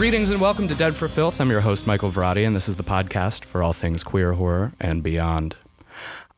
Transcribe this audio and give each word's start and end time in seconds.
Greetings 0.00 0.30
and 0.30 0.40
welcome 0.40 0.66
to 0.66 0.74
Dead 0.74 0.96
for 0.96 1.08
Filth. 1.08 1.42
I'm 1.42 1.50
your 1.50 1.60
host, 1.60 1.86
Michael 1.86 2.10
Varrati, 2.10 2.46
and 2.46 2.56
this 2.56 2.70
is 2.70 2.76
the 2.76 2.82
podcast 2.82 3.44
for 3.44 3.62
all 3.62 3.74
things 3.74 4.02
queer 4.02 4.32
horror 4.32 4.72
and 4.80 5.02
beyond. 5.02 5.56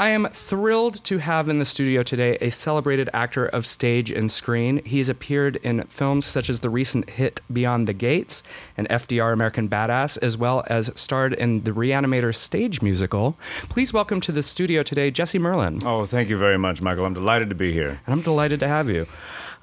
I 0.01 0.09
am 0.09 0.27
thrilled 0.33 0.97
to 1.05 1.19
have 1.19 1.49
in 1.49 1.61
the 1.61 1.65
studio 1.65 2.03
today 2.03 2.37
a 2.41 2.51
celebrated 2.51 3.09
actor 3.13 3.47
of 3.47 3.65
stage 3.65 4.11
and 4.11 4.29
screen. 4.33 4.85
He's 4.85 5.09
appeared 5.09 5.57
in 5.63 5.85
films 5.85 6.27
such 6.27 6.51
as 6.51 6.59
the 6.59 6.71
recent 6.71 7.09
hit 7.09 7.41
Beyond 7.53 7.87
the 7.87 7.93
Gates 7.93 8.43
and 8.77 8.89
FDR 8.89 9.33
American 9.33 9.69
Badass, 9.69 10.19
as 10.21 10.37
well 10.37 10.65
as 10.67 10.91
starred 10.97 11.33
in 11.33 11.63
the 11.63 11.71
Reanimator 11.71 12.35
stage 12.35 12.83
musical. 12.83 13.39
Please 13.69 13.93
welcome 13.93 14.21
to 14.23 14.33
the 14.33 14.43
studio 14.43 14.83
today 14.83 15.13
Jesse 15.13 15.39
Merlin. 15.39 15.79
Oh, 15.85 16.05
thank 16.05 16.29
you 16.29 16.37
very 16.37 16.59
much, 16.59 16.83
Michael. 16.83 17.07
I'm 17.07 17.15
delighted 17.15 17.49
to 17.51 17.55
be 17.55 17.73
here. 17.73 18.01
And 18.07 18.13
I'm 18.13 18.23
delighted 18.23 18.59
to 18.59 18.67
have 18.67 18.91
you. 18.91 19.07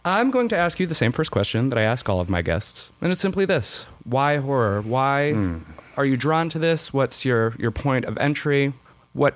I'm 0.06 0.32
going 0.32 0.48
to 0.50 0.58
ask 0.58 0.80
you 0.80 0.86
the 0.88 0.96
same 0.96 1.12
first 1.12 1.32
question 1.32 1.70
that 1.70 1.78
I 1.78 1.82
ask 1.84 2.08
all 2.10 2.20
of 2.20 2.30
my 2.30 2.42
guests, 2.42 2.92
and 3.02 3.12
it's 3.12 3.22
simply 3.22 3.46
this: 3.46 3.86
Why 4.04 4.38
horror? 4.38 4.82
Why 4.82 5.34
Hmm. 5.34 5.58
are 5.98 6.06
you 6.06 6.16
drawn 6.16 6.50
to 6.50 6.60
this? 6.60 6.94
What's 6.94 7.26
your 7.26 7.54
your 7.60 7.72
point 7.72 8.06
of 8.06 8.18
entry? 8.18 8.74
What 9.14 9.36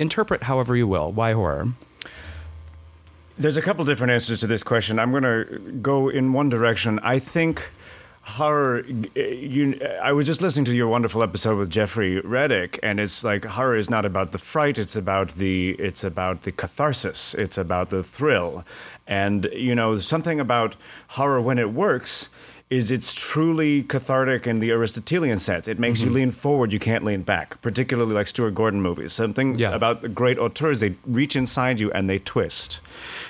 interpret 0.00 0.42
however 0.44 0.76
you 0.76 0.86
will. 0.88 1.10
Why 1.12 1.32
horror? 1.32 1.68
There's 3.38 3.56
a 3.58 3.62
couple 3.62 3.84
different 3.84 4.12
answers 4.12 4.40
to 4.40 4.46
this 4.46 4.62
question. 4.62 4.98
I'm 4.98 5.10
going 5.10 5.22
to 5.22 5.44
go 5.82 6.08
in 6.08 6.32
one 6.32 6.48
direction. 6.48 6.98
I 7.02 7.18
think 7.18 7.70
horror. 8.22 8.82
You, 9.14 9.78
I 10.02 10.12
was 10.12 10.24
just 10.24 10.40
listening 10.40 10.64
to 10.66 10.74
your 10.74 10.88
wonderful 10.88 11.22
episode 11.22 11.58
with 11.58 11.68
Jeffrey 11.70 12.20
Reddick, 12.20 12.80
and 12.82 12.98
it's 12.98 13.22
like 13.22 13.44
horror 13.44 13.76
is 13.76 13.90
not 13.90 14.06
about 14.06 14.32
the 14.32 14.38
fright. 14.38 14.78
It's 14.78 14.96
about 14.96 15.32
the. 15.32 15.72
It's 15.78 16.02
about 16.02 16.42
the 16.42 16.52
catharsis. 16.52 17.34
It's 17.34 17.58
about 17.58 17.90
the 17.90 18.02
thrill, 18.02 18.64
and 19.06 19.48
you 19.52 19.74
know 19.74 19.96
something 19.96 20.40
about 20.40 20.76
horror 21.08 21.40
when 21.40 21.58
it 21.58 21.72
works. 21.72 22.30
Is 22.68 22.90
it's 22.90 23.14
truly 23.14 23.84
cathartic 23.84 24.44
in 24.44 24.58
the 24.58 24.72
Aristotelian 24.72 25.38
sense. 25.38 25.68
It 25.68 25.78
makes 25.78 26.00
you 26.00 26.08
mm-hmm. 26.08 26.16
lean 26.16 26.30
forward, 26.32 26.72
you 26.72 26.80
can't 26.80 27.04
lean 27.04 27.22
back, 27.22 27.62
particularly 27.62 28.12
like 28.12 28.26
Stuart 28.26 28.56
Gordon 28.56 28.82
movies. 28.82 29.12
Something 29.12 29.56
Yeah. 29.56 29.72
about 29.72 30.00
the 30.00 30.08
great 30.08 30.36
auteurs, 30.36 30.80
they 30.80 30.96
reach 31.06 31.36
inside 31.36 31.78
you 31.78 31.92
and 31.92 32.10
they 32.10 32.18
twist. 32.18 32.80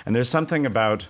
And 0.07 0.17
there's 0.17 0.31
something 0.31 0.65
about 0.65 1.09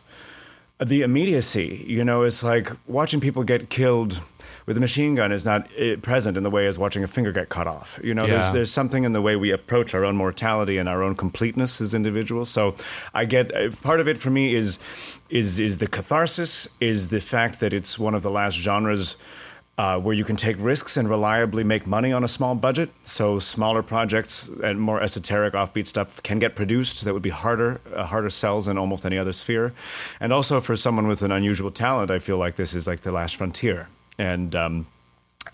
the 0.84 1.02
immediacy. 1.02 1.84
You 1.86 2.04
know, 2.04 2.24
it's 2.24 2.42
like 2.42 2.72
watching 2.88 3.20
people 3.20 3.44
get 3.44 3.70
killed 3.70 4.20
with 4.66 4.76
a 4.76 4.80
machine 4.80 5.14
gun 5.14 5.32
is 5.32 5.44
not 5.44 5.68
eh, 5.76 5.96
present 6.02 6.36
in 6.36 6.42
the 6.42 6.50
way 6.50 6.66
as 6.66 6.78
watching 6.78 7.02
a 7.04 7.06
finger 7.06 7.32
get 7.32 7.48
cut 7.48 7.66
off. 7.66 7.98
You 8.02 8.14
know, 8.14 8.24
Yeah. 8.24 8.32
there's 8.38 8.52
there's 8.52 8.70
something 8.70 9.04
in 9.04 9.12
the 9.12 9.22
way 9.22 9.36
we 9.36 9.50
approach 9.52 9.94
our 9.94 10.04
own 10.04 10.16
mortality 10.16 10.76
and 10.78 10.88
our 10.88 11.02
own 11.02 11.14
completeness 11.14 11.80
as 11.80 11.94
individuals. 11.94 12.50
So 12.50 12.74
I 13.14 13.24
get 13.24 13.52
eh, 13.54 13.70
part 13.82 14.00
of 14.00 14.08
it 14.08 14.18
for 14.18 14.30
me 14.30 14.54
is 14.54 14.78
is 15.30 15.58
is 15.58 15.78
the 15.78 15.86
catharsis, 15.86 16.68
is 16.80 17.08
the 17.08 17.20
fact 17.20 17.60
that 17.60 17.72
it's 17.72 17.98
one 17.98 18.14
of 18.14 18.22
the 18.22 18.30
last 18.30 18.56
genres. 18.58 19.16
Uh, 19.78 19.98
where 20.00 20.14
you 20.14 20.24
can 20.24 20.36
take 20.36 20.56
risks 20.58 20.96
and 20.96 21.06
reliably 21.10 21.62
make 21.62 21.86
money 21.86 22.10
on 22.10 22.24
a 22.24 22.28
small 22.28 22.54
budget. 22.54 22.88
So 23.02 23.38
smaller 23.38 23.82
projects 23.82 24.48
and 24.64 24.80
more 24.80 25.02
esoteric, 25.02 25.52
offbeat 25.52 25.86
stuff 25.86 26.22
can 26.22 26.38
get 26.38 26.56
produced. 26.56 27.04
That 27.04 27.12
would 27.12 27.20
be 27.20 27.28
harder, 27.28 27.82
uh, 27.94 28.06
harder 28.06 28.30
sells 28.30 28.68
in 28.68 28.78
almost 28.78 29.04
any 29.04 29.18
other 29.18 29.34
sphere. 29.34 29.74
And 30.18 30.32
also 30.32 30.62
for 30.62 30.76
someone 30.76 31.06
with 31.08 31.20
an 31.20 31.30
unusual 31.30 31.70
talent, 31.70 32.10
I 32.10 32.20
feel 32.20 32.38
like 32.38 32.56
this 32.56 32.74
is 32.74 32.86
like 32.86 33.02
the 33.02 33.12
last 33.12 33.36
frontier. 33.36 33.88
And 34.18 34.54
um, 34.54 34.86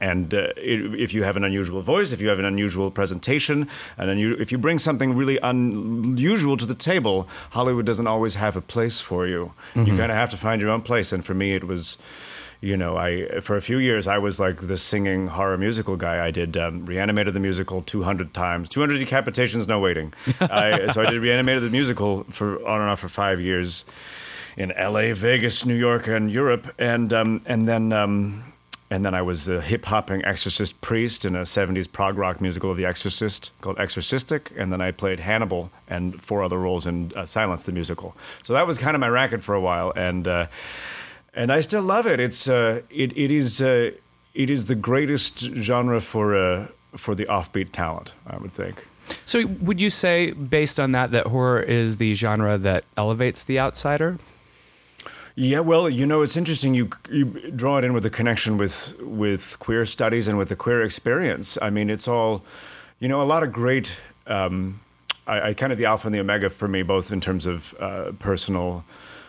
and 0.00 0.34
uh, 0.34 0.48
if 0.56 1.14
you 1.14 1.22
have 1.22 1.36
an 1.36 1.44
unusual 1.44 1.80
voice, 1.80 2.12
if 2.12 2.20
you 2.20 2.28
have 2.28 2.38
an 2.38 2.44
unusual 2.44 2.90
presentation, 2.90 3.68
and 3.96 4.10
unu- 4.10 4.40
if 4.40 4.50
you 4.50 4.58
bring 4.58 4.78
something 4.78 5.14
really 5.14 5.38
unusual 5.42 6.56
to 6.56 6.66
the 6.66 6.74
table, 6.74 7.28
Hollywood 7.50 7.86
doesn't 7.86 8.06
always 8.06 8.34
have 8.34 8.56
a 8.56 8.60
place 8.60 9.00
for 9.00 9.26
you. 9.26 9.52
You 9.74 9.96
kind 9.96 10.10
of 10.10 10.16
have 10.16 10.30
to 10.30 10.36
find 10.36 10.60
your 10.60 10.70
own 10.70 10.82
place. 10.82 11.12
And 11.12 11.24
for 11.24 11.34
me, 11.34 11.54
it 11.54 11.64
was, 11.64 11.98
you 12.60 12.76
know, 12.76 12.96
I 12.96 13.40
for 13.40 13.56
a 13.56 13.60
few 13.62 13.78
years 13.78 14.08
I 14.08 14.18
was 14.18 14.40
like 14.40 14.66
the 14.66 14.76
singing 14.76 15.28
horror 15.28 15.58
musical 15.58 15.96
guy. 15.96 16.26
I 16.26 16.30
did 16.30 16.56
um, 16.56 16.86
Reanimator 16.86 17.32
the 17.32 17.40
musical 17.40 17.82
200 17.82 18.34
times, 18.34 18.68
200 18.68 19.06
decapitations, 19.06 19.68
no 19.68 19.78
waiting. 19.78 20.12
I, 20.40 20.88
so 20.88 21.02
I 21.02 21.10
did 21.10 21.22
Reanimator 21.22 21.60
the 21.60 21.70
musical 21.70 22.24
for 22.24 22.66
on 22.66 22.80
and 22.80 22.90
off 22.90 23.00
for 23.00 23.08
five 23.08 23.40
years 23.40 23.84
in 24.56 24.72
L.A., 24.72 25.12
Vegas, 25.12 25.64
New 25.64 25.76
York, 25.76 26.08
and 26.08 26.30
Europe, 26.30 26.74
and 26.78 27.12
um, 27.12 27.40
and 27.46 27.68
then. 27.68 27.92
Um, 27.92 28.51
and 28.92 29.06
then 29.06 29.14
I 29.14 29.22
was 29.22 29.46
the 29.46 29.62
hip 29.62 29.86
hopping 29.86 30.22
exorcist 30.22 30.78
priest 30.82 31.24
in 31.24 31.34
a 31.34 31.44
70s 31.44 31.90
prog 31.90 32.18
rock 32.18 32.42
musical 32.42 32.70
of 32.70 32.76
The 32.76 32.84
Exorcist 32.84 33.50
called 33.62 33.78
Exorcistic. 33.78 34.52
And 34.54 34.70
then 34.70 34.82
I 34.82 34.90
played 34.90 35.18
Hannibal 35.18 35.70
and 35.88 36.20
four 36.20 36.42
other 36.42 36.58
roles 36.58 36.86
in 36.86 37.10
uh, 37.16 37.24
Silence 37.24 37.64
the 37.64 37.72
Musical. 37.72 38.14
So 38.42 38.52
that 38.52 38.66
was 38.66 38.76
kind 38.76 38.94
of 38.94 39.00
my 39.00 39.08
racket 39.08 39.40
for 39.40 39.54
a 39.54 39.60
while. 39.62 39.94
And, 39.96 40.28
uh, 40.28 40.48
and 41.32 41.50
I 41.50 41.60
still 41.60 41.80
love 41.80 42.06
it. 42.06 42.20
It's, 42.20 42.50
uh, 42.50 42.82
it, 42.90 43.16
it, 43.16 43.32
is, 43.32 43.62
uh, 43.62 43.92
it 44.34 44.50
is 44.50 44.66
the 44.66 44.74
greatest 44.74 45.38
genre 45.38 45.98
for, 45.98 46.36
uh, 46.36 46.66
for 46.94 47.14
the 47.14 47.24
offbeat 47.24 47.72
talent, 47.72 48.12
I 48.26 48.36
would 48.36 48.52
think. 48.52 48.86
So, 49.24 49.46
would 49.46 49.80
you 49.80 49.88
say, 49.88 50.32
based 50.32 50.78
on 50.78 50.92
that, 50.92 51.12
that 51.12 51.28
horror 51.28 51.62
is 51.62 51.96
the 51.96 52.12
genre 52.12 52.58
that 52.58 52.84
elevates 52.98 53.42
the 53.42 53.58
outsider? 53.58 54.18
Yeah, 55.34 55.60
well, 55.60 55.88
you 55.88 56.04
know, 56.04 56.20
it's 56.22 56.36
interesting. 56.36 56.74
You 56.74 56.90
you 57.10 57.24
draw 57.56 57.78
it 57.78 57.84
in 57.84 57.94
with 57.94 58.02
the 58.02 58.10
connection 58.10 58.58
with 58.58 59.00
with 59.00 59.58
queer 59.60 59.86
studies 59.86 60.28
and 60.28 60.36
with 60.36 60.50
the 60.50 60.56
queer 60.56 60.82
experience. 60.82 61.56
I 61.62 61.70
mean, 61.70 61.88
it's 61.88 62.06
all, 62.06 62.44
you 62.98 63.08
know, 63.08 63.22
a 63.22 63.24
lot 63.24 63.42
of 63.42 63.50
great. 63.52 63.96
Um, 64.26 64.80
I, 65.26 65.48
I 65.48 65.54
kind 65.54 65.72
of 65.72 65.78
the 65.78 65.86
alpha 65.86 66.06
and 66.06 66.14
the 66.14 66.20
omega 66.20 66.50
for 66.50 66.68
me, 66.68 66.82
both 66.82 67.10
in 67.12 67.20
terms 67.20 67.46
of 67.46 67.74
uh, 67.80 68.12
personal. 68.18 68.84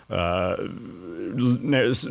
Uh, 0.09 0.57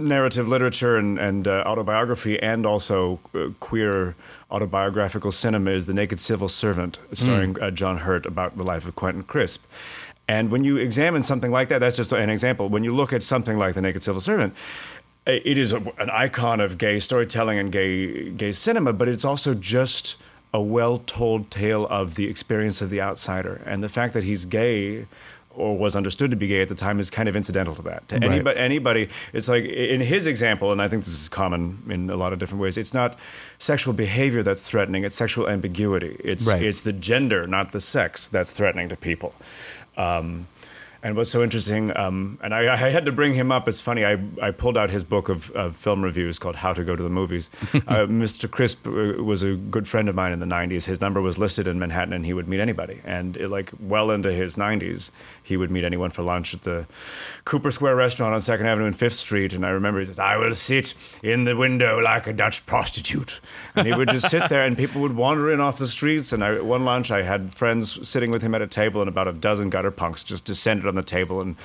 narrative 0.01 0.49
literature 0.49 0.97
and, 0.97 1.19
and 1.19 1.47
uh, 1.47 1.63
autobiography, 1.67 2.41
and 2.43 2.67
also 2.67 3.21
uh, 3.35 3.49
queer 3.61 4.17
autobiographical 4.51 5.31
cinema, 5.31 5.71
is 5.71 5.87
The 5.87 5.95
Naked 5.95 6.19
Civil 6.19 6.49
Servant, 6.49 6.99
starring 7.13 7.61
uh, 7.61 7.71
John 7.71 7.99
Hurt, 7.99 8.27
about 8.27 8.57
the 8.57 8.65
life 8.65 8.89
of 8.89 8.97
Quentin 8.97 9.23
Crisp. 9.23 9.67
And 10.29 10.51
when 10.51 10.65
you 10.65 10.77
examine 10.77 11.23
something 11.23 11.51
like 11.51 11.69
that, 11.69 11.79
that's 11.81 11.97
just 11.97 12.13
an 12.13 12.31
example. 12.31 12.69
When 12.69 12.85
you 12.85 12.95
look 12.95 13.13
at 13.13 13.23
something 13.23 13.59
like 13.59 13.75
The 13.75 13.83
Naked 13.83 14.03
Civil 14.03 14.21
Servant, 14.21 14.55
it 15.27 15.59
is 15.59 15.73
a, 15.73 15.79
an 15.99 16.11
icon 16.11 16.61
of 16.61 16.79
gay 16.79 16.99
storytelling 16.99 17.59
and 17.59 17.71
gay 17.71 18.31
gay 18.31 18.53
cinema, 18.53 18.93
but 18.93 19.09
it's 19.09 19.25
also 19.25 19.55
just 19.55 20.17
a 20.55 20.61
well-told 20.61 21.51
tale 21.51 21.87
of 21.87 22.15
the 22.17 22.29
experience 22.29 22.83
of 22.83 22.91
the 22.91 23.01
outsider 23.01 23.63
and 23.65 23.83
the 23.83 23.89
fact 23.89 24.13
that 24.15 24.23
he's 24.25 24.45
gay 24.45 25.07
or 25.55 25.77
was 25.77 25.95
understood 25.95 26.31
to 26.31 26.37
be 26.37 26.47
gay 26.47 26.63
at 26.63 26.69
the 26.69 26.75
time 26.75 26.99
is 26.99 27.11
kind 27.11 27.29
of 27.29 27.37
incidental 27.37 27.75
to 27.75 27.83
that. 27.83 28.09
To 28.09 28.17
Right. 28.17 28.25
anybody, 28.25 28.59
anybody, 28.59 29.09
it's 29.35 29.49
like 29.49 29.65
in 29.65 30.01
his 30.01 30.27
example, 30.27 30.73
and 30.73 30.81
I 30.81 30.89
think 30.89 31.05
this 31.05 31.13
is 31.13 31.29
common 31.29 31.79
in 31.91 32.09
a 32.11 32.17
lot 32.17 32.33
of 32.33 32.39
different 32.39 32.63
ways. 32.63 32.79
It's 32.79 32.95
not 32.95 33.19
sexual 33.59 33.93
behavior 33.95 34.43
that's 34.43 34.63
threatening; 34.63 35.05
it's 35.05 35.15
sexual 35.17 35.49
ambiguity. 35.49 36.17
It's 36.25 36.47
Right. 36.47 36.63
it's 36.63 36.81
the 36.81 36.93
gender, 36.93 37.47
not 37.47 37.73
the 37.73 37.81
sex, 37.81 38.29
that's 38.29 38.51
threatening 38.51 38.89
to 38.89 38.97
people. 38.97 39.35
Um, 39.97 40.47
and 41.05 41.17
what's 41.17 41.31
so 41.31 41.43
interesting, 41.43 41.95
um, 41.97 42.39
and 42.43 42.55
I, 42.55 42.75
I 42.75 42.91
had 42.91 43.07
to 43.07 43.13
bring 43.13 43.35
him 43.35 43.51
up. 43.51 43.67
It's 43.67 43.81
funny. 43.81 44.05
I, 44.05 44.19
I 44.41 44.53
pulled 44.53 44.77
out 44.77 44.89
his 44.89 45.03
book 45.03 45.29
of, 45.29 45.51
of 45.51 45.75
film 45.75 46.01
reviews 46.01 46.39
called 46.39 46.55
"How 46.55 46.73
to 46.73 46.85
Go 46.85 46.95
to 46.95 47.03
the 47.03 47.09
Movies." 47.09 47.51
uh, 47.75 48.07
Mr. 48.07 48.49
Crisp 48.49 48.87
uh, 48.87 48.91
was 49.21 49.43
a 49.43 49.55
good 49.55 49.89
friend 49.89 50.09
of 50.09 50.15
mine 50.15 50.33
in 50.33 50.39
the 50.39 50.47
'90s. 50.47 50.87
His 50.87 51.01
number 51.01 51.21
was 51.21 51.39
listed 51.39 51.67
in 51.67 51.81
Manhattan, 51.81 52.13
and 52.13 52.25
he 52.25 52.33
would 52.33 52.47
meet 52.47 52.61
anybody. 52.61 53.01
And 53.05 53.37
it, 53.37 53.49
like 53.49 53.73
well 53.81 54.13
into 54.13 54.33
his 54.33 54.55
'90s, 54.55 55.11
he 55.43 55.57
would 55.57 55.73
meet 55.73 55.83
anyone 55.83 56.11
for 56.11 56.23
lunch 56.23 56.55
at 56.55 56.63
the 56.63 56.87
Cooper 57.45 57.73
Square 57.73 57.97
restaurant 57.97 58.33
on 58.33 58.41
Second 58.41 58.67
Avenue 58.67 58.87
and 58.87 58.97
Fifth 58.97 59.15
Street. 59.15 59.55
And 59.55 59.67
I 59.67 59.71
remember 59.71 59.99
he 59.99 60.07
says, 60.07 60.21
"I 60.21 60.37
will 60.37 60.55
sit 60.55 60.95
in 61.21 61.43
the 61.43 61.57
window 61.57 61.99
like 61.99 62.29
a 62.29 62.33
Dutch 62.33 62.65
prostitute," 62.65 63.41
and 63.75 63.89
he 63.89 63.93
would 63.93 64.09
just 64.09 64.31
sit 64.31 64.49
there, 64.49 64.65
and 64.65 64.77
people 64.77 65.01
would 65.01 65.17
wander 65.17 65.53
in 65.53 65.59
off 65.61 65.79
the 65.79 65.89
streets. 65.89 66.33
And 66.33 66.45
I, 66.45 66.61
one 66.61 66.85
lunch, 66.85 67.11
I 67.11 67.23
had 67.23 67.53
friends 67.53 68.09
sitting 68.09 68.31
with 68.31 68.43
him 68.43 68.55
at 68.55 68.63
a 68.63 68.69
table, 68.69 69.01
and 69.01 69.09
about 69.09 69.27
a 69.27 69.33
dozen 69.33 69.69
gutter 69.69 69.91
punks 69.91 70.23
just 70.23 70.45
descended 70.45 70.92
on 70.93 70.97
the 70.97 71.03
table, 71.03 71.41
and 71.41 71.57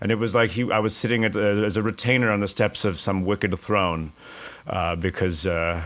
and 0.00 0.10
it 0.10 0.18
was 0.18 0.34
like 0.34 0.50
he, 0.50 0.62
I 0.70 0.78
was 0.78 0.96
sitting 0.96 1.24
at, 1.24 1.34
uh, 1.34 1.64
as 1.66 1.76
a 1.76 1.82
retainer 1.82 2.30
on 2.30 2.40
the 2.40 2.48
steps 2.48 2.84
of 2.84 3.00
some 3.00 3.24
wicked 3.24 3.58
throne, 3.58 4.12
uh, 4.66 4.96
because. 4.96 5.46
Uh, 5.46 5.82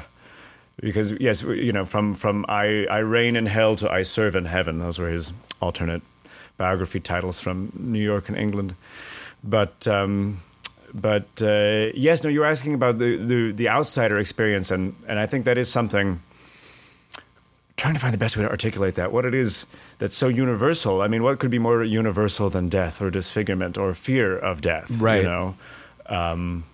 because 0.82 1.12
yes, 1.20 1.42
you 1.42 1.72
know, 1.72 1.84
from 1.84 2.14
from 2.14 2.46
I 2.48 2.86
I 2.90 3.00
reign 3.00 3.36
in 3.36 3.44
hell 3.44 3.76
to 3.76 3.92
I 3.92 4.00
serve 4.02 4.34
in 4.34 4.46
heaven. 4.46 4.78
Those 4.78 4.98
were 4.98 5.10
his 5.10 5.34
alternate 5.60 6.00
biography 6.56 7.00
titles 7.00 7.38
from 7.38 7.70
New 7.76 8.02
York 8.02 8.28
and 8.28 8.38
England. 8.38 8.74
But 9.44 9.86
um, 9.86 10.40
but 10.94 11.28
uh, 11.42 11.90
yes, 11.94 12.24
no, 12.24 12.30
you're 12.30 12.46
asking 12.46 12.74
about 12.74 12.98
the, 12.98 13.16
the 13.16 13.52
the 13.52 13.68
outsider 13.68 14.18
experience, 14.18 14.70
and 14.70 14.94
and 15.06 15.18
I 15.18 15.26
think 15.26 15.44
that 15.44 15.58
is 15.58 15.70
something. 15.70 16.20
Trying 17.80 17.94
to 17.94 18.00
find 18.00 18.12
the 18.12 18.18
best 18.18 18.36
way 18.36 18.42
to 18.42 18.50
articulate 18.50 18.96
that, 18.96 19.10
what 19.10 19.24
it 19.24 19.32
is 19.32 19.64
that's 20.00 20.14
so 20.14 20.28
universal. 20.28 21.00
I 21.00 21.08
mean, 21.08 21.22
what 21.22 21.38
could 21.38 21.50
be 21.50 21.58
more 21.58 21.82
universal 21.82 22.50
than 22.50 22.68
death 22.68 23.00
or 23.00 23.10
disfigurement 23.10 23.78
or 23.78 23.94
fear 23.94 24.36
of 24.36 24.60
death? 24.60 25.00
Right. 25.00 25.22
You 25.22 25.28
know, 25.28 25.54
um, 26.04 26.64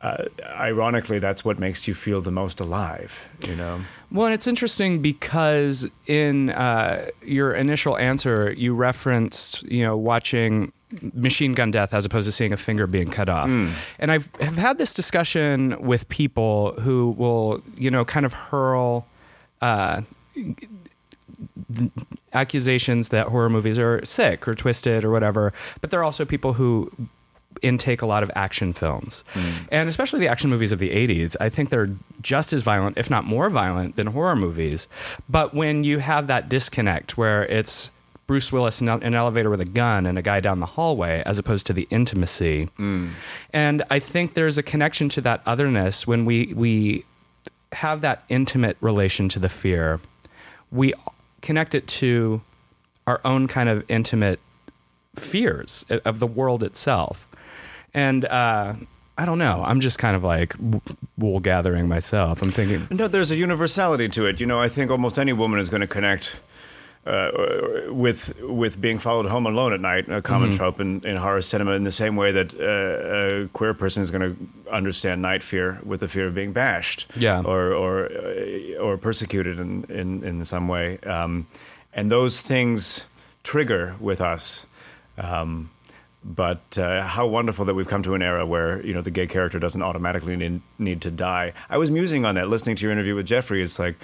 uh, 0.00 0.24
ironically, 0.42 1.18
that's 1.18 1.44
what 1.44 1.58
makes 1.58 1.86
you 1.86 1.92
feel 1.92 2.22
the 2.22 2.30
most 2.30 2.58
alive. 2.58 3.28
You 3.46 3.54
know. 3.54 3.80
Well, 4.10 4.28
and 4.28 4.34
it's 4.34 4.46
interesting 4.46 5.02
because 5.02 5.90
in 6.06 6.48
uh, 6.52 7.10
your 7.22 7.52
initial 7.52 7.98
answer, 7.98 8.50
you 8.52 8.74
referenced, 8.74 9.62
you 9.64 9.84
know, 9.84 9.94
watching 9.94 10.72
machine 11.12 11.52
gun 11.52 11.70
death 11.70 11.92
as 11.92 12.06
opposed 12.06 12.24
to 12.24 12.32
seeing 12.32 12.54
a 12.54 12.56
finger 12.56 12.86
being 12.86 13.10
cut 13.10 13.28
off. 13.28 13.50
And 13.98 14.10
I've 14.10 14.30
have 14.40 14.56
had 14.56 14.78
this 14.78 14.94
discussion 14.94 15.76
with 15.82 16.08
people 16.08 16.72
who 16.80 17.10
will, 17.18 17.62
you 17.76 17.90
know, 17.90 18.06
kind 18.06 18.24
of 18.24 18.32
hurl 18.32 19.06
uh, 19.60 20.00
accusations 22.32 23.08
that 23.10 23.28
horror 23.28 23.48
movies 23.48 23.78
are 23.78 24.04
sick 24.04 24.46
or 24.46 24.54
twisted 24.54 25.04
or 25.04 25.10
whatever. 25.10 25.52
But 25.80 25.90
there 25.90 26.00
are 26.00 26.04
also 26.04 26.24
people 26.24 26.54
who 26.54 26.90
intake 27.62 28.02
a 28.02 28.06
lot 28.06 28.22
of 28.22 28.30
action 28.34 28.72
films. 28.72 29.24
Hmm. 29.32 29.50
And 29.70 29.88
especially 29.88 30.20
the 30.20 30.28
action 30.28 30.50
movies 30.50 30.72
of 30.72 30.78
the 30.78 30.90
80s, 30.90 31.36
I 31.40 31.48
think 31.48 31.70
they're 31.70 31.90
just 32.22 32.52
as 32.52 32.62
violent, 32.62 32.96
if 32.96 33.10
not 33.10 33.24
more 33.24 33.50
violent, 33.50 33.96
than 33.96 34.08
horror 34.08 34.36
movies. 34.36 34.88
But 35.28 35.54
when 35.54 35.84
you 35.84 35.98
have 35.98 36.26
that 36.28 36.48
disconnect 36.48 37.18
where 37.18 37.44
it's 37.46 37.90
Bruce 38.26 38.52
Willis 38.52 38.80
in 38.80 38.88
an 38.88 39.14
elevator 39.14 39.50
with 39.50 39.60
a 39.60 39.64
gun 39.64 40.06
and 40.06 40.16
a 40.16 40.22
guy 40.22 40.38
down 40.38 40.60
the 40.60 40.66
hallway, 40.66 41.20
as 41.26 41.38
opposed 41.38 41.66
to 41.66 41.72
the 41.72 41.88
intimacy. 41.90 42.66
Hmm. 42.76 43.08
And 43.52 43.82
I 43.90 43.98
think 43.98 44.34
there's 44.34 44.56
a 44.56 44.62
connection 44.62 45.08
to 45.10 45.20
that 45.22 45.42
otherness 45.46 46.06
when 46.06 46.24
we, 46.24 46.54
we 46.54 47.04
have 47.72 48.02
that 48.02 48.22
intimate 48.28 48.76
relation 48.80 49.28
to 49.30 49.40
the 49.40 49.48
fear. 49.48 50.00
We 50.70 50.94
connect 51.42 51.74
it 51.74 51.86
to 51.88 52.42
our 53.06 53.20
own 53.24 53.48
kind 53.48 53.68
of 53.68 53.84
intimate 53.88 54.40
fears 55.16 55.84
of 56.04 56.20
the 56.20 56.26
world 56.26 56.62
itself. 56.62 57.28
And 57.92 58.24
uh, 58.24 58.74
I 59.18 59.26
don't 59.26 59.38
know. 59.38 59.62
I'm 59.66 59.80
just 59.80 59.98
kind 59.98 60.14
of 60.14 60.22
like 60.22 60.54
wool 61.18 61.40
gathering 61.40 61.88
myself. 61.88 62.42
I'm 62.42 62.50
thinking, 62.50 62.86
No, 62.96 63.08
there's 63.08 63.30
a 63.30 63.36
universality 63.36 64.08
to 64.10 64.26
it. 64.26 64.40
You 64.40 64.46
know, 64.46 64.58
I 64.58 64.68
think 64.68 64.90
almost 64.90 65.18
any 65.18 65.32
woman 65.32 65.58
is 65.60 65.68
going 65.68 65.80
to 65.80 65.86
connect 65.86 66.40
uh, 67.06 67.30
with 67.92 68.34
with 68.42 68.80
being 68.80 68.98
followed 68.98 69.26
home 69.26 69.46
alone 69.46 69.72
at 69.72 69.80
night, 69.80 70.08
a 70.10 70.20
common 70.22 70.52
trope 70.52 70.80
in, 70.80 71.00
in 71.06 71.16
horror 71.16 71.40
cinema, 71.40 71.72
in 71.72 71.82
the 71.84 71.90
same 71.90 72.14
way 72.14 72.30
that 72.32 72.52
uh, 72.54 73.44
a 73.44 73.48
queer 73.48 73.72
person 73.74 74.02
is 74.02 74.10
going 74.10 74.22
to 74.34 74.72
understand 74.72 75.22
night 75.22 75.42
fear 75.42 75.80
with 75.84 76.00
the 76.00 76.08
fear 76.08 76.26
of 76.26 76.34
being 76.34 76.52
bashed, 76.52 77.06
Yeah. 77.16 77.42
or 77.44 77.72
or 77.72 78.10
uh, 78.12 78.76
or 78.82 78.98
persecuted 78.98 79.58
in 79.58 79.84
in, 79.84 80.22
in 80.24 80.44
some 80.44 80.68
way, 80.68 80.98
um, 80.98 81.46
and 81.94 82.10
those 82.10 82.40
things 82.42 83.06
trigger 83.42 83.96
with 83.98 84.20
us. 84.20 84.66
Um, 85.16 85.70
but 86.22 86.78
uh, 86.78 87.00
how 87.02 87.26
wonderful 87.26 87.64
that 87.64 87.72
we've 87.74 87.88
come 87.88 88.02
to 88.02 88.14
an 88.14 88.20
era 88.20 88.44
where 88.44 88.84
you 88.84 88.92
know 88.92 89.00
the 89.00 89.10
gay 89.10 89.26
character 89.26 89.58
doesn't 89.58 89.80
automatically 89.80 90.36
need, 90.36 90.60
need 90.78 91.00
to 91.00 91.10
die. 91.10 91.54
I 91.70 91.78
was 91.78 91.90
musing 91.90 92.26
on 92.26 92.34
that, 92.34 92.48
listening 92.50 92.76
to 92.76 92.82
your 92.82 92.92
interview 92.92 93.14
with 93.14 93.24
Jeffrey. 93.24 93.62
It's 93.62 93.78
like 93.78 93.96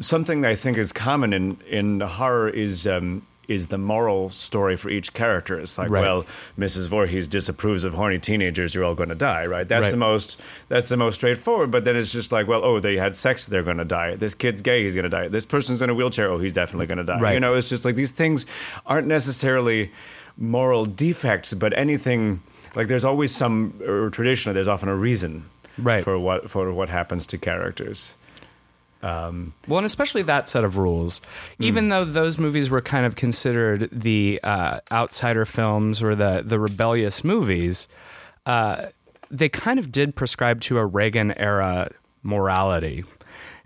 something 0.00 0.40
that 0.42 0.50
I 0.50 0.54
think 0.54 0.78
is 0.78 0.92
common 0.92 1.32
in 1.32 1.58
in 1.68 2.00
horror 2.00 2.48
is. 2.48 2.86
Um, 2.86 3.22
is 3.46 3.66
the 3.66 3.76
moral 3.76 4.30
story 4.30 4.74
for 4.74 4.88
each 4.88 5.12
character? 5.12 5.60
It's 5.60 5.76
like, 5.76 5.90
Right. 5.90 6.00
well, 6.00 6.24
Mrs. 6.58 6.88
Voorhees 6.88 7.28
disapproves 7.28 7.84
of 7.84 7.92
horny 7.92 8.18
teenagers. 8.18 8.74
You're 8.74 8.84
all 8.84 8.94
going 8.94 9.10
to 9.10 9.14
die, 9.14 9.44
right? 9.44 9.68
That's 9.68 9.82
Right. 9.84 9.90
the 9.90 9.96
most. 9.98 10.40
That's 10.70 10.88
the 10.88 10.96
most 10.96 11.16
straightforward. 11.16 11.70
But 11.70 11.84
then 11.84 11.94
it's 11.94 12.10
just 12.10 12.32
like, 12.32 12.48
well, 12.48 12.64
oh, 12.64 12.80
they 12.80 12.96
had 12.96 13.14
sex. 13.14 13.44
They're 13.44 13.62
going 13.62 13.76
to 13.76 13.84
die. 13.84 14.16
This 14.16 14.32
kid's 14.32 14.62
gay. 14.62 14.84
He's 14.84 14.94
going 14.94 15.02
to 15.04 15.10
die. 15.10 15.28
This 15.28 15.44
person's 15.44 15.82
in 15.82 15.90
a 15.90 15.94
wheelchair. 15.94 16.30
Oh, 16.30 16.38
he's 16.38 16.54
definitely 16.54 16.86
going 16.86 16.96
to 16.96 17.04
die. 17.04 17.20
Right. 17.20 17.34
You 17.34 17.40
know, 17.40 17.52
it's 17.52 17.68
just 17.68 17.84
like 17.84 17.96
these 17.96 18.12
things 18.12 18.46
aren't 18.86 19.08
necessarily 19.08 19.90
moral 20.38 20.86
defects, 20.86 21.52
but 21.52 21.76
anything 21.76 22.40
like 22.74 22.88
there's 22.88 23.04
always 23.04 23.34
some 23.34 23.74
or 23.86 24.08
traditionally 24.08 24.54
there's 24.54 24.68
often 24.68 24.88
a 24.88 24.96
reason 24.96 25.44
Right. 25.76 26.02
for 26.02 26.18
what 26.18 26.48
for 26.48 26.72
what 26.72 26.88
happens 26.88 27.26
to 27.26 27.36
characters. 27.36 28.16
Well, 29.04 29.78
and 29.78 29.84
especially 29.84 30.22
that 30.22 30.48
set 30.48 30.64
of 30.64 30.76
rules, 30.76 31.20
even 31.58 31.90
though 31.90 32.04
those 32.04 32.38
movies 32.38 32.70
were 32.70 32.80
kind 32.80 33.04
of 33.04 33.16
considered 33.16 33.88
the 33.92 34.40
uh, 34.42 34.80
outsider 34.90 35.44
films 35.44 36.02
or 36.02 36.14
the 36.14 36.42
the 36.44 36.58
rebellious 36.58 37.22
movies, 37.22 37.86
uh, 38.46 38.86
they 39.30 39.48
kind 39.48 39.78
of 39.78 39.92
did 39.92 40.16
prescribe 40.16 40.60
to 40.62 40.78
a 40.78 40.86
Reagan 40.86 41.32
era 41.32 41.90
morality. 42.22 43.04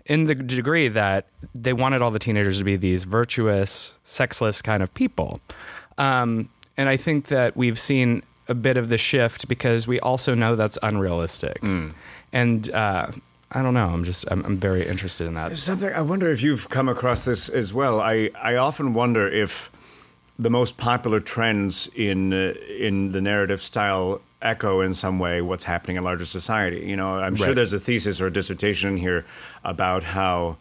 In 0.05 0.25
the 0.25 0.35
degree 0.35 0.87
that 0.87 1.27
they 1.53 1.71
wanted 1.71 2.01
all 2.01 2.11
the 2.11 2.19
teenagers 2.19 2.57
to 2.57 2.63
be 2.63 2.75
these 2.75 3.03
virtuous, 3.03 3.95
sexless 4.03 4.61
kind 4.61 4.81
of 4.81 4.91
people. 4.93 5.39
Um, 5.99 6.49
and 6.75 6.89
I 6.89 6.97
think 6.97 7.27
that 7.27 7.55
we've 7.55 7.77
seen 7.79 8.23
a 8.47 8.55
bit 8.55 8.75
of 8.75 8.89
the 8.89 8.97
shift 8.97 9.47
because 9.47 9.87
we 9.87 9.99
also 9.99 10.33
know 10.33 10.55
that's 10.55 10.79
unrealistic. 10.81 11.59
And 12.33 12.71
uh, 12.71 13.11
I 13.51 13.61
don't 13.63 13.73
know. 13.73 13.89
I'm 13.89 14.03
just 14.03 14.25
I'm, 14.29 14.45
I'm 14.45 14.57
very 14.57 14.85
interested 14.85 15.27
in 15.27 15.33
that. 15.33 15.57
Something 15.57 15.91
I 15.93 16.01
wonder 16.01 16.29
if 16.29 16.43
you've 16.43 16.69
come 16.69 16.87
across 16.87 17.25
this 17.25 17.49
as 17.49 17.73
well. 17.73 17.99
I 17.99 18.29
I 18.39 18.55
often 18.55 18.93
wonder 18.93 19.27
if 19.27 19.71
the 20.37 20.49
most 20.49 20.77
popular 20.77 21.19
trends 21.19 21.89
in 21.95 22.31
uh, 22.31 22.53
in 22.77 23.11
the 23.11 23.21
narrative 23.21 23.61
style 23.61 24.21
echo 24.41 24.81
in 24.81 24.93
some 24.93 25.19
way 25.19 25.41
what's 25.41 25.65
happening 25.65 25.97
in 25.97 26.03
larger 26.03 26.25
society. 26.25 26.81
You 26.85 26.95
know, 26.95 27.19
I'm 27.19 27.35
sure 27.35 27.53
there's 27.53 27.73
a 27.73 27.79
thesis 27.79 28.21
or 28.21 28.27
a 28.27 28.31
dissertation 28.31 28.97
here 28.97 29.25
about 29.63 30.03
how 30.03 30.57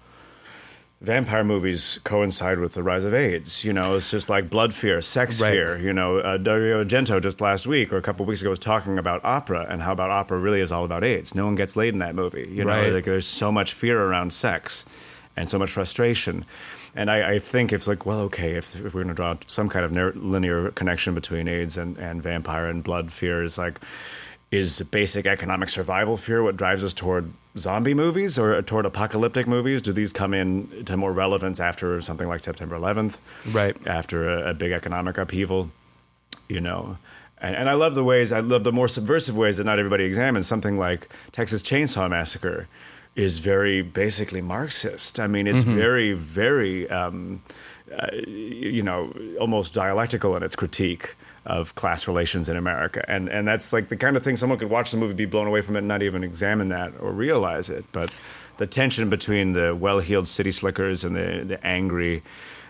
vampire 1.00 1.44
movies 1.44 2.00
coincide 2.02 2.58
with 2.58 2.74
the 2.74 2.82
rise 2.82 3.04
of 3.04 3.14
AIDS. 3.14 3.64
You 3.64 3.72
know, 3.72 3.94
it's 3.94 4.10
just 4.10 4.28
like 4.28 4.50
blood 4.50 4.74
fear, 4.74 5.00
sex 5.00 5.40
Right. 5.40 5.52
fear. 5.52 5.78
You 5.78 5.92
know, 5.92 6.18
uh, 6.18 6.36
Dario 6.38 6.82
Argento 6.84 7.22
just 7.22 7.40
last 7.40 7.66
week 7.66 7.92
or 7.92 7.96
a 7.98 8.02
couple 8.02 8.24
of 8.24 8.28
weeks 8.28 8.40
ago 8.40 8.50
was 8.50 8.58
talking 8.58 8.98
about 8.98 9.20
opera 9.24 9.66
and 9.68 9.80
how 9.80 9.92
about 9.92 10.10
opera 10.10 10.38
really 10.38 10.60
is 10.60 10.72
all 10.72 10.84
about 10.84 11.04
AIDS. 11.04 11.34
No 11.34 11.46
one 11.46 11.54
gets 11.54 11.76
laid 11.76 11.92
in 11.94 12.00
that 12.00 12.14
movie. 12.16 12.48
You 12.50 12.64
know, 12.64 12.70
Right. 12.70 12.92
like 12.92 13.04
there's 13.04 13.26
so 13.26 13.52
much 13.52 13.74
fear 13.74 14.00
around 14.02 14.32
sex 14.32 14.84
and 15.36 15.48
so 15.48 15.56
much 15.58 15.70
frustration. 15.70 16.44
And 16.96 17.10
I, 17.12 17.34
I 17.34 17.38
think 17.38 17.72
it's 17.72 17.86
like, 17.86 18.04
well, 18.04 18.20
okay, 18.22 18.56
if, 18.56 18.74
if 18.74 18.82
we're 18.92 19.04
going 19.04 19.08
to 19.08 19.14
draw 19.14 19.36
some 19.46 19.68
kind 19.68 19.84
of 19.84 20.16
linear 20.16 20.72
connection 20.72 21.14
between 21.14 21.46
AIDS 21.46 21.78
and, 21.78 21.96
and 21.98 22.20
vampire 22.20 22.66
and 22.66 22.82
blood 22.82 23.12
fear, 23.12 23.44
is 23.44 23.56
like, 23.56 23.78
is 24.50 24.80
basic 24.90 25.26
economic 25.26 25.68
survival 25.68 26.16
fear 26.16 26.42
what 26.42 26.56
drives 26.56 26.82
us 26.82 26.94
toward 26.94 27.30
zombie 27.56 27.92
movies 27.94 28.38
or 28.38 28.62
toward 28.62 28.86
apocalyptic 28.86 29.46
movies? 29.46 29.82
Do 29.82 29.92
these 29.92 30.12
come 30.12 30.32
in 30.32 30.84
to 30.86 30.96
more 30.96 31.12
relevance 31.12 31.60
after 31.60 32.00
something 32.00 32.28
like 32.28 32.42
September 32.42 32.78
11th? 32.78 33.20
Right. 33.52 33.76
After 33.86 34.28
a, 34.28 34.50
a 34.50 34.54
big 34.54 34.72
economic 34.72 35.18
upheaval? 35.18 35.70
you 36.48 36.60
know. 36.60 36.98
And, 37.40 37.54
and 37.54 37.70
I 37.70 37.74
love 37.74 37.94
the 37.94 38.04
ways, 38.04 38.32
I 38.32 38.40
love 38.40 38.64
the 38.64 38.72
more 38.72 38.88
subversive 38.88 39.36
ways 39.36 39.58
that 39.58 39.64
not 39.64 39.78
everybody 39.78 40.04
examines. 40.04 40.46
Something 40.46 40.78
like 40.78 41.08
Texas 41.32 41.62
Chainsaw 41.62 42.10
Massacre 42.10 42.68
is 43.14 43.38
very 43.38 43.82
basically 43.82 44.40
Marxist. 44.40 45.20
I 45.20 45.26
mean, 45.26 45.46
it's 45.46 45.62
very, 45.62 46.12
very, 46.12 46.88
um, 46.90 47.42
uh, 47.96 48.08
you 48.26 48.82
know, 48.82 49.12
almost 49.40 49.74
dialectical 49.74 50.36
in 50.36 50.42
its 50.42 50.54
critique 50.54 51.16
of 51.49 51.75
class 51.75 52.07
relations 52.07 52.49
in 52.49 52.57
America. 52.57 53.05
And, 53.09 53.28
and 53.28 53.49
that's 53.49 53.73
like 53.73 53.88
the 53.88 53.97
kind 53.97 54.17
of 54.17 54.23
thing 54.23 54.37
someone 54.37 54.59
could 54.59 54.71
watch 54.71 54.90
the 54.93 54.97
movie, 54.99 55.14
be 55.14 55.25
blown 55.26 55.47
away 55.49 55.61
from 55.62 55.75
it, 55.76 55.81
and 55.81 55.88
not 55.88 56.02
even 56.02 56.23
examine 56.23 56.69
that 56.69 56.93
or 57.00 57.11
realize 57.11 57.71
it. 57.71 57.85
But 57.90 58.11
the 58.59 58.67
tension 58.67 59.09
between 59.11 59.55
the 59.55 59.75
well-heeled 59.75 60.28
city 60.28 60.52
slickers 60.52 61.05
and 61.05 61.17
the, 61.17 61.45
the 61.47 61.67
angry 61.67 62.23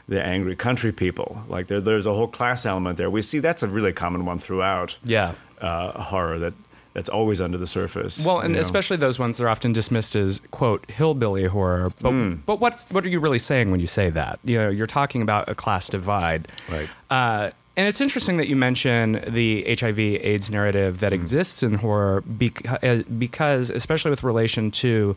the 0.08 0.24
angry 0.24 0.56
country 0.56 0.90
people. 0.90 1.42
Like 1.48 1.66
there, 1.66 1.82
there's 1.82 2.06
a 2.06 2.14
whole 2.14 2.28
class 2.28 2.64
element 2.64 2.96
there. 2.96 3.10
We 3.10 3.20
see 3.20 3.40
that's 3.40 3.62
a 3.62 3.68
really 3.68 3.92
common 3.92 4.24
one 4.24 4.38
throughout 4.38 4.96
Yeah. 5.04 5.34
uh, 5.60 6.00
horror 6.00 6.38
that 6.38 6.54
that's 6.94 7.10
always 7.10 7.40
under 7.42 7.58
the 7.58 7.66
surface. 7.66 8.24
Well, 8.24 8.38
and 8.40 8.48
you 8.50 8.54
know? 8.54 8.60
especially 8.62 8.96
those 8.96 9.18
ones 9.18 9.36
that 9.36 9.44
are 9.44 9.50
often 9.50 9.72
dismissed 9.72 10.16
as 10.16 10.40
quote 10.50 10.90
hillbilly 10.90 11.44
horror. 11.44 11.92
But 12.00 12.10
Hmm. 12.12 12.34
but 12.46 12.58
what's 12.58 12.86
what 12.90 13.04
are 13.04 13.10
you 13.10 13.20
really 13.20 13.38
saying 13.38 13.70
when 13.70 13.80
you 13.80 13.86
say 13.86 14.08
that? 14.10 14.38
You 14.44 14.56
know, 14.58 14.68
you're 14.70 14.86
talking 14.86 15.20
about 15.20 15.48
a 15.50 15.54
class 15.54 15.88
divide. 15.90 16.48
Right. 16.70 16.88
Uh, 17.10 17.50
and 17.78 17.86
it's 17.86 18.00
interesting 18.00 18.36
that 18.38 18.48
you 18.48 18.56
mention 18.56 19.22
the 19.26 19.64
HIV/AIDS 19.68 20.50
narrative 20.50 20.96
Hmm. 20.96 21.00
that 21.00 21.12
exists 21.12 21.62
in 21.62 21.74
horror 21.74 22.20
because, 22.22 23.04
because, 23.04 23.70
especially 23.70 24.10
with 24.10 24.22
relation 24.24 24.70
to 24.82 25.16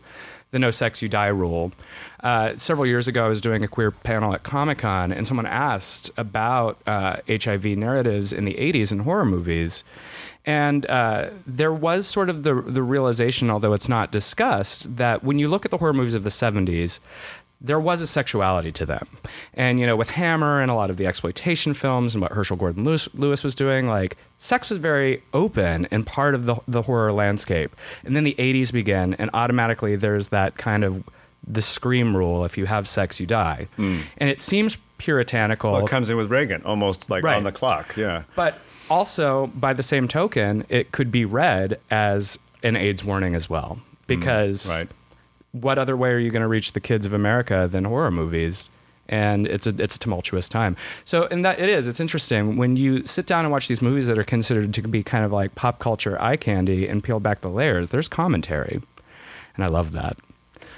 the 0.52 0.58
"No 0.58 0.70
Sex 0.70 1.02
You 1.02 1.08
Die" 1.08 1.26
rule. 1.26 1.72
Uh, 2.22 2.52
several 2.56 2.86
years 2.86 3.08
ago, 3.08 3.24
I 3.24 3.28
was 3.28 3.40
doing 3.40 3.64
a 3.64 3.68
queer 3.68 3.90
panel 3.90 4.32
at 4.32 4.42
Comic 4.44 4.78
Con, 4.78 5.10
and 5.10 5.26
someone 5.26 5.46
asked 5.46 6.10
about 6.16 6.78
uh, 6.86 7.16
HIV 7.28 7.64
narratives 7.76 8.32
in 8.32 8.44
the 8.44 8.54
'80s 8.54 8.92
in 8.92 9.00
horror 9.00 9.24
movies. 9.24 9.82
And 10.44 10.86
uh, 10.86 11.30
there 11.46 11.72
was 11.72 12.06
sort 12.06 12.28
of 12.28 12.42
the 12.42 12.54
the 12.54 12.82
realization, 12.82 13.48
although 13.50 13.72
it's 13.72 13.88
not 13.88 14.12
discussed, 14.12 14.96
that 14.96 15.24
when 15.24 15.38
you 15.38 15.48
look 15.48 15.64
at 15.64 15.70
the 15.70 15.78
horror 15.78 15.92
movies 15.94 16.14
of 16.14 16.22
the 16.22 16.30
'70s, 16.30 17.00
there 17.64 17.78
was 17.78 18.02
a 18.02 18.06
sexuality 18.08 18.72
to 18.72 18.84
them. 18.84 19.06
And, 19.54 19.78
you 19.78 19.86
know, 19.86 19.94
with 19.94 20.10
Hammer 20.10 20.60
and 20.60 20.70
a 20.70 20.74
lot 20.74 20.90
of 20.90 20.96
the 20.96 21.06
exploitation 21.06 21.74
films 21.74 22.14
and 22.14 22.20
what 22.20 22.32
Herschell 22.32 22.56
Gordon 22.56 22.82
Lewis, 22.84 23.08
Lewis 23.14 23.44
was 23.44 23.54
doing, 23.54 23.86
like, 23.88 24.16
sex 24.38 24.68
was 24.68 24.78
very 24.78 25.22
open 25.32 25.86
and 25.92 26.04
part 26.04 26.34
of 26.34 26.46
the, 26.46 26.56
the 26.66 26.82
horror 26.82 27.12
landscape. 27.12 27.74
And 28.04 28.16
then 28.16 28.24
the 28.24 28.34
80s 28.36 28.72
began, 28.72 29.14
and 29.14 29.30
automatically 29.32 29.94
there's 29.94 30.28
that 30.28 30.56
kind 30.56 30.82
of 30.82 31.04
the 31.46 31.62
scream 31.62 32.16
rule 32.16 32.44
if 32.44 32.58
you 32.58 32.66
have 32.66 32.88
sex, 32.88 33.20
you 33.20 33.26
die. 33.26 33.68
Hmm. 33.76 34.00
And 34.18 34.28
it 34.28 34.40
seems 34.40 34.76
puritanical. 34.98 35.72
well, 35.72 35.84
it 35.84 35.88
comes 35.88 36.10
in 36.10 36.16
with 36.16 36.30
Reagan, 36.30 36.62
almost 36.64 37.10
like 37.10 37.22
Right. 37.24 37.36
on 37.36 37.44
the 37.44 37.52
clock. 37.52 37.96
Yeah. 37.96 38.22
But 38.36 38.58
also, 38.90 39.48
by 39.54 39.72
the 39.72 39.82
same 39.82 40.08
token, 40.08 40.64
it 40.68 40.92
could 40.92 41.10
be 41.12 41.24
read 41.24 41.78
as 41.90 42.38
an 42.62 42.76
AIDS 42.76 43.04
warning 43.04 43.34
as 43.34 43.48
well. 43.50 43.74
Hmm. 43.74 43.80
Because 44.08 44.68
Right. 44.68 44.88
What 45.52 45.78
other 45.78 45.96
way 45.96 46.10
are 46.10 46.18
you 46.18 46.30
going 46.30 46.42
to 46.42 46.48
reach 46.48 46.72
the 46.72 46.80
kids 46.80 47.06
of 47.06 47.12
America 47.12 47.68
than 47.70 47.84
horror 47.84 48.10
movies? 48.10 48.70
and 49.08 49.46
it's 49.46 49.66
a 49.66 49.74
it's 49.78 49.96
a 49.96 49.98
tumultuous 49.98 50.48
time. 50.48 50.76
So, 51.04 51.26
and 51.26 51.44
that 51.44 51.58
it 51.58 51.68
is. 51.68 51.86
It's 51.86 52.00
interesting 52.00 52.56
when 52.56 52.76
you 52.76 53.04
sit 53.04 53.26
down 53.26 53.44
and 53.44 53.52
watch 53.52 53.68
these 53.68 53.82
movies 53.82 54.06
that 54.06 54.18
are 54.18 54.24
considered 54.24 54.72
to 54.72 54.82
be 54.82 55.02
kind 55.02 55.24
of 55.24 55.32
like 55.32 55.54
pop 55.54 55.78
culture 55.78 56.20
eye 56.20 56.36
candy 56.36 56.88
and 56.88 57.02
peel 57.02 57.20
back 57.20 57.40
the 57.40 57.50
layers. 57.50 57.90
There's 57.90 58.08
commentary, 58.08 58.80
and 59.54 59.64
I 59.64 59.68
love 59.68 59.92
that. 59.92 60.16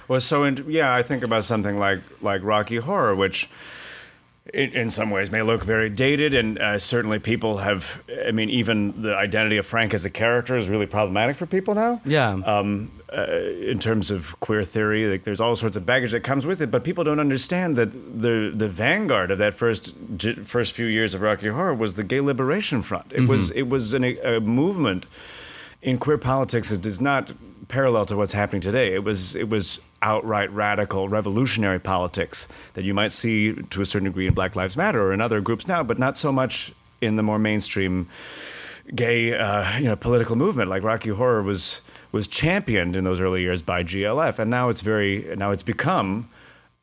Well, 0.08 0.20
so 0.20 0.44
in, 0.44 0.64
yeah, 0.68 0.94
I 0.94 1.02
think 1.02 1.22
about 1.22 1.44
something 1.44 1.78
like 1.78 2.00
like 2.20 2.42
Rocky 2.42 2.76
Horror, 2.76 3.14
which 3.14 3.48
in, 4.52 4.72
in 4.72 4.90
some 4.90 5.10
ways 5.10 5.30
may 5.30 5.42
look 5.42 5.64
very 5.64 5.88
dated, 5.88 6.34
and 6.34 6.58
uh, 6.58 6.78
certainly 6.78 7.18
people 7.18 7.58
have. 7.58 8.02
I 8.26 8.30
mean, 8.30 8.50
even 8.50 9.00
the 9.02 9.16
identity 9.16 9.56
of 9.56 9.66
Frank 9.66 9.94
as 9.94 10.04
a 10.04 10.10
character 10.10 10.56
is 10.56 10.68
really 10.68 10.86
problematic 10.86 11.36
for 11.36 11.46
people 11.46 11.74
now. 11.74 12.00
Yeah. 12.04 12.32
Um, 12.44 12.90
uh, 13.16 13.26
in 13.60 13.78
terms 13.78 14.10
of 14.10 14.38
queer 14.40 14.64
theory, 14.64 15.08
like 15.08 15.22
there's 15.22 15.40
all 15.40 15.54
sorts 15.54 15.76
of 15.76 15.86
baggage 15.86 16.12
that 16.12 16.20
comes 16.20 16.46
with 16.46 16.60
it, 16.60 16.70
but 16.70 16.82
people 16.82 17.04
don't 17.04 17.20
understand 17.20 17.76
that 17.76 17.92
the 17.92 18.50
the 18.52 18.68
vanguard 18.68 19.30
of 19.30 19.38
that 19.38 19.54
first 19.54 19.94
first 20.42 20.72
few 20.72 20.86
years 20.86 21.14
of 21.14 21.22
Rocky 21.22 21.48
Horror 21.48 21.74
was 21.74 21.94
the 21.94 22.04
Gay 22.04 22.20
Liberation 22.20 22.82
Front. 22.82 23.12
It 23.12 23.20
mm-hmm. 23.20 23.28
was 23.28 23.50
it 23.52 23.68
was 23.68 23.94
an, 23.94 24.04
a 24.04 24.40
movement 24.40 25.06
in 25.80 25.98
queer 25.98 26.18
politics 26.18 26.70
that 26.70 26.82
does 26.82 27.00
not 27.00 27.32
parallel 27.68 28.06
to 28.06 28.16
what's 28.16 28.32
happening 28.32 28.60
today. 28.60 28.94
It 28.94 29.04
was 29.04 29.34
it 29.34 29.48
was 29.48 29.80
outright 30.02 30.52
radical 30.52 31.08
revolutionary 31.08 31.78
politics 31.78 32.46
that 32.74 32.84
you 32.84 32.94
might 32.94 33.12
see 33.12 33.52
to 33.52 33.80
a 33.80 33.84
certain 33.84 34.06
degree 34.06 34.26
in 34.26 34.34
Black 34.34 34.54
Lives 34.56 34.76
Matter 34.76 35.02
or 35.02 35.12
in 35.12 35.20
other 35.20 35.40
groups 35.40 35.66
now, 35.66 35.82
but 35.82 35.98
not 35.98 36.16
so 36.16 36.30
much 36.30 36.72
in 37.00 37.16
the 37.16 37.22
more 37.22 37.38
mainstream 37.38 38.08
gay 38.94 39.34
uh, 39.36 39.78
you 39.78 39.84
know 39.84 39.96
political 39.96 40.36
movement. 40.36 40.70
Like 40.70 40.82
Rocky 40.82 41.10
Horror 41.10 41.42
was 41.42 41.80
was 42.12 42.28
championed 42.28 42.96
in 42.96 43.04
those 43.04 43.20
early 43.20 43.42
years 43.42 43.62
by 43.62 43.82
GLF, 43.82 44.38
and 44.38 44.50
now 44.50 44.68
it's 44.68 44.80
very 44.80 45.34
now 45.36 45.50
it's 45.50 45.62
become 45.62 46.28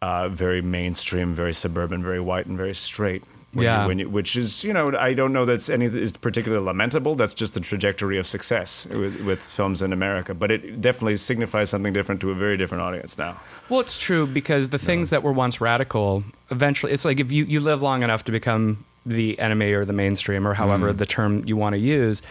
uh, 0.02 0.30
very 0.30 0.62
mainstream, 0.62 1.34
very 1.34 1.54
suburban, 1.54 2.04
very 2.04 2.20
white, 2.20 2.48
and 2.48 2.58
very 2.58 2.74
straight. 2.74 3.24
When 3.54 3.66
yeah. 3.66 3.82
You, 3.82 3.88
when 3.88 4.00
you, 4.00 4.10
which 4.10 4.38
is, 4.38 4.64
you 4.64 4.72
know, 4.72 4.96
I 4.98 5.14
don't 5.14 5.34
know 5.34 5.44
that's 5.44 5.70
any 5.70 5.86
is 5.86 6.14
particularly 6.14 6.66
lamentable. 6.66 7.16
That's 7.16 7.34
just 7.34 7.54
the 7.54 7.60
trajectory 7.60 8.18
of 8.18 8.26
success 8.26 8.88
with, 8.88 9.22
with, 9.26 9.44
films 9.44 9.82
in 9.82 9.92
America. 9.92 10.34
But 10.34 10.52
it 10.52 10.80
definitely 10.80 11.18
signifies 11.18 11.70
something 11.70 11.92
different 11.92 12.22
to 12.22 12.32
a 12.32 12.36
very 12.36 12.56
different 12.56 12.84
audience 12.84 13.18
now. 13.18 13.42
Well, 13.68 13.82
it's 13.82 14.02
true 14.02 14.26
because 14.26 14.70
the 14.70 14.80
things 14.80 15.12
no. 15.12 15.18
that 15.18 15.24
were 15.24 15.34
once 15.34 15.60
radical, 15.60 16.24
eventually, 16.50 16.94
it's 16.94 17.04
like 17.04 17.20
if 17.20 17.32
you, 17.32 17.44
you 17.44 17.60
live 17.60 17.82
long 17.82 18.04
enough 18.04 18.24
to 18.26 18.32
become 18.32 18.86
the 19.06 19.38
enemy 19.40 19.74
or 19.74 19.84
the 19.84 19.94
mainstream 19.94 20.48
or 20.48 20.54
however 20.54 20.94
mm. 20.94 20.98
the 20.98 21.06
term 21.06 21.44
you 21.46 21.58
want 21.58 21.74
to 21.74 21.80
use. 21.80 22.22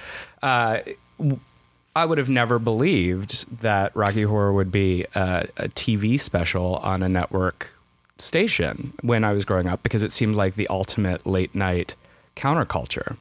Uh, 0.43 0.79
I 1.95 2.05
would 2.05 2.19
have 2.19 2.29
never 2.29 2.59
believed 2.59 3.61
that 3.63 3.95
Rocky 3.97 4.23
Horror 4.23 4.53
would 4.53 4.71
be 4.71 5.05
a, 5.15 5.49
a 5.57 5.69
TV 5.69 6.21
special 6.21 6.77
on 6.77 7.03
a 7.03 7.09
network 7.09 7.75
station 8.21 8.93
when 9.03 9.25
I 9.25 9.33
was 9.33 9.45
growing 9.45 9.69
up 9.69 9.83
because 9.83 10.03
it 10.03 10.13
seemed 10.13 10.37
like 10.37 10.55
the 10.55 10.69
ultimate 10.69 11.27
late 11.27 11.55
night 11.55 11.95
counterculture. 12.37 13.17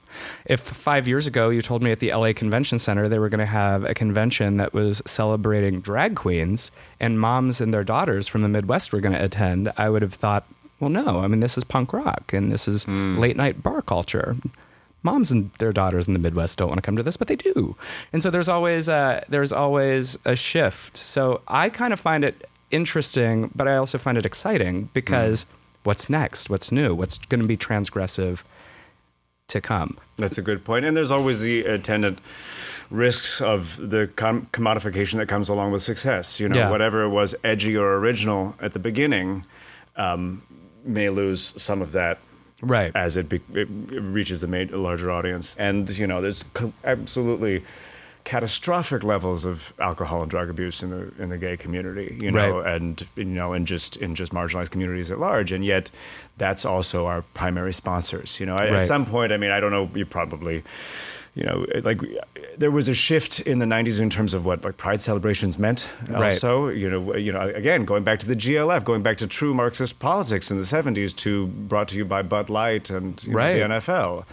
If 0.45 0.61
five 0.61 1.07
years 1.07 1.27
ago 1.27 1.49
you 1.49 1.61
told 1.61 1.83
me 1.83 1.91
at 1.91 1.99
the 1.99 2.13
LA 2.13 2.33
Convention 2.33 2.79
Center 2.79 3.07
they 3.07 3.19
were 3.19 3.29
going 3.29 3.39
to 3.39 3.45
have 3.45 3.83
a 3.83 3.93
convention 3.93 4.57
that 4.57 4.73
was 4.73 5.01
celebrating 5.05 5.81
drag 5.81 6.15
queens 6.15 6.71
and 6.99 7.19
moms 7.19 7.59
and 7.59 7.73
their 7.73 7.83
daughters 7.83 8.27
from 8.27 8.41
the 8.43 8.47
Midwest 8.47 8.93
were 8.93 9.01
going 9.01 9.13
to 9.13 9.23
attend, 9.23 9.71
I 9.77 9.89
would 9.89 10.01
have 10.01 10.13
thought, 10.13 10.47
well, 10.79 10.89
no, 10.89 11.19
I 11.19 11.27
mean, 11.27 11.41
this 11.41 11.57
is 11.57 11.63
punk 11.63 11.91
rock 11.91 12.31
and 12.33 12.51
this 12.51 12.67
is 12.67 12.85
mm. 12.85 13.19
late 13.19 13.35
night 13.35 13.61
bar 13.61 13.81
culture. 13.81 14.35
Moms 15.01 15.31
and 15.31 15.51
their 15.53 15.73
daughters 15.73 16.07
in 16.07 16.13
the 16.13 16.19
Midwest 16.19 16.57
don't 16.57 16.67
want 16.67 16.77
to 16.77 16.81
come 16.81 16.97
to 16.97 17.03
this, 17.03 17.15
but 17.15 17.29
they 17.29 17.37
do, 17.37 17.77
and 18.11 18.21
so 18.21 18.29
there's 18.29 18.49
always 18.49 18.89
a, 18.89 19.23
there's 19.29 19.53
always 19.53 20.19
a 20.25 20.35
shift. 20.35 20.97
So 20.97 21.41
I 21.47 21.69
kind 21.69 21.93
of 21.93 22.01
find 22.01 22.25
it 22.25 22.49
interesting, 22.71 23.51
but 23.55 23.67
I 23.67 23.75
also 23.75 23.97
find 23.97 24.17
it 24.17 24.25
exciting 24.25 24.89
because 24.93 25.45
mm. 25.45 25.47
what's 25.83 26.09
next? 26.09 26.49
What's 26.49 26.71
new? 26.71 26.93
What's 26.95 27.17
going 27.17 27.41
to 27.41 27.47
be 27.47 27.57
transgressive 27.57 28.43
to 29.47 29.61
come? 29.61 29.97
That's 30.17 30.37
a 30.37 30.41
good 30.41 30.63
point. 30.63 30.85
And 30.85 30.95
there's 30.95 31.11
always 31.11 31.41
the 31.41 31.65
attendant 31.65 32.19
risks 32.89 33.41
of 33.41 33.77
the 33.77 34.07
com- 34.15 34.47
commodification 34.51 35.17
that 35.17 35.27
comes 35.27 35.49
along 35.49 35.71
with 35.71 35.81
success. 35.81 36.39
You 36.39 36.49
know, 36.49 36.57
yeah. 36.57 36.69
whatever 36.69 37.07
was 37.07 37.35
edgy 37.43 37.75
or 37.75 37.97
original 37.97 38.55
at 38.61 38.73
the 38.73 38.79
beginning 38.79 39.45
um, 39.95 40.41
may 40.83 41.09
lose 41.09 41.41
some 41.61 41.81
of 41.81 41.91
that 41.93 42.19
right 42.61 42.91
as 42.95 43.15
it, 43.15 43.29
be- 43.29 43.41
it 43.53 43.67
reaches 43.69 44.43
a, 44.43 44.47
a 44.47 44.65
larger 44.77 45.11
audience. 45.11 45.55
And 45.57 45.89
you 45.97 46.07
know, 46.07 46.21
there's 46.21 46.43
co- 46.43 46.73
absolutely 46.83 47.63
catastrophic 48.29 49.03
levels 49.03 49.43
of 49.43 49.73
alcohol 49.79 50.21
and 50.21 50.29
drug 50.29 50.51
abuse 50.51 50.83
in 50.83 50.91
the 50.91 51.11
in 51.23 51.29
the 51.29 51.37
gay 51.37 51.57
community, 51.57 52.15
you 52.21 52.29
know, 52.29 52.59
right. 52.59 52.75
and 52.75 53.03
you 53.15 53.25
know, 53.25 53.53
and 53.53 53.65
just 53.65 53.97
in 53.97 54.13
just 54.13 54.31
marginalized 54.33 54.69
communities 54.69 55.09
at 55.09 55.17
large. 55.17 55.51
And 55.51 55.65
yet, 55.65 55.89
that's 56.37 56.63
also 56.63 57.07
our 57.07 57.23
primary 57.33 57.73
sponsors. 57.73 58.39
You 58.39 58.45
know, 58.45 58.55
right. 58.55 58.71
at 58.71 58.85
some 58.85 59.07
point, 59.07 59.31
I 59.31 59.37
mean, 59.37 59.49
I 59.49 59.59
don't 59.59 59.71
know, 59.71 59.89
you 59.95 60.05
probably. 60.05 60.63
You 61.35 61.45
know, 61.45 61.65
like 61.83 62.01
there 62.57 62.71
was 62.71 62.89
a 62.89 62.93
shift 62.93 63.39
in 63.41 63.59
the 63.59 63.65
'90s 63.65 64.01
in 64.01 64.09
terms 64.09 64.33
of 64.33 64.45
what 64.45 64.63
like 64.63 64.77
pride 64.77 64.99
celebrations 64.99 65.57
meant. 65.57 65.89
Also, 66.13 66.67
right. 66.67 66.75
you 66.75 66.89
know, 66.89 67.15
you 67.15 67.31
know, 67.31 67.41
again, 67.49 67.85
going 67.85 68.03
back 68.03 68.19
to 68.19 68.27
the 68.27 68.35
GLF, 68.35 68.83
going 68.83 69.03
back 69.03 69.17
to 69.19 69.27
true 69.27 69.53
Marxist 69.53 69.99
politics 69.99 70.51
in 70.51 70.57
the 70.57 70.63
'70s, 70.63 71.15
to 71.17 71.47
brought 71.47 71.87
to 71.89 71.97
you 71.97 72.03
by 72.03 72.23
Bud 72.23 72.49
Light 72.49 72.89
and 72.89 73.23
right. 73.27 73.57
know, 73.57 73.67
the 73.67 73.75
NFL. 73.75 74.25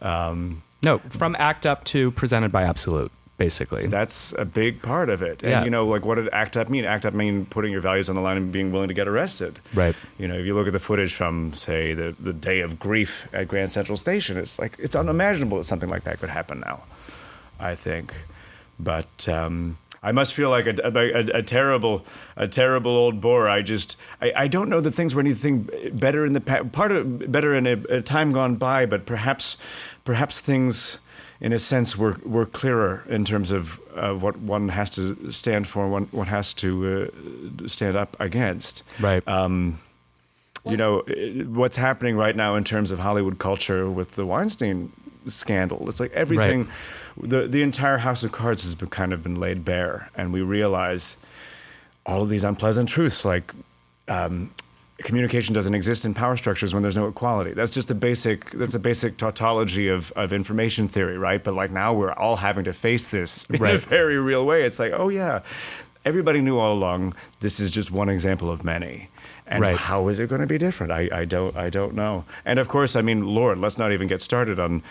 Um, 0.00 0.62
no, 0.82 0.98
from 1.10 1.36
ACT 1.38 1.66
UP 1.66 1.84
to 1.84 2.10
presented 2.12 2.52
by 2.52 2.62
Absolut 2.62 3.12
basically. 3.40 3.86
That's 3.86 4.34
a 4.36 4.44
big 4.44 4.82
part 4.82 5.08
of 5.08 5.22
it. 5.22 5.42
And, 5.42 5.50
yeah. 5.50 5.64
you 5.64 5.70
know, 5.70 5.86
like 5.86 6.04
what 6.04 6.16
did 6.16 6.28
ACT 6.28 6.58
UP 6.58 6.68
mean? 6.68 6.84
ACT 6.84 7.06
UP 7.06 7.14
mean 7.14 7.46
putting 7.46 7.72
your 7.72 7.80
values 7.80 8.10
on 8.10 8.14
the 8.14 8.20
line 8.20 8.36
and 8.36 8.52
being 8.52 8.70
willing 8.70 8.88
to 8.88 8.94
get 8.94 9.08
arrested. 9.08 9.58
Right. 9.72 9.96
You 10.18 10.28
know, 10.28 10.34
if 10.34 10.44
you 10.44 10.54
look 10.54 10.66
at 10.66 10.74
the 10.74 10.78
footage 10.78 11.14
from, 11.14 11.54
say, 11.54 11.94
the, 11.94 12.14
the 12.20 12.34
day 12.34 12.60
of 12.60 12.78
grief 12.78 13.26
at 13.32 13.48
Grand 13.48 13.72
Central 13.72 13.96
Station, 13.96 14.36
it's 14.36 14.58
like, 14.58 14.76
it's 14.78 14.94
unimaginable 14.94 15.56
that 15.56 15.64
something 15.64 15.88
like 15.88 16.04
that 16.04 16.20
could 16.20 16.28
happen 16.28 16.60
now, 16.60 16.84
I 17.58 17.76
think. 17.76 18.12
But, 18.78 19.26
um, 19.26 19.78
I 20.02 20.12
must 20.12 20.34
feel 20.34 20.50
like 20.50 20.66
a, 20.66 20.74
a, 20.84 21.38
a, 21.38 21.42
terrible, 21.42 22.04
a 22.36 22.46
terrible 22.46 22.90
old 22.90 23.22
bore. 23.22 23.48
I 23.48 23.62
just, 23.62 23.96
I, 24.20 24.32
I 24.36 24.48
don't 24.48 24.68
know 24.68 24.82
that 24.82 24.90
things 24.90 25.14
were 25.14 25.20
anything 25.22 25.66
better 25.94 26.26
in 26.26 26.34
the 26.34 26.40
part 26.42 26.92
of 26.92 27.32
better 27.32 27.54
in 27.54 27.66
a, 27.66 27.72
a 27.88 28.02
time 28.02 28.32
gone 28.32 28.56
by, 28.56 28.84
but 28.84 29.06
perhaps, 29.06 29.56
perhaps 30.04 30.40
things 30.40 30.98
in 31.40 31.52
a 31.52 31.58
sense, 31.58 31.96
we're, 31.96 32.16
we're 32.24 32.46
clearer 32.46 33.04
in 33.08 33.24
terms 33.24 33.50
of 33.50 33.80
uh, 33.94 34.12
what 34.12 34.38
one 34.38 34.68
has 34.68 34.90
to 34.90 35.32
stand 35.32 35.66
for, 35.66 35.88
one 35.88 36.04
one 36.10 36.26
has 36.26 36.52
to 36.54 37.10
uh, 37.64 37.66
stand 37.66 37.96
up 37.96 38.16
against. 38.20 38.82
Right. 39.00 39.26
Um, 39.26 39.78
you 40.66 40.76
know 40.76 41.02
what's 41.46 41.76
happening 41.76 42.16
right 42.16 42.36
now 42.36 42.54
in 42.54 42.64
terms 42.64 42.90
of 42.90 42.98
Hollywood 42.98 43.38
culture 43.38 43.90
with 43.90 44.12
the 44.12 44.26
Weinstein 44.26 44.92
scandal. 45.26 45.88
It's 45.88 46.00
like 46.00 46.12
everything, 46.12 46.68
right. 47.16 47.30
the 47.30 47.48
the 47.48 47.62
entire 47.62 47.96
house 47.96 48.22
of 48.24 48.32
cards 48.32 48.64
has 48.64 48.74
been 48.74 48.88
kind 48.88 49.14
of 49.14 49.22
been 49.22 49.36
laid 49.36 49.64
bare, 49.64 50.10
and 50.14 50.34
we 50.34 50.42
realize 50.42 51.16
all 52.04 52.22
of 52.22 52.28
these 52.28 52.44
unpleasant 52.44 52.90
truths, 52.90 53.24
like 53.24 53.52
um, 54.08 54.52
communication 55.02 55.54
doesn't 55.54 55.74
exist 55.74 56.04
in 56.04 56.14
power 56.14 56.36
structures 56.36 56.74
when 56.74 56.82
there's 56.82 56.96
no 56.96 57.08
equality. 57.08 57.52
That's 57.52 57.70
just 57.70 57.90
a 57.90 57.94
basic 57.94 58.50
that's 58.50 58.74
a 58.74 58.78
basic 58.78 59.16
tautology 59.16 59.88
of, 59.88 60.12
of 60.12 60.32
information 60.32 60.88
theory, 60.88 61.18
right? 61.18 61.42
But 61.42 61.54
like 61.54 61.70
now 61.70 61.92
we're 61.92 62.12
all 62.12 62.36
having 62.36 62.64
to 62.64 62.72
face 62.72 63.08
this 63.08 63.44
in 63.50 63.60
right. 63.60 63.74
a 63.74 63.78
very 63.78 64.18
real 64.18 64.44
way. 64.44 64.64
It's 64.64 64.78
like, 64.78 64.92
oh 64.94 65.08
yeah, 65.08 65.40
everybody 66.04 66.40
knew 66.40 66.58
all 66.58 66.72
along 66.72 67.14
this 67.40 67.60
is 67.60 67.70
just 67.70 67.90
one 67.90 68.08
example 68.08 68.50
of 68.50 68.64
many. 68.64 69.08
And 69.50 69.62
right. 69.62 69.76
how 69.76 70.08
is 70.08 70.20
it 70.20 70.28
going 70.28 70.40
to 70.40 70.46
be 70.46 70.58
different? 70.58 70.92
I, 70.92 71.08
I 71.12 71.24
don't 71.24 71.56
I 71.56 71.70
don't 71.70 71.94
know. 71.94 72.24
And 72.44 72.58
of 72.58 72.68
course, 72.68 72.94
I 72.94 73.02
mean, 73.02 73.26
Lord, 73.26 73.58
let's 73.58 73.78
not 73.78 73.90
even 73.92 74.06
get 74.06 74.22
started 74.22 74.60
on. 74.60 74.82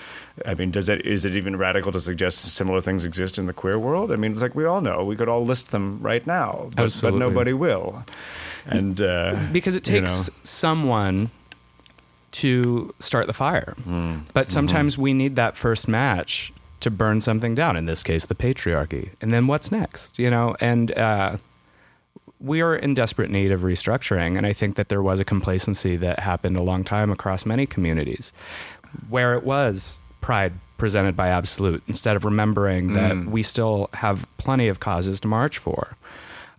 I 0.45 0.53
mean, 0.53 0.69
does 0.69 0.89
it 0.89 1.05
is 1.05 1.23
it 1.23 1.35
even 1.35 1.55
radical 1.55 1.91
to 1.93 1.99
suggest 1.99 2.39
similar 2.39 2.81
things 2.81 3.05
exist 3.05 3.39
in 3.39 3.45
the 3.45 3.53
queer 3.53 3.79
world? 3.79 4.11
I 4.11 4.17
mean, 4.17 4.33
it's 4.33 4.41
like 4.41 4.55
we 4.55 4.65
all 4.65 4.81
know. 4.81 5.05
We 5.05 5.15
could 5.15 5.29
all 5.29 5.45
list 5.45 5.71
them 5.71 5.99
right 6.01 6.27
now, 6.27 6.69
but, 6.75 6.99
but 7.01 7.13
nobody 7.13 7.53
will 7.53 8.03
and 8.65 9.01
uh, 9.01 9.47
because 9.51 9.75
it 9.75 9.83
takes 9.83 10.27
you 10.27 10.33
know. 10.33 10.39
someone 10.43 11.31
to 12.31 12.93
start 12.99 13.27
the 13.27 13.33
fire. 13.33 13.73
Mm. 13.81 14.23
But 14.33 14.47
mm-hmm. 14.47 14.53
sometimes 14.53 14.93
mm-hmm. 14.93 15.01
we 15.01 15.13
need 15.13 15.35
that 15.35 15.57
first 15.57 15.87
match 15.87 16.53
to 16.79 16.91
burn 16.91 17.21
something 17.21 17.55
down. 17.55 17.75
In 17.75 17.85
this 17.85 18.03
case, 18.03 18.25
the 18.25 18.35
patriarchy. 18.35 19.09
And 19.19 19.33
then 19.33 19.47
what's 19.47 19.71
next? 19.71 20.19
You 20.19 20.29
know, 20.29 20.55
and 20.59 20.91
uh, 20.97 21.37
we 22.39 22.61
are 22.61 22.75
in 22.75 22.93
desperate 22.93 23.29
need 23.29 23.51
of 23.51 23.61
restructuring. 23.61 24.37
And 24.37 24.45
I 24.45 24.53
think 24.53 24.75
that 24.75 24.89
there 24.89 25.01
was 25.01 25.19
a 25.19 25.25
complacency 25.25 25.95
that 25.97 26.19
happened 26.19 26.57
a 26.57 26.63
long 26.63 26.83
time 26.83 27.11
across 27.11 27.45
many 27.45 27.65
communities, 27.65 28.31
where 29.09 29.33
it 29.33 29.43
was 29.43 29.97
pride 30.21 30.53
presented 30.77 31.15
by 31.15 31.27
Absolut 31.27 31.83
instead 31.87 32.15
of 32.15 32.23
remembering 32.23 32.93
that 32.93 33.13
mm. 33.13 33.29
we 33.29 33.43
still 33.43 33.89
have 33.95 34.25
plenty 34.37 34.69
of 34.69 34.79
causes 34.79 35.19
to 35.19 35.27
march 35.27 35.57
for 35.57 35.97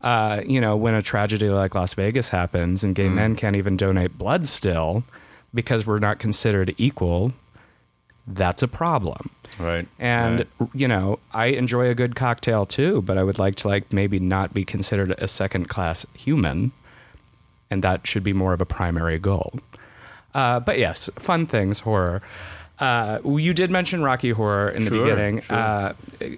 uh, 0.02 0.40
you 0.46 0.60
know, 0.60 0.76
when 0.76 0.94
a 0.94 1.02
tragedy 1.02 1.48
like 1.48 1.74
Las 1.74 1.94
Vegas 1.94 2.30
happens 2.30 2.82
and 2.82 2.94
gay 2.94 3.06
mm. 3.06 3.14
men 3.14 3.36
can't 3.36 3.56
even 3.56 3.76
donate 3.76 4.16
blood 4.16 4.48
still 4.48 5.04
because 5.52 5.86
we're 5.86 5.98
not 5.98 6.18
considered 6.18 6.74
equal, 6.78 7.32
that's 8.26 8.62
a 8.62 8.68
problem. 8.68 9.30
Right. 9.60 9.86
And 9.98 10.46
right. 10.58 10.70
you 10.74 10.88
know, 10.88 11.18
I 11.32 11.46
enjoy 11.46 11.88
a 11.90 11.94
good 11.94 12.16
cocktail 12.16 12.66
too, 12.66 13.02
but 13.02 13.18
I 13.18 13.22
would 13.22 13.38
like 13.38 13.56
to 13.56 13.68
like 13.68 13.92
maybe 13.92 14.18
not 14.18 14.54
be 14.54 14.64
considered 14.64 15.14
a 15.18 15.28
second 15.28 15.68
class 15.68 16.06
human. 16.14 16.72
and 17.70 17.84
that 17.84 18.06
should 18.06 18.24
be 18.24 18.32
more 18.32 18.52
of 18.52 18.60
a 18.60 18.66
primary 18.66 19.18
goal. 19.18 19.52
Uh, 20.34 20.58
but 20.60 20.78
yes, 20.78 21.08
fun 21.16 21.46
things, 21.46 21.80
horror. 21.80 22.20
Uh, 22.80 23.18
you 23.24 23.52
did 23.52 23.70
mention 23.70 24.02
Rocky 24.02 24.30
Horror 24.30 24.70
in 24.70 24.84
the 24.84 24.90
Sure, 24.90 25.04
beginning, 25.04 25.40
sure. 25.42 25.56
uh, 25.56 25.92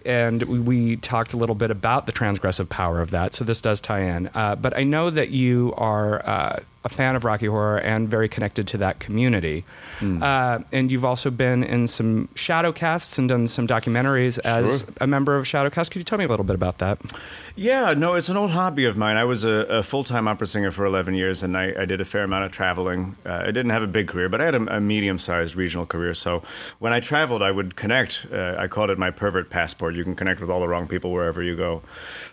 and 0.05 0.43
we, 0.43 0.59
we 0.59 0.97
talked 0.97 1.33
a 1.33 1.37
little 1.37 1.55
bit 1.55 1.71
about 1.71 2.07
the 2.07 2.13
transgressive 2.13 2.69
power 2.69 3.01
of 3.01 3.13
that. 3.13 3.33
So 3.33 3.45
this 3.45 3.61
does 3.61 3.81
tie 3.81 4.01
in. 4.01 4.29
Uh, 4.35 4.57
but 4.57 4.77
I 4.77 4.83
know 4.83 5.09
that 5.11 5.31
you 5.31 5.73
are 5.77 6.27
uh, 6.27 6.61
a 6.85 6.89
fan 6.89 7.15
of 7.15 7.25
Rocky 7.25 7.47
Horror 7.47 7.79
and 7.79 8.09
very 8.09 8.29
connected 8.29 8.67
to 8.69 8.79
that 8.79 8.99
community. 8.99 9.65
Hmm. 10.01 10.23
Uh, 10.23 10.59
and 10.73 10.91
you've 10.91 11.05
also 11.05 11.31
been 11.31 11.63
in 11.63 11.87
some 11.87 12.29
Shadowcasts 12.35 13.19
and 13.19 13.29
done 13.29 13.47
some 13.47 13.67
documentaries 13.69 14.39
as 14.45 14.81
Sure. 14.81 14.95
a 15.01 15.07
member 15.07 15.37
of 15.37 15.45
Shadowcast. 15.45 15.91
Could 15.93 16.01
you 16.01 16.05
tell 16.05 16.19
me 16.19 16.25
a 16.25 16.29
little 16.29 16.45
bit 16.45 16.55
about 16.55 16.79
that? 16.79 16.99
Yeah, 17.55 17.95
no, 17.95 18.15
it's 18.15 18.29
an 18.29 18.37
old 18.37 18.51
hobby 18.51 18.85
of 18.87 18.97
mine. 18.97 19.17
I 19.17 19.25
was 19.25 19.45
a, 19.45 19.51
a 19.79 19.83
full 19.83 20.03
time 20.05 20.27
opera 20.27 20.47
singer 20.47 20.71
for 20.73 20.85
11 20.85 21.15
years, 21.15 21.43
and 21.43 21.57
I, 21.57 21.73
I 21.83 21.85
did 21.85 22.01
a 22.01 22.05
fair 22.05 22.25
amount 22.25 22.47
of 22.47 22.51
traveling. 22.51 23.15
Uh, 23.25 23.43
I 23.43 23.47
didn't 23.47 23.71
have 23.71 23.83
a 23.83 23.87
big 23.87 24.09
career, 24.09 24.29
but 24.29 24.41
I 24.41 24.45
had 24.47 24.55
a, 24.57 24.77
a 24.77 24.81
medium 24.81 25.19
sized 25.19 25.55
regional 25.55 25.87
career. 25.87 26.15
So 26.15 26.43
when 26.81 26.93
I 26.93 27.01
traveled, 27.01 27.43
I 27.43 27.51
would 27.53 27.77
connect. 27.77 28.27
Uh, 28.33 28.57
I 28.59 28.67
called 28.67 28.91
it 28.91 28.99
my 28.99 29.11
pervert 29.13 29.51
passport. 29.51 29.95
You 29.95 30.03
can 30.03 30.17
connect 30.17 30.41
with 30.41 30.51
all 30.51 30.61
the 30.61 30.69
wrong 30.69 30.89
people 30.89 31.13
wherever 31.13 31.43
you 31.43 31.55
go. 31.57 31.83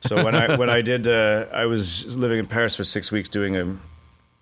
So 0.02 0.24
when 0.24 0.34
I 0.34 0.56
when 0.62 0.70
I 0.70 0.82
did, 0.82 1.08
uh, 1.08 1.46
I 1.54 1.66
was 1.66 2.18
living 2.18 2.40
in 2.40 2.46
Paris 2.48 2.76
for 2.76 2.84
six 2.84 3.12
weeks 3.12 3.30
doing 3.30 3.56
a 3.56 3.78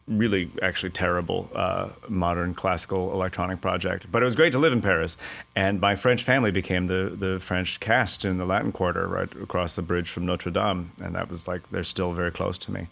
really 0.08 0.50
actually 0.62 0.90
terrible 0.90 1.50
uh, 1.54 1.90
modern 2.08 2.54
classical 2.54 3.12
electronic 3.14 3.62
project. 3.62 4.12
But 4.12 4.22
it 4.22 4.26
was 4.26 4.36
great 4.36 4.54
to 4.54 4.60
live 4.60 4.74
in 4.74 4.82
Paris, 4.82 5.18
and 5.56 5.82
my 5.82 5.96
French 5.96 6.24
family 6.24 6.52
became 6.52 6.88
the 6.88 7.14
the 7.18 7.40
French 7.40 7.80
cast 7.80 8.26
in 8.26 8.38
the 8.38 8.46
Latin 8.46 8.72
Quarter 8.72 9.08
right 9.08 9.32
across 9.36 9.76
the 9.76 9.82
bridge 9.82 10.10
from 10.10 10.26
Notre 10.26 10.52
Dame, 10.52 10.92
and 11.02 11.16
that 11.16 11.30
was 11.30 11.48
like 11.48 11.70
they're 11.70 11.84
still 11.84 12.14
very 12.14 12.32
close 12.32 12.58
to 12.60 12.72
me. 12.72 12.88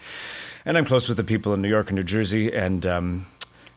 And 0.66 0.78
I'm 0.78 0.86
close 0.86 1.08
with 1.08 1.18
the 1.18 1.24
people 1.24 1.54
in 1.54 1.62
New 1.62 1.70
York 1.70 1.88
and 1.88 1.96
New 1.96 2.04
Jersey, 2.04 2.54
and. 2.54 2.86
Um, 2.86 3.28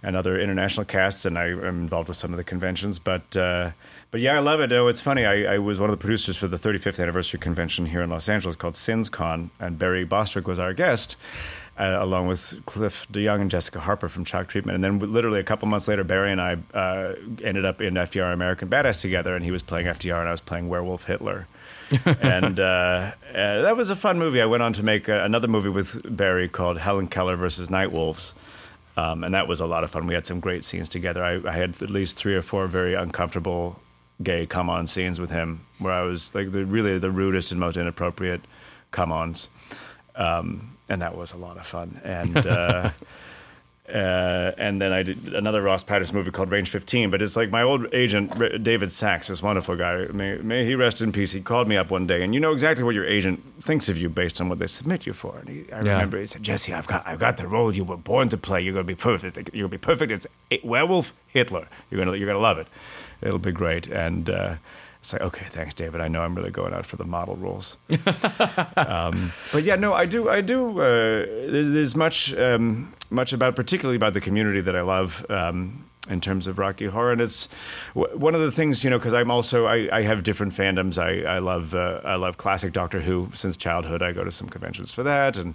and 0.00 0.14
other 0.14 0.38
international 0.38 0.87
casts, 0.87 1.25
and 1.25 1.37
I 1.37 1.47
am 1.47 1.80
involved 1.80 2.09
with 2.09 2.16
some 2.16 2.33
of 2.33 2.37
the 2.37 2.45
conventions. 2.45 2.99
But 2.99 3.37
uh, 3.37 3.73
but 4.11 4.21
yeah, 4.21 4.37
I 4.37 4.38
love 4.38 4.61
it. 4.61 4.73
Oh, 4.73 4.88
it's 4.88 5.00
funny. 5.00 5.26
I, 5.26 5.54
I 5.54 5.59
was 5.59 5.80
one 5.80 5.90
of 5.90 5.99
the 5.99 6.00
producers 6.00 6.37
for 6.37 6.47
the 6.47 6.57
35th 6.57 7.02
anniversary 7.02 7.40
convention 7.40 7.87
here 7.87 8.02
in 8.02 8.11
Los 8.11 8.28
Angeles 8.28 8.57
called 8.57 8.75
SinsCon, 8.75 9.50
and 9.59 9.78
Barry 9.78 10.04
Bostwick 10.04 10.47
was 10.47 10.59
our 10.59 10.73
guest, 10.73 11.16
uh, 11.78 11.99
along 12.00 12.26
with 12.26 12.61
Cliff 12.66 13.06
DeYoung 13.12 13.40
and 13.40 13.50
Jessica 13.50 13.78
Harper 13.78 14.08
from 14.08 14.25
Shock 14.25 14.49
Treatment. 14.49 14.75
And 14.75 14.85
then 14.85 15.12
literally 15.12 15.38
a 15.38 15.44
couple 15.44 15.68
months 15.68 15.87
later, 15.87 16.02
Barry 16.02 16.32
and 16.32 16.40
I 16.40 16.58
uh, 16.75 17.14
ended 17.42 17.64
up 17.64 17.80
in 17.80 17.94
FDR 17.94 18.32
American 18.32 18.68
Badass 18.68 19.00
together, 19.00 19.37
and 19.37 19.44
he 19.44 19.50
was 19.50 19.62
playing 19.62 19.87
FDR, 19.87 20.18
and 20.18 20.28
I 20.28 20.32
was 20.32 20.40
playing 20.40 20.68
Werewolf 20.68 21.04
Hitler. 21.04 21.47
and 22.04 22.58
uh, 22.58 22.62
uh, 22.62 23.12
that 23.62 23.76
was 23.76 23.90
a 23.90 23.97
fun 23.97 24.18
movie. 24.18 24.42
I 24.42 24.47
went 24.47 24.62
on 24.62 24.73
to 24.75 24.82
make 24.82 25.08
uh, 25.08 25.23
another 25.23 25.49
movie 25.49 25.70
with 25.70 26.16
Barry 26.16 26.49
called 26.49 26.78
Helen 26.78 27.06
Keller 27.06 27.37
versus 27.37 27.70
Night 27.70 27.92
Wolves. 27.92 28.35
Um, 28.97 29.23
and 29.23 29.32
that 29.35 29.47
was 29.47 29.61
a 29.61 29.66
lot 29.66 29.85
of 29.85 29.90
fun. 29.92 30.08
We 30.08 30.14
had 30.14 30.26
some 30.26 30.40
great 30.40 30.64
scenes 30.64 30.88
together. 30.88 31.23
I, 31.23 31.40
I 31.49 31.52
had 31.52 31.80
at 31.80 31.90
least 31.90 32.16
three 32.16 32.35
or 32.35 32.42
four 32.42 32.66
very 32.66 32.94
uncomfortable 32.94 33.80
gay 34.20 34.44
come 34.47 34.68
on 34.68 34.88
scenes 34.88 35.20
with 35.20 35.30
him 35.30 35.64
where 35.78 35.92
I 35.92 36.02
was 36.02 36.35
like 36.35 36.50
the 36.50 36.66
really 36.66 36.99
the 36.99 37.11
rudest 37.11 37.52
and 37.52 37.61
most 37.61 37.76
inappropriate 37.76 38.40
come 38.90 39.12
ons. 39.12 39.49
Um, 40.16 40.77
and 40.88 41.02
that 41.02 41.16
was 41.16 41.33
a 41.33 41.37
lot 41.37 41.57
of 41.57 41.66
fun. 41.66 42.00
And 42.04 42.37
uh, 42.37 42.90
uh, 43.88 44.52
and 44.59 44.80
then 44.83 44.92
I 44.92 45.02
did 45.02 45.35
another 45.35 45.62
Ross 45.62 45.83
Patterson 45.83 46.16
movie 46.16 46.30
called 46.30 46.50
Range 46.50 46.68
15. 46.68 47.11
But 47.11 47.23
it's 47.23 47.37
like 47.37 47.50
my 47.50 47.62
old 47.62 47.87
agent, 47.95 48.38
R- 48.38 48.59
David 48.59 48.92
Sachs, 48.92 49.28
this 49.28 49.42
wonderful 49.42 49.76
guy, 49.76 50.04
may, 50.12 50.37
may 50.38 50.66
he 50.66 50.75
rest 50.75 51.00
in 51.00 51.11
peace. 51.11 51.33
He 51.33 51.40
called 51.40 51.68
me 51.68 51.76
up 51.78 51.90
one 51.90 52.07
day, 52.07 52.23
and 52.23 52.35
you 52.35 52.40
know 52.40 52.52
exactly 52.52 52.85
what 52.85 52.95
your 52.95 53.07
agent 53.07 53.42
thinks 53.62 53.88
of 53.88 53.97
you 53.97 54.11
based 54.11 54.40
on 54.42 54.49
what 54.50 54.59
they 54.59 54.66
submit 54.66 55.07
you 55.07 55.14
for. 55.14 55.38
And 55.38 55.49
he, 55.49 55.73
I 55.73 55.76
Yeah. 55.83 55.92
remember 55.92 56.21
he 56.21 56.26
said, 56.26 56.42
Jesse, 56.42 56.75
I've 56.75 56.87
got, 56.87 57.07
I've 57.09 57.18
got 57.18 57.38
the 57.38 57.49
role 57.49 57.75
you 57.75 57.85
were 57.85 57.97
born 57.97 58.28
to 58.28 58.37
play. 58.37 58.61
You're 58.61 58.75
going 58.75 58.85
to 58.87 58.92
be 58.92 58.95
perfect. 58.95 59.37
You're 59.54 59.68
going 59.68 59.71
to 59.71 59.78
be 59.78 59.78
perfect. 59.78 60.12
It's 60.50 60.64
Werewolf 60.64 61.14
Hitler. 61.28 61.66
You're 61.90 62.04
going 62.04 62.12
to, 62.12 62.18
you're 62.18 62.26
going 62.28 62.37
to 62.38 62.42
love 62.42 62.59
it. 62.59 62.66
It'll 63.23 63.38
be 63.38 63.52
great. 63.52 63.87
And 63.87 64.28
uh, 64.28 64.57
it's 65.09 65.15
like, 65.15 65.23
okay, 65.23 65.47
thanks, 65.47 65.73
David. 65.73 66.02
I 66.02 66.09
know 66.09 66.21
I'm 66.21 66.35
really 66.35 66.50
going 66.50 66.75
out 66.75 66.85
for 66.85 66.97
the 66.97 67.04
model 67.06 67.35
roles. 67.37 67.78
um, 68.76 69.32
but 69.54 69.63
yeah, 69.63 69.75
no, 69.76 69.95
I 69.95 70.04
do. 70.04 70.28
I 70.28 70.43
do. 70.43 70.78
Uh, 70.82 71.25
there's, 71.50 71.71
there's 71.71 71.97
much, 71.97 72.35
um, 72.35 72.93
much 73.09 73.32
about, 73.32 73.56
particularly 73.56 73.97
about 73.97 74.13
the 74.13 74.21
community 74.21 74.61
that 74.61 74.76
I 74.76 74.82
love. 74.82 75.25
Um, 75.30 75.85
in 76.11 76.23
terms 76.23 76.47
of 76.47 76.59
Rocky 76.59 76.87
Horror, 76.87 77.13
and 77.13 77.21
it's 77.21 77.49
w- 77.95 78.17
one 78.17 78.35
of 78.35 78.41
the 78.41 78.50
things 78.50 78.82
you 78.82 78.89
know 78.89 78.99
because 78.99 79.13
I'm 79.13 79.30
also 79.30 79.67
I, 79.67 79.89
I 79.93 80.02
have 80.02 80.23
different 80.23 80.52
fandoms. 80.52 80.97
I 80.97 81.37
I 81.37 81.39
love 81.39 81.75
uh, 81.75 82.00
I 82.02 82.15
love 82.15 82.39
classic 82.39 82.73
Doctor 82.73 83.00
Who 83.00 83.28
since 83.35 83.59
childhood. 83.59 84.02
I 84.02 84.13
go 84.13 84.25
to 84.25 84.30
some 84.30 84.49
conventions 84.49 84.91
for 84.91 85.02
that, 85.02 85.37
and 85.37 85.54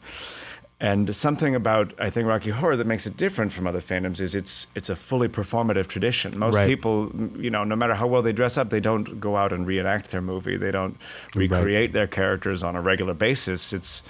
and 0.89 1.15
something 1.15 1.56
about 1.56 1.93
I 1.98 2.10
think 2.10 2.28
Rocky 2.28 2.50
Horror 2.52 2.76
that 2.76 2.86
makes 2.88 3.08
it 3.08 3.15
different 3.15 3.52
from 3.54 3.65
other 3.67 3.80
fandoms 3.82 4.19
is 4.19 4.36
it's 4.36 4.67
it's 4.76 4.89
a 4.89 4.96
fully 4.96 5.30
performative 5.30 5.88
tradition. 5.88 6.38
Most 6.38 6.56
Right. 6.56 6.67
people, 6.67 7.10
you 7.38 7.50
know, 7.50 7.63
no 7.63 7.76
matter 7.76 7.96
how 7.96 8.08
well 8.08 8.22
they 8.22 8.34
dress 8.34 8.58
up, 8.58 8.69
they 8.69 8.82
don't 8.82 9.19
go 9.19 9.38
out 9.41 9.52
and 9.54 9.65
reenact 9.65 10.12
their 10.12 10.22
movie. 10.22 10.58
They 10.58 10.72
don't 10.72 10.96
recreate 11.36 11.93
their 11.93 12.08
characters 12.08 12.63
on 12.63 12.76
a 12.76 12.82
regular 12.82 13.13
basis. 13.13 13.72
It's 13.74 14.04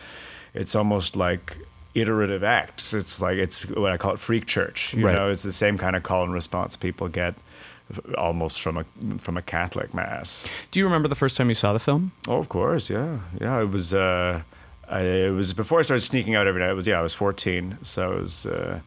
it's 0.55 0.75
almost 0.75 1.15
like 1.15 1.57
iterative 1.93 2.43
acts. 2.43 2.93
It's 2.93 3.21
like 3.21 3.37
it's 3.37 3.57
what 3.69 3.91
I 3.91 3.97
call 3.97 4.13
it 4.13 4.19
freak 4.19 4.45
church. 4.47 4.93
You 4.95 5.05
Right. 5.05 5.15
know, 5.15 5.29
it's 5.29 5.43
the 5.43 5.51
same 5.53 5.77
kind 5.77 5.95
of 5.95 6.01
call 6.03 6.23
and 6.23 6.33
response 6.33 6.75
people 6.77 7.07
get 7.07 7.35
almost 8.17 8.61
from 8.61 8.77
a 8.77 8.85
from 9.19 9.37
a 9.37 9.41
Catholic 9.41 9.93
mass. 9.93 10.47
Do 10.71 10.79
you 10.79 10.85
remember 10.85 11.07
the 11.07 11.15
first 11.23 11.37
time 11.37 11.49
you 11.49 11.55
saw 11.55 11.71
the 11.73 11.79
film? 11.79 12.11
Oh, 12.27 12.37
of 12.37 12.49
course, 12.49 12.89
yeah, 12.89 13.19
yeah. 13.39 13.61
It 13.61 13.69
was. 13.71 13.93
Uh, 13.93 14.41
I, 14.93 15.01
it 15.01 15.29
was 15.31 15.53
before 15.53 15.79
I 15.79 15.81
started 15.81 16.01
sneaking 16.01 16.35
out 16.35 16.47
every 16.47 16.61
night. 16.61 16.69
It 16.69 16.75
was 16.75 16.87
yeah, 16.87 16.99
I 16.99 17.01
was 17.01 17.13
fourteen, 17.13 17.77
so 17.81 18.13
it 18.13 18.21
was. 18.21 18.45
Uh, 18.45 18.79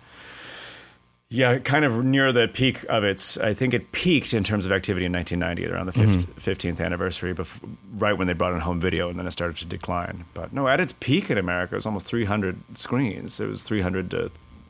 yeah, 1.29 1.59
kind 1.59 1.85
of 1.85 2.05
near 2.05 2.33
the 2.33 2.47
peak 2.47 2.85
of 2.89 3.03
its. 3.03 3.37
I 3.37 3.53
think 3.53 3.75
it 3.75 3.91
peaked 3.91 4.33
in 4.33 4.45
terms 4.45 4.65
of 4.65 4.71
activity 4.71 5.07
in 5.07 5.13
1990, 5.13 5.73
around 5.73 5.87
the 5.87 5.93
fifth, 5.93 6.37
15th 6.37 6.81
anniversary, 6.81 7.35
bef- 7.35 7.59
right 7.95 8.17
when 8.17 8.29
they 8.29 8.33
brought 8.33 8.53
in 8.53 8.61
home 8.61 8.79
video, 8.81 9.11
and 9.11 9.19
then 9.19 9.27
it 9.27 9.33
started 9.33 9.57
to 9.57 9.65
decline. 9.65 10.25
But 10.35 10.53
no, 10.53 10.69
at 10.69 10.79
its 10.79 10.93
peak 10.93 11.29
in 11.29 11.37
America, 11.37 11.75
it 11.75 11.79
was 11.79 11.87
almost 11.87 12.07
300 12.07 12.79
screens. 12.79 13.41
It 13.41 13.49
was 13.49 13.65
300 13.65 14.15
uh, 14.15 14.29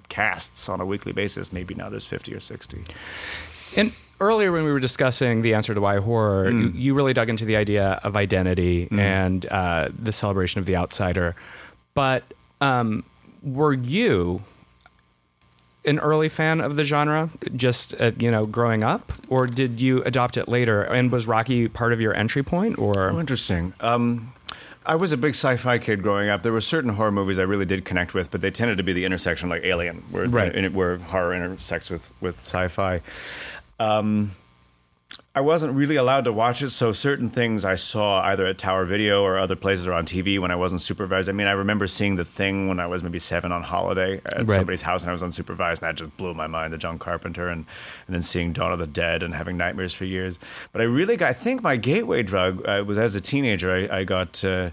casts 0.08 0.70
on 0.70 0.80
a 0.80 0.86
weekly 0.86 1.12
basis. 1.12 1.52
Maybe 1.52 1.74
now 1.74 1.90
there's 1.90 2.06
50 2.06 2.32
or 2.32 2.40
60. 2.40 2.84
And 3.76 3.92
earlier, 4.20 4.52
when 4.52 4.64
we 4.64 4.72
were 4.72 4.80
discussing 4.80 5.42
the 5.42 5.54
answer 5.54 5.74
to 5.74 5.80
why 5.80 5.98
horror, 5.98 6.50
you, 6.50 6.68
you 6.74 6.94
really 6.94 7.12
dug 7.12 7.28
into 7.28 7.44
the 7.44 7.56
idea 7.56 8.00
of 8.02 8.16
identity 8.16 8.88
and 8.90 9.44
uh, 9.46 9.88
the 9.96 10.12
celebration 10.12 10.58
of 10.58 10.66
the 10.66 10.76
outsider. 10.76 11.34
But 11.94 12.24
um, 12.60 13.04
were 13.42 13.72
you 13.72 14.42
an 15.84 15.98
early 16.00 16.28
fan 16.28 16.60
of 16.60 16.74
the 16.76 16.82
genre, 16.84 17.30
just 17.54 17.94
uh, 18.00 18.10
you 18.18 18.30
know, 18.30 18.44
growing 18.46 18.82
up, 18.82 19.12
or 19.28 19.46
did 19.46 19.80
you 19.80 20.02
adopt 20.02 20.36
it 20.36 20.48
later? 20.48 20.82
And 20.82 21.12
was 21.12 21.28
Rocky 21.28 21.68
part 21.68 21.92
of 21.92 22.00
your 22.00 22.12
entry 22.14 22.42
point, 22.42 22.78
or 22.78 23.10
Oh, 23.10 23.20
interesting. 23.20 23.72
Um, 23.80 24.32
I 24.84 24.94
was 24.94 25.10
a 25.12 25.16
big 25.16 25.30
sci-fi 25.30 25.78
kid 25.78 26.02
growing 26.02 26.28
up. 26.28 26.42
There 26.44 26.52
were 26.52 26.60
certain 26.60 26.90
horror 26.90 27.10
movies 27.12 27.38
I 27.40 27.42
really 27.42 27.64
did 27.64 27.84
connect 27.84 28.14
with, 28.14 28.30
but 28.30 28.40
they 28.40 28.50
tended 28.52 28.76
to 28.78 28.84
be 28.84 28.92
the 28.92 29.04
intersection, 29.04 29.48
like 29.48 29.64
Alien, 29.64 29.96
where 30.10 30.26
Right. 30.28 30.54
in 30.54 30.72
where 30.74 30.96
horror 30.98 31.34
intersects 31.34 31.90
with 31.90 32.12
with 32.20 32.36
sci-fi. 32.38 33.00
Um, 33.78 34.32
I 35.36 35.40
wasn't 35.40 35.74
really 35.74 35.96
allowed 35.96 36.24
to 36.24 36.32
watch 36.32 36.62
it, 36.62 36.70
so 36.70 36.92
certain 36.92 37.28
things 37.28 37.64
I 37.64 37.74
saw 37.76 38.22
either 38.22 38.46
at 38.46 38.58
Tower 38.58 38.84
Video 38.86 39.22
or 39.22 39.38
other 39.38 39.54
places 39.54 39.86
or 39.86 39.92
on 39.92 40.04
TV 40.04 40.38
when 40.40 40.50
I 40.50 40.56
wasn't 40.56 40.80
supervised. 40.80 41.28
I 41.28 41.32
mean, 41.32 41.46
I 41.46 41.52
remember 41.52 41.86
seeing 41.86 42.16
The 42.16 42.24
Thing 42.24 42.68
when 42.68 42.80
I 42.80 42.86
was 42.86 43.02
maybe 43.02 43.18
seven 43.18 43.52
on 43.52 43.62
holiday 43.62 44.20
at 44.34 44.46
Right. 44.46 44.56
somebody's 44.56 44.82
house 44.82 45.02
and 45.02 45.10
I 45.10 45.12
was 45.12 45.22
unsupervised, 45.22 45.80
and 45.82 45.88
that 45.88 45.94
just 45.96 46.16
blew 46.16 46.34
my 46.34 46.46
mind. 46.46 46.72
The 46.72 46.78
John 46.78 46.98
Carpenter, 46.98 47.48
and 47.48 47.66
and 48.06 48.14
then 48.14 48.22
seeing 48.22 48.52
Dawn 48.52 48.72
of 48.72 48.78
the 48.78 48.86
Dead 48.86 49.22
and 49.22 49.34
having 49.34 49.56
nightmares 49.56 49.92
for 49.92 50.06
years. 50.06 50.38
But 50.72 50.80
I 50.80 50.84
really 50.86 51.16
got, 51.16 51.28
I 51.30 51.32
think 51.34 51.62
my 51.62 51.76
gateway 51.76 52.22
drug 52.22 52.66
uh, 52.66 52.82
was 52.86 52.98
as 52.98 53.14
a 53.14 53.20
teenager. 53.20 53.70
I, 53.90 53.98
I 53.98 54.04
got. 54.04 54.42
Uh, 54.44 54.70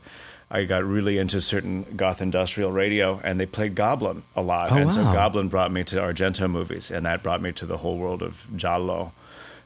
I 0.53 0.65
got 0.65 0.83
really 0.85 1.17
into 1.17 1.41
certain 1.41 1.83
goth 1.97 2.21
industrial 2.21 2.71
radio, 2.71 3.19
and 3.23 3.39
they 3.39 3.47
played 3.47 3.73
Goblin 3.73 4.21
a 4.35 4.41
lot. 4.43 4.71
Oh, 4.71 4.75
and 4.75 4.93
so. 4.93 5.01
Goblin 5.03 5.49
brought 5.49 5.71
me 5.71 5.83
to 5.85 5.95
Argento 5.97 6.49
movies, 6.49 6.91
and 6.91 7.05
that 7.07 7.23
brought 7.23 7.41
me 7.41 7.51
to 7.53 7.65
the 7.65 7.77
whole 7.77 7.97
world 7.97 8.21
of 8.21 8.47
Giallo 8.55 9.13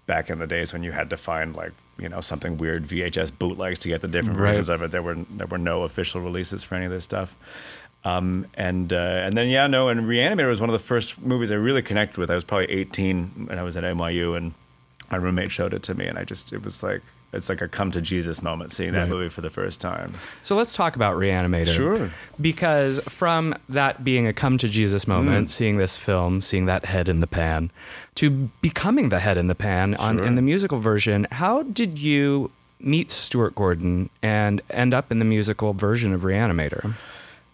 back 0.06 0.30
in 0.30 0.40
the 0.40 0.48
days 0.48 0.72
when 0.72 0.84
you 0.84 0.94
had 0.94 1.10
to 1.10 1.18
find 1.18 1.54
like 1.56 1.74
you 2.00 2.08
know 2.08 2.22
something 2.22 2.58
weird 2.58 2.86
VHS 2.88 3.32
bootlegs 3.38 3.80
to 3.80 3.90
get 3.90 4.00
the 4.00 4.08
different 4.08 4.40
Right. 4.40 4.52
versions 4.52 4.70
of 4.70 4.82
it. 4.82 4.92
There 4.92 5.02
were 5.04 5.16
there 5.16 5.48
were 5.48 5.58
no 5.58 5.84
official 5.84 6.22
releases 6.22 6.64
for 6.64 6.76
any 6.76 6.86
of 6.86 6.92
this 6.92 7.04
stuff. 7.04 7.36
Um, 8.06 8.46
and 8.54 8.94
uh, 8.94 8.96
and 9.26 9.34
then 9.34 9.50
yeah 9.50 9.68
no 9.68 9.90
and 9.90 10.06
Reanimator 10.06 10.48
was 10.48 10.62
one 10.62 10.70
of 10.70 10.74
the 10.80 10.80
first 10.88 11.22
movies 11.26 11.52
I 11.52 11.56
really 11.56 11.82
connected 11.82 12.18
with. 12.18 12.32
I 12.32 12.36
was 12.36 12.46
probably 12.46 12.72
18 12.72 13.48
when 13.48 13.60
I 13.60 13.64
was 13.64 13.76
at 13.76 13.84
NYU 13.84 14.38
and 14.38 14.54
my 15.12 15.18
roommate 15.18 15.52
showed 15.52 15.74
it 15.74 15.84
to 15.84 15.94
me 15.96 16.06
and 16.08 16.18
I 16.18 16.24
just 16.24 16.54
it 16.54 16.64
was 16.64 16.82
like 16.84 17.02
it's 17.34 17.50
like 17.50 17.62
a 17.62 17.68
come 17.68 17.92
to 17.92 18.02
Jesus 18.02 18.42
moment 18.42 18.72
seeing 18.72 18.94
that 18.94 19.02
Right. 19.02 19.10
movie 19.10 19.30
for 19.30 19.42
the 19.42 19.50
first 19.50 19.82
time. 19.82 20.12
So 20.44 20.56
let's 20.56 20.76
talk 20.76 20.96
about 20.96 21.18
Reanimator. 21.18 21.76
Sure. 21.76 22.10
Because 22.40 23.00
from 23.10 23.54
that 23.70 24.04
being 24.04 24.28
a 24.28 24.34
come 24.34 24.58
to 24.60 24.68
Jesus 24.68 25.06
Mm. 25.06 25.10
moment, 25.10 25.50
seeing 25.50 25.78
this 25.78 25.98
film, 25.98 26.42
seeing 26.42 26.66
that 26.68 26.86
head 26.86 27.10
in 27.10 27.20
the 27.20 27.28
pan, 27.28 27.70
to 28.16 28.50
becoming 28.62 29.10
the 29.10 29.20
head 29.20 29.38
in 29.38 29.48
the 29.48 29.56
pan 29.56 29.96
on 29.96 30.18
Sure. 30.18 30.26
in 30.26 30.36
the 30.36 30.42
musical 30.42 30.80
version, 30.80 31.28
how 31.34 31.64
did 31.64 32.00
you 32.00 32.50
meet 32.80 33.10
Stuart 33.12 33.56
Gordon 33.56 34.10
and 34.24 34.62
end 34.70 34.94
up 34.94 35.12
in 35.12 35.20
the 35.20 35.26
musical 35.26 35.74
version 35.74 36.14
of 36.14 36.22
Reanimator? 36.22 36.94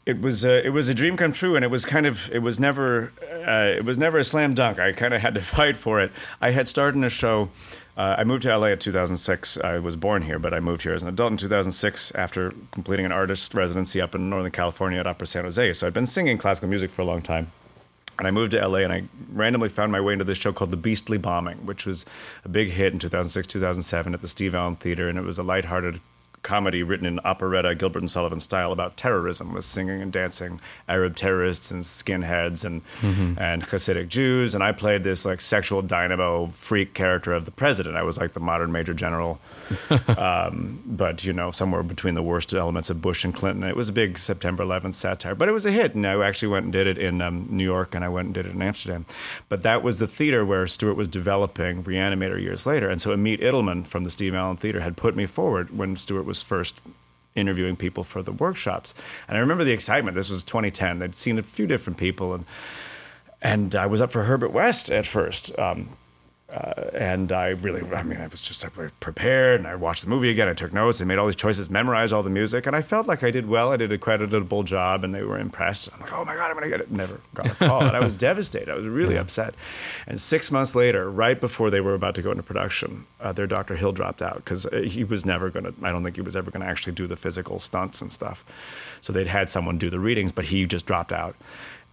it 0.05 0.19
was 0.19 0.43
a, 0.43 0.65
it 0.65 0.73
was 0.73 0.89
a 0.89 0.93
dream 0.93 1.15
come 1.15 1.31
true, 1.31 1.55
and 1.55 1.63
it 1.63 1.71
was 1.71 1.85
kind 1.85 2.05
of 2.05 2.29
it 2.33 2.39
was 2.39 2.59
never 2.59 3.13
uh, 3.47 3.73
it 3.77 3.85
was 3.85 3.97
never 3.97 4.17
a 4.19 4.23
slam 4.25 4.53
dunk. 4.53 4.77
I 4.77 4.91
kind 4.91 5.13
of 5.13 5.21
had 5.21 5.33
to 5.35 5.41
fight 5.55 5.77
for 5.77 6.01
it. 6.01 6.11
I 6.41 6.51
had 6.51 6.67
started 6.67 6.97
in 6.97 7.05
a 7.05 7.09
show. 7.09 7.49
Uh, 7.95 8.15
I 8.17 8.23
moved 8.23 8.43
to 8.43 8.57
LA 8.57 8.67
in 8.67 8.79
2006. 8.79 9.57
I 9.59 9.77
was 9.77 9.95
born 9.95 10.23
here, 10.23 10.39
but 10.39 10.53
I 10.53 10.59
moved 10.59 10.81
here 10.81 10.93
as 10.93 11.03
an 11.03 11.09
adult 11.09 11.31
in 11.31 11.37
2006 11.37 12.11
after 12.15 12.53
completing 12.71 13.05
an 13.05 13.11
artist 13.11 13.53
residency 13.53 14.01
up 14.01 14.15
in 14.15 14.29
Northern 14.29 14.51
California 14.51 14.99
at 14.99 15.05
Opera 15.05 15.27
San 15.27 15.43
Jose. 15.43 15.73
So 15.73 15.85
I'd 15.85 15.93
been 15.93 16.07
singing 16.07 16.37
classical 16.37 16.69
music 16.69 16.89
for 16.89 17.03
a 17.03 17.05
long 17.05 17.21
time. 17.21 17.51
And 18.17 18.27
I 18.27 18.31
moved 18.31 18.51
to 18.51 18.67
LA 18.67 18.79
and 18.79 18.93
I 18.93 19.03
randomly 19.31 19.69
found 19.69 19.91
my 19.91 19.99
way 19.99 20.13
into 20.13 20.25
this 20.25 20.37
show 20.37 20.53
called 20.53 20.71
The 20.71 20.77
Beastly 20.77 21.17
Bombing, 21.17 21.65
which 21.65 21.85
was 21.85 22.05
a 22.45 22.49
big 22.49 22.69
hit 22.69 22.93
in 22.93 22.99
2006, 22.99 23.47
2007 23.47 24.13
at 24.13 24.21
the 24.21 24.27
Steve 24.27 24.53
Allen 24.55 24.75
Theater. 24.75 25.09
And 25.09 25.17
it 25.17 25.23
was 25.23 25.37
a 25.37 25.43
lighthearted 25.43 25.99
comedy 26.43 26.83
written 26.83 27.05
in 27.05 27.19
operetta 27.23 27.73
Gilbert 27.75 27.99
and 27.99 28.11
Sullivan 28.11 28.39
style 28.39 28.71
about 28.71 28.97
terrorism 28.97 29.53
with 29.53 29.65
singing 29.65 30.01
and 30.01 30.11
dancing 30.11 30.59
Arab 30.87 31.15
terrorists 31.15 31.71
and 31.71 31.83
skinheads 31.83 32.63
and 32.63 32.81
mm-hmm. 33.01 33.39
and 33.39 33.63
Hasidic 33.63 34.09
Jews. 34.09 34.53
And 34.53 34.63
I 34.63 34.71
played 34.71 35.03
this 35.03 35.25
like 35.25 35.41
sexual 35.41 35.81
dynamo 35.81 36.47
freak 36.47 36.93
character 36.93 37.33
of 37.33 37.45
the 37.45 37.51
president. 37.51 37.95
I 37.95 38.03
was 38.03 38.19
like 38.19 38.33
the 38.33 38.39
modern 38.39 38.71
major 38.71 38.93
general. 38.93 39.39
Um, 40.13 40.81
but 40.85 41.23
you 41.23 41.33
know 41.33 41.49
somewhere 41.49 41.81
between 41.81 42.13
the 42.13 42.21
worst 42.21 42.53
elements 42.53 42.89
of 42.89 43.01
Bush 43.01 43.23
and 43.23 43.33
Clinton. 43.33 43.63
It 43.63 43.75
was 43.75 43.89
a 43.89 43.93
big 43.93 44.17
September 44.17 44.63
11th 44.63 44.93
satire 44.93 45.33
but 45.35 45.47
it 45.47 45.51
was 45.51 45.65
a 45.65 45.71
hit. 45.71 45.95
And 45.95 46.05
I 46.05 46.21
actually 46.25 46.49
went 46.49 46.65
and 46.65 46.73
did 46.73 46.87
it 46.87 46.97
in 46.97 47.21
um, 47.21 47.47
New 47.49 47.63
York 47.63 47.95
and 47.95 48.03
I 48.03 48.09
went 48.09 48.27
and 48.27 48.33
did 48.33 48.45
it 48.45 48.53
in 48.53 48.61
Amsterdam. 48.61 49.05
But 49.49 49.61
that 49.63 49.83
was 49.83 49.99
the 49.99 50.07
theater 50.07 50.45
where 50.45 50.67
Stuart 50.67 50.95
was 50.95 51.07
developing 51.07 51.83
Reanimator 51.83 52.41
years 52.41 52.65
later. 52.67 52.89
And 52.89 53.01
so 53.01 53.15
Amit 53.15 53.41
Edelman 53.41 53.85
from 53.85 54.03
the 54.03 54.09
Steve 54.09 54.35
Allen 54.35 54.57
Theater 54.57 54.81
had 54.81 54.97
put 54.97 55.15
me 55.15 55.25
forward 55.25 55.75
when 55.75 55.95
Stuart 55.95 56.23
was 56.23 56.32
was 56.33 56.41
first 56.41 56.81
interviewing 57.35 57.75
people 57.75 58.03
for 58.03 58.23
the 58.23 58.31
workshops. 58.31 58.95
And 59.27 59.37
I 59.37 59.39
remember 59.39 59.63
the 59.63 59.71
excitement. 59.71 60.15
This 60.15 60.31
was 60.31 60.43
2010. 60.43 60.99
They'd 60.99 61.15
seen 61.15 61.37
a 61.37 61.43
few 61.43 61.67
different 61.67 61.99
people, 61.99 62.33
and 62.33 62.45
and 63.41 63.75
I 63.75 63.85
was 63.85 64.01
up 64.01 64.11
for 64.11 64.23
Herbert 64.23 64.51
West 64.51 64.89
at 64.89 65.05
first. 65.05 65.57
Um, 65.59 65.89
uh, 66.53 66.89
and 66.93 67.31
I 67.31 67.49
really, 67.49 67.81
I 67.95 68.03
mean, 68.03 68.21
I 68.21 68.27
was 68.27 68.41
just 68.41 68.63
prepared, 68.99 69.59
and 69.59 69.67
I 69.67 69.73
watched 69.73 70.03
the 70.03 70.09
movie 70.09 70.29
again. 70.29 70.47
I 70.47 70.53
took 70.53 70.71
notes, 70.71 71.01
I 71.01 71.05
made 71.05 71.17
all 71.17 71.25
these 71.25 71.35
choices, 71.35 71.69
memorized 71.71 72.13
all 72.13 72.21
the 72.21 72.29
music, 72.29 72.67
and 72.67 72.75
I 72.75 72.81
felt 72.81 73.07
like 73.07 73.23
I 73.23 73.31
did 73.31 73.47
well. 73.47 73.71
I 73.71 73.77
did 73.77 73.91
a 73.91 73.97
creditable 73.97 74.61
job, 74.61 75.03
and 75.03 75.15
they 75.15 75.23
were 75.23 75.39
impressed. 75.39 75.89
I'm 75.91 75.99
like, 75.99 76.13
oh 76.13 76.23
my 76.25 76.35
god, 76.35 76.51
I'm 76.51 76.53
gonna 76.53 76.69
get 76.69 76.79
it. 76.79 76.91
Never 76.91 77.21
got 77.33 77.47
a 77.47 77.55
call, 77.55 77.81
and 77.81 77.97
I 77.97 77.99
was 78.01 78.13
devastated. 78.29 78.69
I 78.69 78.75
was 78.75 78.87
really 78.87 79.15
yeah. 79.15 79.21
upset. 79.21 79.55
And 80.05 80.19
six 80.19 80.51
months 80.51 80.75
later, 80.75 81.09
right 81.09 81.39
before 81.41 81.71
they 81.71 81.81
were 81.81 81.95
about 81.95 82.13
to 82.15 82.21
go 82.21 82.29
into 82.29 82.43
production, 82.43 83.07
uh, 83.19 83.31
their 83.31 83.47
Dr. 83.47 83.75
Hill 83.75 83.91
dropped 83.91 84.21
out 84.21 84.35
because 84.35 84.67
uh, 84.67 84.81
he 84.81 85.03
was 85.03 85.25
never 85.25 85.49
gonna. 85.49 85.73
I 85.81 85.91
don't 85.91 86.03
think 86.03 86.17
he 86.17 86.21
was 86.21 86.35
ever 86.35 86.51
gonna 86.51 86.65
actually 86.65 86.93
do 86.93 87.07
the 87.07 87.15
physical 87.15 87.57
stunts 87.57 87.99
and 87.99 88.13
stuff. 88.13 88.45
So 89.01 89.11
they'd 89.11 89.25
had 89.25 89.49
someone 89.49 89.79
do 89.79 89.89
the 89.89 89.99
readings, 89.99 90.31
but 90.31 90.45
he 90.45 90.67
just 90.67 90.85
dropped 90.85 91.11
out. 91.11 91.35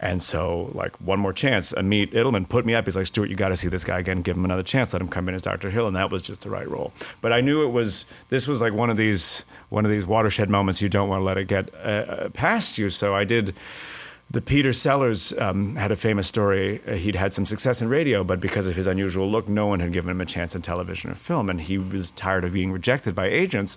And 0.02 0.22
so, 0.22 0.70
like, 0.72 0.98
one 0.98 1.20
more 1.20 1.34
chance. 1.34 1.72
Amit 1.74 2.14
Edelman 2.14 2.48
put 2.48 2.64
me 2.64 2.74
up. 2.74 2.86
He's 2.86 2.96
like, 2.96 3.06
Stuart, 3.06 3.28
you 3.28 3.36
got 3.36 3.50
to 3.50 3.56
see 3.56 3.68
this 3.68 3.84
guy 3.84 3.98
again. 3.98 4.22
Give 4.22 4.34
him 4.34 4.46
another 4.46 4.62
chance. 4.62 4.94
Let 4.94 5.02
him 5.02 5.08
come 5.08 5.28
in 5.28 5.34
as 5.34 5.42
Dr. 5.42 5.68
Hill. 5.68 5.86
And 5.86 5.94
that 5.94 6.10
was 6.10 6.22
just 6.22 6.40
the 6.40 6.48
right 6.48 6.68
role. 6.68 6.92
But 7.20 7.34
I 7.34 7.42
knew 7.42 7.62
it 7.64 7.70
was, 7.70 8.06
this 8.30 8.48
was 8.48 8.62
like 8.62 8.72
one 8.72 8.88
of 8.88 8.96
these, 8.96 9.44
one 9.68 9.84
of 9.84 9.90
these 9.90 10.06
watershed 10.06 10.48
moments 10.48 10.80
you 10.80 10.88
don't 10.88 11.10
want 11.10 11.20
to 11.20 11.24
let 11.24 11.36
it 11.36 11.48
get 11.48 11.74
uh, 11.74 11.88
uh, 11.88 12.28
past 12.30 12.78
you. 12.78 12.88
So 12.88 13.14
I 13.14 13.24
did, 13.24 13.54
the 14.30 14.40
Peter 14.40 14.72
Sellers 14.72 15.38
um, 15.38 15.76
had 15.76 15.92
a 15.92 15.96
famous 15.96 16.26
story. 16.26 16.80
Uh, 16.88 16.94
he'd 16.94 17.16
had 17.16 17.34
some 17.34 17.44
success 17.44 17.82
in 17.82 17.90
radio, 17.90 18.24
but 18.24 18.40
because 18.40 18.66
of 18.66 18.76
his 18.76 18.86
unusual 18.86 19.30
look, 19.30 19.50
no 19.50 19.66
one 19.66 19.80
had 19.80 19.92
given 19.92 20.10
him 20.10 20.20
a 20.22 20.26
chance 20.26 20.54
in 20.54 20.62
television 20.62 21.10
or 21.10 21.14
film. 21.14 21.50
And 21.50 21.60
he 21.60 21.76
was 21.76 22.10
tired 22.12 22.46
of 22.46 22.54
being 22.54 22.72
rejected 22.72 23.14
by 23.14 23.26
agents. 23.26 23.76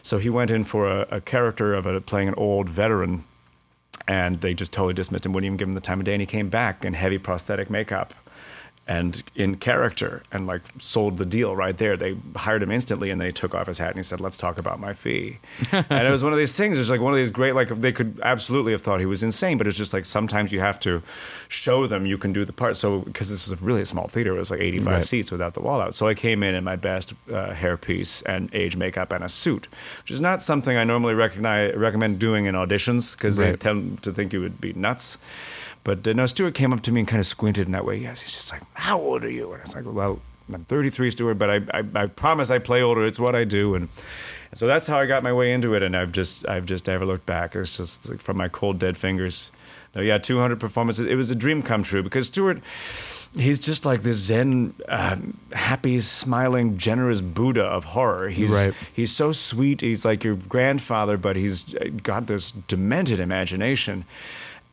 So 0.00 0.16
he 0.16 0.30
went 0.30 0.50
in 0.50 0.64
for 0.64 0.88
a, 0.88 1.06
a 1.10 1.20
character 1.20 1.74
of 1.74 1.84
a, 1.84 2.00
playing 2.00 2.28
an 2.28 2.34
old 2.36 2.70
veteran 2.70 3.24
and 4.06 4.40
they 4.40 4.54
just 4.54 4.72
totally 4.72 4.94
dismissed 4.94 5.26
him, 5.26 5.32
wouldn't 5.32 5.46
even 5.46 5.56
give 5.56 5.68
him 5.68 5.74
the 5.74 5.80
time 5.80 6.00
of 6.00 6.04
day. 6.04 6.14
And 6.14 6.20
he 6.20 6.26
came 6.26 6.48
back 6.48 6.84
in 6.84 6.94
heavy 6.94 7.18
prosthetic 7.18 7.70
makeup 7.70 8.14
and 8.88 9.22
in 9.34 9.56
character 9.56 10.22
and 10.32 10.46
like 10.46 10.62
sold 10.78 11.18
the 11.18 11.26
deal 11.26 11.54
right 11.54 11.76
there. 11.76 11.94
They 11.96 12.16
hired 12.34 12.62
him 12.62 12.70
instantly 12.70 13.10
and 13.10 13.20
they 13.20 13.30
took 13.30 13.54
off 13.54 13.66
his 13.66 13.78
hat 13.78 13.88
and 13.88 13.98
he 13.98 14.02
said, 14.02 14.18
"Let's 14.20 14.38
talk 14.38 14.56
about 14.56 14.80
my 14.80 14.94
fee." 14.94 15.38
and 15.72 16.06
it 16.06 16.10
was 16.10 16.24
one 16.24 16.32
of 16.32 16.38
these 16.38 16.56
things. 16.56 16.78
It's 16.78 16.88
like 16.88 17.00
one 17.00 17.12
of 17.12 17.18
these 17.18 17.30
great 17.30 17.54
like 17.54 17.68
they 17.68 17.92
could 17.92 18.18
absolutely 18.22 18.72
have 18.72 18.80
thought 18.80 18.98
he 18.98 19.06
was 19.06 19.22
insane, 19.22 19.58
but 19.58 19.66
it's 19.66 19.76
just 19.76 19.92
like 19.92 20.06
sometimes 20.06 20.52
you 20.52 20.60
have 20.60 20.80
to 20.80 21.02
show 21.48 21.86
them 21.86 22.06
you 22.06 22.16
can 22.16 22.32
do 22.32 22.46
the 22.46 22.52
part. 22.52 22.78
So 22.78 23.00
because 23.00 23.28
this 23.28 23.48
was 23.48 23.60
a 23.60 23.64
really 23.64 23.84
small 23.84 24.08
theater, 24.08 24.34
it 24.34 24.38
was 24.38 24.50
like 24.50 24.60
85 24.60 24.86
right. 24.86 25.04
seats 25.04 25.30
without 25.30 25.52
the 25.52 25.60
wall 25.60 25.82
out. 25.82 25.94
So 25.94 26.08
I 26.08 26.14
came 26.14 26.42
in 26.42 26.54
in 26.54 26.64
my 26.64 26.76
best 26.76 27.12
uh, 27.30 27.52
hairpiece 27.52 28.22
and 28.24 28.52
age 28.54 28.76
makeup 28.76 29.12
and 29.12 29.22
a 29.22 29.28
suit, 29.28 29.68
which 30.00 30.10
is 30.10 30.22
not 30.22 30.42
something 30.42 30.76
I 30.76 30.84
normally 30.84 31.14
recognize, 31.14 31.74
recommend 31.74 32.18
doing 32.18 32.46
in 32.46 32.54
auditions 32.54 33.14
because 33.14 33.38
right. 33.38 33.50
they 33.50 33.56
tend 33.56 34.02
to 34.02 34.12
think 34.12 34.32
you 34.32 34.40
would 34.40 34.62
be 34.62 34.72
nuts. 34.72 35.18
But 35.88 36.06
uh, 36.06 36.12
no, 36.12 36.26
Stuart 36.26 36.52
came 36.52 36.74
up 36.74 36.82
to 36.82 36.92
me 36.92 37.00
and 37.00 37.08
kind 37.08 37.18
of 37.18 37.24
squinted 37.24 37.64
in 37.64 37.72
that 37.72 37.86
way. 37.86 37.96
Yes, 37.96 38.20
he's 38.20 38.34
just 38.34 38.52
like, 38.52 38.60
"How 38.74 39.00
old 39.00 39.24
are 39.24 39.30
you?" 39.30 39.50
And 39.54 39.62
I 39.62 39.64
was 39.64 39.74
like, 39.74 39.86
"Well, 39.86 40.20
I'm 40.52 40.66
33, 40.66 41.12
Stuart, 41.12 41.36
but 41.36 41.48
I, 41.48 41.60
I, 41.72 41.82
I 41.94 42.06
promise 42.08 42.50
I 42.50 42.58
play 42.58 42.82
older. 42.82 43.06
It's 43.06 43.18
what 43.18 43.34
I 43.34 43.44
do." 43.44 43.74
And, 43.74 43.88
so 44.52 44.66
that's 44.66 44.86
how 44.86 44.98
I 44.98 45.06
got 45.06 45.22
my 45.22 45.32
way 45.32 45.50
into 45.50 45.72
it, 45.74 45.82
and 45.82 45.96
I've 45.96 46.12
just 46.12 46.46
I've 46.46 46.66
just 46.66 46.86
never 46.86 47.06
looked 47.06 47.24
back. 47.24 47.56
It's 47.56 47.78
just 47.78 48.10
like 48.10 48.20
from 48.20 48.36
my 48.36 48.48
cold 48.48 48.78
dead 48.78 48.98
fingers. 48.98 49.50
No, 49.94 50.02
yeah, 50.02 50.18
200 50.18 50.60
performances. 50.60 51.06
It 51.06 51.14
was 51.14 51.30
a 51.30 51.34
dream 51.34 51.62
come 51.62 51.82
true 51.82 52.02
because 52.02 52.26
Stuart, 52.26 52.60
he's 53.34 53.58
just 53.58 53.86
like 53.86 54.02
this 54.02 54.16
Zen, 54.16 54.74
uh, 54.90 55.16
happy, 55.52 56.00
smiling, 56.00 56.76
generous 56.76 57.22
Buddha 57.22 57.64
of 57.64 57.84
horror. 57.86 58.28
He's 58.28 58.50
right. 58.50 58.74
he's 58.92 59.10
so 59.10 59.32
sweet. 59.32 59.80
He's 59.80 60.04
like 60.04 60.22
your 60.22 60.34
grandfather, 60.34 61.16
but 61.16 61.36
he's 61.36 61.64
got 62.02 62.26
this 62.26 62.50
demented 62.50 63.20
imagination 63.20 64.04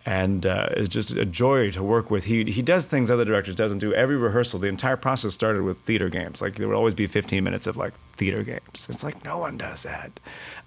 and 0.06 0.46
uh, 0.46 0.68
it's 0.72 0.90
just 0.90 1.18
a 1.18 1.26
joy 1.26 1.72
to 1.72 1.82
work 1.82 2.12
with. 2.12 2.26
He 2.26 2.44
he 2.46 2.62
does 2.62 2.86
things 2.86 3.10
other 3.10 3.26
directors 3.26 3.56
doesn't 3.56 3.80
do. 3.80 3.94
Every 3.94 4.18
rehearsal, 4.18 4.60
the 4.60 4.68
entire 4.68 4.98
process 4.98 5.34
started 5.34 5.64
with 5.64 5.80
theater 5.80 6.10
games. 6.10 6.42
Like 6.42 6.56
there 6.56 6.68
would 6.68 6.78
always 6.78 6.94
be 6.94 7.08
15 7.08 7.44
minutes 7.44 7.66
of 7.66 7.76
like 7.76 7.94
theater 8.14 8.44
games. 8.44 8.88
It's 8.90 9.04
like 9.04 9.24
no 9.24 9.40
one 9.40 9.58
does 9.58 9.84
that. 9.84 10.20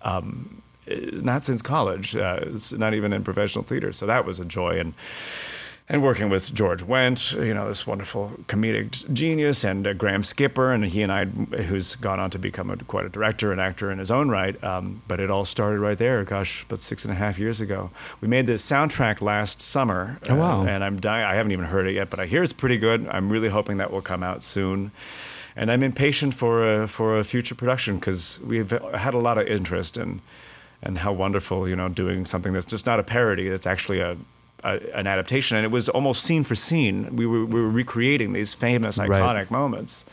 Um, 0.03 0.63
not 0.89 1.45
since 1.45 1.63
college. 1.63 2.17
Uh, 2.17 2.45
not 2.73 2.95
even 2.95 3.13
in 3.13 3.23
professional 3.23 3.63
theater. 3.65 3.93
So 3.93 4.07
that 4.07 4.25
was 4.25 4.41
a 4.41 4.45
joy 4.45 4.81
and 4.81 4.95
and 5.91 6.03
working 6.03 6.29
with 6.29 6.53
George 6.53 6.83
Wendt, 6.83 7.33
you 7.45 7.55
know, 7.55 7.67
this 7.67 7.87
wonderful 7.87 8.33
comedic 8.47 9.11
genius, 9.13 9.65
and 9.65 9.87
uh, 9.87 9.95
Graham 9.95 10.23
Skipper, 10.23 10.71
and 10.71 10.85
he 10.85 11.01
and 11.01 11.11
I, 11.11 11.25
who's 11.25 11.95
gone 11.97 12.21
on 12.21 12.31
to 12.31 12.39
become 12.39 12.71
a, 12.71 12.77
quite 12.77 13.07
a 13.07 13.09
director 13.09 13.53
and 13.53 13.61
actor 13.61 13.91
in 13.91 13.99
his 13.99 14.11
own 14.11 14.29
right. 14.29 14.63
Um, 14.63 15.03
but 15.09 15.19
it 15.19 15.31
all 15.31 15.47
started 15.47 15.81
right 15.81 15.97
there, 15.97 16.23
gosh, 16.25 16.65
about 16.65 16.81
six 16.81 17.05
and 17.05 17.13
a 17.13 17.17
half 17.17 17.39
years 17.39 17.63
ago. 17.63 17.91
We 18.21 18.29
made 18.29 18.47
this 18.47 18.69
soundtrack 18.69 19.23
last 19.23 19.63
summer. 19.63 20.19
Oh, 20.29 20.35
wow. 20.37 20.61
Uh, 20.61 20.67
and 20.67 20.85
I'm 20.85 21.01
dying, 21.01 21.25
I 21.25 21.35
haven't 21.35 21.53
even 21.53 21.65
heard 21.65 21.87
it 21.87 21.95
yet, 21.95 22.11
but 22.11 22.21
I 22.21 22.27
hear 22.27 22.43
it's 22.43 22.53
pretty 22.53 22.77
good. 22.77 23.09
I'm 23.09 23.31
really 23.31 23.49
hoping 23.49 23.79
that 23.79 23.91
will 23.91 24.03
come 24.03 24.23
out 24.23 24.43
soon. 24.43 24.93
And 25.57 25.73
I'm 25.73 25.83
impatient 25.83 26.35
for 26.35 26.83
a, 26.83 26.87
for 26.87 27.19
a 27.19 27.25
future 27.25 27.55
production 27.55 27.97
because 27.97 28.41
we've 28.45 28.71
had 28.71 29.15
a 29.15 29.19
lot 29.19 29.39
of 29.39 29.47
interest 29.47 29.97
in 29.97 30.21
and 30.83 30.99
how 30.99 31.13
wonderful, 31.13 31.69
you 31.69 31.75
know, 31.75 31.89
doing 31.89 32.25
something 32.27 32.53
that's 32.53 32.67
just 32.67 32.87
not 32.87 33.01
a 33.01 33.03
parody, 33.03 33.49
that's 33.49 33.67
actually 33.67 34.01
a, 34.01 34.17
a, 34.65 34.81
an 34.95 35.07
adaptation, 35.07 35.57
and 35.57 35.65
it 35.65 35.71
was 35.71 35.89
almost 35.89 36.23
scene 36.23 36.45
for 36.45 36.55
scene. 36.55 37.17
We 37.17 37.27
were, 37.27 37.45
we 37.45 37.61
were 37.61 37.69
recreating 37.69 38.33
these 38.33 38.55
famous, 38.55 38.99
iconic 38.99 39.35
right. 39.35 39.51
moments. 39.51 40.05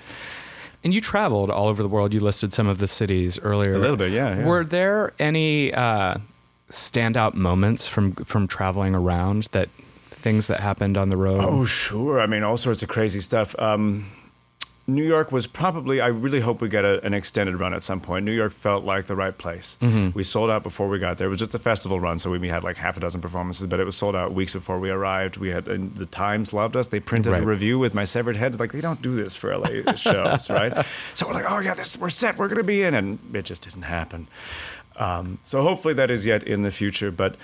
And 0.84 0.94
you 0.94 1.02
traveled 1.02 1.50
all 1.50 1.68
over 1.68 1.82
the 1.82 1.90
world. 1.90 2.14
You 2.14 2.20
listed 2.20 2.54
some 2.54 2.68
of 2.68 2.78
the 2.78 2.88
cities 2.88 3.40
earlier. 3.40 3.74
A 3.74 3.80
little 3.80 3.98
bit, 3.98 4.12
yeah. 4.12 4.38
yeah. 4.38 4.46
Were 4.46 4.64
there 4.64 5.14
any 5.18 5.74
uh, 5.74 6.18
standout 6.70 7.34
moments 7.34 7.88
from 7.88 8.14
from 8.14 8.48
traveling 8.48 8.94
around 8.94 9.44
that 9.52 9.70
things 10.10 10.48
that 10.48 10.60
happened 10.60 10.96
on 10.96 11.10
the 11.10 11.18
road? 11.18 11.42
Oh, 11.42 11.66
sure. 11.66 12.22
I 12.22 12.28
mean, 12.28 12.44
all 12.44 12.58
sorts 12.58 12.84
of 12.84 12.90
crazy 12.90 13.20
stuff. 13.20 13.56
Um, 13.58 14.06
New 14.88 15.04
York 15.04 15.32
was 15.32 15.48
probably, 15.48 16.00
I 16.00 16.08
really 16.08 16.39
hope 16.39 16.62
we 16.62 16.69
get 16.69 16.86
a, 16.86 17.04
an 17.04 17.15
extended 17.15 17.60
run 17.60 17.74
at 17.74 17.82
some 17.82 18.00
point. 18.00 18.24
New 18.24 18.32
York 18.32 18.52
felt 18.52 18.84
like 18.86 19.06
the 19.06 19.15
right 19.15 19.36
place. 19.36 19.80
Mm-hmm. 19.82 20.15
We 20.15 20.24
sold 20.24 20.52
out 20.52 20.62
before 20.62 20.88
we 20.88 21.00
got 21.00 21.17
there. 21.17 21.26
It 21.26 21.32
was 21.32 21.39
just 21.39 21.56
a 21.56 21.60
festival 21.60 22.00
run, 22.00 22.19
so 22.19 22.30
we 22.30 22.48
had 22.50 22.63
like 22.63 22.78
half 22.78 22.95
a 22.95 23.00
dozen 23.00 23.19
performances, 23.19 23.65
but 23.65 23.80
it 23.80 23.84
was 23.84 23.95
sold 23.95 24.15
out 24.15 24.34
weeks 24.34 24.54
before 24.54 24.80
we 24.80 24.91
arrived. 24.91 25.38
We 25.38 25.50
had, 25.50 25.65
the 25.65 26.06
Times 26.06 26.54
loved 26.54 26.78
us. 26.78 26.89
They 26.89 27.00
printed 27.00 27.32
right. 27.32 27.41
a 27.41 27.45
review 27.45 27.80
with 27.80 27.95
my 27.95 28.04
severed 28.04 28.38
head. 28.38 28.60
Like, 28.60 28.74
they 28.74 28.82
don't 28.82 29.02
do 29.02 29.15
this 29.15 29.36
for 29.36 29.58
LA 29.58 29.93
shows, 29.95 30.50
right? 30.52 30.86
So 31.15 31.28
we're 31.28 31.34
like, 31.34 31.45
oh, 31.50 31.60
yeah, 31.62 31.74
this, 31.74 31.98
we're 31.98 32.12
set, 32.12 32.38
we're 32.38 32.48
going 32.48 32.58
to 32.58 32.63
be 32.63 32.84
in. 32.84 32.93
And 32.93 33.17
it 33.34 33.45
just 33.45 33.63
didn't 33.63 33.84
happen. 33.84 34.28
Um, 34.98 35.39
so 35.41 35.63
hopefully 35.63 35.95
that 35.95 36.12
is 36.12 36.28
yet 36.28 36.43
in 36.43 36.62
the 36.62 36.71
future. 36.71 37.10
But 37.10 37.38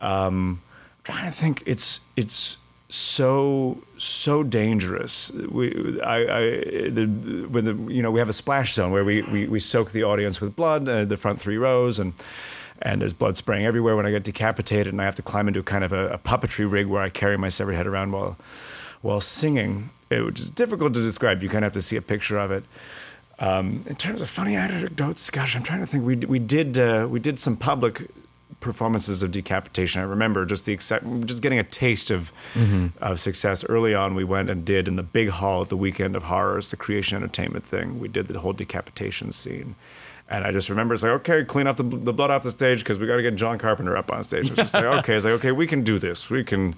um, 0.00 0.62
I'm 0.98 1.04
trying 1.04 1.26
to 1.26 1.36
think, 1.36 1.62
it's, 1.64 2.00
it's, 2.16 2.58
so 2.88 3.82
so 3.98 4.42
dangerous. 4.42 5.30
We, 5.32 6.00
I, 6.00 6.16
I 6.16 6.40
the, 6.90 7.46
when 7.50 7.64
the 7.64 7.92
you 7.92 8.02
know 8.02 8.10
we 8.10 8.18
have 8.18 8.28
a 8.28 8.34
splash 8.34 8.74
zone 8.74 8.92
where 8.92 9.04
we 9.04 9.22
we, 9.22 9.46
we 9.46 9.58
soak 9.58 9.90
the 9.90 10.04
audience 10.04 10.40
with 10.40 10.56
blood, 10.56 10.88
uh, 10.88 11.04
the 11.04 11.16
front 11.16 11.40
three 11.40 11.58
rows, 11.58 11.98
and 11.98 12.14
and 12.80 13.02
there's 13.02 13.12
blood 13.12 13.36
spraying 13.36 13.66
everywhere. 13.66 13.96
When 13.96 14.06
I 14.06 14.10
get 14.10 14.24
decapitated, 14.24 14.92
and 14.92 15.02
I 15.02 15.04
have 15.04 15.16
to 15.16 15.22
climb 15.22 15.48
into 15.48 15.60
a 15.60 15.64
kind 15.64 15.84
of 15.84 15.92
a, 15.92 16.08
a 16.08 16.18
puppetry 16.18 16.70
rig 16.70 16.86
where 16.86 17.02
I 17.02 17.10
carry 17.10 17.36
my 17.36 17.48
severed 17.48 17.74
head 17.74 17.86
around 17.86 18.12
while 18.12 18.36
while 19.02 19.20
singing, 19.20 19.90
it, 20.10 20.24
which 20.24 20.40
is 20.40 20.50
difficult 20.50 20.94
to 20.94 21.02
describe. 21.02 21.42
You 21.42 21.48
kind 21.48 21.64
of 21.64 21.72
have 21.72 21.72
to 21.74 21.82
see 21.82 21.96
a 21.96 22.02
picture 22.02 22.38
of 22.38 22.50
it. 22.50 22.64
Um, 23.40 23.84
in 23.86 23.94
terms 23.94 24.20
of 24.20 24.28
funny 24.28 24.56
anecdotes, 24.56 25.30
gosh, 25.30 25.54
I'm 25.54 25.62
trying 25.62 25.80
to 25.80 25.86
think. 25.86 26.04
We 26.04 26.16
we 26.16 26.38
did 26.38 26.78
uh, 26.78 27.06
we 27.08 27.20
did 27.20 27.38
some 27.38 27.56
public 27.56 28.10
performances 28.60 29.22
of 29.22 29.30
decapitation. 29.30 30.00
I 30.00 30.04
remember 30.04 30.44
just 30.44 30.64
the 30.64 30.76
just 31.24 31.42
getting 31.42 31.58
a 31.58 31.64
taste 31.64 32.10
of 32.10 32.32
of 33.00 33.20
success 33.20 33.64
early 33.64 33.94
on. 33.94 34.14
We 34.14 34.24
went 34.24 34.50
and 34.50 34.64
did 34.64 34.88
in 34.88 34.96
the 34.96 35.02
big 35.02 35.28
hall 35.28 35.62
at 35.62 35.68
the 35.68 35.76
weekend 35.76 36.16
of 36.16 36.24
horrors, 36.24 36.70
the 36.70 36.76
creation 36.76 37.16
entertainment 37.16 37.64
thing. 37.64 38.00
We 38.00 38.08
did 38.08 38.26
the 38.26 38.40
whole 38.40 38.52
decapitation 38.52 39.32
scene. 39.32 39.74
And 40.30 40.44
I 40.44 40.52
just 40.52 40.68
remember 40.68 40.92
it's 40.92 41.02
like, 41.02 41.12
okay, 41.12 41.42
clean 41.42 41.66
off 41.66 41.76
the, 41.76 41.84
the 41.84 42.12
blood 42.12 42.30
off 42.30 42.42
the 42.42 42.50
stage 42.50 42.80
because 42.80 42.98
we 42.98 43.06
got 43.06 43.16
to 43.16 43.22
get 43.22 43.34
John 43.34 43.56
Carpenter 43.56 43.96
up 43.96 44.12
on 44.12 44.22
stage. 44.22 44.50
It's 44.50 44.56
just 44.56 44.74
like, 44.74 44.84
okay, 44.98 45.14
it's 45.14 45.24
like, 45.24 45.34
okay, 45.34 45.52
we 45.52 45.66
can 45.66 45.82
do 45.82 45.98
this. 45.98 46.28
We 46.28 46.44
can, 46.44 46.76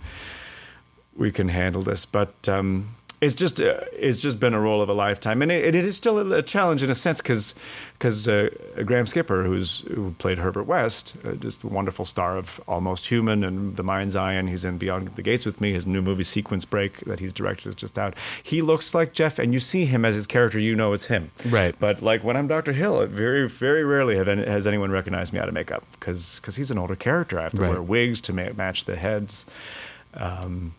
we 1.16 1.33
can 1.33 1.49
handle 1.49 1.83
this. 1.83 2.07
But 2.07 2.49
um, 2.49 2.95
it's 3.20 3.35
just 3.35 3.61
uh, 3.61 3.80
it's 3.92 4.18
just 4.20 4.40
been 4.40 4.54
a 4.54 4.61
role 4.61 4.80
of 4.80 4.88
a 4.88 4.94
lifetime, 4.94 5.42
and 5.42 5.52
it, 5.52 5.74
it 5.74 5.85
is 5.85 5.96
still 5.96 6.18
a, 6.18 6.38
a 6.38 6.42
challenge 6.42 6.83
in 6.83 6.90
a 6.90 6.94
sense 6.94 7.20
because 7.20 7.54
because 7.92 8.26
uh, 8.26 8.48
Graham 8.87 9.06
Skipper, 9.06 9.44
who's 9.44 9.80
who 9.83 10.12
played 10.18 10.38
Herbert 10.38 10.66
West, 10.66 11.16
uh, 11.24 11.33
just 11.33 11.62
a 11.62 11.66
wonderful 11.66 12.06
star 12.06 12.38
of 12.38 12.61
Almost 12.66 13.09
Human 13.09 13.44
and 13.44 13.76
The 13.76 13.83
Mind's 13.83 14.16
Eye, 14.16 14.33
and 14.33 14.48
he's 14.48 14.64
in 14.64 14.78
Beyond 14.78 15.09
the 15.09 15.22
Gates 15.22 15.44
with 15.44 15.61
me. 15.61 15.72
His 15.72 15.87
new 15.87 16.00
movie 16.00 16.22
Sequence 16.24 16.64
Break 16.64 17.00
that 17.00 17.20
he's 17.20 17.33
directed 17.35 17.68
is 17.68 17.74
just 17.74 17.98
out. 17.98 18.14
He 18.42 18.62
looks 18.62 18.94
like 18.94 19.12
Jeff, 19.12 19.38
and 19.38 19.52
you 19.52 19.61
see 19.61 19.85
him 19.85 20.06
as 20.06 20.14
his 20.14 20.26
character, 20.26 20.59
you 20.59 20.74
know 20.74 20.94
it's 20.94 21.06
him. 21.06 21.30
Right. 21.46 21.74
But 21.78 22.00
like 22.00 22.24
when 22.24 22.38
I'm 22.38 22.48
Dr. 22.48 22.72
Hill, 22.72 23.04
very 23.06 23.46
very 23.48 23.85
rarely 23.85 24.16
have 24.16 24.28
any, 24.28 24.46
has 24.46 24.66
anyone 24.66 24.90
recognized 24.90 25.35
me 25.35 25.38
out 25.40 25.48
of 25.48 25.52
makeup 25.52 25.85
because 25.92 26.40
because 26.40 26.56
he's 26.56 26.70
an 26.70 26.78
older 26.78 26.96
character. 26.96 27.38
I 27.38 27.42
have 27.42 27.52
to 27.54 27.61
Right. 27.61 27.70
wear 27.72 27.83
wigs 27.83 28.22
to 28.22 28.33
ma- 28.33 28.52
match 28.56 28.87
the 28.87 28.96
heads. 28.96 29.44
Um, 30.14 30.74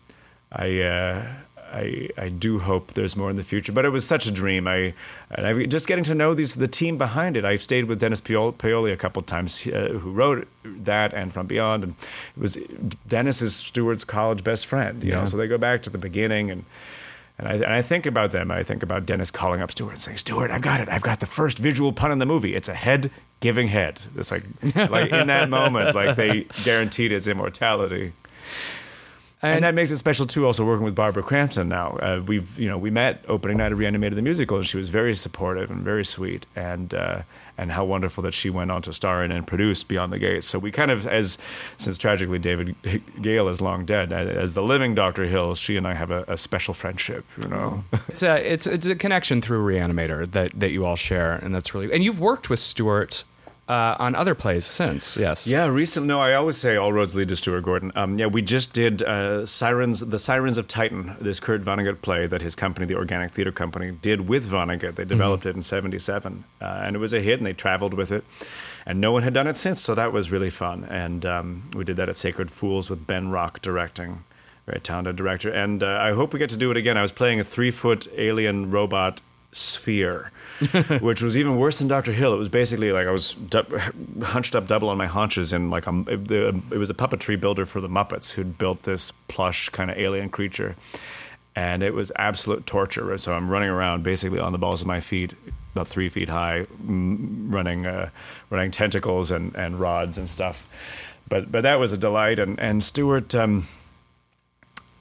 I, 0.50 0.80
uh, 0.80 1.26
I 1.72 2.08
I 2.18 2.28
do 2.28 2.58
hope 2.58 2.92
there's 2.94 3.16
more 3.16 3.30
in 3.30 3.36
the 3.36 3.42
future. 3.42 3.72
But 3.72 3.84
it 3.84 3.88
was 3.90 4.06
such 4.06 4.26
a 4.26 4.30
dream. 4.30 4.68
I 4.68 4.94
and 5.30 5.46
I 5.46 5.66
just 5.66 5.88
getting 5.88 6.04
to 6.04 6.14
know 6.14 6.34
these 6.34 6.56
the 6.56 6.68
team 6.68 6.98
behind 6.98 7.36
it. 7.36 7.44
I've 7.44 7.62
stayed 7.62 7.84
with 7.86 7.98
Dennis 8.00 8.20
Paoli 8.20 8.92
a 8.92 8.96
couple 8.96 9.20
of 9.20 9.26
times, 9.26 9.66
uh, 9.66 9.88
who 10.00 10.10
wrote 10.12 10.46
that 10.64 11.14
and 11.14 11.32
From 11.32 11.46
Beyond, 11.46 11.84
and 11.84 11.94
it 12.36 12.40
was 12.40 12.58
Dennis 13.08 13.42
is 13.42 13.54
Stuart's 13.56 14.04
college 14.04 14.44
best 14.44 14.66
friend. 14.66 15.02
You 15.02 15.10
Yeah. 15.12 15.20
know, 15.20 15.24
so 15.24 15.36
they 15.36 15.48
go 15.48 15.58
back 15.58 15.82
to 15.82 15.90
the 15.90 15.98
beginning 15.98 16.50
and. 16.50 16.64
And 17.38 17.48
I, 17.48 17.54
and 17.54 17.72
I 17.72 17.82
think 17.82 18.04
about 18.06 18.30
them. 18.30 18.50
I 18.52 18.62
think 18.62 18.82
about 18.82 19.06
Dennis 19.06 19.30
calling 19.30 19.62
up 19.62 19.70
Stuart 19.70 19.92
and 19.92 20.02
saying, 20.02 20.18
"Stuart, 20.18 20.50
I've 20.50 20.60
got 20.60 20.80
it. 20.80 20.88
I've 20.90 21.02
got 21.02 21.18
the 21.20 21.26
first 21.26 21.58
visual 21.58 21.90
pun 21.92 22.12
in 22.12 22.18
the 22.18 22.26
movie. 22.26 22.54
It's 22.54 22.68
a 22.68 22.74
head 22.74 23.10
giving 23.40 23.68
head. 23.68 23.98
It's 24.16 24.30
like, 24.30 24.44
like 24.90 25.10
in 25.10 25.26
that 25.28 25.48
moment, 25.48 25.94
like 25.94 26.14
they 26.14 26.46
guaranteed 26.62 27.10
its 27.10 27.26
immortality." 27.26 28.12
And, 29.44 29.64
that 29.64 29.74
makes 29.74 29.90
it 29.90 29.96
special 29.96 30.24
too. 30.24 30.46
Also 30.46 30.64
working 30.64 30.84
with 30.84 30.94
Barbara 30.94 31.24
Crampton 31.24 31.68
now, 31.68 31.96
uh, 31.96 32.22
we've 32.24 32.56
you 32.58 32.68
know 32.68 32.78
we 32.78 32.90
met 32.90 33.24
opening 33.26 33.56
night 33.56 33.72
of 33.72 33.78
Reanimator 33.78 34.14
the 34.14 34.22
musical, 34.22 34.56
and 34.56 34.66
she 34.66 34.76
was 34.76 34.88
very 34.88 35.14
supportive 35.14 35.68
and 35.68 35.80
very 35.80 36.04
sweet, 36.04 36.46
and 36.54 36.94
uh, 36.94 37.22
and 37.58 37.72
how 37.72 37.84
wonderful 37.84 38.22
that 38.22 38.34
she 38.34 38.50
went 38.50 38.70
on 38.70 38.82
to 38.82 38.92
star 38.92 39.24
in 39.24 39.32
and 39.32 39.44
produce 39.44 39.82
Beyond 39.82 40.12
the 40.12 40.20
Gates. 40.20 40.46
So 40.46 40.60
we 40.60 40.70
kind 40.70 40.92
of, 40.92 41.08
as 41.08 41.38
since 41.76 41.98
tragically 41.98 42.38
David 42.38 42.76
Gale 43.20 43.48
is 43.48 43.60
long 43.60 43.84
dead, 43.84 44.12
as 44.12 44.54
the 44.54 44.62
living 44.62 44.94
Doctor 44.94 45.24
Hill, 45.24 45.56
she 45.56 45.76
and 45.76 45.88
I 45.88 45.94
have 45.94 46.12
a, 46.12 46.24
a 46.28 46.36
special 46.36 46.72
friendship. 46.72 47.24
You 47.42 47.48
know, 47.48 47.84
It's 48.08 48.22
a 48.22 48.52
it's 48.52 48.68
it's 48.68 48.86
a 48.86 48.94
connection 48.94 49.40
through 49.40 49.66
Reanimator 49.66 50.24
that 50.30 50.52
that 50.60 50.70
you 50.70 50.84
all 50.84 50.96
share, 50.96 51.34
and 51.34 51.52
that's 51.52 51.74
really. 51.74 51.92
And 51.92 52.04
you've 52.04 52.20
worked 52.20 52.48
with 52.48 52.60
Stuart 52.60 53.24
uh, 53.72 53.96
on 53.98 54.14
other 54.14 54.34
plays 54.34 54.66
since, 54.66 55.16
yes. 55.16 55.46
Yeah, 55.46 55.66
recently. 55.66 56.06
No, 56.06 56.20
I 56.20 56.34
always 56.34 56.58
say 56.58 56.76
all 56.76 56.92
roads 56.92 57.14
lead 57.14 57.30
to 57.30 57.36
Stuart 57.36 57.62
Gordon. 57.62 57.90
Um, 57.96 58.18
yeah, 58.18 58.26
we 58.26 58.42
just 58.42 58.74
did 58.74 59.02
uh, 59.02 59.46
Sirens, 59.46 60.00
the 60.00 60.18
Sirens 60.18 60.58
of 60.58 60.68
Titan, 60.68 61.16
this 61.18 61.40
Kurt 61.40 61.62
Vonnegut 61.62 62.02
play 62.02 62.26
that 62.26 62.42
his 62.42 62.54
company, 62.54 62.84
the 62.84 62.96
Organic 62.96 63.30
Theater 63.32 63.50
Company, 63.50 63.90
did 63.90 64.28
with 64.28 64.46
Vonnegut. 64.46 64.96
They 64.96 65.06
developed 65.06 65.46
it 65.46 65.56
in 65.56 65.62
'77, 65.62 66.44
uh, 66.60 66.64
and 66.64 66.94
it 66.94 66.98
was 66.98 67.14
a 67.14 67.20
hit, 67.22 67.38
and 67.38 67.46
they 67.46 67.54
traveled 67.54 67.94
with 67.94 68.12
it, 68.12 68.24
and 68.84 69.00
no 69.00 69.10
one 69.10 69.22
had 69.22 69.32
done 69.32 69.46
it 69.46 69.56
since. 69.56 69.80
So 69.80 69.94
that 69.94 70.12
was 70.12 70.30
really 70.30 70.50
fun, 70.50 70.84
and 70.84 71.24
um, 71.24 71.70
we 71.74 71.84
did 71.84 71.96
that 71.96 72.10
at 72.10 72.16
Sacred 72.18 72.50
Fools 72.50 72.90
with 72.90 73.06
Ben 73.06 73.30
Rock 73.30 73.62
directing. 73.62 74.24
Very 74.66 74.80
talented 74.80 75.16
director, 75.16 75.50
and 75.50 75.82
uh, 75.82 75.98
I 75.98 76.12
hope 76.12 76.34
we 76.34 76.38
get 76.38 76.50
to 76.50 76.58
do 76.58 76.70
it 76.70 76.76
again. 76.76 76.98
I 76.98 77.02
was 77.02 77.10
playing 77.10 77.40
a 77.40 77.44
three-foot 77.44 78.06
alien 78.16 78.70
robot 78.70 79.22
sphere, 79.50 80.30
which 81.00 81.22
was 81.22 81.36
even 81.36 81.56
worse 81.56 81.78
than 81.78 81.88
Doctor 81.88 82.12
Hill. 82.12 82.32
It 82.32 82.36
was 82.36 82.48
basically 82.48 82.92
like 82.92 83.06
I 83.06 83.10
was 83.10 83.34
du- 83.34 83.92
hunched 84.22 84.54
up 84.54 84.68
double 84.68 84.88
on 84.88 84.98
my 84.98 85.06
haunches, 85.06 85.52
and 85.52 85.70
like 85.70 85.88
um, 85.88 86.06
it, 86.08 86.78
was 86.78 86.90
a 86.90 86.94
puppetry 86.94 87.40
builder 87.40 87.66
for 87.66 87.80
the 87.80 87.88
Muppets 87.88 88.32
who'd 88.32 88.58
built 88.58 88.82
this 88.82 89.12
plush 89.28 89.68
kind 89.70 89.90
of 89.90 89.98
alien 89.98 90.30
creature, 90.30 90.76
and 91.56 91.82
it 91.82 91.94
was 91.94 92.12
absolute 92.16 92.66
torture. 92.66 93.16
So 93.18 93.34
I'm 93.34 93.48
running 93.48 93.70
around 93.70 94.02
basically 94.02 94.38
on 94.38 94.52
the 94.52 94.58
balls 94.58 94.82
of 94.82 94.86
my 94.86 95.00
feet, 95.00 95.32
about 95.74 95.88
three 95.88 96.08
feet 96.08 96.28
high, 96.28 96.66
running 96.80 97.86
uh, 97.86 98.10
running 98.50 98.70
tentacles 98.70 99.30
and, 99.30 99.54
and 99.56 99.80
rods 99.80 100.18
and 100.18 100.28
stuff. 100.28 100.68
But 101.28 101.50
but 101.50 101.62
that 101.62 101.80
was 101.80 101.92
a 101.92 101.98
delight, 101.98 102.38
and 102.38 102.58
and 102.60 102.84
Stuart. 102.84 103.34
Um, 103.34 103.66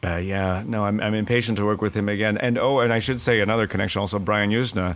uh, 0.03 0.17
yeah, 0.17 0.63
no, 0.65 0.85
I'm, 0.85 0.99
I'm 0.99 1.13
impatient 1.13 1.59
to 1.59 1.65
work 1.65 1.79
with 1.79 1.93
him 1.93 2.09
again. 2.09 2.35
And 2.35 2.57
oh, 2.57 2.79
and 2.79 2.91
I 2.91 2.97
should 2.97 3.21
say 3.21 3.39
another 3.39 3.67
connection 3.67 3.99
also, 3.99 4.17
Brian 4.17 4.49
Yuzna. 4.49 4.95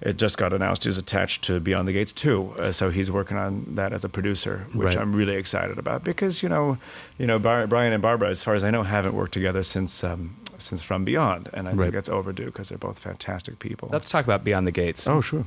It 0.00 0.16
just 0.16 0.38
got 0.38 0.52
announced 0.52 0.86
is 0.86 0.96
attached 0.98 1.42
to 1.44 1.58
Beyond 1.60 1.88
the 1.88 1.92
Gates 1.92 2.12
too, 2.12 2.54
uh, 2.58 2.72
so 2.72 2.90
he's 2.90 3.10
working 3.10 3.36
on 3.36 3.64
that 3.74 3.92
as 3.92 4.04
a 4.04 4.08
producer, 4.08 4.66
which 4.72 4.94
Right. 4.94 4.98
I'm 5.02 5.12
really 5.14 5.34
excited 5.34 5.78
about 5.78 6.04
because 6.04 6.42
you 6.42 6.48
know, 6.48 6.78
you 7.18 7.26
know, 7.26 7.38
Bar- 7.38 7.66
Brian 7.66 7.92
and 7.92 8.00
Barbara, 8.02 8.30
as 8.30 8.42
far 8.42 8.54
as 8.54 8.62
I 8.64 8.70
know, 8.70 8.82
haven't 8.84 9.14
worked 9.14 9.32
together 9.32 9.62
since 9.62 10.04
um, 10.04 10.36
since 10.58 10.82
From 10.82 11.04
Beyond, 11.04 11.50
and 11.52 11.68
I 11.68 11.72
Right. 11.72 11.84
think 11.86 11.94
that's 11.94 12.08
overdue 12.08 12.46
because 12.46 12.68
they're 12.68 12.78
both 12.78 12.98
fantastic 12.98 13.58
people. 13.58 13.88
Let's 13.92 14.08
talk 14.10 14.24
about 14.24 14.44
Beyond 14.44 14.66
the 14.66 14.72
Gates. 14.72 15.06
oh 15.08 15.20
sure, 15.20 15.44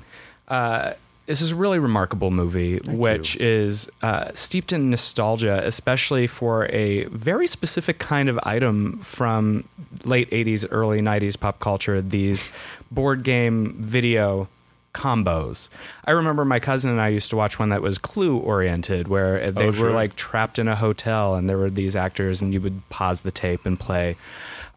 uh, 0.47 0.93
this 1.27 1.41
is 1.41 1.51
a 1.51 1.55
really 1.55 1.79
remarkable 1.79 2.31
movie, 2.31 2.79
which 2.87 3.37
is 3.37 3.89
uh, 4.01 4.31
steeped 4.33 4.73
in 4.73 4.89
nostalgia, 4.89 5.61
especially 5.65 6.27
for 6.27 6.65
a 6.71 7.05
very 7.05 7.47
specific 7.47 7.99
kind 7.99 8.27
of 8.27 8.37
item 8.43 8.97
from 8.99 9.63
late 10.03 10.29
80s, 10.31 10.65
early 10.71 10.99
90s 11.01 11.39
pop 11.39 11.59
culture 11.59 12.01
these 12.01 12.51
board 12.91 13.23
game 13.23 13.77
video 13.81 14.47
combos. 14.93 15.69
I 16.05 16.11
remember 16.11 16.43
my 16.43 16.59
cousin 16.59 16.91
and 16.91 16.99
I 16.99 17.07
used 17.07 17.29
to 17.29 17.37
watch 17.37 17.57
one 17.57 17.69
that 17.69 17.81
was 17.81 17.97
clue 17.97 18.37
oriented, 18.37 19.07
where 19.07 19.49
they 19.49 19.69
Oh, 19.69 19.81
were 19.81 19.91
like 19.91 20.15
trapped 20.17 20.59
in 20.59 20.67
a 20.67 20.75
hotel 20.75 21.35
and 21.35 21.49
there 21.49 21.57
were 21.57 21.69
these 21.69 21.95
actors, 21.95 22.41
and 22.41 22.53
you 22.53 22.59
would 22.61 22.87
pause 22.89 23.21
the 23.21 23.31
tape 23.31 23.61
and 23.65 23.79
play. 23.79 24.17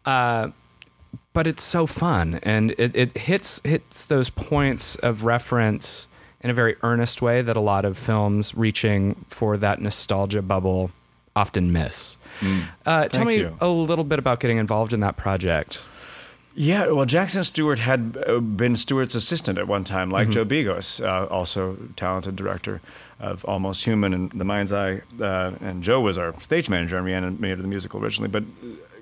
Uh, 0.05 0.49
but 1.33 1.47
it's 1.47 1.63
so 1.63 1.85
fun 1.85 2.39
and 2.43 2.71
it, 2.77 2.95
it 2.95 3.17
hits 3.17 3.59
hits 3.65 4.05
those 4.05 4.29
points 4.29 4.95
of 4.97 5.25
reference 5.25 6.07
in 6.39 6.49
a 6.49 6.53
very 6.53 6.77
earnest 6.81 7.21
way 7.21 7.41
that 7.41 7.57
a 7.57 7.61
lot 7.61 7.83
of 7.83 7.97
films 7.97 8.55
reaching 8.55 9.25
for 9.27 9.57
that 9.57 9.81
nostalgia 9.81 10.41
bubble 10.41 10.91
often 11.35 11.73
miss. 11.73 12.17
Uh, 12.85 13.07
tell 13.09 13.25
me 13.25 13.37
you. 13.39 13.57
a 13.59 13.67
little 13.67 14.05
bit 14.05 14.19
about 14.19 14.39
getting 14.39 14.57
involved 14.57 14.93
in 14.93 15.01
that 15.01 15.17
project. 15.17 15.81
Yeah, 16.57 16.87
well, 16.87 17.05
Jackson 17.05 17.43
Stewart 17.43 17.79
had 17.79 18.17
uh, 18.25 18.39
been 18.39 18.77
Stuart's 18.77 19.13
assistant 19.13 19.59
at 19.59 19.67
one 19.67 19.83
time, 19.83 20.09
like 20.09 20.29
Joe 20.29 20.45
Begos, 20.45 21.03
uh, 21.03 21.27
also 21.27 21.77
talented 21.97 22.37
director 22.37 22.81
of 23.19 23.43
Almost 23.43 23.83
Human 23.83 24.13
and 24.13 24.31
The 24.31 24.45
Mind's 24.45 24.71
Eye. 24.71 25.01
Uh, 25.19 25.51
and 25.59 25.83
Joe 25.83 25.99
was 25.99 26.17
our 26.17 26.37
stage 26.39 26.69
manager 26.69 26.97
on 26.97 27.03
Reanimator 27.03 27.61
the 27.61 27.67
musical 27.67 28.01
originally. 28.01 28.29
But 28.29 28.45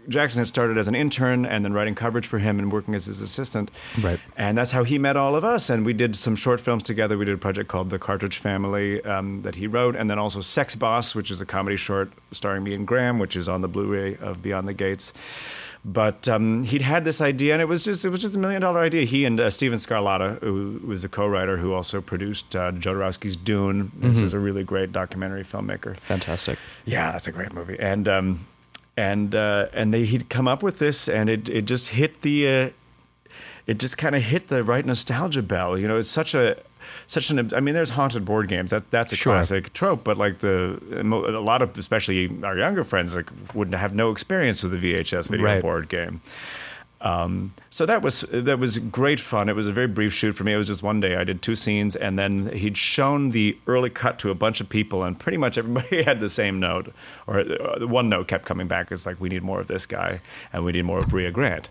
Jackson 0.10 0.40
had 0.40 0.48
started 0.48 0.80
as 0.80 0.88
an 0.88 0.96
intern 0.96 1.46
and 1.46 1.64
then 1.64 1.74
writing 1.74 1.94
coverage 1.94 2.26
for 2.26 2.40
him 2.40 2.58
and 2.58 2.72
working 2.72 2.96
as 2.96 3.06
his 3.06 3.22
assistant. 3.22 3.70
Right. 4.02 4.20
And 4.36 4.58
that's 4.58 4.72
how 4.72 4.84
he 4.84 4.98
met 4.98 5.16
all 5.16 5.36
of 5.36 5.44
us. 5.44 5.70
And 5.70 5.86
we 5.86 5.94
did 5.94 6.16
some 6.16 6.36
short 6.36 6.60
films 6.60 6.82
together. 6.82 7.20
We 7.20 7.26
did 7.26 7.36
a 7.36 7.38
project 7.38 7.70
called 7.70 7.92
The 7.92 8.00
Cartridge 8.00 8.40
Family 8.40 9.04
um, 9.04 9.44
that 9.44 9.56
he 9.56 9.68
wrote, 9.68 9.96
and 9.96 10.10
then 10.10 10.18
also 10.18 10.42
Sex 10.42 10.76
Boss, 10.76 11.14
which 11.14 11.30
is 11.30 11.40
a 11.40 11.46
comedy 11.46 11.78
short 11.78 12.12
starring 12.32 12.64
me 12.64 12.74
and 12.74 12.88
Graham, 12.88 13.20
which 13.20 13.36
is 13.36 13.48
on 13.48 13.62
the 13.62 13.68
Blu-ray 13.68 14.18
of 14.18 14.42
Beyond 14.42 14.68
the 14.68 14.74
Gates. 14.74 15.14
But 15.86 16.30
um, 16.30 16.64
he'd 16.64 16.82
had 16.82 17.04
this 17.04 17.20
idea, 17.20 17.52
and 17.52 17.62
it 17.62 17.66
was 17.66 17.84
just 17.84 18.06
it 18.06 18.10
was 18.10 18.22
just 18.22 18.38
a 18.38 18.40
million 18.40 18.62
dollar 18.62 18.80
idea. 18.80 19.04
He 19.04 19.26
and 19.26 19.38
uh, 19.38 19.50
Stephen 19.50 19.78
Scarlata, 19.78 20.40
who 20.40 20.80
was 20.86 21.04
a 21.04 21.10
co-writer, 21.10 21.58
who 21.58 21.74
also 21.74 22.00
produced 22.00 22.56
uh, 22.56 22.72
Jodorowsky's 22.72 23.36
Dune. 23.36 23.92
This 23.96 24.20
is 24.20 24.34
a 24.34 24.40
really 24.40 24.64
great 24.64 24.94
documentary 24.94 25.44
filmmaker. 25.44 25.98
Fantastic. 25.98 26.58
Yeah, 26.86 27.12
that's 27.12 27.28
a 27.28 27.34
great 27.34 27.54
movie. 27.54 27.78
And 27.78 28.08
um, 28.08 28.48
and 28.96 29.36
uh, 29.36 29.68
and 29.74 29.94
they 29.94 30.06
he'd 30.06 30.30
come 30.30 30.48
up 30.48 30.64
with 30.64 30.80
this, 30.80 31.10
and 31.10 31.30
it 31.30 31.50
it 31.50 31.66
just 31.66 31.90
hit 31.90 32.22
the 32.22 32.48
uh, 32.48 32.70
it 33.68 33.80
just 33.80 33.98
kind 33.98 34.16
of 34.16 34.24
hit 34.24 34.48
the 34.48 34.64
right 34.64 34.86
nostalgia 34.86 35.42
bell. 35.42 35.78
You 35.78 35.90
know, 35.90 35.98
it's 35.98 36.10
such 36.10 36.34
a 36.34 36.58
such 37.14 37.30
an. 37.30 37.54
I 37.54 37.60
mean, 37.60 37.74
there's 37.76 37.92
haunted 37.92 38.26
board 38.26 38.48
games. 38.50 38.72
That 38.72 38.90
that's 38.92 39.12
a 39.12 39.16
Sure. 39.16 39.34
classic 39.34 39.72
trope. 39.74 40.04
But 40.04 40.18
like 40.18 40.40
the 40.40 40.80
a 40.92 41.40
lot 41.40 41.62
of 41.62 41.78
especially 41.78 42.30
our 42.44 42.58
younger 42.58 42.84
friends 42.84 43.16
like 43.16 43.30
wouldn't 43.54 43.78
have 43.78 43.94
no 43.96 44.12
experience 44.12 44.64
with 44.64 44.72
the 44.74 44.78
VHS 44.94 45.28
video 45.30 45.46
Right. 45.46 45.62
board 45.62 45.88
game. 45.90 46.22
Um, 47.04 47.54
so 47.70 47.86
that 47.86 48.02
was 48.02 48.22
that 48.32 48.60
was 48.60 48.78
great 48.78 49.20
fun. 49.20 49.50
It 49.50 49.56
was 49.58 49.68
a 49.68 49.74
very 49.74 49.88
brief 49.88 50.14
shoot 50.14 50.32
for 50.32 50.46
me. 50.46 50.54
It 50.54 50.58
was 50.58 50.68
just 50.68 50.82
one 50.84 51.02
day. 51.02 51.18
I 51.18 51.26
did 51.26 51.42
two 51.42 51.56
scenes, 51.56 51.98
and 51.98 52.18
then 52.18 52.48
he'd 52.56 52.78
shown 52.78 53.32
the 53.32 53.58
early 53.68 53.90
cut 53.90 54.20
to 54.20 54.32
a 54.32 54.36
bunch 54.36 54.62
of 54.62 54.70
people, 54.70 55.04
and 55.04 55.20
pretty 55.20 55.38
much 55.38 55.58
everybody 55.58 56.02
had 56.10 56.22
the 56.22 56.30
same 56.30 56.62
note, 56.62 56.94
or 57.28 57.42
uh, 57.42 57.86
one 57.88 58.08
note 58.08 58.30
kept 58.30 58.46
coming 58.46 58.68
back. 58.68 58.90
It's 58.90 59.06
like 59.06 59.20
we 59.20 59.28
need 59.28 59.44
more 59.44 59.60
of 59.60 59.68
this 59.68 59.86
guy, 59.86 60.22
and 60.54 60.64
we 60.64 60.72
need 60.72 60.84
more 60.86 61.00
of 61.00 61.10
Brea 61.10 61.30
Grant. 61.30 61.68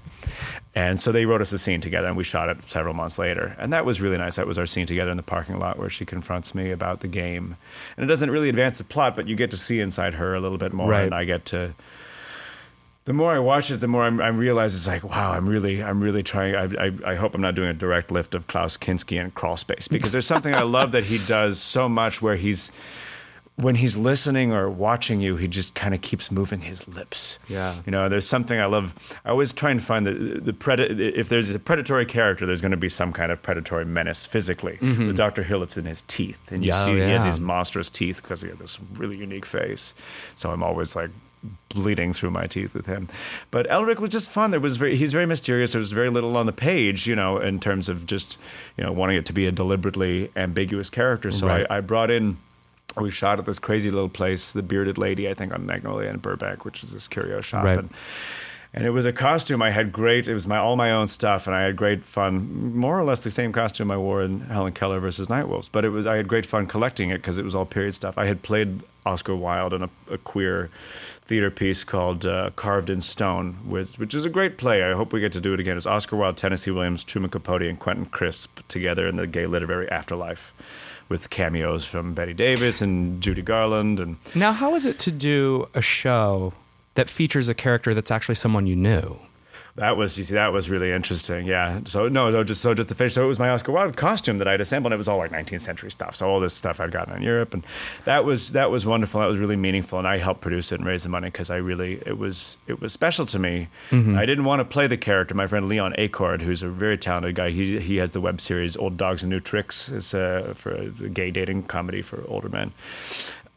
And 0.74 1.00
so 1.00 1.12
they 1.12 1.24
wrote 1.26 1.40
us 1.40 1.52
a 1.52 1.58
scene 1.58 1.80
together, 1.80 2.08
and 2.08 2.16
we 2.16 2.24
shot 2.24 2.48
it 2.50 2.62
several 2.64 2.92
months 2.94 3.18
later. 3.18 3.56
And 3.58 3.72
that 3.72 3.84
was 3.86 4.00
really 4.02 4.18
nice. 4.18 4.36
That 4.36 4.46
was 4.46 4.58
our 4.58 4.66
scene 4.66 4.86
together 4.86 5.10
in 5.10 5.16
the 5.16 5.22
parking 5.22 5.58
lot 5.58 5.78
where 5.78 5.90
she 5.90 6.04
confronts 6.04 6.54
me 6.54 6.70
about 6.70 7.00
the 7.00 7.08
game. 7.08 7.56
And 7.96 8.04
it 8.04 8.06
doesn't 8.06 8.30
really 8.30 8.48
advance 8.50 8.78
the 8.78 8.84
plot, 8.84 9.16
but 9.16 9.28
you 9.28 9.36
get 9.36 9.50
to 9.50 9.56
see 9.56 9.80
inside 9.80 10.14
her 10.14 10.34
a 10.34 10.40
little 10.40 10.58
bit 10.58 10.72
more, 10.72 10.88
Right. 10.90 11.04
and 11.04 11.14
I 11.14 11.24
get 11.24 11.44
to 11.46 11.74
the 13.04 13.12
more 13.12 13.32
I 13.32 13.38
watch 13.38 13.70
it, 13.70 13.78
the 13.80 13.88
more 13.88 14.04
I'm, 14.04 14.20
I 14.20 14.28
realize 14.28 14.74
it's 14.74 14.86
like, 14.86 15.02
wow, 15.02 15.32
I'm 15.32 15.48
really, 15.48 15.82
I'm 15.82 16.00
really 16.00 16.22
trying. 16.22 16.54
I, 16.54 16.86
I, 16.86 17.12
I 17.12 17.14
hope 17.16 17.34
I'm 17.34 17.40
not 17.40 17.54
doing 17.54 17.68
a 17.68 17.74
direct 17.74 18.10
lift 18.12 18.34
of 18.34 18.46
Klaus 18.46 18.76
Kinski 18.76 19.20
and 19.20 19.34
Crawl 19.34 19.56
Space 19.56 19.88
because 19.88 20.12
there's 20.12 20.26
something 20.26 20.54
I 20.54 20.62
love 20.62 20.92
that 20.92 21.04
he 21.04 21.18
does 21.26 21.60
so 21.60 21.88
much 21.88 22.22
where 22.22 22.36
he's, 22.36 22.70
when 23.56 23.74
he's 23.74 23.96
listening 23.98 24.52
or 24.52 24.70
watching 24.70 25.20
you, 25.20 25.36
he 25.36 25.46
just 25.46 25.74
kind 25.74 25.94
of 25.94 26.00
keeps 26.00 26.30
moving 26.30 26.60
his 26.60 26.88
lips. 26.88 27.38
Yeah. 27.48 27.76
You 27.84 27.92
know, 27.92 28.08
there's 28.08 28.26
something 28.26 28.58
I 28.58 28.64
love. 28.64 28.94
I 29.26 29.30
always 29.30 29.52
try 29.52 29.70
and 29.70 29.82
find 29.82 30.06
the 30.06 30.12
the 30.40 30.52
pred- 30.54 30.98
If 30.98 31.28
there's 31.28 31.54
a 31.54 31.58
predatory 31.58 32.06
character, 32.06 32.46
there's 32.46 32.62
going 32.62 32.70
to 32.70 32.78
be 32.78 32.88
some 32.88 33.12
kind 33.12 33.30
of 33.30 33.42
predatory 33.42 33.84
menace 33.84 34.24
physically. 34.24 34.78
With 34.80 35.16
Doctor 35.16 35.42
Hill, 35.42 35.62
it's 35.62 35.76
in 35.76 35.84
his 35.84 36.00
teeth, 36.02 36.50
and 36.50 36.64
you 36.64 36.70
Mm-hmm. 36.72 36.88
Yeah, 36.90 36.94
see 37.00 37.04
he 37.04 37.10
has 37.10 37.24
these 37.24 37.40
monstrous 37.40 37.90
teeth 37.90 38.22
because 38.22 38.40
he 38.40 38.48
has 38.48 38.58
this 38.58 38.80
really 38.94 39.18
unique 39.18 39.44
face. 39.44 39.92
So 40.34 40.50
I'm 40.50 40.62
always 40.62 40.96
like 40.96 41.10
bleeding 41.70 42.12
through 42.12 42.30
my 42.30 42.46
teeth 42.46 42.74
with 42.74 42.86
him. 42.86 43.08
But 43.50 43.66
Elric 43.68 43.98
was 43.98 44.10
just 44.10 44.30
fun. 44.30 44.50
There 44.50 44.60
was 44.60 44.76
very, 44.76 44.96
he's 44.96 45.12
very 45.12 45.26
mysterious. 45.26 45.72
There 45.72 45.80
was 45.80 45.92
very 45.92 46.10
little 46.10 46.36
on 46.36 46.46
the 46.46 46.52
page, 46.52 47.06
you 47.06 47.16
know, 47.16 47.38
in 47.38 47.58
terms 47.58 47.88
of 47.88 48.06
just 48.06 48.38
you 48.76 48.84
know 48.84 48.92
wanting 48.92 49.16
it 49.16 49.26
to 49.26 49.32
be 49.32 49.46
a 49.46 49.52
deliberately 49.52 50.30
ambiguous 50.36 50.90
character. 50.90 51.30
So 51.30 51.46
Right. 51.48 51.66
I, 51.68 51.78
I 51.78 51.80
brought 51.80 52.10
in. 52.10 52.36
We 53.00 53.10
shot 53.10 53.38
at 53.38 53.46
this 53.46 53.58
crazy 53.58 53.90
little 53.90 54.10
place, 54.10 54.52
the 54.52 54.62
Bearded 54.62 54.98
Lady, 54.98 55.26
I 55.26 55.32
think, 55.32 55.54
on 55.54 55.64
Magnolia 55.64 56.10
and 56.10 56.20
Burbank, 56.20 56.66
which 56.66 56.84
is 56.84 56.92
this 56.92 57.08
curio 57.08 57.40
shop. 57.40 57.64
Right. 57.64 57.78
And, 57.78 57.90
and 58.74 58.86
it 58.86 58.90
was 58.90 59.04
a 59.04 59.12
costume 59.12 59.62
I 59.62 59.70
had 59.70 59.92
great. 59.92 60.28
It 60.28 60.34
was 60.34 60.46
my 60.46 60.56
all 60.56 60.76
my 60.76 60.92
own 60.92 61.06
stuff, 61.06 61.46
and 61.46 61.54
I 61.54 61.62
had 61.62 61.76
great 61.76 62.04
fun. 62.04 62.74
More 62.74 62.98
or 62.98 63.04
less 63.04 63.22
the 63.22 63.30
same 63.30 63.52
costume 63.52 63.90
I 63.90 63.96
wore 63.96 64.22
in 64.22 64.40
Helen 64.40 64.72
Keller 64.72 65.00
versus 65.00 65.28
Nightwolves, 65.28 65.68
but 65.70 65.84
it 65.84 65.90
was 65.90 66.06
I 66.06 66.16
had 66.16 66.28
great 66.28 66.46
fun 66.46 66.66
collecting 66.66 67.10
it 67.10 67.18
because 67.18 67.38
it 67.38 67.44
was 67.44 67.54
all 67.54 67.66
period 67.66 67.94
stuff. 67.94 68.16
I 68.16 68.26
had 68.26 68.42
played 68.42 68.80
Oscar 69.04 69.34
Wilde 69.34 69.74
in 69.74 69.82
a, 69.82 69.90
a 70.10 70.18
queer 70.18 70.70
theater 71.24 71.50
piece 71.50 71.84
called 71.84 72.24
uh, 72.24 72.50
Carved 72.56 72.90
in 72.90 73.00
Stone, 73.00 73.54
which, 73.64 73.98
which 73.98 74.14
is 74.14 74.24
a 74.24 74.30
great 74.30 74.58
play. 74.58 74.82
I 74.82 74.92
hope 74.94 75.12
we 75.12 75.20
get 75.20 75.32
to 75.32 75.40
do 75.40 75.54
it 75.54 75.60
again. 75.60 75.76
It's 75.76 75.86
Oscar 75.86 76.16
Wilde, 76.16 76.36
Tennessee 76.36 76.70
Williams, 76.70 77.04
Truman 77.04 77.30
Capote, 77.30 77.62
and 77.62 77.78
Quentin 77.78 78.06
Crisp 78.06 78.60
together 78.68 79.06
in 79.06 79.16
the 79.16 79.26
gay 79.26 79.46
literary 79.46 79.90
afterlife. 79.90 80.52
With 81.08 81.28
cameos 81.28 81.84
from 81.84 82.14
Bette 82.14 82.32
Davis 82.32 82.80
and 82.80 83.20
Judy 83.20 83.42
Garland 83.42 84.00
and 84.00 84.16
Now, 84.34 84.52
how 84.52 84.74
is 84.74 84.86
it 84.86 84.98
to 85.00 85.10
do 85.10 85.68
a 85.74 85.82
show 85.82 86.54
that 86.94 87.08
features 87.08 87.48
a 87.48 87.54
character 87.54 87.94
that's 87.94 88.10
actually 88.10 88.34
someone 88.36 88.66
you 88.66 88.76
knew? 88.76 89.18
That 89.76 89.96
was 89.96 90.18
you 90.18 90.24
see 90.24 90.34
that 90.34 90.52
was 90.52 90.68
really 90.68 90.92
interesting. 90.92 91.46
Yeah. 91.46 91.80
So 91.86 92.06
no, 92.06 92.30
no, 92.30 92.44
just 92.44 92.60
so 92.60 92.74
just 92.74 92.90
to 92.90 92.94
finish. 92.94 93.14
So 93.14 93.24
it 93.24 93.26
was 93.26 93.38
my 93.38 93.48
Oscar 93.48 93.72
Wilde 93.72 93.96
costume 93.96 94.36
that 94.36 94.46
I'd 94.46 94.60
assembled. 94.60 94.92
And 94.92 94.96
it 94.96 94.98
was 94.98 95.08
all 95.08 95.16
like 95.16 95.30
19th 95.30 95.62
century 95.62 95.90
stuff. 95.90 96.14
So 96.14 96.28
all 96.28 96.40
this 96.40 96.52
stuff 96.52 96.78
I'd 96.78 96.92
gotten 96.92 97.16
in 97.16 97.22
Europe, 97.22 97.54
and 97.54 97.64
that 98.04 98.26
was 98.26 98.52
that 98.52 98.70
was 98.70 98.84
wonderful. 98.84 99.22
That 99.22 99.28
was 99.28 99.38
really 99.38 99.56
meaningful, 99.56 99.98
and 99.98 100.06
I 100.06 100.18
helped 100.18 100.42
produce 100.42 100.72
it 100.72 100.80
and 100.80 100.86
raise 100.86 101.04
the 101.04 101.08
money 101.08 101.28
because 101.28 101.48
I 101.48 101.56
really 101.56 102.02
it 102.04 102.18
was 102.18 102.58
it 102.66 102.82
was 102.82 102.92
special 102.92 103.24
to 103.26 103.38
me. 103.38 103.68
I 104.18 104.26
didn't 104.26 104.44
want 104.44 104.60
to 104.60 104.66
play 104.66 104.86
the 104.88 104.98
character. 104.98 105.34
My 105.34 105.46
friend 105.46 105.66
Leon 105.70 105.94
Acord, 105.96 106.42
who's 106.42 106.62
a 106.62 106.68
very 106.68 106.98
talented 106.98 107.34
guy, 107.34 107.48
he 107.48 107.80
he 107.80 107.96
has 107.96 108.10
the 108.10 108.20
web 108.20 108.42
series 108.42 108.76
Old 108.76 108.98
Dogs 108.98 109.22
and 109.22 109.30
New 109.30 109.40
Tricks. 109.40 109.88
It's 109.88 110.12
uh, 110.12 110.52
for 110.54 110.74
a 110.74 110.90
gay 110.90 111.30
dating 111.30 111.62
comedy 111.62 112.02
for 112.02 112.22
older 112.28 112.50
men 112.50 112.72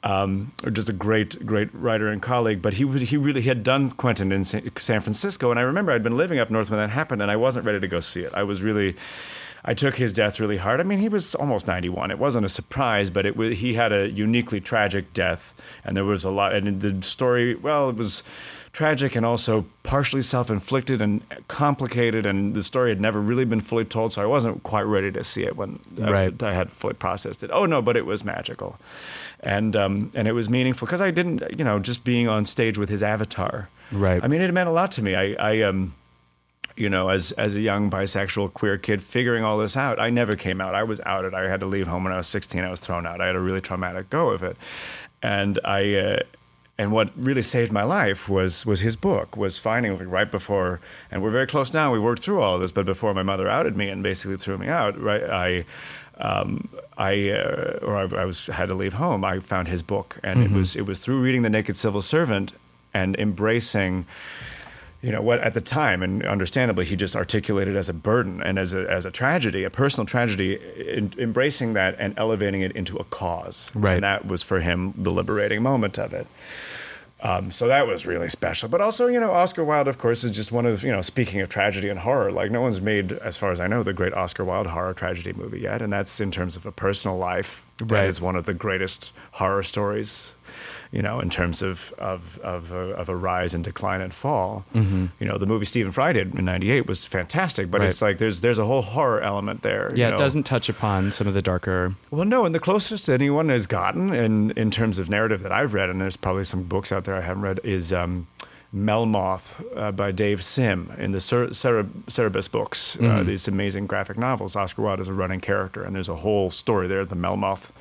um, 0.05 0.51
or 0.63 0.69
just 0.71 0.87
a 0.87 0.93
great, 0.93 1.45
great 1.45 1.69
writer 1.73 2.07
and 2.07 2.21
colleague. 2.21 2.61
But 2.61 2.73
he 2.75 2.87
he 3.05 3.17
really 3.17 3.41
he 3.41 3.49
had 3.49 3.63
done 3.63 3.91
Quentin 3.91 4.31
in 4.31 4.45
San 4.45 4.61
Francisco, 5.01 5.49
and 5.51 5.59
I 5.59 5.63
remember 5.63 5.91
I'd 5.91 6.03
been 6.03 6.15
living 6.17 6.39
up 6.39 6.49
north 6.49 6.69
when 6.69 6.79
that 6.79 6.91
happened, 6.91 7.21
and 7.21 7.29
I 7.29 7.35
wasn't 7.35 7.65
ready 7.65 7.79
to 7.81 7.87
go 7.87 7.99
see 7.99 8.21
it. 8.21 8.33
I 8.33 8.43
was 8.43 8.61
really. 8.63 8.95
I 9.67 9.73
took 9.73 9.95
his 9.95 10.13
death 10.13 10.39
really 10.39 10.57
hard. 10.57 10.79
I 10.79 10.83
mean, 10.83 10.99
he 10.99 11.09
was 11.09 11.33
almost 11.33 11.65
91. 11.65 12.11
It 12.11 12.19
wasn't 12.19 12.45
a 12.45 12.49
surprise, 12.49 13.09
but 13.09 13.25
it 13.25 13.35
was, 13.35 13.57
he 13.57 13.73
had 13.73 13.91
a 13.91 14.07
uniquely 14.11 14.61
tragic 14.61 15.11
death, 15.11 15.55
and 15.83 15.97
there 15.97 16.05
was 16.05 16.23
a 16.23 16.29
lot. 16.29 16.53
And 16.53 16.81
the 16.81 17.01
story, 17.01 17.55
well, 17.55 17.89
it 17.89 17.95
was 17.95 18.21
tragic 18.73 19.15
and 19.15 19.25
also 19.25 19.65
partially 19.81 20.21
self-inflicted 20.21 21.01
and 21.01 21.23
complicated, 21.47 22.27
and 22.27 22.53
the 22.53 22.61
story 22.61 22.91
had 22.91 22.99
never 22.99 23.19
really 23.19 23.43
been 23.45 23.59
fully 23.59 23.85
told. 23.85 24.13
So 24.13 24.21
I 24.21 24.27
wasn't 24.27 24.61
quite 24.61 24.83
ready 24.83 25.11
to 25.13 25.23
see 25.23 25.45
it 25.45 25.55
when 25.57 25.79
I- 25.99 26.11
I 26.43 26.53
had 26.53 26.69
fully 26.71 26.93
processed 26.93 27.41
it. 27.43 27.49
Oh 27.51 27.65
no, 27.65 27.81
but 27.81 27.97
it 27.97 28.05
was 28.05 28.23
magical, 28.23 28.77
and 29.45 29.75
um, 29.75 30.11
and 30.15 30.27
it 30.27 30.33
was 30.33 30.49
meaningful 30.49 30.87
because 30.87 31.01
I 31.01 31.11
didn't, 31.11 31.43
you 31.57 31.63
know, 31.63 31.79
just 31.79 32.03
being 32.03 32.27
on 32.27 32.45
stage 32.45 32.77
with 32.77 32.89
his 32.89 33.03
avatar. 33.03 33.69
Right. 33.91 34.21
I 34.23 34.27
mean, 34.27 34.41
it 34.41 34.51
meant 34.53 34.67
a 34.67 34.71
lot 34.71 34.91
to 34.93 35.03
me. 35.03 35.15
I, 35.15 35.33
I 35.33 35.61
um, 35.61 35.93
you 36.75 36.89
know, 36.89 37.09
as 37.09 37.31
as 37.33 37.55
a 37.55 37.61
young 37.61 37.89
bisexual 37.89 38.53
queer 38.53 38.77
kid 38.77 39.03
figuring 39.03 39.43
all 39.43 39.59
this 39.59 39.77
out, 39.77 39.99
I 39.99 40.09
never 40.09 40.35
came 40.35 40.59
out. 40.59 40.73
I 40.73 40.83
was 40.83 40.99
outed. 41.05 41.33
I 41.33 41.47
had 41.47 41.59
to 41.59 41.67
leave 41.67 41.87
home 41.87 42.03
when 42.03 42.11
I 42.11 42.17
was 42.17 42.27
16. 42.27 42.63
I 42.63 42.69
was 42.69 42.79
thrown 42.79 43.05
out. 43.05 43.21
I 43.21 43.27
had 43.27 43.35
a 43.35 43.39
really 43.39 43.61
traumatic 43.61 44.09
go 44.09 44.29
of 44.31 44.43
it, 44.43 44.57
and 45.21 45.59
I. 45.63 45.95
Uh, 45.95 46.19
and 46.77 46.91
what 46.91 47.09
really 47.15 47.41
saved 47.41 47.71
my 47.71 47.83
life 47.83 48.27
was 48.27 48.65
was 48.65 48.81
his 48.81 48.97
book. 48.97 49.37
Was 49.37 49.57
finding 49.57 49.97
like, 49.97 50.11
right 50.11 50.29
before, 50.29 50.81
and 51.09 51.23
we're 51.23 51.31
very 51.31 51.47
close 51.47 51.73
now. 51.73 51.93
We 51.93 51.99
worked 51.99 52.21
through 52.21 52.41
all 52.41 52.55
of 52.55 52.61
this, 52.61 52.73
but 52.73 52.85
before 52.85 53.13
my 53.13 53.23
mother 53.23 53.47
outed 53.47 53.77
me 53.77 53.87
and 53.87 54.03
basically 54.03 54.35
threw 54.35 54.57
me 54.57 54.67
out, 54.67 54.99
right? 54.99 55.23
I, 55.23 55.63
um, 56.17 56.69
I, 56.97 57.29
uh, 57.29 57.79
or 57.81 57.97
I, 57.97 58.21
I 58.21 58.25
was 58.25 58.47
had 58.47 58.67
to 58.67 58.73
leave 58.75 58.93
home. 58.93 59.25
I 59.25 59.39
found 59.39 59.67
his 59.67 59.83
book, 59.83 60.17
and 60.23 60.41
it 60.43 60.51
was 60.51 60.75
it 60.75 60.85
was 60.85 60.99
through 60.99 61.21
reading 61.21 61.41
*The 61.41 61.49
Naked 61.49 61.75
Civil 61.75 62.01
Servant* 62.01 62.53
and 62.93 63.15
embracing 63.17 64.05
you 65.01 65.11
know 65.11 65.21
what 65.21 65.39
at 65.41 65.53
the 65.53 65.61
time 65.61 66.01
and 66.01 66.25
understandably 66.25 66.85
he 66.85 66.95
just 66.95 67.15
articulated 67.15 67.75
as 67.75 67.89
a 67.89 67.93
burden 67.93 68.41
and 68.41 68.57
as 68.57 68.73
a, 68.73 68.89
as 68.89 69.05
a 69.05 69.11
tragedy 69.11 69.63
a 69.63 69.69
personal 69.69 70.05
tragedy 70.05 70.57
in, 70.87 71.11
embracing 71.19 71.73
that 71.73 71.95
and 71.99 72.17
elevating 72.17 72.61
it 72.61 72.71
into 72.71 72.95
a 72.97 73.03
cause 73.03 73.71
Right. 73.75 73.95
and 73.95 74.03
that 74.03 74.25
was 74.25 74.41
for 74.41 74.61
him 74.61 74.93
the 74.97 75.11
liberating 75.11 75.61
moment 75.61 75.99
of 75.99 76.13
it 76.13 76.25
um, 77.21 77.49
so 77.49 77.67
that 77.67 77.87
was 77.87 78.05
really 78.05 78.29
special 78.29 78.67
but 78.69 78.81
also 78.81 79.07
you 79.07 79.19
know 79.19 79.31
oscar 79.31 79.63
wilde 79.63 79.87
of 79.87 79.97
course 79.97 80.23
is 80.23 80.31
just 80.31 80.51
one 80.51 80.65
of 80.65 80.83
you 80.83 80.91
know 80.91 81.01
speaking 81.01 81.39
of 81.41 81.47
tragedy 81.49 81.89
and 81.89 81.99
horror 81.99 82.31
like 82.31 82.51
no 82.51 82.61
one's 82.61 82.81
made 82.81 83.13
as 83.13 83.37
far 83.37 83.51
as 83.51 83.59
i 83.61 83.67
know 83.67 83.81
the 83.83 83.93
great 83.93 84.13
oscar 84.13 84.43
wilde 84.43 84.67
horror 84.67 84.93
tragedy 84.93 85.31
movie 85.33 85.61
yet 85.61 85.81
and 85.81 85.91
that's 85.93 86.19
in 86.19 86.29
terms 86.29 86.55
of 86.55 86.65
a 86.65 86.71
personal 86.71 87.17
life 87.17 87.65
Right. 87.79 87.89
that 87.89 88.07
is 88.07 88.21
one 88.21 88.35
of 88.35 88.43
the 88.45 88.53
greatest 88.53 89.13
horror 89.31 89.63
stories 89.63 90.34
you 90.91 91.01
know, 91.01 91.19
in 91.19 91.29
terms 91.29 91.61
of 91.61 91.93
of 91.97 92.39
of 92.43 92.71
a, 92.71 92.91
of 92.95 93.09
a 93.09 93.15
rise 93.15 93.53
and 93.53 93.63
decline 93.63 94.01
and 94.01 94.13
fall. 94.13 94.65
You 94.73 95.09
know, 95.21 95.37
the 95.37 95.45
movie 95.45 95.65
Stephen 95.65 95.91
Fry 95.91 96.13
did 96.13 96.35
in 96.35 96.45
'98 96.45 96.87
was 96.87 97.05
fantastic, 97.05 97.69
but 97.71 97.77
Mm-hmm. 97.77 97.81
Right. 97.83 97.89
it's 97.89 98.01
like 98.01 98.17
there's 98.17 98.41
there's 98.41 98.59
a 98.59 98.65
whole 98.65 98.81
horror 98.81 99.21
element 99.21 99.61
there. 99.61 99.89
you 99.93 99.99
Yeah, 100.01 100.09
know. 100.09 100.15
it 100.15 100.19
doesnst 100.19 100.45
touch 100.47 100.69
upon 100.69 101.11
some 101.11 101.27
of 101.27 101.33
the 101.33 101.41
darker. 101.41 101.95
Well, 102.11 102.25
no, 102.25 102.45
and 102.45 102.53
the 102.55 102.59
closest 102.59 103.09
anyone 103.09 103.49
has 103.49 103.67
gotten 103.67 104.13
in 104.13 104.51
in 104.51 104.71
terms 104.71 104.97
of 104.99 105.09
narrative 105.09 105.41
that 105.43 105.51
I've 105.51 105.73
read, 105.73 105.89
and 105.89 105.99
there's 106.01 106.17
probably 106.17 106.43
some 106.45 106.63
books 106.63 106.91
out 106.91 107.03
there 107.05 107.15
I 107.15 107.21
haven't 107.21 107.43
read, 107.43 107.59
is. 107.63 107.91
Um, 107.93 108.27
Melmoth 108.73 109.63
uh, 109.77 109.91
by 109.93 110.11
Dave 110.11 110.43
Sim 110.43 110.91
in 110.97 111.11
the 111.11 111.21
Cer- 111.21 111.53
Cere- 111.53 111.85
Cerebus 112.07 112.51
books, 112.51 112.99
uh, 112.99 113.23
these 113.23 113.47
amazing 113.47 113.87
graphic 113.87 114.17
novels. 114.17 114.57
Oscar 114.57 114.81
Wilde 114.81 114.99
is 114.99 115.07
a 115.07 115.13
running 115.13 115.39
character, 115.39 115.81
and 115.83 115.95
there's 115.95 116.09
a 116.09 116.15
whole 116.17 116.51
story 116.51 116.85
there, 116.87 117.05
the 117.05 117.15
Melmoth 117.15 117.71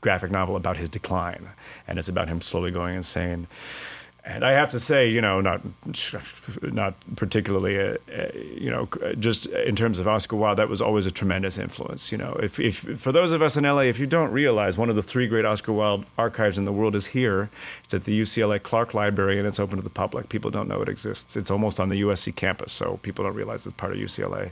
graphic 0.00 0.30
novel 0.30 0.56
about 0.56 0.76
his 0.76 0.88
decline, 0.88 1.50
and 1.86 1.98
it's 1.98 2.08
about 2.08 2.28
him 2.28 2.40
slowly 2.40 2.70
going 2.70 2.96
insane. 2.96 3.46
And 4.28 4.44
I 4.44 4.52
have 4.52 4.70
to 4.70 4.80
say, 4.80 5.08
you 5.08 5.20
know, 5.20 5.40
not 5.40 5.60
not 6.60 6.94
particularly, 7.14 7.78
uh, 7.78 7.96
uh, 8.12 8.26
you 8.34 8.72
know, 8.72 8.88
just 9.20 9.46
in 9.46 9.76
terms 9.76 10.00
of 10.00 10.08
Oscar 10.08 10.34
Wilde, 10.34 10.58
that 10.58 10.68
was 10.68 10.82
always 10.82 11.06
a 11.06 11.12
tremendous 11.12 11.58
influence. 11.58 12.10
You 12.10 12.18
know, 12.18 12.32
if, 12.42 12.58
if 12.58 13.00
for 13.00 13.12
those 13.12 13.30
of 13.30 13.40
us 13.40 13.56
in 13.56 13.62
LA, 13.62 13.82
if 13.82 14.00
you 14.00 14.06
don't 14.06 14.32
realize 14.32 14.76
one 14.76 14.90
of 14.90 14.96
the 14.96 15.02
three 15.02 15.28
great 15.28 15.44
Oscar 15.44 15.72
Wilde 15.72 16.06
archives 16.18 16.58
in 16.58 16.64
the 16.64 16.72
world 16.72 16.96
is 16.96 17.06
here, 17.06 17.50
it's 17.84 17.94
at 17.94 18.02
the 18.02 18.20
UCLA 18.20 18.60
Clark 18.60 18.94
Library, 18.94 19.38
and 19.38 19.46
it's 19.46 19.60
open 19.60 19.76
to 19.76 19.82
the 19.82 19.90
public. 19.90 20.28
People 20.28 20.50
don't 20.50 20.66
know 20.66 20.82
it 20.82 20.88
exists. 20.88 21.36
It's 21.36 21.50
almost 21.52 21.78
on 21.78 21.88
the 21.88 22.02
USC 22.02 22.34
campus, 22.34 22.72
so 22.72 22.96
people 23.02 23.24
don't 23.24 23.34
realize 23.34 23.64
it's 23.64 23.76
part 23.76 23.92
of 23.92 23.98
UCLA. 23.98 24.50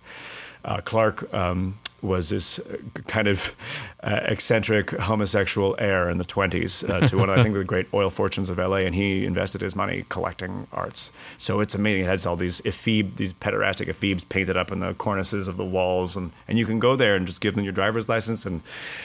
Uh, 0.64 0.80
Clark 0.82 1.34
um, 1.34 1.78
was 2.04 2.28
this 2.28 2.58
uh, 2.58 2.76
kind 3.06 3.26
of 3.26 3.56
uh, 4.02 4.20
eccentric 4.24 4.90
homosexual 4.90 5.74
heir 5.78 6.10
in 6.10 6.18
the 6.18 6.24
20s 6.24 6.88
uh, 6.88 7.06
to 7.08 7.16
one 7.16 7.30
of, 7.30 7.38
I 7.38 7.42
think, 7.42 7.54
the 7.54 7.64
great 7.64 7.86
oil 7.94 8.10
fortunes 8.10 8.50
of 8.50 8.58
LA, 8.58 8.78
and 8.78 8.94
he 8.94 9.24
invested 9.24 9.62
his 9.62 9.74
money 9.74 10.04
collecting 10.10 10.66
arts. 10.72 11.10
So 11.38 11.60
it's 11.60 11.74
amazing. 11.74 12.04
It 12.04 12.08
has 12.08 12.26
all 12.26 12.36
these 12.36 12.60
ephebe, 12.62 13.16
these 13.16 13.32
pederastic 13.32 13.88
ephebes 13.88 14.28
painted 14.28 14.56
up 14.56 14.70
in 14.70 14.80
the 14.80 14.92
cornices 14.94 15.48
of 15.48 15.56
the 15.56 15.64
walls, 15.64 16.16
and, 16.16 16.30
and 16.46 16.58
you 16.58 16.66
can 16.66 16.78
go 16.78 16.96
there 16.96 17.16
and 17.16 17.26
just 17.26 17.40
give 17.40 17.54
them 17.54 17.64
your 17.64 17.72
driver's 17.72 18.08
license 18.08 18.44
and, 18.44 18.60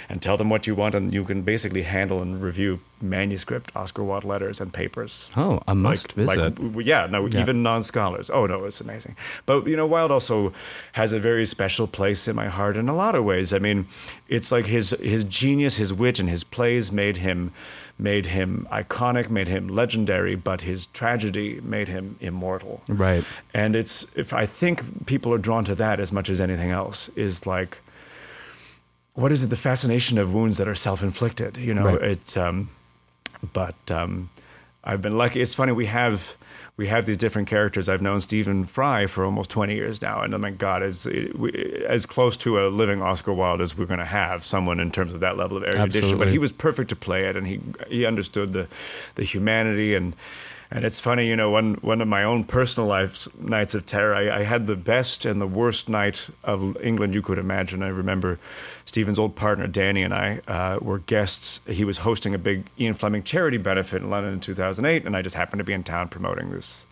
and 0.10 0.22
tell 0.22 0.36
them 0.38 0.50
what 0.50 0.68
you 0.68 0.76
want, 0.76 0.94
and 0.96 1.14
you 1.14 1.24
can 1.24 1.42
basically 1.44 1.84
handle 1.84 2.22
and 2.22 2.42
review 2.42 2.80
manuscript 3.02 3.72
Oscar 3.76 4.04
Wilde 4.04 4.26
letters 4.26 4.60
and 4.60 4.74
papers. 4.74 5.30
Oh, 5.38 5.62
a 5.68 5.74
must 5.74 6.18
like, 6.18 6.28
visit. 6.28 6.60
Like, 6.60 6.86
yeah, 6.86 7.08
no, 7.10 7.26
Yeah. 7.28 7.40
even 7.42 7.64
non-scholars. 7.64 8.30
Oh 8.30 8.46
no, 8.46 8.66
it's 8.66 8.82
amazing. 8.82 9.16
But 9.46 9.68
you 9.68 9.76
know, 9.78 9.88
Wilde 9.88 10.12
also 10.12 10.52
has 10.94 11.14
a 11.14 11.20
very 11.20 11.46
special 11.46 11.88
place 11.88 12.28
in 12.28 12.36
my 12.36 12.48
heart 12.50 12.76
in 12.90 12.96
a 12.96 12.98
lot 12.98 13.16
of 13.16 13.24
ways. 13.24 13.54
I 13.54 13.60
mean, 13.60 13.86
it's 14.28 14.52
like 14.52 14.66
his 14.66 14.92
his 15.02 15.24
genius, 15.24 15.78
his 15.78 15.94
wit, 15.94 16.20
and 16.20 16.30
his 16.30 16.44
plays 16.44 16.92
made 16.92 17.18
him 17.18 17.52
made 17.98 18.26
him 18.28 18.68
iconic, 18.72 19.30
made 19.30 19.48
him 19.48 19.68
legendary. 19.68 20.36
But 20.36 20.62
his 20.62 20.88
tragedy 20.88 21.62
made 21.62 21.88
him 21.88 22.16
immortal. 22.20 22.82
Right. 22.88 23.24
And 23.54 23.76
it's 23.76 24.16
if 24.18 24.34
I 24.34 24.46
think 24.46 25.06
people 25.06 25.34
are 25.34 25.38
drawn 25.38 25.66
to 25.66 25.76
that 25.76 26.00
as 26.00 26.12
much 26.12 26.30
as 26.30 26.42
anything 26.42 26.72
else 26.72 27.10
is 27.16 27.46
like. 27.46 27.82
What 29.14 29.32
is 29.34 29.44
it? 29.44 29.50
The 29.50 29.58
fascination 29.58 30.18
of 30.18 30.34
wounds 30.34 30.58
that 30.60 30.68
are 30.68 30.76
self-inflicted. 30.76 31.58
You 31.58 31.74
know, 31.74 31.86
Right. 31.86 32.02
it's 32.12 32.38
um, 32.38 32.70
but 33.54 33.76
um, 33.92 34.30
I've 34.84 35.02
been 35.02 35.18
lucky. 35.18 35.42
It's 35.42 35.54
funny 35.56 35.74
we 35.74 35.88
have 35.88 36.38
we 36.80 36.88
have 36.88 37.06
these 37.06 37.18
different 37.18 37.50
characters. 37.50 37.90
I've 37.90 38.02
known 38.02 38.22
Stephen 38.22 38.64
Fry 38.64 39.06
for 39.06 39.26
almost 39.26 39.50
twenty 39.50 39.76
years 39.76 40.02
now, 40.02 40.22
and 40.22 40.34
oh 40.34 40.38
my 40.38 40.52
God, 40.52 40.82
is 40.82 41.06
as 41.06 42.06
close 42.06 42.38
to 42.38 42.66
a 42.66 42.70
living 42.70 43.02
Oscar 43.02 43.34
Wilde 43.34 43.60
as 43.60 43.78
we're 43.78 43.86
going 43.86 44.00
to 44.00 44.06
have 44.06 44.46
someone 44.46 44.80
in 44.80 44.90
terms 44.90 45.14
of 45.14 45.20
that 45.20 45.36
level 45.36 45.58
of 45.58 45.64
erudition. 45.64 45.82
Absolutely. 45.82 46.18
But 46.18 46.32
he 46.32 46.38
was 46.38 46.54
perfect 46.54 46.88
to 46.92 46.96
play 46.96 47.26
it, 47.26 47.36
and 47.36 47.46
he 47.46 47.60
he 47.90 48.06
understood 48.06 48.54
the 48.54 48.68
the 49.16 49.26
humanity 49.26 49.94
and. 49.94 50.16
And 50.72 50.86
it's 50.86 51.00
funny, 51.00 51.28
you 51.28 51.36
know, 51.36 51.50
one 51.50 51.76
one 51.76 52.00
of 52.00 52.08
my 52.08 52.24
own 52.24 52.44
personal 52.44 52.88
life's 52.88 53.28
nights 53.40 53.74
of 53.74 53.88
terror, 53.88 54.14
I, 54.14 54.42
I 54.42 54.44
had 54.44 54.68
the 54.68 54.76
best 54.76 55.26
and 55.26 55.42
the 55.42 55.48
worst 55.48 55.90
night 55.90 56.30
of 56.44 56.78
England 56.78 57.16
you 57.16 57.24
could 57.24 57.40
imagine. 57.40 57.82
I 57.82 57.88
remember 57.88 58.38
Stephen's 58.86 59.18
old 59.18 59.36
partner 59.36 59.66
Danny 59.66 60.04
and 60.04 60.14
I 60.14 60.42
uh, 60.48 60.78
were 60.80 61.00
guests. 61.00 61.62
He 61.66 61.84
was 61.84 61.98
hosting 61.98 62.36
a 62.36 62.38
big 62.38 62.66
Ian 62.80 62.94
Fleming 62.94 63.24
charity 63.24 63.58
benefit 63.58 64.04
in 64.04 64.12
London 64.12 64.34
in 64.34 64.40
2008, 64.42 65.06
and 65.06 65.18
I 65.18 65.24
just 65.24 65.36
happened 65.36 65.60
to 65.60 65.64
be 65.64 65.74
in 65.74 65.82
town 65.82 66.08
promoting 66.08 66.52
this 66.52 66.86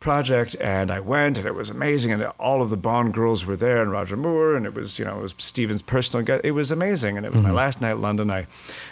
project 0.00 0.54
and 0.60 0.90
I 0.90 1.00
went 1.00 1.38
and 1.38 1.46
it 1.46 1.54
was 1.54 1.70
amazing 1.70 2.12
and 2.12 2.24
all 2.38 2.62
of 2.62 2.70
the 2.70 2.76
Bond 2.76 3.14
girls 3.14 3.46
were 3.46 3.56
there 3.56 3.80
and 3.80 3.90
Roger 3.90 4.16
Moore 4.16 4.54
and 4.54 4.66
it 4.66 4.74
was 4.74 4.98
you 4.98 5.04
know 5.04 5.18
it 5.18 5.22
was 5.22 5.34
Stephen's 5.38 5.82
personal 5.82 6.24
guest. 6.24 6.42
It 6.44 6.52
was 6.52 6.70
amazing 6.70 7.16
and 7.16 7.24
it 7.24 7.32
was 7.32 7.40
my 7.40 7.48
mm-hmm. 7.48 7.56
last 7.56 7.80
night 7.80 7.92
in 7.92 8.02
London. 8.02 8.30
I 8.30 8.46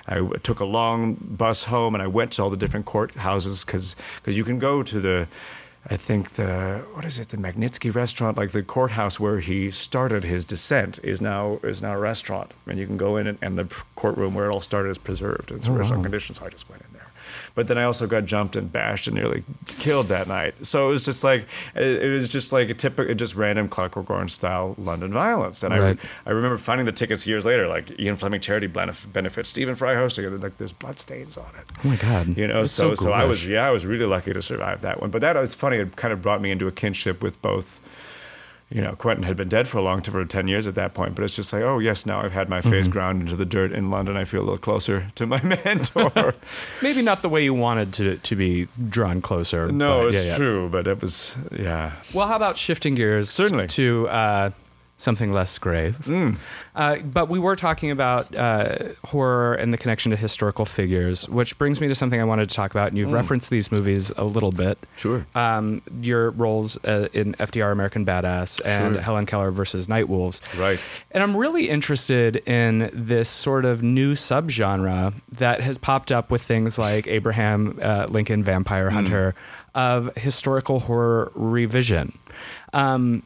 I 0.07 0.27
took 0.43 0.61
a 0.61 0.65
long 0.65 1.15
bus 1.21 1.65
home 1.65 1.95
and 1.95 2.03
I 2.03 2.07
went 2.07 2.33
to 2.33 2.43
all 2.43 2.51
the 2.51 2.57
different 2.57 2.87
courthouses 2.87 3.65
because 3.65 3.97
because 4.17 4.37
you 4.37 4.45
can 4.45 4.59
go 4.59 4.83
to 4.83 5.01
the 5.01 5.29
I 5.87 5.97
think 5.99 6.31
the 6.31 6.85
what 6.95 7.05
is 7.05 7.19
it 7.19 7.29
the 7.29 7.37
Magnitsky 7.37 7.95
restaurant? 7.95 8.39
Like 8.39 8.53
the 8.53 8.63
courthouse 8.63 9.21
where 9.21 9.41
he 9.41 9.71
started 9.71 10.25
his 10.25 10.47
descent 10.47 10.99
is 11.03 11.21
now 11.21 11.61
is 11.63 11.83
now 11.83 11.93
a 11.93 11.99
restaurant 11.99 12.53
and 12.67 12.79
you 12.79 12.87
can 12.87 12.97
go 12.97 13.19
in 13.19 13.27
and, 13.27 13.39
and 13.43 13.59
the 13.59 13.67
courtroom 13.95 14.35
where 14.35 14.49
it 14.49 14.53
all 14.53 14.63
started 14.63 14.89
is 14.89 14.99
preserved. 14.99 15.51
In 15.51 15.59
its 15.59 15.69
original 15.69 16.01
oh, 16.01 16.03
condition 16.03 16.35
so 16.35 16.47
I 16.47 16.49
just 16.49 16.71
went 16.71 16.83
in 16.83 16.94
but 17.55 17.69
then 17.69 17.79
I 17.79 17.85
also 17.85 18.07
got 18.07 18.25
jumped 18.25 18.57
and 18.57 18.71
bashed 18.73 19.07
and 19.07 19.15
nearly 19.17 19.45
killed 19.79 20.07
that 20.07 20.27
night. 20.29 20.55
So 20.67 20.89
it 20.89 20.91
was 20.91 21.05
just 21.05 21.23
like 21.25 21.47
it, 21.75 22.03
it 22.03 22.13
was 22.13 22.29
just 22.29 22.53
like 22.53 22.71
a 22.71 22.75
typical, 22.75 23.15
just 23.15 23.35
random 23.37 23.69
Clockwork 23.69 24.11
Orange 24.11 24.33
style 24.33 24.75
London 24.79 25.13
violence. 25.13 25.63
And 25.63 25.75
Right. 25.75 25.99
I 26.27 26.31
I 26.31 26.33
remember 26.33 26.59
finding 26.59 26.87
the 26.87 26.93
tickets 26.93 27.27
years 27.27 27.45
later, 27.45 27.67
like 27.69 27.99
Ian 28.01 28.17
Fleming 28.17 28.41
charity 28.41 28.69
benef- 28.69 29.13
benefit, 29.13 29.47
Stephen 29.47 29.75
Fry 29.75 29.95
hosting 29.95 30.25
it, 30.25 30.33
and 30.33 30.43
like 30.43 30.57
there's 30.57 30.73
blood 30.73 30.99
stains 30.99 31.37
on 31.37 31.47
it. 31.59 31.65
Oh 31.85 31.89
my 31.89 31.97
God. 31.97 32.37
You 32.37 32.49
know, 32.49 32.61
That's 32.61 32.73
so 32.73 32.95
so, 32.95 33.13
I 33.13 33.25
was 33.25 33.47
yeah, 33.47 33.67
I 33.67 33.71
was 33.71 33.87
really 33.87 34.07
lucky 34.07 34.33
to 34.33 34.43
survive 34.43 34.81
that 34.83 35.01
one. 35.01 35.11
But 35.11 35.21
that 35.21 35.37
was 35.37 35.55
funny. 35.55 35.77
It 35.77 35.97
kind 35.97 36.13
of 36.13 36.23
brought 36.23 36.41
me 36.41 36.51
into 36.51 36.67
a 36.67 36.73
kinship 36.73 37.23
with 37.23 37.41
both. 37.43 37.81
You 38.71 38.81
know, 38.81 38.97
Quentin 38.97 39.23
had 39.25 39.37
been 39.37 39.49
dead 39.49 39.69
for 39.69 39.79
a 39.79 39.83
long 39.83 40.03
time, 40.03 40.13
for 40.13 40.25
ten 40.25 40.49
years 40.49 40.67
at 40.67 40.75
that 40.75 40.95
point. 40.95 41.15
But 41.15 41.25
it's 41.25 41.37
just 41.37 41.53
like, 41.53 41.63
oh 41.63 41.79
yes, 41.79 42.07
now 42.07 42.23
I've 42.23 42.33
had 42.33 42.49
my 42.49 42.61
Mm-hmm. 42.61 42.71
face 42.71 42.89
ground 42.89 43.23
into 43.23 43.37
the 43.37 43.45
dirt 43.45 43.73
in 43.73 43.91
London. 43.91 44.17
I 44.17 44.25
feel 44.25 44.41
a 44.41 44.45
little 44.47 44.59
closer 44.59 45.07
to 45.17 45.27
my 45.27 45.41
mentor. 45.65 46.35
Maybe 46.83 47.03
not 47.03 47.23
the 47.23 47.29
way 47.29 47.45
you 47.45 47.55
wanted 47.55 47.93
to 47.95 48.17
to 48.17 48.37
be 48.37 48.67
drawn 48.89 49.21
closer. 49.21 49.71
no, 49.71 50.09
it's 50.09 50.17
yeah, 50.25 50.31
yeah. 50.33 50.37
true, 50.37 50.69
but 50.71 50.87
it 50.87 51.01
was 51.03 51.37
yeah. 51.57 51.93
Well, 52.15 52.27
how 52.27 52.37
about 52.37 52.57
shifting 52.57 52.95
gears 52.95 53.29
Certainly. 53.31 53.67
to 53.69 54.09
uh, 54.09 54.51
something 54.97 55.33
less 55.33 55.59
grave? 55.59 55.99
Mm. 56.05 56.37
Uh, 56.75 56.97
but 56.99 57.29
we 57.29 57.39
were 57.39 57.57
talking 57.57 57.91
about 57.91 58.35
uh, 58.35 58.77
horror 59.05 59.55
and 59.55 59.73
the 59.73 59.77
connection 59.79 60.11
to 60.11 60.17
historical 60.17 60.65
figures, 60.65 61.29
which 61.29 61.59
brings 61.59 61.81
me 61.81 61.89
to 61.89 61.95
something 61.95 62.21
I 62.21 62.25
wanted 62.25 62.49
to 62.49 62.55
talk 62.55 62.71
about. 62.71 62.89
And 62.89 62.99
you've 62.99 63.13
referenced 63.13 63.51
these 63.51 63.71
movies 63.73 64.11
a 64.17 64.25
little 64.25 64.53
bit. 64.53 64.81
Mm. 64.81 64.87
Sure. 64.97 65.27
Um, 65.35 65.83
your 66.01 66.31
roles 66.31 66.83
uh, 66.85 67.09
in 67.13 67.35
FDR 67.35 67.73
American 67.73 68.07
Badass 68.07 68.61
and 68.65 68.95
Sure. 68.95 69.03
Helen 69.03 69.27
Keller 69.27 69.51
versus 69.51 69.89
Night 69.89 70.09
Wolves. 70.09 70.41
Right. 70.57 70.79
And 71.11 71.23
I'm 71.23 71.37
really 71.37 71.69
interested 71.69 72.37
in 72.47 72.91
this 72.93 73.29
sort 73.29 73.65
of 73.65 73.83
new 73.83 74.15
subgenre 74.15 75.15
that 75.33 75.61
has 75.61 75.77
popped 75.79 76.13
up 76.13 76.31
with 76.31 76.43
things 76.43 76.79
like 76.79 77.07
Abraham 77.09 77.79
uh, 77.83 78.07
Lincoln 78.09 78.43
Vampire 78.43 78.89
Hmm. 78.91 78.95
Hunter 78.95 79.35
of 79.75 80.15
historical 80.17 80.79
horror 80.81 81.33
revision. 81.35 82.17
Um, 82.73 83.23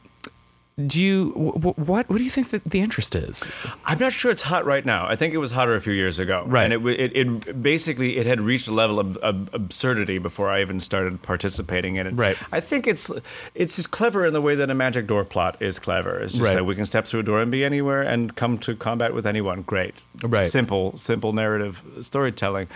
do 0.87 1.03
you 1.03 1.31
wh- 1.33 1.61
wh- 1.61 1.79
what 1.89 2.09
what 2.09 2.19
do 2.19 2.25
you 2.25 2.31
think 2.31 2.51
that 2.51 2.65
the 2.67 2.81
interest 2.81 3.15
is? 3.17 3.51
I'm 3.85 3.99
not 3.99 4.13
sure 4.13 4.31
it's 4.31 4.43
hot 4.43 4.65
right 4.65 4.85
now. 4.87 5.07
I 5.09 5.17
think 5.17 5.35
it 5.35 5.39
was 5.39 5.51
hotter 5.51 5.75
a 5.75 5.81
few 5.81 5.93
years 5.93 6.19
ago. 6.21 6.45
Right. 6.47 6.71
And 6.71 6.87
it, 6.89 7.01
it, 7.01 7.17
it 7.17 7.63
basically 7.63 8.17
it 8.17 8.27
had 8.27 8.41
reached 8.41 8.69
a 8.69 8.73
level 8.73 9.01
of, 9.01 9.17
of 9.19 9.53
absurdity 9.53 10.19
before 10.19 10.49
I 10.51 10.61
even 10.61 10.79
started 10.79 11.21
participating 11.23 11.97
in 11.97 12.07
it. 12.07 12.15
Right. 12.15 12.37
I 12.53 12.61
think 12.61 12.87
it's 12.87 13.11
it's 13.57 13.87
clever 13.89 14.27
in 14.27 14.33
the 14.33 14.41
way 14.41 14.55
that 14.55 14.71
a 14.71 14.75
magic 14.75 15.07
door 15.09 15.25
plot 15.25 15.61
is 15.61 15.79
clever. 15.81 16.19
It's 16.21 16.35
just 16.35 16.45
Right. 16.45 16.55
that 16.55 16.65
we 16.65 16.75
can 16.77 16.85
step 16.87 17.07
through 17.07 17.21
a 17.21 17.23
door 17.25 17.41
and 17.43 17.51
be 17.51 17.65
anywhere 17.65 18.03
and 18.03 18.35
come 18.37 18.59
to 18.59 18.77
combat 18.77 19.15
with 19.15 19.27
anyone. 19.27 19.63
Great. 19.63 19.95
Right. 20.23 20.45
Simple, 20.45 20.97
simple 20.97 21.33
narrative 21.33 21.83
storytelling. 22.03 22.69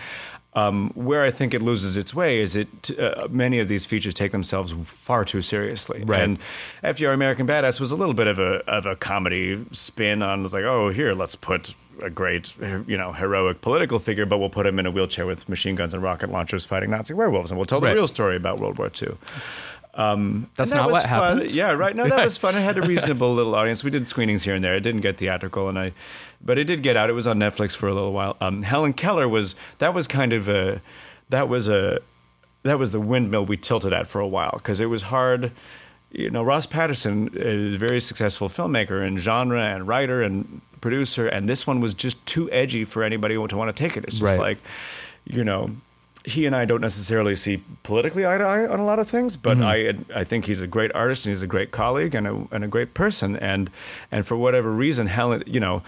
Um, 0.55 0.91
where 0.93 1.23
I 1.23 1.31
think 1.31 1.55
it 1.55 1.63
loses 1.63 1.97
its 1.97 2.13
way 2.13 2.39
is 2.39 2.55
it 2.55 2.99
uh, 2.99 3.27
many 3.31 3.59
of 3.59 3.67
these 3.67 3.87
features 3.87 4.13
take 4.13 4.31
themselves 4.31 4.71
far 4.83 5.25
too 5.25 5.41
seriously. 5.41 6.03
Right. 6.03 6.21
And 6.21 6.37
FDR 6.83 7.11
American 7.11 7.47
Badass 7.47 7.79
was 7.79 7.89
a 7.91 7.95
little 7.95 8.13
bit 8.13 8.27
of 8.27 8.37
a 8.37 8.63
of 8.69 8.85
a 8.85 8.95
comedy 8.95 9.65
spin 9.71 10.21
on 10.21 10.43
was 10.43 10.53
like, 10.53 10.63
oh, 10.63 10.89
here, 10.89 11.13
let's 11.15 11.35
put 11.35 11.73
a 12.03 12.09
great, 12.11 12.55
you 12.87 12.97
know, 12.97 13.13
heroic 13.13 13.61
political 13.61 13.97
figure, 13.97 14.25
but 14.27 14.37
we'll 14.37 14.49
put 14.49 14.67
him 14.67 14.77
in 14.77 14.85
a 14.85 14.91
wheelchair 14.91 15.25
with 15.25 15.49
machine 15.49 15.73
guns 15.75 15.93
and 15.93 16.03
rocket 16.03 16.29
launchers 16.31 16.65
fighting 16.65 16.91
Nazi 16.91 17.13
werewolves, 17.15 17.49
and 17.51 17.57
we'll 17.57 17.65
tell 17.65 17.81
Right. 17.81 17.89
the 17.89 17.95
real 17.95 18.07
story 18.07 18.35
about 18.35 18.59
World 18.59 18.77
War 18.77 18.87
II. 19.01 19.15
That's 19.95 20.71
that 20.71 20.75
not 20.77 20.91
what 20.91 21.01
fun. 21.03 21.09
happened. 21.09 21.51
Yeah, 21.51 21.71
right. 21.71 21.95
No, 21.95 22.07
that 22.07 22.23
was 22.23 22.37
fun. 22.37 22.55
It 22.55 22.61
had 22.61 22.77
a 22.77 22.81
reasonable 22.93 23.33
little 23.33 23.53
audience. 23.55 23.83
We 23.83 23.91
did 23.91 24.07
screenings 24.07 24.43
here 24.43 24.55
and 24.55 24.63
there. 24.63 24.75
It 24.75 24.81
didn't 24.81 25.01
get 25.01 25.17
theatrical, 25.17 25.69
and 25.69 25.77
I, 25.77 25.93
but 26.43 26.57
it 26.57 26.65
did 26.65 26.83
get 26.83 26.97
out. 26.97 27.09
It 27.09 27.13
was 27.13 27.27
on 27.27 27.39
Netflix 27.39 27.75
for 27.75 27.87
a 27.87 27.93
little 27.93 28.13
while. 28.13 28.35
Um, 28.41 28.63
Helen 28.63 28.93
Keller 28.93 29.27
was 29.27 29.55
that 29.79 29.93
was 29.93 30.07
kind 30.07 30.33
of 30.33 30.49
a 30.49 30.81
that 31.29 31.47
was 31.49 31.69
a 31.69 31.99
that 32.63 32.79
was 32.79 32.91
the 32.91 32.99
windmill 32.99 33.45
we 33.45 33.57
tilted 33.57 33.93
at 33.93 34.07
for 34.07 34.21
a 34.21 34.27
while 34.27 34.51
because 34.53 34.79
it 34.81 34.87
was 34.87 35.03
hard. 35.03 35.51
You 36.11 36.29
know, 36.29 36.43
Ross 36.43 36.67
Patterson 36.67 37.29
is 37.33 37.75
a 37.75 37.77
very 37.77 37.99
successful 37.99 38.47
filmmaker 38.47 39.05
and 39.05 39.17
genre 39.19 39.59
and 39.63 39.87
writer 39.87 40.21
and 40.21 40.61
producer, 40.79 41.27
and 41.27 41.49
this 41.49 41.65
one 41.65 41.79
was 41.81 41.93
just 41.95 42.23
too 42.27 42.49
edgy 42.51 42.85
for 42.85 43.03
anybody 43.03 43.33
to 43.35 43.57
want 43.57 43.75
to 43.75 43.83
take 43.83 43.97
it. 43.97 44.05
It's 44.05 44.19
just 44.19 44.37
Right. 44.37 44.39
like, 44.39 44.57
you 45.25 45.43
know, 45.43 45.71
he 46.23 46.45
and 46.45 46.55
I 46.55 46.65
don't 46.65 46.81
necessarily 46.81 47.35
see 47.35 47.63
politically 47.81 48.25
eye 48.27 48.37
to 48.37 48.43
eye 48.43 48.67
on 48.67 48.79
a 48.79 48.85
lot 48.85 48.99
of 48.99 49.09
things, 49.09 49.35
but 49.37 49.57
Mm-hmm. 49.57 50.13
I 50.15 50.19
I 50.21 50.23
think 50.23 50.45
he's 50.45 50.61
a 50.61 50.67
great 50.67 50.91
artist 50.93 51.25
and 51.25 51.31
he's 51.31 51.41
a 51.41 51.47
great 51.47 51.71
colleague 51.71 52.13
and 52.15 52.27
a 52.27 52.47
and 52.51 52.63
a 52.63 52.67
great 52.67 52.93
person 52.93 53.35
and 53.37 53.69
and 54.11 54.25
for 54.25 54.37
whatever 54.37 54.69
reason, 54.71 55.07
Helen, 55.07 55.43
you 55.47 55.59
know. 55.59 55.81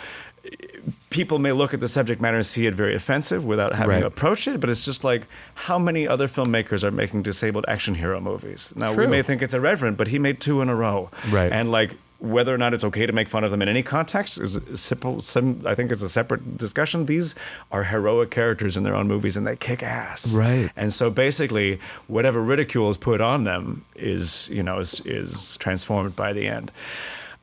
People 1.10 1.40
may 1.40 1.52
look 1.54 1.74
at 1.74 1.80
the 1.80 1.88
subject 1.88 2.22
matter 2.22 2.36
and 2.38 2.46
see 2.46 2.68
it 2.68 2.76
very 2.76 2.94
offensive 2.94 3.46
without 3.46 3.74
having 3.74 3.96
Right. 3.98 4.04
approached 4.04 4.48
it, 4.48 4.60
but 4.60 4.70
it's 4.70 4.84
just 4.86 5.04
like 5.04 5.28
how 5.54 5.80
many 5.80 6.08
other 6.08 6.28
filmmakers 6.28 6.84
are 6.84 6.92
making 6.92 7.24
disabled 7.24 7.64
action 7.70 7.96
hero 7.96 8.20
movies? 8.20 8.74
Now 8.76 8.94
True. 8.94 9.06
we 9.06 9.12
may 9.12 9.22
think 9.22 9.42
it's 9.42 9.54
irreverent, 9.54 9.98
but 9.98 10.08
he 10.10 10.20
made 10.20 10.42
two 10.42 10.62
in 10.62 10.68
a 10.70 10.76
row, 10.76 11.10
Right. 11.30 11.52
And 11.52 11.72
like 11.72 11.92
whether 12.20 12.54
or 12.54 12.58
not 12.58 12.74
it's 12.74 12.84
okay 12.84 13.06
to 13.06 13.14
make 13.14 13.28
fun 13.30 13.44
of 13.44 13.52
them 13.52 13.62
in 13.62 13.68
any 13.70 13.84
context 13.84 14.40
is 14.40 14.56
a 14.56 14.78
simple. 14.78 15.22
Sim, 15.22 15.62
I 15.66 15.76
think 15.76 15.92
it's 15.92 16.02
a 16.02 16.10
separate 16.10 16.58
discussion. 16.58 17.06
These 17.06 17.36
are 17.72 17.84
heroic 17.84 18.32
characters 18.32 18.78
in 18.78 18.84
their 18.84 18.96
own 18.96 19.08
movies, 19.08 19.38
and 19.38 19.46
they 19.46 19.56
kick 19.58 19.84
ass, 19.84 20.36
Right. 20.36 20.70
And 20.76 20.92
so 20.92 21.10
basically, 21.10 21.80
whatever 22.08 22.40
ridicule 22.42 22.90
is 22.90 22.98
put 22.98 23.20
on 23.22 23.44
them 23.44 23.84
is 23.96 24.50
you 24.50 24.64
know 24.64 24.80
is 24.80 25.02
is 25.06 25.56
transformed 25.58 26.16
by 26.16 26.34
the 26.34 26.48
end. 26.48 26.72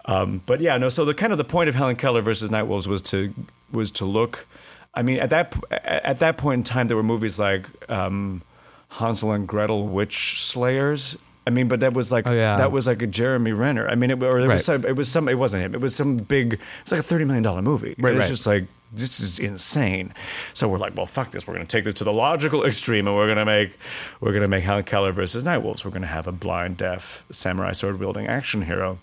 Um, 0.05 0.43
but 0.47 0.61
yeah, 0.61 0.77
no. 0.79 0.89
So 0.89 1.05
the 1.05 1.15
kind 1.15 1.33
of 1.33 1.39
the 1.39 1.45
point 1.45 1.69
of 1.69 1.75
Helen 1.75 1.97
Keller 1.97 2.21
versus 2.21 2.51
Nightwolves 2.51 2.87
was 2.87 3.03
to 3.03 3.33
was 3.71 3.91
to 3.93 4.05
look. 4.05 4.47
I 4.95 5.03
mean, 5.03 5.19
at 5.21 5.31
that 5.31 5.55
at 5.71 6.19
that 6.19 6.37
point 6.37 6.59
in 6.61 6.65
time, 6.65 6.89
there 6.89 6.97
were 6.97 7.03
movies 7.03 7.39
like 7.39 7.67
um, 7.91 8.43
Hansel 8.91 9.33
and 9.33 9.47
Gretel, 9.47 9.87
Witch 9.89 10.43
Slayers, 10.43 11.17
I 11.47 11.51
mean, 11.51 11.67
but 11.69 11.81
that 11.81 11.93
was 11.95 12.13
like 12.13 12.27
Oh, 12.27 12.33
yeah. 12.33 12.57
that 12.57 12.71
was 12.73 12.87
like 12.87 13.01
a 13.03 13.07
Jeremy 13.07 13.53
Renner. 13.53 13.89
I 13.89 13.95
mean, 13.95 14.11
it, 14.11 14.23
or 14.23 14.39
it 14.39 14.47
Right. 14.47 14.55
was 14.55 14.65
some, 14.65 14.85
it 14.85 14.95
was 14.97 15.11
some 15.11 15.29
it 15.29 15.39
wasn't 15.39 15.65
him. 15.65 15.75
It 15.75 15.81
was 15.81 15.95
some 15.95 16.17
big. 16.19 16.61
It's 16.83 16.93
like 16.93 17.01
a 17.01 17.05
thirty 17.05 17.25
million 17.25 17.43
dollar 17.43 17.63
movie. 17.63 17.95
Right, 17.99 18.15
It's 18.15 18.25
right. 18.27 18.29
just 18.31 18.47
like 18.47 18.67
this 18.95 19.19
is 19.21 19.39
insane. 19.39 20.13
So 20.53 20.69
we're 20.69 20.77
like, 20.79 20.95
well, 20.97 21.07
fuck 21.07 21.31
this. 21.31 21.47
We're 21.49 21.55
going 21.55 21.67
to 21.67 21.77
take 21.77 21.85
this 21.85 21.95
to 21.95 22.05
the 22.05 22.13
logical 22.13 22.65
extreme, 22.67 23.07
and 23.09 23.17
we're 23.17 23.27
going 23.27 23.39
to 23.39 23.45
make 23.47 23.79
we're 24.21 24.33
going 24.33 24.43
to 24.43 24.49
make 24.49 24.63
Helen 24.65 24.85
Keller 24.85 25.11
versus 25.13 25.43
Nightwolves. 25.45 25.85
We're 25.85 25.91
going 25.91 26.03
to 26.03 26.09
have 26.09 26.27
a 26.29 26.33
blind, 26.33 26.77
deaf 26.77 27.25
samurai 27.31 27.73
sword 27.73 27.99
wielding 27.99 28.27
action 28.27 28.63
hero, 28.63 28.99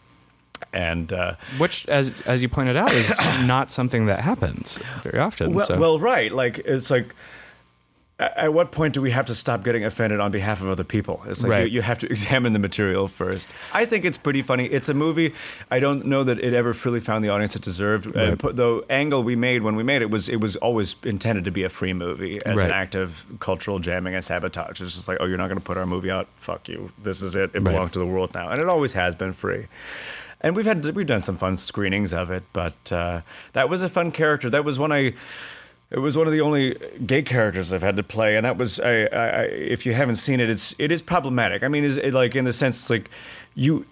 and. 0.74 1.12
uh 1.14 1.36
Which, 1.58 1.88
as 1.88 2.22
as 2.22 2.42
you 2.42 2.50
pointed 2.50 2.78
out, 2.78 2.92
is 2.94 3.18
not 3.44 3.72
something 3.72 4.06
that 4.08 4.22
happens 4.22 4.78
very 5.04 5.20
often. 5.20 5.54
Well, 5.54 5.66
so. 5.66 5.80
well, 5.80 6.00
right. 6.00 6.32
Like 6.32 6.60
it's 6.60 6.90
like. 6.92 7.16
At 8.22 8.54
what 8.54 8.74
point 8.74 8.94
do 8.94 9.02
we 9.02 9.12
have 9.12 9.28
to 9.28 9.34
stop 9.34 9.64
getting 9.64 9.86
offended 9.86 10.20
on 10.20 10.30
behalf 10.30 10.62
of 10.62 10.68
other 10.70 10.84
people? 10.84 11.24
It's 11.26 11.42
like 11.42 11.52
Right. 11.54 11.68
you, 11.72 11.76
you 11.76 11.82
have 11.82 12.00
to 12.00 12.08
examine 12.12 12.52
the 12.52 12.60
material 12.60 13.08
first. 13.08 13.50
I 13.74 13.86
think 13.86 14.04
it's 14.04 14.18
pretty 14.18 14.42
funny. 14.42 14.66
It's 14.66 14.90
a 14.90 14.94
movie. 14.94 15.34
I 15.72 15.80
don't 15.80 16.06
know 16.06 16.26
that 16.26 16.38
it 16.44 16.54
ever 16.54 16.74
fully 16.74 17.00
found 17.00 17.24
the 17.24 17.30
audience 17.30 17.56
it 17.56 17.62
deserved. 17.62 18.08
Uh, 18.08 18.20
Right. 18.32 18.38
pu- 18.38 18.52
the 18.52 18.84
angle 18.90 19.24
we 19.24 19.38
made 19.38 19.64
when 19.64 19.78
we 19.78 19.84
made 19.84 20.02
it 20.02 20.12
was 20.12 20.28
it 20.28 20.42
was 20.42 20.58
always 20.58 20.98
intended 21.06 21.46
to 21.46 21.52
be 21.52 21.64
a 21.64 21.70
free 21.70 21.94
movie 21.94 22.42
as 22.46 22.62
an 22.62 22.72
act 22.72 22.94
of 22.94 23.26
cultural 23.40 23.80
jamming 23.80 24.16
and 24.16 24.22
sabotage. 24.26 24.82
It's 24.82 24.96
just 24.96 25.08
like, 25.08 25.20
oh, 25.22 25.26
you're 25.26 25.38
not 25.38 25.48
going 25.48 25.60
to 25.60 25.64
put 25.66 25.78
our 25.78 25.86
movie 25.86 26.12
out. 26.12 26.28
Fuck 26.36 26.68
you. 26.68 26.92
This 27.02 27.22
is 27.22 27.38
it. 27.38 27.52
It 27.54 27.60
Right. 27.60 27.64
belongs 27.72 27.92
to 27.92 28.00
the 28.00 28.06
world 28.06 28.34
now, 28.34 28.50
and 28.50 28.60
it 28.60 28.68
always 28.68 28.92
has 28.96 29.16
been 29.16 29.32
free. 29.32 29.68
And 30.42 30.56
we've 30.56 30.66
had 30.66 30.86
we've 30.96 31.06
done 31.08 31.22
some 31.22 31.36
fun 31.38 31.58
screenings 31.58 32.14
of 32.14 32.32
it, 32.32 32.44
but 32.54 32.92
uh, 32.92 33.22
that 33.54 33.70
was 33.70 33.84
a 33.84 33.90
fun 33.90 34.12
character. 34.12 34.50
That 34.50 34.64
was 34.64 34.80
one 34.80 34.92
I. 34.92 35.14
It 35.92 35.98
was 36.00 36.16
one 36.16 36.28
of 36.28 36.34
the 36.34 36.42
only 36.42 36.76
gay 37.06 37.24
characters 37.24 37.74
I've 37.74 37.82
had 37.82 37.96
to 37.98 38.04
play, 38.04 38.38
and 38.38 38.46
that 38.46 38.58
was. 38.58 38.80
I, 38.80 39.06
I, 39.06 39.28
I, 39.28 39.42
if 39.46 39.86
you 39.86 39.94
haven't 39.94 40.16
seen 40.16 40.40
it, 40.40 40.50
it's 40.50 40.74
it 40.80 40.92
is 40.92 41.02
problematic. 41.02 41.64
I 41.64 41.68
mean, 41.68 41.84
is 41.84 41.98
it 41.98 42.14
like 42.14 42.36
in 42.36 42.46
the 42.46 42.54
sense 42.54 42.90
like 42.90 43.10
you. 43.56 43.86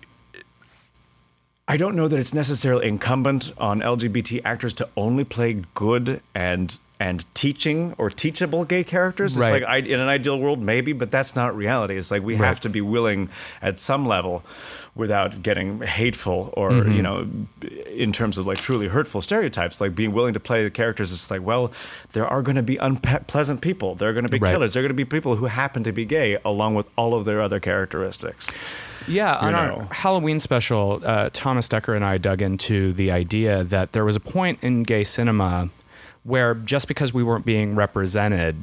I 1.68 1.76
don't 1.76 1.95
know 1.98 2.08
that 2.08 2.18
it's 2.18 2.34
necessarily 2.34 2.88
incumbent 2.88 3.52
on 3.58 3.82
LGBT 3.82 4.41
actors 4.45 4.74
to 4.76 4.88
only 4.95 5.26
play 5.26 5.62
good 5.74 6.22
and 6.34 6.78
and 7.00 7.26
teaching 7.36 7.93
or 8.00 8.10
teachable 8.10 8.64
gay 8.66 8.84
characters. 8.84 9.36
It's 9.38 9.52
like 9.52 9.64
I, 9.64 9.78
in 9.78 10.00
an 10.00 10.08
ideal 10.08 10.39
world, 10.39 10.64
maybe, 10.64 10.93
but 10.93 11.12
that's 11.12 11.36
not 11.36 11.56
reality. 11.56 11.95
It's 11.98 12.10
like 12.10 12.24
we 12.24 12.36
Right. 12.36 12.48
have 12.48 12.60
to 12.62 12.70
be 12.70 12.82
willing 12.82 13.30
at 13.62 13.80
some 13.80 14.08
level, 14.08 14.43
without 14.98 15.41
getting 15.43 15.82
hateful 15.82 16.54
or 16.58 16.72
Mm-hmm. 16.72 16.91
you 16.91 17.02
know, 17.02 17.28
in 17.95 18.12
terms 18.12 18.38
of 18.38 18.45
like 18.48 18.58
truly 18.58 18.88
hurtful 18.88 19.22
stereotypes. 19.22 19.80
Like 19.80 19.95
being 19.95 20.12
willing 20.12 20.34
to 20.34 20.39
play 20.39 20.64
the 20.64 20.70
characters. 20.72 21.12
It's 21.12 21.32
like, 21.32 21.41
well, 21.41 21.72
there 22.14 22.26
are 22.28 22.41
going 22.41 22.56
to 22.58 22.64
be 22.64 22.78
unpleasant 22.78 23.62
people. 23.62 23.95
There 23.95 24.10
are 24.10 24.14
going 24.14 24.26
to 24.26 24.32
be 24.32 24.39
Right. 24.39 24.52
killers. 24.52 24.74
There 24.74 24.82
are 24.82 24.88
going 24.88 24.98
to 24.98 25.06
be 25.06 25.06
people 25.06 25.36
who 25.38 25.45
happen 25.45 25.84
to 25.84 25.91
be 25.91 26.04
gay, 26.06 26.38
along 26.43 26.76
with 26.76 26.89
all 26.98 27.14
of 27.14 27.26
their 27.26 27.41
other 27.41 27.60
characteristics. 27.60 28.54
Yeah, 29.08 29.36
on 29.38 29.54
know. 29.54 29.58
our 29.58 29.88
Halloween 29.93 30.39
special, 30.39 31.02
uh, 31.06 31.30
Thomas 31.32 31.70
Dekker 31.70 31.95
and 31.95 32.04
I 32.04 32.18
dug 32.18 32.41
into 32.41 32.91
the 32.93 33.10
idea 33.12 33.64
that 33.64 33.93
there 33.93 34.04
was 34.04 34.16
a 34.18 34.20
point 34.20 34.60
in 34.62 34.84
gay 34.84 35.06
cinema 35.06 35.70
where 36.24 36.54
just 36.56 36.89
because 36.89 37.14
we 37.14 37.24
weren't 37.24 37.45
being 37.45 37.74
represented, 37.74 38.58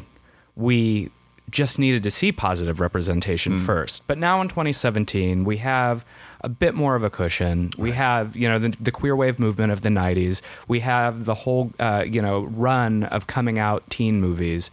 we 0.54 1.10
just 1.50 1.78
needed 1.78 2.02
to 2.02 2.10
see 2.10 2.30
positive 2.32 2.78
representation 2.80 3.58
first. 3.58 4.06
But 4.06 4.18
now 4.18 4.40
in 4.42 4.48
2017, 4.48 5.44
we 5.44 5.58
have 5.58 6.04
a 6.44 6.48
bit 6.48 6.74
more 6.74 6.94
of 6.94 7.02
a 7.02 7.10
cushion. 7.10 7.72
We 7.78 7.92
have, 7.92 8.36
you 8.36 8.48
know, 8.48 8.58
the, 8.58 8.68
the 8.80 8.92
queer 8.92 9.16
wave 9.16 9.38
movement 9.38 9.72
of 9.72 9.80
the 9.80 9.88
90s. 9.88 10.42
We 10.68 10.80
have 10.80 11.24
the 11.24 11.34
whole, 11.34 11.72
uh, 11.80 12.04
you 12.06 12.22
know, 12.22 12.44
run 12.44 13.04
of 13.04 13.26
coming 13.26 13.58
out 13.58 13.88
teen 13.90 14.20
movies 14.20 14.70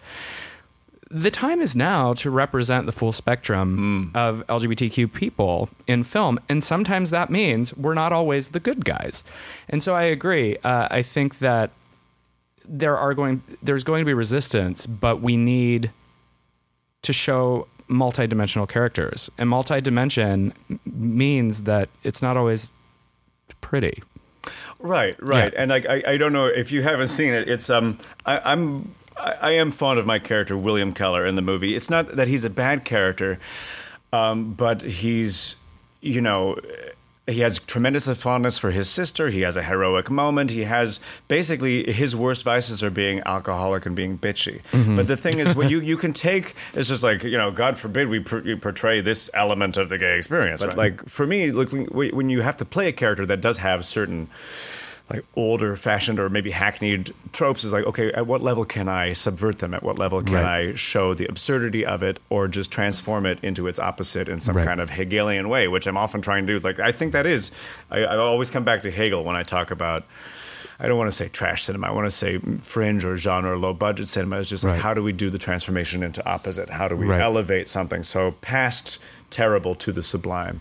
the 1.11 1.29
time 1.29 1.59
is 1.59 1.75
now 1.75 2.13
to 2.13 2.31
represent 2.31 2.85
the 2.85 2.91
full 2.91 3.11
spectrum 3.11 4.11
of 4.15 4.45
LGBTQ 4.47 5.13
people 5.13 5.69
in 5.85 6.03
film, 6.05 6.39
and 6.47 6.63
sometimes 6.63 7.09
that 7.09 7.29
means 7.29 7.75
we're 7.75 7.93
not 7.93 8.13
always 8.13 8.49
the 8.49 8.59
good 8.59 8.85
guys. 8.85 9.23
And 9.67 9.83
so 9.83 9.93
I 9.93 10.03
agree. 10.03 10.57
Uh, 10.63 10.87
I 10.89 11.01
think 11.01 11.39
that 11.39 11.71
there 12.67 12.97
are 12.97 13.13
going 13.13 13.43
there's 13.61 13.83
going 13.83 14.01
to 14.01 14.05
be 14.05 14.13
resistance, 14.13 14.85
but 14.85 15.21
we 15.21 15.35
need 15.35 15.91
to 17.01 17.11
show 17.11 17.67
multidimensional 17.91 18.67
characters, 18.67 19.29
and 19.37 19.49
multidimension 19.49 20.53
means 20.85 21.63
that 21.63 21.89
it's 22.03 22.21
not 22.21 22.37
always 22.37 22.71
pretty. 23.59 24.01
Right, 24.79 25.15
right, 25.21 25.53
Yeah. 25.53 25.61
and 25.61 25.69
like 25.69 25.85
I, 25.85 26.01
I 26.07 26.17
don't 26.17 26.33
know 26.33 26.47
if 26.47 26.71
you 26.71 26.81
haven't 26.81 27.09
seen 27.09 27.33
it. 27.33 27.47
It's 27.47 27.69
um, 27.69 27.97
I, 28.25 28.39
I'm 28.53 28.95
I, 29.17 29.33
I 29.41 29.51
am 29.51 29.71
fond 29.71 29.99
of 29.99 30.05
my 30.05 30.17
character 30.19 30.57
William 30.57 30.93
Keller 30.93 31.25
in 31.27 31.35
the 31.35 31.41
movie. 31.43 31.75
It's 31.75 31.89
not 31.89 32.15
that 32.15 32.27
he's 32.27 32.43
a 32.45 32.49
bad 32.49 32.83
character, 32.85 33.37
um, 34.13 34.53
but 34.53 34.81
he's 34.81 35.57
you 36.01 36.21
know. 36.21 36.57
He 37.31 37.41
has 37.41 37.59
tremendous 37.59 38.07
fondness 38.09 38.57
for 38.57 38.71
his 38.71 38.89
sister. 38.89 39.29
He 39.29 39.41
has 39.41 39.57
a 39.57 39.63
heroic 39.63 40.09
moment. 40.09 40.51
He 40.51 40.63
has 40.63 40.99
basically 41.27 41.91
his 41.91 42.15
worst 42.15 42.43
vices 42.43 42.83
are 42.83 42.89
being 42.89 43.21
alcoholic 43.25 43.85
and 43.85 43.95
being 43.95 44.17
bitchy. 44.17 44.61
Mm-hmm. 44.71 44.95
But 44.95 45.07
the 45.07 45.17
thing 45.17 45.39
is, 45.39 45.55
when 45.55 45.69
you, 45.69 45.79
you 45.91 45.97
can 45.97 46.13
take 46.13 46.55
it's 46.73 46.89
just 46.89 47.03
like 47.03 47.23
you 47.23 47.37
know, 47.37 47.51
God 47.51 47.77
forbid 47.77 48.07
we 48.09 48.19
pr- 48.19 48.39
you 48.39 48.57
portray 48.57 49.01
this 49.01 49.29
element 49.33 49.77
of 49.77 49.89
the 49.89 49.97
gay 49.97 50.17
experience. 50.17 50.61
But 50.61 50.77
like 50.77 51.07
for 51.07 51.25
me, 51.25 51.51
looking 51.51 51.85
when 51.85 52.29
you 52.29 52.41
have 52.41 52.57
to 52.57 52.65
play 52.65 52.87
a 52.87 52.93
character 52.93 53.25
that 53.25 53.41
does 53.41 53.59
have 53.59 53.85
certain 53.85 54.29
like 55.09 55.25
older 55.35 55.75
fashioned 55.75 56.19
or 56.19 56.29
maybe 56.29 56.51
hackneyed 56.51 57.13
tropes 57.33 57.63
is 57.63 57.73
like 57.73 57.85
okay 57.85 58.11
at 58.13 58.25
what 58.27 58.41
level 58.41 58.63
can 58.63 58.87
i 58.87 59.11
subvert 59.13 59.59
them 59.59 59.73
at 59.73 59.83
what 59.83 59.99
level 59.99 60.21
can 60.21 60.35
Right. 60.35 60.69
i 60.69 60.75
show 60.75 61.13
the 61.13 61.25
absurdity 61.25 61.85
of 61.85 62.01
it 62.03 62.17
or 62.29 62.47
just 62.47 62.71
transform 62.71 63.25
it 63.25 63.37
into 63.43 63.67
its 63.67 63.79
opposite 63.79 64.29
in 64.29 64.39
some 64.39 64.55
Right. 64.55 64.65
kind 64.65 64.79
of 64.79 64.89
hegelian 64.91 65.49
way 65.49 65.67
which 65.67 65.85
i'm 65.87 65.97
often 65.97 66.21
trying 66.21 66.47
to 66.47 66.53
do 66.53 66.65
like 66.65 66.79
i 66.79 66.91
think 66.91 67.11
that 67.11 67.25
is 67.25 67.51
i, 67.89 67.99
I 67.99 68.17
always 68.17 68.49
come 68.51 68.63
back 68.63 68.83
to 68.83 68.91
hegel 68.91 69.23
when 69.23 69.35
i 69.35 69.43
talk 69.43 69.71
about 69.71 70.05
I 70.83 70.87
don't 70.87 70.97
want 70.97 71.11
to 71.11 71.15
say 71.15 71.27
trash 71.27 71.65
cinema. 71.65 71.85
I 71.85 71.91
want 71.91 72.07
to 72.07 72.09
say 72.09 72.39
fringe 72.39 73.05
or 73.05 73.15
genre, 73.15 73.51
or 73.51 73.57
low 73.59 73.71
budget 73.71 74.07
cinema. 74.07 74.39
It's 74.39 74.49
just 74.49 74.63
like 74.63 74.73
Right. 74.73 74.81
how 74.81 74.95
do 74.95 75.03
we 75.03 75.11
do 75.11 75.29
the 75.29 75.37
transformation 75.37 76.01
into 76.01 76.27
opposite? 76.27 76.71
How 76.71 76.87
do 76.87 76.95
we 76.95 77.05
Right. 77.05 77.21
elevate 77.21 77.67
something 77.67 78.01
so 78.01 78.31
past 78.41 78.97
terrible 79.29 79.75
to 79.75 79.91
the 79.91 80.01
sublime? 80.01 80.59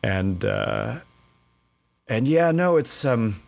And 0.00 0.44
uh, 0.44 1.00
and 2.06 2.28
yeah, 2.28 2.52
no, 2.52 2.76
it's 2.76 3.04
um, 3.04 3.42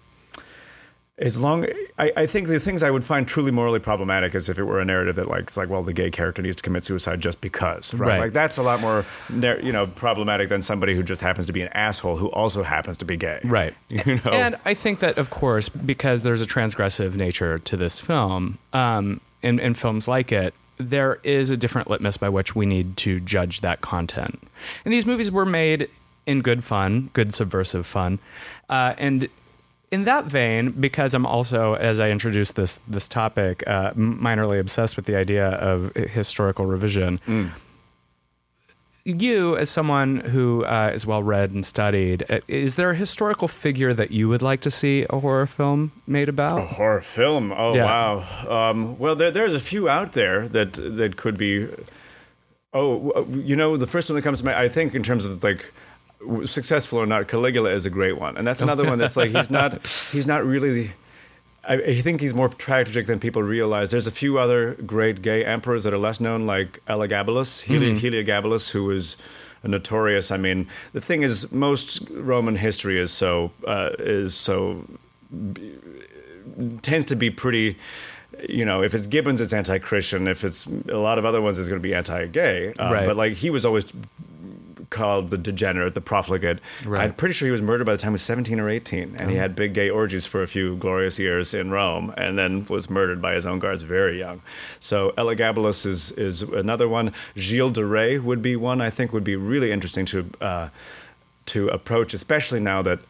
as 1.19 1.39
long. 1.39 1.67
I, 1.99 2.13
I 2.17 2.27
think 2.27 2.49
the 2.49 2.59
things 2.59 2.83
I 2.83 2.91
would 2.91 3.05
find 3.05 3.27
truly 3.27 3.53
morally 3.53 3.79
problematic 3.79 4.35
is 4.35 4.49
if 4.49 4.59
it 4.59 4.65
were 4.65 4.81
a 4.81 4.85
narrative 4.85 5.17
that 5.17 5.29
like 5.29 5.43
it's 5.43 5.57
like, 5.57 5.69
well, 5.69 5.83
the 5.83 5.93
gay 5.93 6.11
character 6.11 6.43
needs 6.43 6.57
to 6.57 6.63
commit 6.63 6.85
suicide 6.85 7.21
just 7.21 7.41
because, 7.41 7.95
right? 7.95 8.09
Right. 8.09 8.21
Like 8.21 8.33
that's 8.33 8.57
a 8.57 8.63
lot 8.63 8.81
more, 8.81 9.07
you 9.31 9.73
know, 9.73 9.87
problematic 9.87 10.49
than 10.49 10.61
somebody 10.61 10.95
who 10.95 11.03
just 11.03 11.23
happens 11.23 11.47
to 11.47 11.53
be 11.53 11.63
an 11.63 11.69
asshole 11.69 12.17
who 12.17 12.31
also 12.33 12.63
happens 12.63 12.97
to 12.99 13.05
be 13.05 13.17
gay, 13.17 13.41
Right. 13.45 13.75
You 14.05 14.17
know, 14.17 14.33
And 14.33 14.57
I 14.65 14.75
think 14.75 14.99
that, 14.99 15.19
of 15.19 15.31
course, 15.31 15.69
because 15.69 16.25
there's 16.25 16.43
a 16.43 16.47
transgressive 16.47 17.15
nature 17.15 17.59
to 17.61 17.77
this 17.77 18.01
film, 18.01 18.59
um, 18.73 19.21
in, 19.41 19.61
in 19.61 19.75
films 19.75 20.09
like 20.09 20.33
it, 20.33 20.53
there 20.79 21.21
is 21.23 21.51
a 21.51 21.57
different 21.57 21.89
litmus 21.89 22.17
by 22.17 22.29
which 22.29 22.57
we 22.57 22.67
need 22.67 22.97
to 22.99 23.21
judge 23.21 23.61
that 23.61 23.81
content. 23.81 24.43
And 24.85 24.93
these 24.93 25.07
movies 25.07 25.31
were 25.31 25.47
made 25.47 25.89
in 26.27 26.41
good 26.41 26.65
fun, 26.65 27.11
good 27.13 27.33
subversive 27.33 27.87
fun. 27.87 28.19
Uh, 28.69 28.95
and 28.99 29.29
in 29.95 30.05
that 30.05 30.25
vein, 30.27 30.71
because 30.87 31.15
I'm 31.15 31.27
also, 31.27 31.75
as 31.91 31.97
I 32.01 32.11
introduced 32.11 32.55
this 32.57 32.79
this 32.97 33.07
topic, 33.09 33.63
uh, 33.67 33.93
minorly 34.27 34.59
obsessed 34.65 34.97
with 34.97 35.07
the 35.07 35.17
idea 35.25 35.49
of 35.71 35.95
historical 35.95 36.67
revision, 36.67 37.21
you, 39.05 39.57
as 39.57 39.69
someone 39.69 40.21
who 40.33 40.65
uh, 40.65 40.91
is 40.95 41.07
well 41.07 41.23
read 41.23 41.51
and 41.53 41.65
studied, 41.65 42.25
uh, 42.31 42.41
is 42.49 42.77
there 42.77 42.91
a 42.91 42.97
historical 42.97 43.49
figure 43.49 43.93
that 43.95 44.11
you 44.11 44.29
would 44.31 44.43
like 44.43 44.61
to 44.63 44.71
see 44.71 45.07
a 45.11 45.19
horror 45.21 45.47
film 45.47 45.93
made 46.07 46.29
about? 46.29 46.59
A 46.59 46.67
horror 46.79 47.03
film. 47.03 47.53
Oh 47.53 47.75
Yeah. 47.75 47.85
wow. 47.85 48.15
Um, 48.49 48.99
well, 48.99 49.15
there, 49.15 49.31
there's 49.31 49.55
a 49.55 49.61
few 49.61 49.89
out 49.89 50.13
there 50.13 50.49
that 50.49 50.73
that 50.99 51.17
could 51.17 51.37
be. 51.37 51.69
Oh, 52.77 53.25
you 53.31 53.55
know, 53.55 53.77
the 53.77 53.87
first 53.87 54.11
one 54.11 54.17
that 54.17 54.23
comes 54.23 54.41
to 54.41 54.45
mind, 54.47 54.59
I 54.59 54.69
think, 54.69 54.95
in 54.97 55.03
terms 55.05 55.25
of 55.25 55.45
like 55.45 55.73
successful 56.45 56.99
or 56.99 57.07
not, 57.07 57.29
Caligula 57.29 57.71
is 57.71 57.87
a 57.87 57.91
great 57.91 58.19
one, 58.19 58.37
and 58.37 58.47
that's 58.47 58.63
another 58.63 58.85
one 58.85 58.99
that's 58.99 59.17
like 59.17 59.31
he's 59.31 59.51
not 59.51 59.87
he's 60.13 60.27
not 60.27 60.45
really. 60.45 60.93
I, 61.67 61.75
I 61.75 62.01
think 62.03 62.21
he's 62.21 62.35
more 62.35 62.49
tragic 62.51 63.07
than 63.07 63.19
people 63.19 63.43
realize. 63.43 63.91
There's 63.91 64.07
a 64.07 64.11
few 64.11 64.39
other 64.39 64.75
great 64.87 65.23
gay 65.23 65.45
emperors 65.45 65.85
that 65.85 65.95
are 65.95 65.99
less 65.99 66.21
known, 66.21 66.45
like 66.47 66.81
Elagabalus, 66.87 67.65
Heli- 67.65 67.95
Heliogabalus, 67.99 68.71
who 68.71 68.85
was 68.85 69.17
a 69.63 69.69
notorious. 69.69 70.31
I 70.31 70.37
mean, 70.37 70.67
the 70.93 71.01
thing 71.01 71.23
is, 71.23 71.51
most 71.53 72.07
Roman 72.11 72.57
history 72.57 72.99
is 73.01 73.11
so 73.13 73.51
uh, 73.67 73.91
is 73.99 74.35
so 74.35 74.85
tends 76.83 77.07
to 77.07 77.17
be 77.17 77.31
pretty 77.31 77.77
you 78.49 78.65
know 78.65 78.83
if 78.83 78.95
it's 78.95 79.07
gibbons 79.07 79.41
it's 79.41 79.53
anti-christian 79.53 80.29
if 80.29 80.45
it's 80.45 80.67
a 80.89 80.97
lot 80.99 81.19
of 81.19 81.25
other 81.25 81.41
ones 81.41 81.59
it's 81.59 81.69
going 81.69 81.81
to 81.81 81.83
be 81.89 81.95
anti-gay 81.95 82.73
um, 82.79 82.93
Right. 82.93 83.07
but 83.07 83.17
like 83.17 83.33
he 83.35 83.49
was 83.51 83.65
always 83.65 83.87
called 84.91 85.29
the 85.29 85.39
degenerate, 85.39 85.95
the 85.95 86.01
profligate. 86.01 86.61
Right. 86.85 87.05
I'm 87.05 87.13
pretty 87.13 87.35
sure 87.35 87.47
he 87.47 87.53
was 87.53 87.63
murdered 87.63 87.85
by 87.85 87.93
the 87.93 87.99
time 87.99 88.13
he 88.13 88.15
was 88.15 88.23
17 88.23 88.61
or 88.61 88.69
18, 88.69 89.17
and 89.19 89.31
he 89.31 89.37
had 89.37 89.55
big 89.55 89.75
gay 89.75 89.91
orgies 89.91 90.27
for 90.27 90.43
a 90.43 90.47
few 90.47 90.77
glorious 90.77 91.19
years 91.19 91.55
in 91.55 91.71
Rome, 91.71 92.13
and 92.17 92.39
then 92.39 92.67
was 92.67 92.91
murdered 92.91 93.21
by 93.21 93.35
his 93.35 93.47
own 93.47 93.59
guards 93.59 93.83
very 93.83 94.19
young. 94.19 94.43
So 94.79 95.13
Elagabalus 95.13 95.87
is 95.87 96.13
is 96.13 96.43
another 96.43 96.89
one. 96.89 97.13
Gilles 97.37 97.71
de 97.71 97.85
Rais 97.85 98.21
would 98.21 98.43
be 98.43 98.57
one 98.57 98.81
I 98.81 98.91
think 98.91 99.13
would 99.13 99.25
be 99.25 99.37
really 99.37 99.73
interesting 99.73 100.07
to 100.07 100.31
uh, 100.41 100.69
to 101.47 101.69
approach, 101.69 102.15
especially 102.15 102.61
now 102.61 102.83
that. 102.83 103.01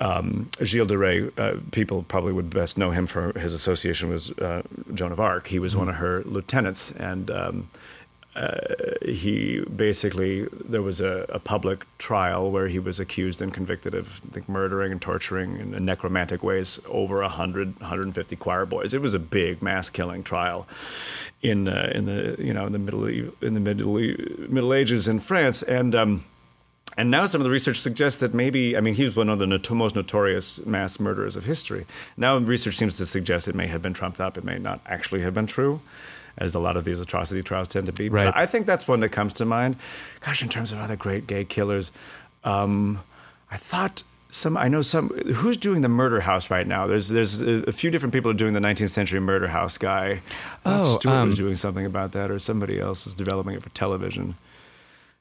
Um, 0.00 0.48
Gilles 0.64 0.86
de 0.86 0.96
Rais, 0.96 1.30
uh, 1.36 1.58
people 1.70 2.02
probably 2.02 2.32
would 2.32 2.48
best 2.48 2.78
know 2.78 2.90
him 2.90 3.06
for 3.06 3.38
his 3.38 3.52
association 3.52 4.08
with 4.08 4.42
uh, 4.42 4.62
Joan 4.94 5.12
of 5.12 5.20
Arc. 5.20 5.46
He 5.48 5.58
was 5.58 5.76
one 5.76 5.90
of 5.90 5.96
her 5.96 6.22
lieutenants, 6.24 6.90
and 6.92 7.30
um, 7.30 7.68
uh, 8.34 8.58
he 9.04 9.62
basically 9.76 10.48
there 10.64 10.80
was 10.80 11.02
a, 11.02 11.26
a, 11.28 11.38
public 11.38 11.86
trial 11.98 12.50
where 12.50 12.66
he 12.66 12.78
was 12.78 12.98
accused 12.98 13.42
and 13.42 13.52
convicted 13.52 13.94
of 13.94 14.22
I 14.26 14.32
think 14.32 14.48
murdering 14.48 14.90
and 14.90 15.02
torturing 15.02 15.58
in 15.58 15.84
necromantic 15.84 16.42
ways 16.42 16.80
over 16.86 17.20
100 17.20 17.80
150 17.80 18.36
choir 18.36 18.64
boys 18.64 18.94
it 18.94 19.02
was 19.02 19.12
a 19.12 19.18
big 19.18 19.62
mass 19.62 19.90
killing 19.90 20.22
trial 20.22 20.66
in 21.42 21.68
uh, 21.68 21.92
in 21.94 22.06
the 22.06 22.36
you 22.38 22.54
know 22.54 22.64
in 22.64 22.72
the 22.72 22.78
middle 22.78 23.04
in 23.06 23.52
the 23.52 23.60
middle 23.60 23.94
middle 24.48 24.72
ages 24.72 25.08
in 25.08 25.20
France 25.20 25.62
and 25.62 25.94
um, 25.94 26.24
and 26.96 27.10
now 27.10 27.24
some 27.24 27.40
of 27.40 27.44
the 27.44 27.50
research 27.50 27.78
suggests 27.78 28.20
that 28.20 28.34
maybe, 28.34 28.76
I 28.76 28.80
mean, 28.80 28.94
he 28.94 29.04
was 29.04 29.16
one 29.16 29.30
of 29.30 29.38
the 29.38 29.46
not- 29.46 29.70
most 29.70 29.96
notorious 29.96 30.64
mass 30.66 31.00
murderers 31.00 31.36
of 31.36 31.44
history. 31.44 31.86
Now 32.18 32.36
research 32.36 32.74
seems 32.74 32.98
to 32.98 33.06
suggest 33.06 33.48
it 33.48 33.54
may 33.54 33.66
have 33.66 33.80
been 33.80 33.94
trumped 33.94 34.20
up. 34.20 34.36
It 34.36 34.44
may 34.44 34.58
not 34.58 34.80
actually 34.84 35.22
have 35.22 35.32
been 35.32 35.46
true, 35.46 35.80
as 36.38 36.54
a 36.54 36.58
lot 36.58 36.76
of 36.76 36.84
these 36.84 36.98
atrocity 37.00 37.42
trials 37.42 37.68
tend 37.68 37.86
to 37.86 37.92
be. 37.92 38.08
Right. 38.08 38.26
But 38.26 38.36
I 38.36 38.46
think 38.46 38.66
that's 38.66 38.88
one 38.88 39.00
that 39.00 39.10
comes 39.10 39.32
to 39.34 39.44
mind. 39.44 39.76
Gosh, 40.20 40.42
in 40.42 40.48
terms 40.48 40.72
of 40.72 40.78
other 40.80 40.96
great 40.96 41.26
gay 41.26 41.44
killers, 41.44 41.92
um, 42.44 43.00
I 43.50 43.56
thought 43.56 44.02
some. 44.30 44.56
I 44.56 44.68
know 44.68 44.80
some. 44.80 45.08
Who's 45.10 45.56
doing 45.56 45.82
the 45.82 45.88
Murder 45.88 46.20
House 46.20 46.50
right 46.50 46.66
now? 46.66 46.86
There's 46.86 47.08
there's 47.08 47.40
a, 47.42 47.64
a 47.68 47.72
few 47.72 47.90
different 47.90 48.12
people 48.14 48.30
are 48.30 48.34
doing 48.34 48.54
the 48.54 48.60
19th 48.60 48.90
century 48.90 49.20
Murder 49.20 49.48
House 49.48 49.78
guy. 49.78 50.22
Oh, 50.64 50.82
Stuart 50.82 51.12
um, 51.12 51.26
was 51.28 51.36
doing 51.36 51.54
something 51.54 51.84
about 51.84 52.12
that, 52.12 52.30
or 52.30 52.38
somebody 52.38 52.80
else 52.80 53.06
is 53.06 53.14
developing 53.14 53.54
it 53.54 53.62
for 53.62 53.68
television. 53.70 54.36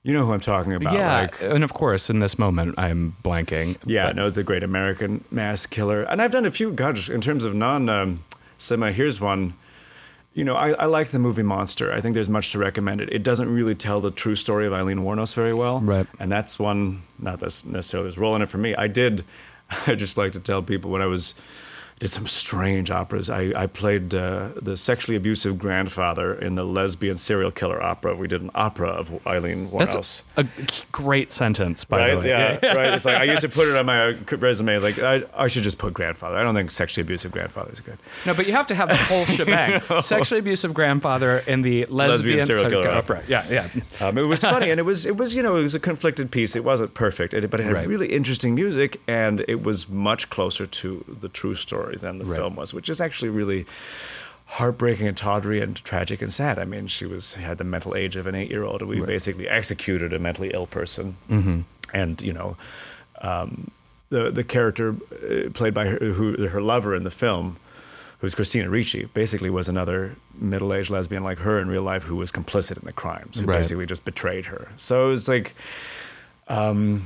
You 0.03 0.13
know 0.15 0.25
who 0.25 0.33
I'm 0.33 0.39
talking 0.39 0.73
about, 0.73 0.93
yeah, 0.95 1.19
like 1.21 1.41
and 1.43 1.63
of 1.63 1.73
course, 1.73 2.09
in 2.09 2.19
this 2.19 2.39
moment, 2.39 2.73
I'm 2.79 3.15
blanking. 3.23 3.77
yeah, 3.85 4.07
but- 4.07 4.15
no, 4.15 4.29
the 4.31 4.43
Great 4.43 4.63
American 4.63 5.23
Mass 5.29 5.67
Killer, 5.67 6.01
and 6.03 6.21
I've 6.21 6.31
done 6.31 6.45
a 6.45 6.51
few. 6.51 6.71
Gosh, 6.71 7.07
in 7.09 7.21
terms 7.21 7.43
of 7.43 7.53
non 7.53 7.87
um, 7.87 8.23
cinema, 8.57 8.93
here's 8.93 9.21
one. 9.21 9.53
You 10.33 10.45
know, 10.45 10.55
I, 10.55 10.71
I 10.71 10.85
like 10.85 11.09
the 11.09 11.19
movie 11.19 11.43
Monster. 11.43 11.93
I 11.93 11.99
think 11.99 12.13
there's 12.13 12.29
much 12.29 12.53
to 12.53 12.59
recommend 12.59 13.01
it. 13.01 13.11
It 13.11 13.21
doesn't 13.21 13.49
really 13.53 13.75
tell 13.75 13.99
the 13.99 14.11
true 14.11 14.35
story 14.35 14.65
of 14.65 14.71
Aileen 14.71 14.99
Wuornos 14.99 15.35
very 15.35 15.53
well, 15.53 15.81
Right. 15.81 16.07
And 16.19 16.31
that's 16.31 16.57
one 16.57 17.01
not 17.19 17.39
that's 17.39 17.65
necessarily 17.65 18.13
a 18.15 18.19
role 18.19 18.35
in 18.35 18.41
it 18.41 18.47
for 18.47 18.57
me. 18.57 18.73
I 18.75 18.87
did. 18.87 19.25
I 19.87 19.95
just 19.95 20.17
like 20.17 20.33
to 20.33 20.39
tell 20.39 20.61
people 20.61 20.89
when 20.91 21.01
I 21.01 21.05
was 21.07 21.35
did 22.01 22.09
some 22.09 22.25
strange 22.25 22.89
operas. 22.89 23.29
I, 23.29 23.53
I 23.55 23.67
played 23.67 24.15
uh, 24.15 24.49
the 24.59 24.75
sexually 24.75 25.15
abusive 25.15 25.59
grandfather 25.59 26.33
in 26.33 26.55
the 26.55 26.63
lesbian 26.63 27.15
serial 27.15 27.51
killer 27.51 27.79
opera. 27.81 28.15
We 28.15 28.27
did 28.27 28.41
an 28.41 28.49
opera 28.55 28.87
of 28.89 29.25
Aileen 29.27 29.67
Wuornos. 29.67 30.23
That's 30.35 30.83
a 30.83 30.87
great 30.91 31.29
sentence, 31.29 31.85
by 31.85 32.09
the 32.09 32.17
way. 32.17 32.27
Yeah, 32.31 32.57
right. 32.73 32.93
It's 32.93 33.05
like 33.05 33.17
I 33.17 33.25
used 33.25 33.41
to 33.41 33.49
put 33.49 33.67
it 33.67 33.75
on 33.75 33.85
my 33.85 34.11
resume. 34.35 34.79
Like 34.79 34.97
I, 34.97 35.23
I 35.35 35.47
should 35.47 35.61
just 35.61 35.77
put 35.77 35.93
grandfather. 35.93 36.37
I 36.37 36.43
don't 36.43 36.55
think 36.55 36.71
sexually 36.71 37.03
abusive 37.03 37.31
grandfather 37.31 37.71
is 37.71 37.81
good. 37.81 37.99
No, 38.25 38.33
but 38.33 38.47
you 38.47 38.53
have 38.53 38.65
to 38.67 38.75
have 38.75 38.89
the 38.89 38.95
whole 38.95 39.25
shebang. 39.25 39.79
Sexually 39.99 40.39
abusive 40.39 40.73
grandfather 40.73 41.39
in 41.45 41.61
the 41.61 41.85
lesbian, 41.85 42.43
serial 42.45 42.69
killer 42.69 42.89
opera. 42.89 43.21
Yeah, 43.27 43.45
yeah. 43.49 43.69
Um, 43.99 44.17
it 44.17 44.25
was 44.25 44.39
funny, 44.41 44.71
and 44.71 44.79
it 44.79 44.83
was 44.83 45.05
it 45.05 45.17
was 45.17 45.35
you 45.35 45.43
know 45.43 45.55
it 45.55 45.61
was 45.61 45.75
a 45.75 45.79
conflicted 45.79 46.31
piece. 46.31 46.55
It 46.55 46.63
wasn't 46.63 46.95
perfect, 46.95 47.33
but 47.33 47.59
it 47.59 47.63
had 47.63 47.73
Right. 47.73 47.87
really 47.87 48.07
interesting 48.11 48.55
music, 48.55 48.99
and 49.07 49.45
it 49.47 49.61
was 49.61 49.87
much 49.87 50.29
closer 50.31 50.65
to 50.65 51.05
the 51.07 51.29
true 51.29 51.53
story 51.53 51.90
than 51.97 52.17
the 52.19 52.25
Right. 52.25 52.37
film 52.37 52.55
was, 52.55 52.73
which 52.73 52.89
is 52.89 52.99
actually 53.01 53.29
really 53.29 53.65
heartbreaking 54.45 55.07
and 55.07 55.15
tawdry 55.15 55.61
and 55.61 55.75
tragic 55.83 56.21
and 56.21 56.31
sad. 56.33 56.59
I 56.59 56.65
mean, 56.65 56.87
she 56.87 57.05
was 57.05 57.35
had 57.35 57.57
the 57.57 57.63
mental 57.63 57.95
age 57.95 58.15
of 58.15 58.27
an 58.27 58.35
eight 58.35 58.49
year 58.49 58.63
old, 58.63 58.81
and 58.81 58.89
we 58.89 58.99
basically 59.01 59.47
executed 59.47 60.11
a 60.13 60.19
mentally 60.19 60.51
ill 60.53 60.67
person, 60.67 61.15
mm-hmm. 61.29 61.61
and 61.93 62.21
you 62.21 62.33
know. 62.33 62.57
Um, 63.21 63.71
the 64.09 64.29
the 64.29 64.43
character 64.43 64.89
uh, 65.13 65.49
played 65.53 65.73
by 65.73 65.87
her, 65.87 65.97
who 65.97 66.47
her 66.47 66.61
lover 66.61 66.93
in 66.95 67.03
the 67.03 67.11
film, 67.11 67.55
who's 68.19 68.35
Christina 68.35 68.69
Ricci, 68.69 69.05
basically 69.13 69.49
was 69.49 69.69
another 69.69 70.15
middle 70.37 70.73
aged 70.73 70.89
lesbian 70.89 71.23
like 71.23 71.37
her 71.39 71.59
in 71.61 71.69
real 71.69 71.83
life 71.83 72.03
who 72.03 72.17
was 72.17 72.29
complicit 72.31 72.77
in 72.77 72.83
the 72.85 72.91
crimes, 72.91 73.39
who 73.39 73.45
Right. 73.45 73.57
basically 73.59 73.85
just 73.85 74.03
betrayed 74.03 74.47
her. 74.47 74.67
So 74.75 75.05
it 75.05 75.09
was 75.11 75.29
like, 75.29 75.53
um, 76.49 77.03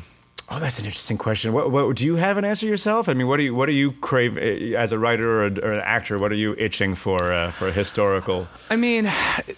oh, 0.50 0.60
that's 0.60 0.80
an 0.80 0.86
interesting 0.86 1.18
question. 1.18 1.54
What, 1.54 1.72
what 1.72 1.96
do 1.96 2.06
you 2.06 2.16
have 2.16 2.38
an 2.38 2.46
answer 2.46 2.68
yourself? 2.68 3.10
I 3.10 3.14
mean, 3.14 3.28
what 3.28 3.38
do 3.38 3.43
you 3.43 3.56
what 3.56 3.66
do 3.68 3.74
you 3.74 3.91
crave 3.93 4.38
uh, 4.38 4.78
as 4.78 4.91
a 4.91 5.00
writer 5.00 5.41
or, 5.41 5.46
a, 5.48 5.60
or 5.60 5.74
an 5.74 5.82
actor? 5.84 6.18
What 6.18 6.32
are 6.32 6.36
you 6.36 6.56
itching 6.58 6.96
for 6.96 7.32
uh, 7.32 7.52
for 7.52 7.72
historical? 7.72 8.48
I 8.70 8.76
mean, 8.76 9.06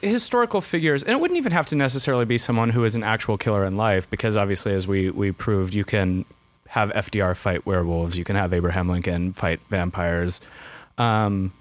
historical 0.01 0.61
figures, 0.61 1.03
and 1.03 1.11
it 1.11 1.19
wouldn't 1.19 1.38
even 1.38 1.51
have 1.51 1.67
to 1.67 1.75
necessarily 1.75 2.25
be 2.25 2.38
someone 2.38 2.69
who 2.69 2.83
is 2.83 2.95
an 2.95 3.03
actual 3.03 3.38
killer 3.38 3.65
in 3.65 3.77
life, 3.77 4.09
because 4.09 4.38
obviously, 4.38 4.73
as 4.73 4.88
we, 4.88 5.09
we 5.09 5.31
proved, 5.31 5.73
you 5.73 5.83
can 5.83 6.25
have 6.69 6.89
FDR 6.91 7.35
fight 7.35 7.65
werewolves, 7.65 8.17
you 8.17 8.23
can 8.23 8.35
have 8.35 8.53
Abraham 8.53 8.89
Lincoln 8.89 9.33
fight 9.33 9.59
vampires. 9.69 10.41
Um, 10.97 11.53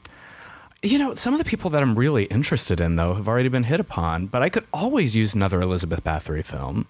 you 0.82 0.98
know, 0.98 1.14
some 1.14 1.32
of 1.32 1.38
the 1.38 1.44
people 1.44 1.70
that 1.70 1.82
I'm 1.82 1.94
really 1.94 2.24
interested 2.24 2.80
in, 2.80 2.96
though, 2.96 3.14
have 3.14 3.28
already 3.28 3.48
been 3.48 3.64
hit 3.64 3.80
upon, 3.80 4.26
but 4.26 4.42
I 4.42 4.48
could 4.48 4.66
always 4.72 5.16
use 5.16 5.34
another 5.34 5.60
Elizabeth 5.60 6.04
Bathory 6.04 6.44
film. 6.44 6.86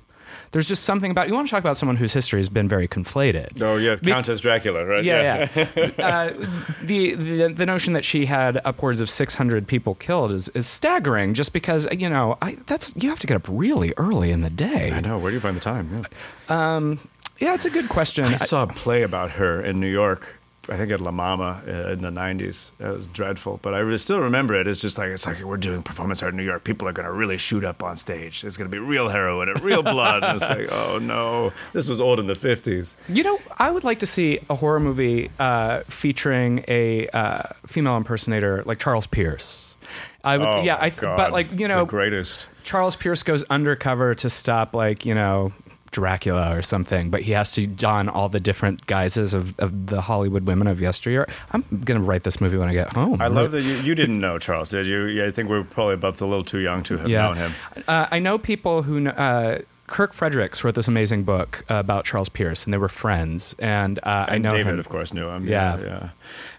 There's 0.57 0.68
just 0.68 0.84
something 0.84 1.11
about 1.11 1.28
you 1.28 1.34
want 1.34 1.46
to 1.48 1.50
talk 1.50 1.61
about 1.61 1.76
someone 1.76 1.96
whose 1.96 2.14
history 2.14 2.40
has 2.40 2.48
been 2.48 2.66
very 2.66 2.88
conflated. 2.88 3.61
Oh 3.61 3.76
yeah, 3.76 3.96
Be- 3.96 4.11
Countess 4.11 4.40
Dracula, 4.40 4.86
right? 4.86 5.04
Yeah, 5.04 5.50
yeah. 5.54 5.90
uh, 5.98 6.32
the, 6.80 7.12
the 7.12 7.48
the 7.48 7.66
notion 7.66 7.92
that 7.92 8.07
she 8.07 8.24
had 8.24 8.62
upwards 8.64 9.02
of 9.02 9.11
600 9.11 9.68
people 9.68 9.94
killed 9.96 10.32
is, 10.32 10.48
is 10.48 10.66
staggering. 10.66 11.34
Just 11.34 11.52
because 11.52 11.86
you 11.92 12.09
know 12.09 12.38
I, 12.40 12.57
that's 12.68 12.96
you 12.96 13.11
have 13.11 13.18
to 13.18 13.26
get 13.26 13.34
up 13.34 13.46
really 13.50 13.92
early 13.98 14.30
in 14.30 14.40
the 14.40 14.48
day. 14.48 14.92
I 14.92 15.00
know. 15.00 15.18
Where 15.18 15.30
do 15.30 15.34
you 15.34 15.40
find 15.40 15.59
the 15.59 15.61
time? 15.61 16.07
Yeah. 16.48 16.94
Yeah, 17.38 17.52
it's 17.52 17.66
a 17.66 17.70
good 17.70 17.90
question. 17.90 18.24
I- 18.24 18.36
saw 18.36 18.62
a 18.62 18.66
play 18.66 19.02
about 19.02 19.32
her 19.32 19.61
in 19.61 19.78
New 19.78 19.90
York. 19.90 20.40
I 20.69 20.77
think 20.77 20.91
at 20.93 21.01
La 21.01 21.11
Mama 21.11 21.62
uh, 21.67 21.93
in 21.93 22.01
the 22.03 22.11
'90s. 22.11 22.73
It 22.81 22.89
was 22.93 23.07
dreadful, 23.07 23.59
but 23.62 23.75
I 23.75 23.79
re- 23.79 23.99
still 23.99 24.21
remember 24.21 24.55
it. 24.55 24.67
It's 24.67 24.81
just 24.81 24.99
like 24.99 25.11
it's 25.11 25.27
like 25.27 25.41
we're 25.43 25.57
doing 25.57 25.83
performance 25.83 26.23
art 26.23 26.33
in 26.33 26.37
New 26.37 26.45
York. 26.45 26.64
People 26.64 26.89
are 26.89 26.93
going 26.93 27.07
to 27.07 27.12
really 27.12 27.39
shoot 27.39 27.64
up 27.64 27.83
on 27.83 27.97
stage. 27.97 28.45
It's 28.45 28.57
going 28.57 28.71
to 28.71 28.75
be 28.75 28.79
real 28.81 29.09
heroin 29.09 29.49
and 29.49 29.61
real 29.61 29.83
blood. 29.83 30.25
and 30.25 30.41
it's 30.41 30.51
like, 30.51 30.69
oh 30.73 30.99
no, 30.99 31.53
this 31.73 31.89
was 31.89 32.01
old 32.01 32.19
in 32.19 32.27
the 32.27 32.35
'50s. 32.35 32.97
You 33.09 33.23
know, 33.23 33.39
I 33.59 33.71
would 33.71 33.85
like 33.85 34.01
to 34.01 34.07
see 34.07 34.41
a 34.51 34.55
horror 34.55 34.81
movie 34.81 35.31
uh, 35.39 35.81
featuring 35.89 36.64
a 36.69 37.09
uh, 37.09 37.43
female 37.67 37.97
impersonator 37.97 38.62
like 38.64 38.79
Charles 38.79 39.07
Pierce. 39.07 39.77
I 40.25 40.39
would, 40.39 40.49
Oh 40.49 40.62
yeah, 40.62 40.79
I, 40.81 40.91
God, 40.91 41.17
but 41.17 41.33
like 41.33 41.59
you 41.59 41.69
know, 41.69 41.81
the 41.81 41.91
greatest. 41.91 42.49
Charles 42.64 42.97
Pierce 42.97 43.23
goes 43.23 43.45
undercover 43.45 44.14
to 44.17 44.29
stop 44.29 44.75
like 44.75 45.07
you 45.07 45.14
know 45.14 45.53
Dracula 45.97 46.55
or 46.57 46.62
something, 46.62 47.09
but 47.11 47.22
he 47.22 47.32
has 47.32 47.53
to 47.53 47.66
don 47.66 48.09
all 48.09 48.28
the 48.28 48.38
different 48.38 48.86
guises 48.86 49.32
of, 49.32 49.59
of 49.59 49.86
the 49.86 50.03
Hollywood 50.03 50.47
women 50.47 50.66
of 50.66 50.78
yesteryear. 50.80 51.26
I'm 51.53 51.64
gonna 51.84 52.01
write 52.01 52.22
this 52.22 52.38
movie 52.38 52.59
when 52.59 52.68
I 52.68 52.74
get 52.74 52.92
home. 52.92 53.20
I 53.22 53.28
love 53.28 53.51
that 53.53 53.62
you, 53.62 53.76
you 53.78 53.94
didn't 53.94 54.20
know 54.20 54.38
Charles, 54.38 54.68
did 54.70 54.86
you? 54.86 55.07
Yeah, 55.07 55.26
I 55.26 55.30
think 55.30 55.49
we're 55.49 55.64
probably 55.64 55.97
both 55.97 56.20
a 56.20 56.26
little 56.26 56.44
too 56.44 56.61
young 56.61 56.82
to 56.84 56.99
have 56.99 57.09
yeah. 57.09 57.22
known 57.22 57.36
him. 57.36 57.53
Uh, 57.88 58.07
I 58.11 58.18
know 58.18 58.38
people 58.38 58.82
who. 58.82 59.05
kn- 59.05 59.16
Uh, 59.16 59.59
Kirk 59.88 60.12
Fredericks 60.12 60.64
wrote 60.64 60.74
this 60.74 60.88
amazing 60.88 61.22
book 61.22 61.64
about 61.68 62.05
Charles 62.05 62.28
Pierce, 62.28 62.64
and 62.64 62.74
they 62.74 62.78
were 62.78 62.88
friends. 62.88 63.55
And 63.61 64.01
uh, 64.03 64.26
I 64.28 64.38
know 64.38 64.51
David, 64.51 64.74
him. 64.74 64.78
of 64.80 64.88
course, 64.88 65.14
knew 65.14 65.28
him. 65.28 65.47
Yeah. 65.47 65.78
yeah. 65.80 66.09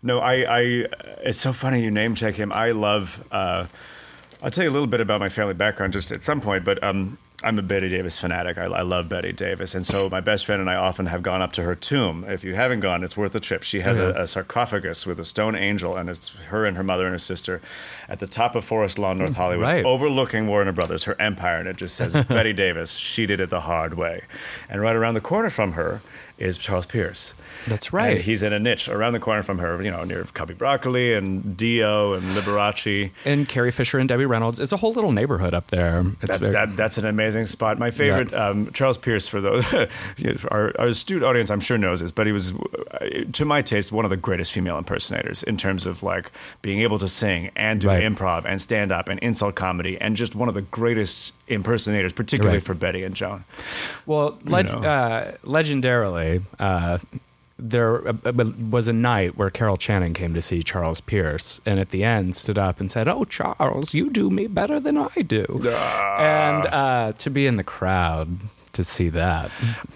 No, 0.01 0.19
I, 0.19 0.33
I. 0.59 0.59
It's 1.27 1.38
so 1.38 1.51
funny 1.51 1.83
you 1.83 1.91
name 1.91 2.15
check 2.15 2.35
him. 2.35 2.53
I 2.53 2.71
love. 2.71 3.21
Uh, 3.29 3.65
I'll 4.41 4.49
tell 4.49 4.63
you 4.63 4.69
a 4.69 4.75
little 4.77 4.88
bit 4.88 5.01
about 5.01 5.19
my 5.19 5.27
family 5.27 5.55
background 5.55 5.91
just 5.91 6.11
at 6.13 6.23
some 6.23 6.39
point, 6.39 6.63
but 6.63 6.81
um, 6.81 7.17
I'm 7.43 7.59
a 7.59 7.61
Bette 7.61 7.88
Davis 7.88 8.17
fanatic. 8.19 8.57
I, 8.57 8.63
I 8.65 8.81
love 8.81 9.09
Bette 9.09 9.31
Davis, 9.31 9.75
and 9.75 9.85
so 9.85 10.09
my 10.09 10.21
best 10.21 10.47
friend 10.47 10.59
and 10.59 10.67
I 10.67 10.73
often 10.75 11.05
have 11.05 11.21
gone 11.21 11.39
up 11.43 11.53
to 11.53 11.61
her 11.63 11.75
tomb. 11.75 12.25
If 12.27 12.43
you 12.43 12.55
haven't 12.55 12.79
gone, 12.79 13.03
it's 13.03 13.15
worth 13.15 13.35
a 13.35 13.39
trip. 13.39 13.61
She 13.61 13.81
has 13.81 13.99
a, 13.99 14.09
a 14.13 14.25
sarcophagus 14.25 15.05
with 15.05 15.19
a 15.19 15.25
stone 15.25 15.55
angel, 15.55 15.95
and 15.95 16.09
it's 16.09 16.29
her 16.47 16.65
and 16.65 16.75
her 16.77 16.83
mother 16.83 17.05
and 17.05 17.13
her 17.13 17.19
sister 17.19 17.61
at 18.09 18.17
the 18.17 18.25
top 18.25 18.55
of 18.55 18.65
Forest 18.65 18.97
Lawn, 18.97 19.17
North 19.17 19.33
mm, 19.33 19.35
Hollywood, 19.35 19.63
Right. 19.65 19.85
overlooking 19.85 20.47
Warner 20.47 20.71
Brothers, 20.71 21.03
her 21.03 21.15
empire, 21.21 21.59
and 21.59 21.67
it 21.69 21.75
just 21.75 21.95
says 21.95 22.13
Bette 22.27 22.53
Davis. 22.53 22.95
She 22.95 23.27
did 23.27 23.39
it 23.39 23.51
the 23.51 23.61
hard 23.61 23.93
way, 23.93 24.21
and 24.67 24.81
right 24.81 24.95
around 24.95 25.13
the 25.13 25.21
corner 25.21 25.51
from 25.51 25.73
her 25.73 26.01
is 26.38 26.57
Charles 26.57 26.85
Pierce. 26.85 27.33
That's 27.67 27.91
right. 27.91 28.11
And 28.17 28.19
he's 28.21 28.43
in 28.43 28.53
a 28.53 28.59
niche 28.59 28.88
around 28.88 29.13
the 29.13 29.19
corner 29.19 29.41
from 29.43 29.57
her, 29.59 29.81
you 29.81 29.89
know, 29.91 30.03
near 30.03 30.23
Cubby 30.25 30.53
Broccoli 30.53 31.13
and 31.13 31.57
Dio 31.57 32.13
and 32.13 32.23
Liberace. 32.35 33.11
and 33.25 33.47
Carrie 33.49 33.71
Fisher 33.71 33.97
and 33.99 34.07
Debbie 34.07 34.25
Reynolds. 34.25 34.59
It's 34.59 34.71
a 34.71 34.77
whole 34.77 34.93
little 34.93 35.11
neighborhood 35.11 35.53
up 35.53 35.67
there. 35.67 36.05
It's 36.21 36.29
That, 36.31 36.39
very, 36.39 36.51
that, 36.51 36.75
that's 36.77 36.97
an 36.97 37.05
amazing. 37.05 37.45
spot. 37.47 37.79
My 37.79 37.89
favorite, 37.91 38.33
um, 38.33 38.71
Charles 38.71 38.97
Pierce, 38.97 39.27
for 39.27 39.41
those 39.41 39.65
our, 40.51 40.73
our 40.79 40.88
astute 40.88 41.23
audience, 41.23 41.49
I'm 41.49 41.59
sure 41.59 41.77
knows 41.77 42.01
this, 42.01 42.11
but 42.11 42.27
he 42.27 42.33
was, 42.33 42.53
uh, 42.53 43.07
to 43.33 43.45
my 43.45 43.61
taste, 43.61 43.91
one 43.91 44.05
of 44.05 44.09
the 44.11 44.17
greatest 44.17 44.51
female 44.51 44.77
impersonators 44.77 45.43
in 45.43 45.57
terms 45.57 45.85
of 45.85 46.03
like 46.03 46.31
being 46.61 46.81
able 46.81 46.99
to 46.99 47.07
sing 47.07 47.49
and 47.55 47.81
do 47.81 47.88
Right. 47.88 48.03
improv 48.03 48.45
and 48.45 48.61
stand 48.61 48.91
up 48.91 49.09
and 49.09 49.19
insult 49.21 49.55
comedy, 49.55 49.99
and 49.99 50.15
just 50.15 50.35
one 50.35 50.49
of 50.49 50.53
the 50.55 50.61
greatest 50.61 51.33
impersonators, 51.47 52.13
particularly 52.13 52.57
Right. 52.57 52.63
for 52.63 52.73
Bette 52.73 53.03
and 53.03 53.15
Joan. 53.15 53.43
Well, 54.05 54.38
leg- 54.43 54.65
know. 54.67 54.79
uh, 54.79 55.31
legendarily, 55.43 56.26
uh, 56.59 56.97
there 57.59 58.07
uh, 58.07 58.13
was 58.69 58.88
a 58.88 58.93
night 58.93 59.38
where 59.38 59.49
Carol 59.49 59.78
Channing 59.78 60.13
came 60.13 60.34
to 60.34 60.41
see 60.41 60.61
Charles 60.61 61.01
Pierce, 61.01 61.59
and 61.65 61.80
at 61.80 61.89
the 61.89 62.03
end 62.03 62.36
stood 62.36 62.57
up 62.57 62.80
and 62.80 62.91
said, 62.91 63.07
"Oh, 63.07 63.25
Charles, 63.25 63.93
you 63.93 64.09
do 64.09 64.30
me 64.30 64.47
better 64.47 64.80
than 64.80 64.97
I 64.97 65.21
do." 65.21 65.45
and 66.19 66.65
uh, 66.67 67.13
to 67.17 67.30
be 67.30 67.47
in 67.47 67.57
the 67.57 67.63
crowd 67.63 68.39
to 68.78 68.84
see 68.84 69.09
that, 69.09 69.51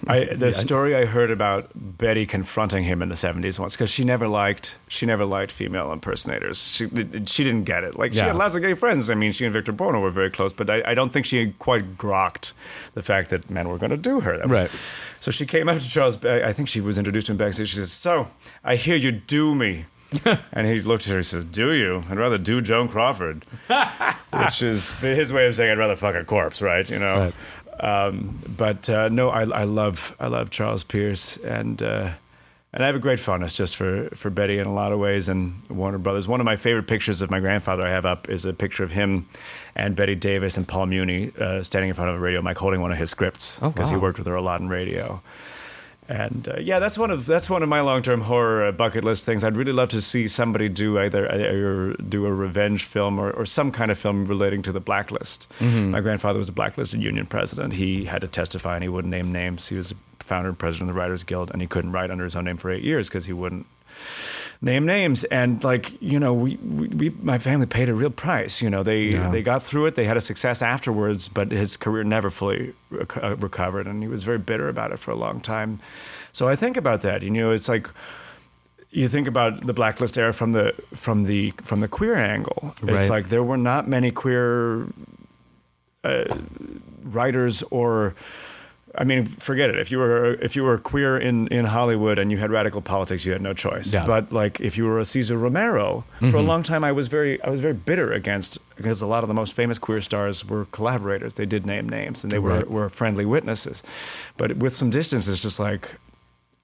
I, 0.06 0.26
the 0.26 0.52
story 0.52 0.96
I 0.96 1.06
heard 1.06 1.32
about 1.32 1.72
Bette 1.74 2.26
confronting 2.28 2.84
him 2.84 3.02
in 3.02 3.10
the 3.10 3.16
'70s 3.16 3.58
once 3.58 3.76
because 3.76 3.90
she 3.90 4.04
never 4.04 4.28
liked 4.28 4.78
she 4.90 5.06
never 5.06 5.24
liked 5.26 5.52
female 5.52 5.92
impersonators. 5.92 6.58
She 6.62 6.88
she 7.26 7.44
didn't 7.44 7.64
get 7.64 7.84
it. 7.84 7.98
Like 7.98 8.14
she 8.14 8.20
had 8.28 8.36
lots 8.36 8.54
of 8.56 8.62
gay 8.62 8.74
friends. 8.76 9.10
I 9.10 9.16
mean, 9.16 9.32
she 9.32 9.46
and 9.46 9.54
Victor 9.54 9.72
Buono 9.72 10.00
were 10.00 10.12
very 10.12 10.30
close, 10.30 10.54
but 10.54 10.70
I, 10.70 10.84
I 10.92 10.94
don't 10.94 11.12
think 11.14 11.26
she 11.26 11.54
quite 11.60 11.98
grokked 11.98 12.54
the 12.94 13.02
fact 13.02 13.30
that 13.30 13.50
men 13.50 13.70
were 13.70 13.78
going 13.78 13.92
to 13.92 13.98
do 13.98 14.20
her. 14.20 14.38
That 14.38 14.50
was- 14.50 14.62
Right. 14.62 14.72
So 15.22 15.32
she 15.32 15.46
came 15.46 15.70
up 15.70 15.80
to 15.80 15.90
Charles. 15.90 16.24
I 16.26 16.52
think 16.52 16.68
she 16.68 16.82
was 16.82 16.98
introduced 16.98 17.28
to 17.28 17.34
him 17.34 17.38
backstage. 17.38 17.70
She 17.70 17.78
says, 17.78 17.92
"So 17.92 18.30
I 18.64 18.76
hear 18.76 18.98
you 18.98 19.12
do 19.12 19.56
me." 19.56 19.86
and 20.52 20.68
he 20.68 20.82
looked 20.82 21.06
at 21.06 21.12
her 21.12 21.16
and 21.18 21.26
says, 21.26 21.46
Do 21.46 21.72
you? 21.72 22.04
I'd 22.10 22.18
rather 22.18 22.38
do 22.38 22.60
Joan 22.60 22.90
Crawford. 22.90 23.46
Which 24.34 24.62
is 24.62 24.92
his 25.00 25.32
way 25.32 25.48
of 25.48 25.56
saying 25.56 25.72
I'd 25.72 25.78
rather 25.78 25.96
fuck 25.96 26.16
a 26.16 26.26
corpse, 26.26 26.62
right? 26.62 26.90
You 26.90 27.00
know? 27.00 27.32
Um, 27.82 28.40
but 28.48 28.90
uh, 28.90 29.10
no, 29.10 29.30
I, 29.30 29.42
I 29.42 29.64
love 29.64 30.16
I 30.20 30.28
love 30.28 30.50
Charles 30.52 30.84
Pierce 30.84 31.38
and 31.38 31.82
uh, 31.82 32.12
and 32.74 32.84
I 32.84 32.86
have 32.86 32.96
a 32.96 33.00
great 33.00 33.20
fondness 33.20 33.58
just 33.58 33.76
for, 33.76 34.08
for 34.14 34.30
Bette 34.30 34.58
in 34.58 34.66
a 34.66 34.74
lot 34.74 34.94
of 34.94 35.00
ways 35.00 35.28
and 35.28 35.62
Warner 35.70 35.98
Brothers. 35.98 36.26
One 36.28 36.40
of 36.40 36.46
my 36.46 36.56
favorite 36.56 36.88
pictures 36.88 37.22
of 37.22 37.30
my 37.30 37.42
grandfather 37.42 37.84
I 37.86 37.90
have 37.90 38.06
up 38.06 38.30
is 38.30 38.46
a 38.46 38.54
picture 38.54 38.84
of 38.86 38.92
him 38.92 39.28
and 39.76 39.94
Bette 39.96 40.16
Davis 40.16 40.56
and 40.56 40.66
Paul 40.66 40.86
Muni 40.86 41.32
uh, 41.38 41.64
standing 41.64 41.90
in 41.90 41.96
front 41.96 42.12
of 42.12 42.16
a 42.16 42.20
radio 42.20 42.42
mic 42.42 42.58
holding 42.58 42.80
one 42.80 42.92
of 42.94 42.98
his 42.98 43.10
scripts 43.10 43.60
Oh, 43.62 43.72
because 43.72 43.90
he 43.90 43.98
worked 43.98 44.20
with 44.20 44.28
her 44.28 44.36
a 44.36 44.42
lot 44.42 44.62
in 44.62 44.70
radio. 44.70 45.22
And 46.12 46.46
uh, 46.50 46.60
yeah, 46.60 46.80
that's 46.80 46.98
one 46.98 47.10
of 47.10 47.26
that's 47.26 47.50
one 47.50 47.64
of 47.64 47.70
my 47.70 47.80
long 47.80 48.02
term 48.02 48.20
horror 48.20 48.66
uh, 48.66 48.72
bucket 48.74 49.06
list 49.06 49.24
things. 49.24 49.46
I'd 49.46 49.56
really 49.56 49.72
love 49.72 49.88
to 49.90 50.02
see 50.02 50.28
somebody 50.28 50.68
do 50.68 51.00
either, 51.00 51.32
either 51.32 51.94
do 51.94 52.26
a 52.26 52.34
revenge 52.34 52.84
film 52.84 53.18
or, 53.18 53.32
or 53.32 53.46
some 53.46 53.72
kind 53.72 53.90
of 53.90 53.98
film 53.98 54.26
relating 54.26 54.62
to 54.64 54.74
the 54.74 54.82
blacklist. 54.82 55.48
My 55.62 56.02
grandfather 56.02 56.38
was 56.38 56.50
a 56.50 56.52
blacklisted 56.52 57.02
union 57.02 57.28
president. 57.28 57.76
He 57.76 58.04
had 58.04 58.20
to 58.22 58.28
testify 58.28 58.76
and 58.76 58.84
he 58.84 58.90
wouldn't 58.90 59.10
name 59.10 59.32
names. 59.32 59.70
He 59.70 59.78
was 59.78 59.94
a 59.94 59.96
founder 60.20 60.50
and 60.50 60.60
president 60.60 60.90
of 60.90 60.96
the 60.96 61.00
Writers 61.00 61.24
Guild, 61.24 61.50
and 61.50 61.62
he 61.62 61.68
couldn't 61.68 61.94
write 61.94 62.12
under 62.12 62.26
his 62.26 62.36
own 62.36 62.44
name 62.44 62.58
for 62.58 62.70
eight 62.70 62.84
years 62.84 63.08
because 63.08 63.26
he 63.26 63.34
wouldn't 63.34 63.66
name 64.62 64.86
names. 64.86 65.24
And 65.26 65.64
like 65.64 66.00
you 66.02 66.20
know 66.20 66.34
we, 66.34 66.56
we, 66.58 66.88
we 66.90 67.10
my 67.22 67.40
family 67.40 67.66
paid 67.66 67.90
a 67.90 67.94
real 67.94 68.10
price. 68.12 68.62
You 68.62 68.70
know 68.70 68.84
they 68.84 69.04
Yeah. 69.14 69.30
they 69.32 69.42
got 69.42 69.64
through 69.64 69.88
it. 69.88 69.96
They 69.96 70.06
had 70.06 70.18
a 70.18 70.22
success 70.22 70.62
afterwards 70.62 71.28
but 71.30 71.52
his 71.52 71.78
career 71.78 72.04
never 72.04 72.30
fully 72.30 72.74
rec- 72.90 73.18
uh, 73.24 73.36
recovered. 73.38 73.88
And 73.88 74.02
he 74.04 74.08
was 74.10 74.24
very 74.24 74.38
bitter 74.40 74.68
about 74.68 74.92
it 74.92 75.00
for 75.00 75.12
a 75.12 75.16
long 75.16 75.40
time. 75.40 75.80
So 76.32 76.48
i 76.48 76.56
think 76.56 76.78
about 76.78 77.02
that. 77.02 77.22
You 77.24 77.30
know 77.32 77.52
it's 77.52 77.68
like 77.70 77.90
you 78.94 79.08
think 79.08 79.28
about 79.28 79.66
the 79.66 79.74
blacklist 79.74 80.18
era 80.18 80.34
from 80.34 80.52
the 80.52 80.74
from 80.94 81.24
the 81.24 81.54
from 81.64 81.80
the 81.80 81.88
queer 81.88 82.16
angle. 82.16 82.74
It's 82.84 82.84
Right. 82.84 83.10
like 83.10 83.30
there 83.30 83.44
were 83.44 83.58
not 83.58 83.88
many 83.88 84.12
queer 84.12 84.88
uh, 86.04 86.26
writers 87.04 87.64
or 87.72 88.14
I 88.98 89.06
mean, 89.06 89.26
forget 89.26 89.70
it. 89.70 89.80
If 89.80 89.90
you 89.90 90.00
were 90.00 90.34
if 90.36 90.56
you 90.56 90.64
were 90.64 90.78
queer 90.78 91.18
in, 91.18 91.48
in 91.48 91.66
Hollywood 91.66 92.20
and 92.20 92.32
you 92.32 92.38
had 92.38 92.52
radical 92.52 92.82
politics, 92.82 93.26
you 93.26 93.32
had 93.32 93.42
no 93.42 93.54
choice. 93.54 93.94
Yeah. 93.94 94.04
But 94.04 94.32
like 94.32 94.60
if 94.60 94.78
you 94.78 94.86
were 94.86 95.00
a 95.00 95.06
Cesar 95.06 95.38
Romero, 95.38 96.04
for 96.20 96.26
a 96.26 96.30
mm-hmm. 96.30 96.48
long 96.48 96.64
time 96.64 96.84
I 96.84 96.92
was 96.92 97.08
very 97.08 97.42
I 97.42 97.50
was 97.50 97.62
very 97.62 97.74
bitter 97.74 98.12
against 98.12 98.58
because 98.76 99.02
a 99.02 99.08
lot 99.08 99.24
of 99.24 99.30
the 99.30 99.34
most 99.34 99.54
famous 99.54 99.80
queer 99.80 100.02
stars 100.02 100.46
were 100.46 100.66
collaborators. 100.66 101.36
They 101.36 101.46
did 101.46 101.66
name 101.66 101.88
names 101.88 102.24
and 102.24 102.32
they 102.32 102.40
were 102.40 102.52
Right. 102.52 102.70
were 102.70 102.90
friendly 102.90 103.26
witnesses. 103.26 103.82
But 104.36 104.58
with 104.58 104.76
some 104.76 104.90
distance, 104.90 105.28
it's 105.28 105.42
just 105.42 105.60
like 105.60 105.96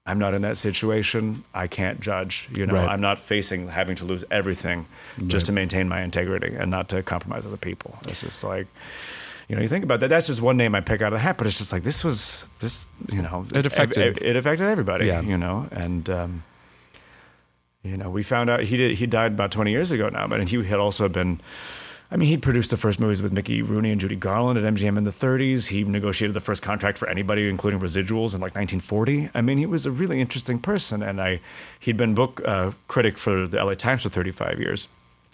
I'm 0.04 0.18
not 0.18 0.34
in 0.34 0.42
that 0.42 0.56
situation. 0.56 1.44
I 1.54 1.66
can't 1.66 2.00
judge. 2.00 2.48
You 2.54 2.66
know, 2.66 2.74
Right. 2.74 2.88
I'm 2.88 3.00
not 3.00 3.18
facing 3.18 3.68
having 3.68 3.96
to 3.96 4.04
lose 4.04 4.24
everything 4.30 4.86
just 5.26 5.46
to 5.46 5.52
maintain 5.52 5.88
my 5.88 6.02
integrity 6.02 6.54
and 6.54 6.70
not 6.70 6.88
to 6.90 7.02
compromise 7.02 7.46
other 7.46 7.58
people. 7.58 7.98
It's 8.06 8.22
just 8.22 8.42
like, 8.44 8.66
you 9.48 9.56
know, 9.56 9.62
you 9.62 9.68
think 9.68 9.82
about 9.84 10.00
that. 10.00 10.08
That's 10.08 10.26
just 10.26 10.42
one 10.42 10.56
name 10.56 10.74
I 10.74 10.80
pick 10.80 11.00
out 11.02 11.12
of 11.12 11.18
the 11.18 11.22
hat, 11.22 11.38
but 11.38 11.46
it's 11.46 11.58
just 11.58 11.72
like 11.72 11.82
this 11.82 12.04
was 12.04 12.50
this. 12.60 12.86
You 13.10 13.22
know, 13.22 13.46
It 13.54 13.64
affected- 13.66 14.18
it, 14.18 14.22
it 14.22 14.36
affected 14.36 14.66
everybody. 14.66 15.06
Yeah. 15.06 15.20
You 15.22 15.38
know, 15.38 15.66
and 15.72 16.08
um, 16.10 16.44
you 17.82 17.96
know, 17.96 18.10
we 18.10 18.22
found 18.22 18.50
out 18.50 18.60
he 18.60 18.76
did. 18.76 18.96
He 18.98 19.06
died 19.06 19.32
about 19.32 19.50
20 19.52 19.70
years 19.70 19.92
ago 19.92 20.08
now, 20.08 20.26
but 20.26 20.46
he 20.48 20.62
had 20.64 20.78
also 20.78 21.08
been. 21.08 21.40
I 22.10 22.16
mean, 22.16 22.30
he 22.30 22.38
produced 22.38 22.70
the 22.70 22.78
first 22.78 23.00
movies 23.00 23.20
with 23.20 23.34
Mickey 23.34 23.60
Rooney 23.60 23.90
and 23.90 24.00
Judy 24.00 24.16
Garland 24.16 24.58
at 24.58 24.64
MGM 24.74 24.96
in 24.96 25.04
the 25.04 25.10
30s. 25.10 25.68
He 25.68 25.84
negotiated 25.84 26.32
the 26.34 26.40
first 26.40 26.62
contract 26.62 26.96
for 26.96 27.06
anybody, 27.06 27.46
including 27.50 27.80
residuals, 27.80 28.34
in 28.34 28.40
like 28.40 28.54
1940. 28.54 29.28
I 29.34 29.42
mean, 29.42 29.58
he 29.58 29.66
was 29.66 29.84
a 29.84 29.90
really 29.90 30.18
interesting 30.18 30.58
person, 30.58 31.02
and 31.02 31.20
I 31.20 31.40
he'd 31.80 31.98
been 31.98 32.14
book 32.14 32.40
uh, 32.46 32.70
critic 32.88 33.18
for 33.18 33.46
the 33.46 33.62
LA 33.62 33.74
Times 33.74 34.02
for 34.04 34.08
35 34.08 34.58
years. 34.58 34.88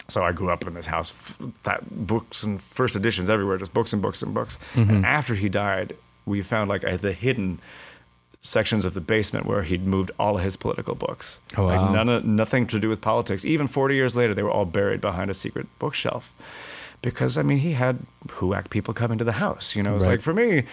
So 0.07 0.23
I 0.23 0.31
grew 0.33 0.51
up 0.51 0.67
in 0.67 0.73
this 0.75 0.85
house, 0.85 1.35
that 1.63 1.83
books 2.07 2.43
and 2.43 2.61
first 2.61 2.95
editions 2.95 3.29
everywhere, 3.29 3.57
just 3.57 3.73
books 3.73 3.91
and 3.91 4.01
books 4.01 4.21
and 4.21 4.33
books. 4.33 4.59
Mm-hmm. 4.73 4.89
And 4.89 5.05
after 5.05 5.33
he 5.35 5.49
died, 5.49 5.95
we 6.25 6.41
found 6.41 6.69
like 6.69 6.81
the 6.99 7.11
hidden 7.11 7.59
sections 8.41 8.85
of 8.85 8.93
the 8.93 9.01
basement 9.01 9.47
where 9.47 9.63
he'd 9.63 9.83
moved 9.87 10.11
all 10.19 10.37
of 10.37 10.43
his 10.43 10.55
political 10.55 10.93
books. 10.93 11.39
Oh, 11.57 11.63
wow. 11.65 11.81
Like 11.81 11.91
none 11.91 12.09
of, 12.09 12.23
nothing 12.25 12.67
to 12.67 12.79
do 12.79 12.87
with 12.89 13.01
politics. 13.01 13.43
Even 13.43 13.65
40 13.65 13.95
years 13.95 14.15
later, 14.15 14.35
they 14.35 14.43
were 14.43 14.51
all 14.51 14.65
buried 14.65 15.01
behind 15.01 15.31
a 15.31 15.33
secret 15.33 15.65
bookshelf. 15.79 16.31
Because 17.01 17.37
I 17.37 17.41
mean, 17.41 17.57
he 17.59 17.71
had 17.73 17.99
HUAC 18.27 18.69
people 18.69 18.93
coming 18.93 19.17
to 19.17 19.23
the 19.23 19.33
house. 19.33 19.75
You 19.75 19.81
know, 19.83 19.95
it's 19.95 20.05
Right. 20.05 20.13
like 20.13 20.21
for 20.21 20.33
me, 20.33 20.65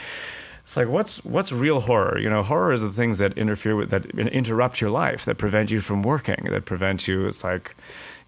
it's 0.64 0.76
like 0.76 0.88
what's 0.88 1.24
what's 1.24 1.50
real 1.52 1.80
horror? 1.80 2.18
You 2.18 2.30
know, 2.30 2.42
horror 2.42 2.72
is 2.72 2.82
the 2.82 2.92
things 2.92 3.18
that 3.18 3.36
interfere 3.36 3.74
with 3.76 3.90
that 3.90 4.06
interrupt 4.18 4.80
your 4.80 4.90
life, 4.90 5.24
that 5.24 5.36
prevent 5.36 5.70
you 5.70 5.80
from 5.80 6.02
working, 6.02 6.46
that 6.50 6.64
prevent 6.64 7.08
you. 7.08 7.26
It's 7.26 7.42
like, 7.42 7.74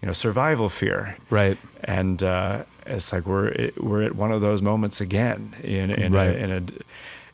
you 0.05 0.09
know, 0.09 0.13
survival 0.13 0.69
fear 0.69 1.17
right? 1.31 1.57
and 1.83 2.21
uh, 2.21 2.63
it's 2.85 3.11
like 3.11 3.25
we're 3.25 3.71
we're 3.77 4.03
at 4.03 4.15
one 4.15 4.31
of 4.31 4.39
those 4.39 4.61
moments 4.61 5.01
again 5.01 5.55
in 5.63 5.89
in, 5.89 6.13
Right. 6.13 6.27
a, 6.29 6.37
in 6.37 6.51
a 6.51 6.63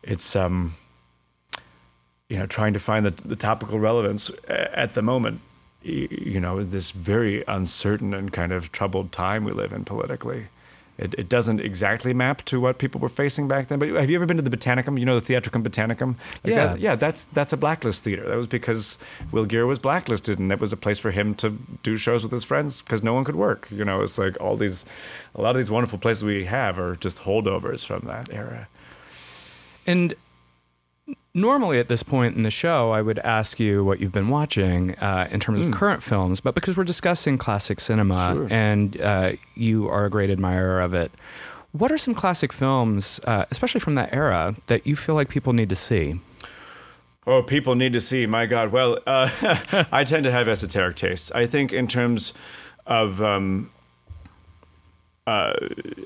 it's 0.03 0.37
um 0.37 0.73
you 2.29 2.37
know 2.39 2.45
trying 2.45 2.71
to 2.71 2.79
find 2.79 3.05
the, 3.05 3.11
the 3.27 3.35
topical 3.35 3.77
relevance 3.77 4.31
at 4.47 4.93
the 4.93 5.01
moment 5.01 5.41
you 5.83 6.39
know 6.39 6.63
this 6.63 6.91
very 6.91 7.43
uncertain 7.45 8.13
and 8.13 8.31
kind 8.31 8.53
of 8.53 8.71
troubled 8.71 9.11
time 9.11 9.43
we 9.43 9.51
live 9.51 9.73
in 9.73 9.83
politically 9.83 10.47
it, 11.01 11.15
it 11.17 11.27
doesn't 11.29 11.59
exactly 11.59 12.13
map 12.13 12.43
to 12.45 12.59
what 12.61 12.77
people 12.77 13.01
were 13.01 13.09
facing 13.09 13.47
back 13.47 13.67
then. 13.67 13.79
But 13.79 13.89
have 13.89 14.09
you 14.09 14.15
ever 14.15 14.25
been 14.25 14.37
to 14.37 14.43
the 14.43 14.55
Botanicum? 14.55 14.99
You 14.99 15.05
know 15.05 15.15
the 15.15 15.25
Theatricum 15.25 15.63
Botanicum? 15.63 16.15
Like 16.43 16.53
Yeah. 16.53 16.65
that- 16.67 16.79
yeah, 16.79 16.95
that's 16.95 17.25
that's 17.25 17.51
a 17.53 17.57
blacklist 17.57 18.03
theater. 18.03 18.27
That 18.27 18.37
was 18.37 18.47
because 18.47 18.97
Will 19.31 19.45
Geer 19.45 19.65
was 19.65 19.79
blacklisted, 19.79 20.39
and 20.39 20.51
it 20.51 20.59
was 20.59 20.71
a 20.71 20.77
place 20.77 20.99
for 20.99 21.11
him 21.11 21.33
to 21.35 21.57
do 21.83 21.97
shows 21.97 22.23
with 22.23 22.31
his 22.31 22.43
friends 22.43 22.81
because 22.81 23.03
no 23.03 23.13
one 23.13 23.23
could 23.23 23.35
work. 23.35 23.67
You 23.71 23.83
know, 23.83 24.01
it's 24.01 24.17
like 24.17 24.39
all 24.39 24.55
these, 24.55 24.85
a 25.35 25.41
lot 25.41 25.51
of 25.51 25.57
these 25.57 25.71
wonderful 25.71 25.99
places 25.99 26.23
we 26.23 26.45
have 26.45 26.77
are 26.79 26.95
just 26.95 27.19
holdovers 27.19 27.85
from 27.85 28.05
that 28.07 28.29
era. 28.31 28.67
And 29.87 30.13
normally 31.33 31.79
at 31.79 31.87
this 31.87 32.03
point 32.03 32.35
in 32.35 32.43
the 32.43 32.51
show, 32.51 32.91
I 32.91 33.01
would 33.01 33.19
ask 33.19 33.59
you 33.59 33.83
what 33.83 33.99
you've 33.99 34.11
been 34.11 34.27
watching 34.29 34.95
uh, 34.99 35.27
in 35.31 35.39
terms 35.39 35.61
of 35.61 35.71
current 35.71 36.03
films, 36.03 36.41
but 36.41 36.55
because 36.55 36.75
we're 36.77 36.83
discussing 36.83 37.37
classic 37.37 37.79
cinema 37.79 38.33
Sure. 38.33 38.47
and 38.51 38.99
uh, 39.01 39.31
you 39.55 39.87
are 39.87 40.05
a 40.05 40.09
great 40.09 40.29
admirer 40.29 40.81
of 40.81 40.93
it, 40.93 41.11
what 41.71 41.91
are 41.91 41.97
some 41.97 42.13
classic 42.13 42.51
films, 42.51 43.19
uh, 43.25 43.45
especially 43.49 43.79
from 43.79 43.95
that 43.95 44.13
era, 44.13 44.55
that 44.67 44.85
you 44.85 44.95
feel 44.95 45.15
like 45.15 45.29
people 45.29 45.53
need 45.53 45.69
to 45.69 45.75
see? 45.75 46.19
Oh, 47.25 47.43
people 47.43 47.75
need 47.75 47.93
to 47.93 48.01
see. 48.01 48.25
My 48.25 48.45
God. 48.45 48.71
Well, 48.71 48.97
uh, 49.07 49.29
I 49.91 50.03
tend 50.03 50.23
to 50.25 50.31
have 50.31 50.47
esoteric 50.49 50.95
tastes. 50.97 51.31
I 51.31 51.45
think 51.45 51.71
in 51.71 51.87
terms 51.87 52.33
of, 52.85 53.21
um, 53.21 53.69
uh, 55.27 55.53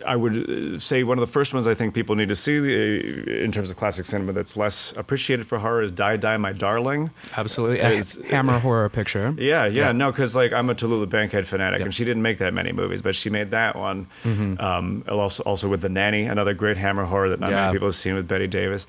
I 0.05 0.15
would 0.17 0.49
uh, 0.49 0.77
say 0.79 1.03
one 1.03 1.17
of 1.17 1.21
the 1.21 1.31
first 1.31 1.53
ones 1.53 1.67
I 1.67 1.73
think 1.73 1.93
people 1.93 2.15
need 2.15 2.27
to 2.27 2.35
see 2.35 2.57
uh, 2.59 3.31
in 3.45 3.51
terms 3.51 3.69
of 3.69 3.77
classic 3.77 4.03
cinema 4.05 4.33
that's 4.33 4.57
less 4.57 4.91
appreciated 4.97 5.47
for 5.47 5.57
horror 5.57 5.83
is 5.83 5.91
Die 5.93 6.17
Die 6.17 6.37
My 6.37 6.51
Darling. 6.51 7.11
Absolutely. 7.37 7.79
A 7.79 7.87
It's- 7.91 8.21
Hammer 8.29 8.59
horror 8.59 8.89
picture. 8.89 9.33
Yeah, 9.37 9.65
yeah, 9.67 9.93
no, 9.93 10.11
because 10.11 10.35
like 10.35 10.51
I'm 10.51 10.69
a 10.69 10.75
Tallulah 10.75 11.09
Bankhead 11.09 11.47
fanatic, 11.47 11.81
and 11.81 11.93
she 11.93 12.03
didn't 12.03 12.23
make 12.23 12.39
that 12.39 12.53
many 12.53 12.73
movies, 12.73 13.01
but 13.01 13.15
she 13.15 13.29
made 13.29 13.51
that 13.51 13.75
one. 13.77 14.07
Um, 14.25 15.03
also, 15.07 15.43
also 15.43 15.69
with 15.69 15.81
the 15.81 15.89
nanny, 15.89 16.25
another 16.25 16.53
great 16.53 16.75
Hammer 16.77 17.05
horror 17.05 17.29
that 17.29 17.39
not 17.39 17.51
Yeah. 17.51 17.61
many 17.61 17.73
people 17.73 17.87
have 17.87 17.95
seen 17.95 18.15
with 18.15 18.27
Bette 18.27 18.47
Davis. 18.47 18.85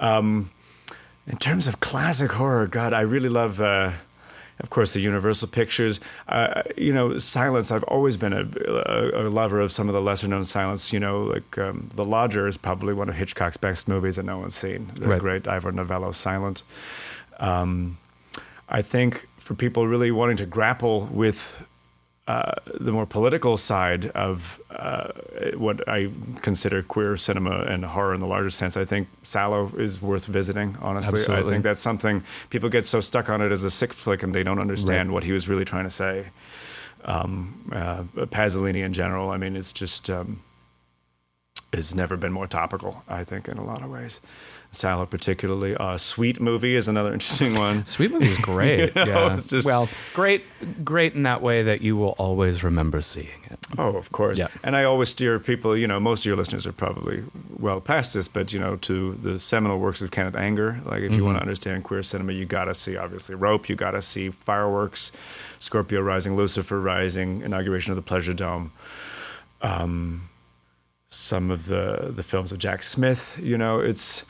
Um, 0.00 0.50
in 1.26 1.36
terms 1.36 1.68
of 1.68 1.80
classic 1.80 2.32
horror, 2.32 2.66
God, 2.66 2.92
I 2.94 3.02
really 3.02 3.28
love. 3.28 3.60
Uh, 3.60 3.90
of 4.60 4.70
course, 4.70 4.94
the 4.94 5.00
Universal 5.00 5.48
Pictures. 5.48 6.00
Uh, 6.28 6.62
you 6.76 6.92
know, 6.92 7.18
silence. 7.18 7.70
I've 7.70 7.84
always 7.84 8.16
been 8.16 8.32
a, 8.32 8.48
a, 8.66 9.26
a, 9.26 9.28
lover 9.28 9.60
of 9.60 9.70
some 9.70 9.88
of 9.88 9.94
the 9.94 10.00
lesser 10.00 10.28
known 10.28 10.44
silence. 10.44 10.92
You 10.92 11.00
know, 11.00 11.24
like 11.24 11.58
um, 11.58 11.90
The 11.94 12.04
Lodger 12.04 12.48
is 12.48 12.56
probably 12.56 12.94
one 12.94 13.08
of 13.08 13.16
Hitchcock's 13.16 13.56
best 13.56 13.86
movies 13.86 14.16
that 14.16 14.24
no 14.24 14.38
one's 14.38 14.54
seen. 14.54 14.90
The 14.94 15.08
Right. 15.08 15.20
great 15.20 15.48
Ivor 15.48 15.72
Novello, 15.72 16.10
Silent. 16.12 16.62
Um, 17.38 17.98
I 18.68 18.82
think 18.82 19.28
for 19.38 19.54
people 19.54 19.86
really 19.86 20.10
wanting 20.10 20.38
to 20.38 20.46
grapple 20.46 21.06
with 21.12 21.62
uh, 22.26 22.52
the 22.80 22.90
more 22.90 23.06
political 23.06 23.56
side 23.56 24.06
of 24.06 24.60
uh, 24.70 25.12
what 25.56 25.88
I 25.88 26.10
consider 26.42 26.82
queer 26.82 27.16
cinema 27.16 27.60
and 27.60 27.84
horror 27.84 28.14
in 28.14 28.20
the 28.20 28.26
larger 28.26 28.50
sense, 28.50 28.76
I 28.76 28.84
think 28.84 29.06
Salò 29.22 29.72
is 29.78 30.02
worth 30.02 30.26
visiting. 30.26 30.76
Honestly, 30.80 31.20
Absolutely. 31.20 31.46
I 31.46 31.50
think 31.52 31.62
that's 31.62 31.78
something 31.80 32.24
people 32.50 32.68
get 32.68 32.84
so 32.84 33.00
stuck 33.00 33.28
on 33.30 33.40
it 33.42 33.52
as 33.52 33.62
a 33.62 33.70
sick 33.70 33.92
flick, 33.92 34.22
and 34.24 34.34
they 34.34 34.42
don't 34.42 34.58
understand 34.58 35.08
Right. 35.08 35.14
what 35.14 35.24
he 35.24 35.30
was 35.32 35.48
really 35.48 35.64
trying 35.64 35.84
to 35.84 35.90
say. 35.90 36.26
Um, 37.04 37.70
uh, 37.72 38.02
Pasolini 38.26 38.82
in 38.84 38.92
general, 38.92 39.30
I 39.30 39.36
mean, 39.36 39.54
it's 39.54 39.72
just 39.72 40.10
um, 40.10 40.42
has 41.72 41.94
never 41.94 42.16
been 42.16 42.32
more 42.32 42.48
topical. 42.48 43.04
I 43.08 43.22
think 43.22 43.46
in 43.46 43.58
a 43.58 43.64
lot 43.64 43.82
of 43.82 43.90
ways. 43.90 44.20
Salò, 44.72 45.08
particularly, 45.08 45.74
uh, 45.76 45.96
Sweet 45.96 46.40
movie 46.40 46.76
is 46.76 46.86
another 46.88 47.12
interesting 47.14 47.54
one. 47.54 47.86
Sweet 47.86 48.10
movie 48.12 48.26
is 48.28 48.38
great. 48.38 48.92
You 48.96 49.04
know, 49.06 49.26
yeah. 49.26 49.34
it's 49.34 49.48
just- 49.48 49.66
well, 49.66 49.88
great, 50.14 50.44
great 50.84 51.14
in 51.14 51.22
that 51.22 51.40
way 51.42 51.62
that 51.62 51.80
you 51.80 51.96
will 51.96 52.14
always 52.18 52.62
remember 52.64 53.00
seeing 53.02 53.28
it. 53.50 53.58
Oh, 53.78 53.96
of 53.96 54.12
course. 54.12 54.38
Yeah. 54.38 54.48
And 54.62 54.76
I 54.76 54.84
always 54.84 55.08
steer 55.08 55.38
people, 55.38 55.76
you 55.76 55.86
know, 55.86 55.98
most 56.00 56.20
of 56.20 56.26
your 56.26 56.36
listeners 56.36 56.66
are 56.66 56.72
probably 56.72 57.24
well 57.58 57.80
past 57.80 58.14
this, 58.14 58.28
but, 58.28 58.52
you 58.52 58.60
know, 58.60 58.76
to 58.76 59.14
the 59.14 59.38
seminal 59.38 59.78
works 59.78 60.02
of 60.02 60.10
Kenneth 60.10 60.36
Anger. 60.36 60.80
Like, 60.84 61.02
if 61.02 61.12
you 61.12 61.24
want 61.24 61.36
to 61.38 61.40
understand 61.42 61.84
queer 61.84 62.02
cinema, 62.02 62.32
you 62.32 62.44
got 62.44 62.64
to 62.66 62.74
see, 62.74 62.96
obviously, 62.96 63.34
Rope, 63.34 63.68
you 63.68 63.76
got 63.76 63.92
to 63.92 64.02
see 64.02 64.30
Fireworks, 64.30 65.10
Scorpio 65.58 66.00
Rising, 66.00 66.36
Lucifer 66.36 66.80
Rising, 66.80 67.40
Inauguration 67.42 67.92
of 67.92 67.96
the 67.96 68.02
Pleasure 68.02 68.34
Dome. 68.34 68.72
Um, 69.62 70.28
some 71.08 71.50
of 71.50 71.66
the, 71.66 72.12
the 72.14 72.22
films 72.22 72.52
of 72.52 72.58
Jack 72.58 72.82
Smith, 72.82 73.38
you 73.42 73.56
know, 73.58 73.80
it's. 73.80 74.24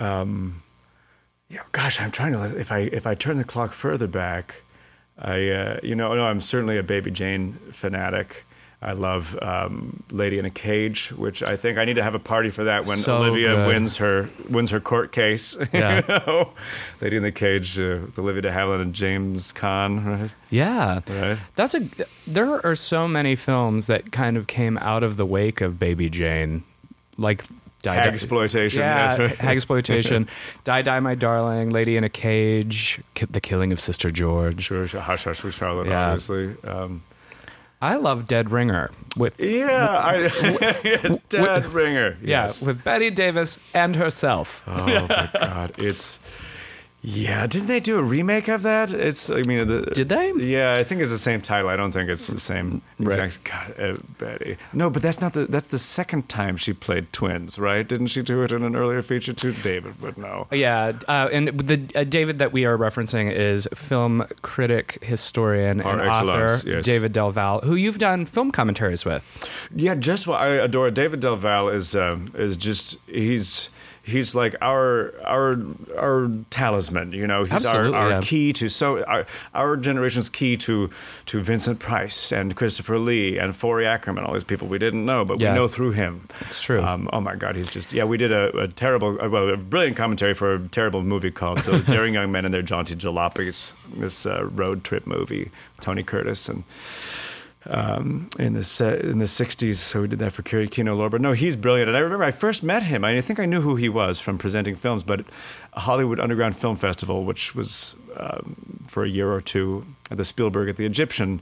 Um, 0.00 0.62
yeah, 1.48 1.60
gosh, 1.72 2.00
I'm 2.00 2.10
trying 2.10 2.32
to. 2.32 2.58
If 2.58 2.72
I 2.72 2.80
if 2.80 3.06
I 3.06 3.14
turn 3.14 3.36
the 3.38 3.44
clock 3.44 3.72
further 3.72 4.06
back, 4.06 4.62
I 5.18 5.48
uh, 5.50 5.80
you 5.82 5.94
know 5.94 6.14
no, 6.14 6.24
I'm 6.24 6.40
certainly 6.40 6.78
a 6.78 6.82
Baby 6.82 7.10
Jane 7.10 7.54
fanatic. 7.70 8.44
I 8.82 8.92
love 8.92 9.38
um, 9.40 10.02
Lady 10.10 10.38
in 10.38 10.44
a 10.44 10.50
Cage, 10.50 11.08
which 11.12 11.42
I 11.42 11.56
think 11.56 11.78
I 11.78 11.86
need 11.86 11.94
to 11.94 12.02
have 12.02 12.14
a 12.14 12.18
party 12.18 12.50
for 12.50 12.64
that 12.64 12.84
when 12.86 12.98
So 12.98 13.16
Olivia 13.16 13.54
good. 13.54 13.68
wins 13.68 13.96
her 13.96 14.28
wins 14.50 14.70
her 14.70 14.80
court 14.80 15.10
case. 15.10 15.56
Yeah. 15.72 16.02
you 16.06 16.08
know? 16.26 16.52
Lady 17.00 17.16
in 17.16 17.22
the 17.22 17.32
Cage 17.32 17.78
uh, 17.78 18.00
with 18.04 18.18
Olivia 18.18 18.42
de 18.42 18.50
Havilland 18.50 18.82
and 18.82 18.94
James 18.94 19.54
Caan, 19.54 20.04
right? 20.04 20.30
Yeah, 20.50 21.00
Right. 21.08 21.38
that's 21.54 21.74
a. 21.74 21.88
There 22.26 22.64
are 22.66 22.74
so 22.74 23.08
many 23.08 23.36
films 23.36 23.86
that 23.86 24.12
kind 24.12 24.36
of 24.36 24.46
came 24.48 24.76
out 24.78 25.02
of 25.02 25.16
the 25.16 25.24
wake 25.24 25.62
of 25.62 25.78
Baby 25.78 26.10
Jane, 26.10 26.62
like 27.16 27.44
Die 27.84 27.94
Hag 27.94 28.06
exploitation. 28.12 28.80
Yeah, 28.82 29.16
right. 29.16 29.36
hag 29.36 29.56
exploitation. 29.56 30.26
Die 30.64 30.82
Die 30.82 31.00
My 31.00 31.14
Darling, 31.14 31.70
Lady 31.70 31.96
in 31.96 32.02
a 32.04 32.08
Cage, 32.08 33.00
Ki- 33.14 33.26
The 33.30 33.40
Killing 33.40 33.72
of 33.72 33.78
Sister 33.80 34.10
George. 34.10 34.62
Sure, 34.62 34.86
sure. 34.86 35.00
Hush 35.02 35.24
Hush 35.24 35.44
with 35.44 35.54
Charlotte, 35.54 35.86
Yeah. 35.88 36.06
obviously. 36.08 36.56
Um, 36.64 37.02
I 37.82 37.96
love 37.96 38.26
Dead 38.26 38.50
Ringer 38.50 38.90
with 39.16 39.38
yeah, 39.38 39.98
I, 40.02 41.18
Dead 41.28 41.66
Ringer. 41.66 42.16
Yes. 42.22 42.62
yeah 42.62 42.66
with 42.66 42.82
Bette 42.82 43.10
Davis 43.10 43.58
and 43.74 43.94
herself. 43.96 44.62
Oh 44.66 44.86
my 44.86 45.28
god, 45.34 45.72
it's 45.76 46.18
yeah. 47.06 47.46
Didn't 47.46 47.68
they 47.68 47.80
do 47.80 47.98
a 47.98 48.02
remake 48.02 48.48
of 48.48 48.62
that? 48.62 48.94
It's 48.94 49.28
I 49.28 49.42
mean, 49.42 49.68
the, 49.68 49.82
Did 49.82 50.08
they? 50.08 50.32
Yeah, 50.32 50.72
I 50.72 50.82
think 50.84 51.02
it's 51.02 51.10
the 51.10 51.18
same 51.18 51.42
title. 51.42 51.68
I 51.68 51.76
don't 51.76 51.92
think 51.92 52.08
it's 52.08 52.28
the 52.28 52.40
same 52.40 52.80
Right. 52.98 53.18
exact. 53.18 53.44
God, 53.44 53.74
uh, 53.78 53.94
Bette. 54.16 54.56
No, 54.72 54.88
but 54.88 55.02
that's 55.02 55.20
not 55.20 55.34
the. 55.34 55.44
That's 55.44 55.68
the 55.68 55.78
second 55.78 56.30
time 56.30 56.56
she 56.56 56.72
played 56.72 57.12
twins, 57.12 57.58
right? 57.58 57.86
Didn't 57.86 58.06
she 58.06 58.22
do 58.22 58.42
it 58.42 58.52
in 58.52 58.62
an 58.62 58.74
earlier 58.74 59.02
feature 59.02 59.34
too? 59.34 59.52
David 59.52 60.00
would 60.00 60.16
know. 60.16 60.46
Yeah, 60.50 60.92
uh, 61.06 61.28
and 61.30 61.48
the 61.48 61.82
uh, 61.94 62.04
David 62.04 62.38
that 62.38 62.52
we 62.52 62.64
are 62.64 62.78
referencing 62.78 63.30
is 63.30 63.68
film 63.74 64.26
critic, 64.40 64.98
historian, 65.02 65.80
Par 65.80 66.00
and 66.00 66.08
author 66.08 66.66
yes. 66.66 66.84
David 66.84 67.12
Del 67.12 67.30
Valle, 67.32 67.60
who 67.64 67.74
you've 67.74 67.98
done 67.98 68.24
film 68.24 68.50
commentaries 68.50 69.04
with. 69.04 69.68
Yeah, 69.74 69.94
just 69.94 70.26
what 70.26 70.40
I 70.40 70.48
adore. 70.48 70.90
David 70.90 71.20
Del 71.20 71.36
Valle 71.36 71.68
is 71.68 71.94
um, 71.94 72.32
is 72.34 72.56
just 72.56 72.96
he's 73.06 73.68
he's 74.04 74.34
like 74.34 74.54
our 74.60 75.12
our 75.24 75.56
our 75.98 76.30
talisman. 76.50 77.12
You 77.12 77.26
know, 77.26 77.42
he's 77.44 77.52
Absolutely, 77.52 77.94
our, 77.96 78.04
our 78.04 78.10
yeah. 78.10 78.20
key 78.20 78.52
to 78.54 78.68
so 78.68 79.02
our, 79.04 79.26
our 79.54 79.76
generation's 79.76 80.28
key 80.28 80.56
to 80.58 80.90
to 81.26 81.40
Vincent 81.42 81.80
Price 81.80 82.32
and 82.32 82.54
Christopher 82.54 82.98
Lee 82.98 83.38
and 83.38 83.56
Forry 83.56 83.86
Ackerman. 83.86 84.24
All 84.24 84.32
these 84.34 84.44
people 84.44 84.68
we 84.68 84.78
didn't 84.78 85.04
know, 85.04 85.24
but 85.24 85.40
Yeah. 85.40 85.52
we 85.52 85.58
know 85.58 85.68
through 85.68 85.92
him. 85.92 86.28
It's 86.42 86.62
true. 86.62 86.82
Um, 86.82 87.08
oh 87.12 87.20
my 87.20 87.34
God, 87.36 87.56
he's 87.56 87.68
just 87.68 87.92
yeah. 87.92 88.04
We 88.04 88.16
did 88.18 88.30
a, 88.32 88.56
a 88.56 88.68
terrible, 88.68 89.18
uh, 89.20 89.28
well, 89.28 89.48
a 89.48 89.56
brilliant 89.56 89.96
commentary 89.96 90.34
for 90.34 90.54
a 90.54 90.68
terrible 90.68 91.02
movie 91.02 91.30
called 91.30 91.58
"Those 91.58 91.84
Daring 91.94 92.14
Young 92.14 92.30
Men 92.30 92.44
and 92.44 92.52
Their 92.54 92.62
Jaunty 92.62 92.94
Jalopies." 92.96 93.72
This 93.96 94.26
uh, 94.26 94.44
road 94.46 94.82
trip 94.84 95.06
movie, 95.06 95.50
Tony 95.80 96.02
Curtis 96.02 96.48
and 96.48 96.64
um, 97.66 98.28
in 98.38 98.52
the 98.54 99.00
in 99.02 99.18
the 99.18 99.24
'60s. 99.24 99.76
So 99.76 100.02
we 100.02 100.08
did 100.08 100.18
that 100.18 100.32
for 100.32 100.42
Kerry 100.42 100.68
Kino 100.68 100.96
Lorber. 100.96 101.18
No, 101.20 101.32
he's 101.32 101.56
brilliant. 101.56 101.88
And 101.88 101.96
I 101.96 102.00
remember 102.00 102.24
I 102.24 102.30
first 102.30 102.62
met 102.62 102.82
him. 102.82 103.04
I 103.04 103.20
think 103.20 103.38
I 103.40 103.46
knew 103.46 103.60
who 103.60 103.76
he 103.76 103.88
was 103.88 104.20
from 104.20 104.38
presenting 104.38 104.74
films, 104.74 105.02
but 105.02 105.24
Hollywood 105.74 106.20
Underground 106.20 106.56
Film 106.56 106.76
Festival, 106.76 107.24
which 107.24 107.54
was 107.54 107.96
um, 108.16 108.56
for 108.86 109.04
a 109.04 109.08
year 109.08 109.32
or 109.32 109.40
two 109.40 109.84
at 110.10 110.18
the 110.18 110.24
Spielberg 110.24 110.68
at 110.68 110.76
the 110.76 110.84
Egyptian, 110.84 111.40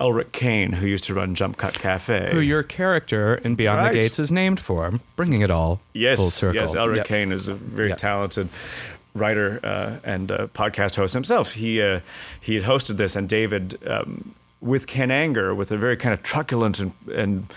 Elric 0.00 0.32
Kane, 0.32 0.72
who 0.72 0.86
used 0.86 1.04
to 1.04 1.14
run 1.14 1.34
Jump 1.34 1.56
Cut 1.56 1.74
Cafe. 1.78 2.18
Mm-hmm. 2.20 2.34
Who 2.34 2.40
your 2.40 2.62
character 2.62 3.36
in 3.36 3.54
Beyond 3.54 3.78
Right. 3.78 3.92
the 3.94 4.00
Gates 4.02 4.18
is 4.18 4.30
named 4.30 4.60
for, 4.60 4.92
bringing 5.16 5.40
it 5.40 5.50
all 5.50 5.80
Yes, 5.94 6.18
full 6.18 6.30
circle. 6.30 6.60
yes. 6.60 6.74
Elric 6.74 6.96
Yep. 6.96 7.06
Kane 7.06 7.32
is 7.32 7.48
a 7.48 7.54
very 7.54 7.88
Yep. 7.88 7.98
talented 7.98 8.48
writer 9.14 9.60
uh, 9.64 9.96
and 10.04 10.30
uh, 10.30 10.46
podcast 10.48 10.96
host 10.96 11.14
himself. 11.14 11.52
He 11.54 11.80
uh, 11.80 12.00
he 12.38 12.54
had 12.54 12.64
hosted 12.64 12.98
this, 12.98 13.16
and 13.16 13.26
David, 13.28 13.78
um, 13.88 14.34
with 14.66 14.86
Ken 14.86 15.10
Anger, 15.10 15.54
with 15.54 15.70
a 15.72 15.76
very 15.76 15.96
kind 15.96 16.12
of 16.12 16.22
truculent 16.22 16.78
and, 16.80 16.92
and 17.14 17.52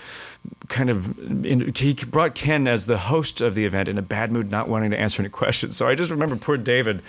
kind 0.68 0.88
of 0.88 1.18
in, 1.44 1.72
he 1.76 1.92
brought 1.94 2.34
Ken 2.34 2.66
as 2.66 2.86
the 2.86 2.96
host 2.96 3.40
of 3.40 3.54
the 3.54 3.64
event 3.66 3.88
in 3.88 3.98
a 3.98 4.02
bad 4.02 4.32
mood, 4.32 4.50
not 4.50 4.68
wanting 4.68 4.90
to 4.92 4.98
answer 4.98 5.20
any 5.22 5.28
questions. 5.42 5.76
So 5.76 5.86
I 5.88 5.94
just 5.94 6.10
remember 6.10 6.36
poor 6.36 6.56
David, 6.56 7.02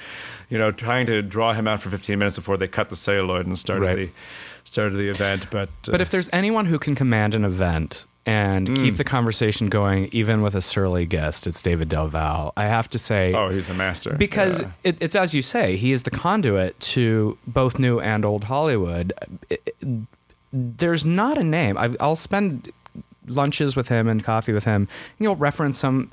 you 0.49 0.57
know, 0.57 0.71
trying 0.71 1.05
to 1.05 1.21
draw 1.21 1.53
him 1.53 1.67
out 1.67 1.79
for 1.81 1.89
15 1.89 2.17
minutes 2.19 2.35
before 2.35 2.57
they 2.57 2.67
cut 2.67 2.89
the 2.89 2.95
celluloid 2.95 3.45
and 3.45 3.57
started 3.57 3.85
Right. 3.85 3.95
the 3.95 4.09
started 4.63 4.95
the 4.95 5.09
event. 5.09 5.47
But 5.49 5.69
uh, 5.87 5.91
But 5.91 6.01
if 6.01 6.09
there's 6.09 6.29
anyone 6.33 6.65
who 6.65 6.77
can 6.79 6.95
command 6.95 7.33
an 7.35 7.45
event 7.45 8.05
and 8.25 8.67
Hmm. 8.67 8.75
keep 8.75 8.97
the 8.97 9.03
conversation 9.03 9.67
going, 9.69 10.07
even 10.11 10.41
with 10.41 10.53
a 10.55 10.61
surly 10.61 11.05
guest, 11.05 11.47
it's 11.47 11.61
David 11.61 11.89
Del 11.89 12.07
Valle. 12.07 12.53
I 12.55 12.65
have 12.65 12.87
to 12.91 12.99
say, 12.99 13.33
oh, 13.33 13.49
he's 13.49 13.69
a 13.69 13.73
master 13.73 14.13
because 14.17 14.61
Yeah. 14.61 14.67
it, 14.83 14.97
it's 14.99 15.15
as 15.15 15.33
you 15.33 15.41
say, 15.41 15.75
he 15.75 15.91
is 15.91 16.03
the 16.03 16.11
conduit 16.11 16.79
to 16.93 17.37
both 17.47 17.79
new 17.79 17.99
and 17.99 18.23
old 18.23 18.43
Hollywood. 18.45 19.11
It- 19.49 19.75
it- 19.81 19.87
there's 20.53 21.05
not 21.05 21.37
a 21.37 21.43
name. 21.43 21.77
I, 21.77 21.95
I'll 21.99 22.15
spend 22.15 22.71
lunches 23.27 23.75
with 23.75 23.87
him 23.87 24.07
and 24.07 24.23
coffee 24.23 24.51
with 24.53 24.65
him. 24.65 24.81
And 24.83 24.89
you'll 25.23 25.35
reference 25.37 25.79
some 25.79 26.11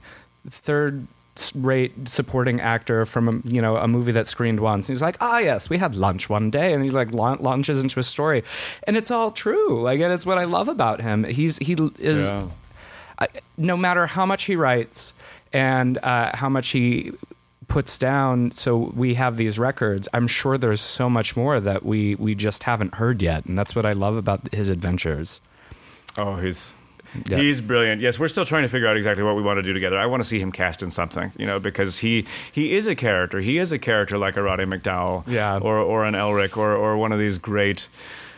third 0.49 1.07
rate 1.55 2.09
supporting 2.09 2.61
actor 2.61 3.05
from 3.07 3.28
a, 3.28 3.49
you 3.49 3.61
know 3.62 3.76
a 3.76 3.86
movie 3.89 4.12
that 4.12 4.26
screened 4.26 4.61
once. 4.61 4.89
And 4.89 4.95
he's 4.95 5.03
like, 5.03 5.16
ah, 5.20 5.39
yes, 5.39 5.70
we 5.70 5.78
had 5.78 5.95
lunch 5.95 6.28
one 6.28 6.51
day, 6.51 6.72
and 6.72 6.82
he's 6.82 6.95
like 6.95 7.12
laun- 7.12 7.39
launches 7.41 7.82
into 7.82 8.01
a 8.01 8.03
story, 8.03 8.43
and 8.86 8.97
it's 8.97 9.11
all 9.11 9.30
true. 9.30 9.82
Like, 9.82 10.01
and 10.01 10.12
it's 10.12 10.26
what 10.26 10.39
I 10.39 10.45
love 10.45 10.68
about 10.68 11.01
him. 11.01 11.24
He's 11.24 11.59
he 11.59 11.74
is 11.99 12.26
Yeah. 12.28 12.49
I, 13.20 13.28
no 13.57 13.76
matter 13.76 14.07
how 14.07 14.24
much 14.26 14.45
he 14.45 14.55
writes 14.57 15.12
and 15.53 15.99
uh, 15.99 16.30
how 16.36 16.49
much 16.49 16.68
he 16.70 17.12
puts 17.66 17.99
down 17.99 18.51
so 18.53 18.76
we 18.97 19.12
have 19.14 19.36
these 19.36 19.59
records 19.59 20.09
i'm 20.14 20.26
sure 20.26 20.57
there's 20.57 20.80
so 20.80 21.11
much 21.11 21.36
more 21.36 21.61
that 21.61 21.84
we 21.84 22.14
we 22.14 22.34
just 22.34 22.62
haven't 22.62 22.95
heard 22.95 23.22
yet 23.22 23.45
and 23.45 23.59
that's 23.59 23.76
what 23.76 23.84
i 23.84 23.93
love 23.93 24.16
about 24.16 24.41
his 24.55 24.70
adventures 24.70 25.43
Oh, 26.16 26.36
he's 26.36 26.74
Yeah. 27.27 27.39
he's 27.39 27.61
brilliant. 27.61 28.01
Yes, 28.01 28.19
we're 28.19 28.29
still 28.29 28.45
trying 28.45 28.63
to 28.63 28.69
figure 28.69 28.87
out 28.89 28.97
exactly 28.97 29.25
what 29.25 29.37
we 29.37 29.43
want 29.43 29.59
to 29.59 29.63
do 29.63 29.73
together. 29.73 29.99
I 29.99 30.07
want 30.07 30.23
to 30.23 30.29
see 30.29 30.41
him 30.41 30.53
cast 30.53 30.83
in 30.83 30.91
something, 30.91 31.33
you 31.37 31.47
know, 31.47 31.59
because 31.59 31.99
he 31.99 32.25
he 32.53 32.73
is 32.75 32.87
a 32.87 32.95
character. 32.95 33.41
He 33.41 33.59
is 33.59 33.73
a 33.73 33.79
character 33.79 34.19
like 34.19 34.37
a 34.37 34.43
Roddy 34.43 34.65
McDowall, 34.65 35.25
Yeah. 35.27 35.59
or 35.59 35.79
or 35.79 36.05
an 36.05 36.15
Elric, 36.15 36.57
or 36.57 36.75
or 36.77 36.97
one 36.97 37.13
of 37.13 37.19
these 37.19 37.39
great 37.39 37.89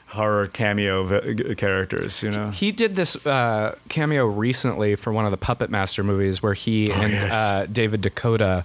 horror 0.08 0.46
cameo 0.48 1.04
v- 1.04 1.54
characters. 1.54 2.22
You 2.22 2.30
know, 2.32 2.50
he 2.50 2.72
did 2.72 2.96
this 2.96 3.24
uh, 3.26 3.76
cameo 3.88 4.26
recently 4.26 4.96
for 4.96 5.12
one 5.12 5.24
of 5.24 5.30
the 5.30 5.36
puppet 5.36 5.70
master 5.70 6.02
movies 6.02 6.42
where 6.42 6.54
he 6.54 6.90
and 6.90 7.12
yes. 7.12 7.32
uh, 7.34 7.66
david 7.70 8.00
dakota 8.00 8.64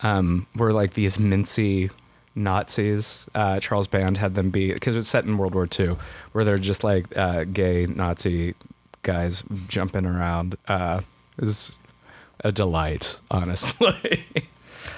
um, 0.00 0.46
were 0.56 0.72
like 0.72 0.94
these 0.94 1.18
mincy 1.18 1.90
Nazis. 2.34 3.26
Uh, 3.34 3.58
Charles 3.60 3.86
Band 3.86 4.16
had 4.18 4.34
them 4.34 4.50
be 4.50 4.72
because 4.72 4.94
it's 4.96 5.08
set 5.08 5.24
in 5.24 5.36
World 5.38 5.54
War 5.54 5.68
II, 5.78 5.96
where 6.32 6.44
they're 6.44 6.56
just 6.58 6.84
like 6.84 7.14
uh, 7.16 7.44
gay 7.44 7.86
Nazi 7.86 8.54
guys 9.02 9.42
jumping 9.68 10.06
around. 10.06 10.56
Uh, 10.66 11.00
was 11.38 11.78
a 12.44 12.52
delight, 12.52 13.18
honestly. 13.30 14.24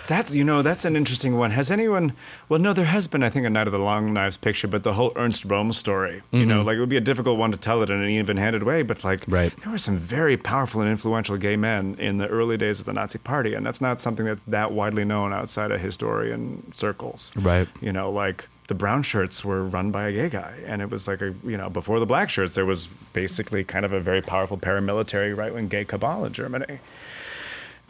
That's 0.06 0.32
you 0.32 0.42
know 0.42 0.62
that's 0.62 0.84
an 0.84 0.96
interesting 0.96 1.36
one. 1.38 1.52
Has 1.52 1.70
anyone? 1.70 2.14
Well, 2.48 2.58
no, 2.58 2.72
there 2.72 2.84
has 2.84 3.06
been 3.06 3.22
I 3.22 3.28
think 3.28 3.46
a 3.46 3.50
Night 3.50 3.68
of 3.68 3.72
the 3.72 3.78
Long 3.78 4.12
Knives 4.12 4.36
picture, 4.36 4.66
but 4.66 4.82
the 4.82 4.92
whole 4.94 5.12
Ernst 5.14 5.46
Röhm 5.46 5.72
story. 5.72 6.22
You 6.32 6.44
know, 6.44 6.62
like 6.62 6.76
it 6.76 6.80
would 6.80 6.88
be 6.88 6.96
a 6.96 7.00
difficult 7.00 7.38
one 7.38 7.52
to 7.52 7.56
tell 7.56 7.80
it 7.84 7.90
in 7.90 8.02
an 8.02 8.08
even-handed 8.10 8.64
way, 8.64 8.82
but 8.82 9.04
like 9.04 9.22
Right. 9.28 9.52
there 9.62 9.70
were 9.70 9.78
some 9.78 9.96
very 9.96 10.36
powerful 10.36 10.80
and 10.80 10.90
influential 10.90 11.36
gay 11.36 11.54
men 11.54 11.94
in 12.00 12.16
the 12.16 12.26
early 12.26 12.56
days 12.56 12.80
of 12.80 12.86
the 12.86 12.92
Nazi 12.92 13.18
Party, 13.20 13.54
and 13.54 13.64
that's 13.64 13.80
not 13.80 14.00
something 14.00 14.26
that's 14.26 14.42
that 14.44 14.72
widely 14.72 15.04
known 15.04 15.32
outside 15.32 15.70
of 15.70 15.80
historian 15.80 16.72
circles. 16.72 17.32
Right. 17.36 17.68
You 17.80 17.92
know, 17.92 18.10
like 18.10 18.48
the 18.70 18.74
brown 18.76 19.02
shirts 19.02 19.44
were 19.44 19.64
run 19.64 19.90
by 19.90 20.04
a 20.08 20.12
gay 20.12 20.28
guy, 20.28 20.54
and 20.64 20.80
it 20.80 20.88
was 20.90 21.08
like 21.08 21.20
a 21.20 21.34
you 21.44 21.56
know 21.56 21.68
before 21.68 21.98
the 21.98 22.06
black 22.06 22.30
shirts, 22.30 22.54
there 22.54 22.64
was 22.64 22.86
basically 23.12 23.64
kind 23.64 23.84
of 23.84 23.92
a 23.92 23.98
very 24.00 24.22
powerful 24.22 24.56
paramilitary 24.56 25.36
right-wing 25.36 25.66
gay 25.66 25.84
cabal 25.84 26.24
in 26.24 26.32
Germany. 26.32 26.78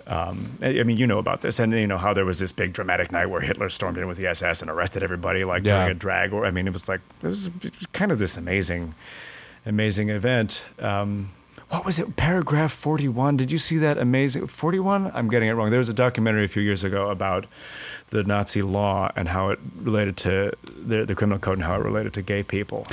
Um, 0.06 0.56
I 0.62 0.82
mean, 0.82 0.96
you 0.96 1.06
know 1.06 1.18
about 1.18 1.42
this, 1.42 1.60
and 1.60 1.70
you 1.72 1.86
know 1.86 1.98
how 1.98 2.14
there 2.14 2.24
was 2.24 2.38
this 2.38 2.50
big 2.50 2.72
dramatic 2.72 3.12
night 3.12 3.26
where 3.26 3.42
Hitler 3.42 3.68
stormed 3.68 3.98
in 3.98 4.08
with 4.08 4.16
the 4.16 4.26
SS 4.26 4.62
and 4.62 4.70
arrested 4.70 5.02
everybody, 5.02 5.44
like 5.44 5.64
Yeah. 5.64 5.74
during 5.84 5.90
a 5.90 5.94
drag. 5.94 6.32
Or 6.32 6.46
I 6.46 6.50
mean, 6.50 6.66
it 6.66 6.72
was 6.72 6.88
like 6.88 7.00
it 7.22 7.26
was 7.26 7.50
kind 7.92 8.10
of 8.10 8.18
this 8.18 8.38
amazing, 8.38 8.94
amazing 9.66 10.08
event. 10.08 10.64
Um, 10.78 11.28
what 11.70 11.84
was 11.86 11.98
it? 11.98 12.16
Paragraph 12.16 12.72
forty-one. 12.72 13.36
Did 13.36 13.50
you 13.50 13.58
see 13.58 13.78
that 13.78 13.96
amazing 13.96 14.46
forty-one? 14.46 15.10
I'm 15.14 15.28
getting 15.28 15.48
it 15.48 15.52
wrong. 15.52 15.70
There 15.70 15.78
was 15.78 15.88
a 15.88 15.94
documentary 15.94 16.44
a 16.44 16.48
few 16.48 16.62
years 16.62 16.84
ago 16.84 17.10
about 17.10 17.46
the 18.10 18.22
Nazi 18.22 18.62
law 18.62 19.10
and 19.16 19.28
how 19.28 19.50
it 19.50 19.58
related 19.80 20.16
to 20.18 20.52
the, 20.64 21.04
the 21.04 21.14
criminal 21.14 21.38
code 21.38 21.58
and 21.58 21.64
how 21.64 21.76
it 21.76 21.84
related 21.84 22.12
to 22.14 22.22
gay 22.22 22.42
people. 22.42 22.86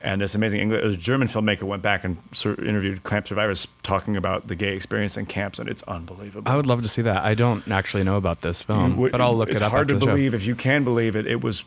And 0.00 0.20
this 0.20 0.36
amazing 0.36 0.60
English, 0.60 0.84
a 0.84 0.96
German 0.96 1.26
filmmaker 1.26 1.64
went 1.64 1.82
back 1.82 2.04
and 2.04 2.18
interviewed 2.44 3.02
camp 3.02 3.26
survivors 3.26 3.66
talking 3.82 4.16
about 4.16 4.46
the 4.46 4.54
gay 4.54 4.74
experience 4.76 5.16
in 5.16 5.26
camps, 5.26 5.58
and 5.58 5.68
it's 5.68 5.82
unbelievable. 5.84 6.50
I 6.50 6.54
would 6.54 6.66
love 6.66 6.82
to 6.82 6.88
see 6.88 7.02
that. 7.02 7.24
I 7.24 7.34
don't 7.34 7.68
actually 7.68 8.04
know 8.04 8.16
about 8.16 8.40
this 8.40 8.62
film, 8.62 9.10
but 9.10 9.20
I'll 9.20 9.36
look 9.36 9.48
it's 9.48 9.60
it 9.60 9.64
up. 9.64 9.66
It's 9.68 9.74
hard 9.74 9.88
to 9.88 9.94
the 9.94 10.00
show. 10.00 10.06
believe 10.06 10.34
if 10.34 10.46
you 10.46 10.54
can 10.54 10.84
believe 10.84 11.16
it. 11.16 11.26
It 11.26 11.42
was, 11.42 11.64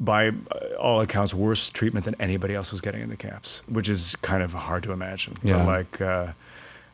by 0.00 0.28
uh, 0.28 0.32
all 0.78 1.00
accounts, 1.00 1.34
worse 1.34 1.68
treatment 1.70 2.04
than 2.04 2.14
anybody 2.20 2.54
else 2.54 2.70
was 2.72 2.80
getting 2.80 3.02
in 3.02 3.08
the 3.08 3.16
camps, 3.16 3.62
which 3.68 3.88
is 3.88 4.14
kind 4.22 4.42
of 4.42 4.52
hard 4.52 4.82
to 4.84 4.92
imagine. 4.92 5.36
Yeah. 5.42 5.58
But 5.58 5.66
like, 5.66 6.00
uh, 6.00 6.32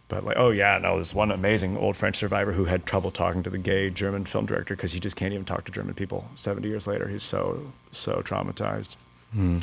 but 0.09 0.25
like, 0.25 0.37
oh 0.39 0.51
yeah, 0.51 0.79
no, 0.79 0.95
there's 0.97 1.15
one 1.15 1.31
amazing 1.31 1.77
old 1.77 1.97
French 1.97 2.17
survivor 2.17 2.53
who 2.53 2.65
had 2.67 2.87
trouble 2.87 3.11
talking 3.11 3.43
to 3.43 3.51
the 3.51 3.59
gay 3.59 3.91
German 3.91 4.25
film 4.25 4.47
director 4.47 4.75
because 4.77 4.93
he 4.93 5.01
just 5.01 5.17
can't 5.17 5.33
even 5.33 5.45
talk 5.45 5.65
to 5.65 5.73
German 5.73 5.95
people. 5.95 6.29
Seventy 6.35 6.69
years 6.69 6.87
later, 6.87 7.09
he's 7.09 7.23
so 7.23 7.73
so 7.91 8.23
traumatized. 8.23 8.97
Hmm. 9.33 9.59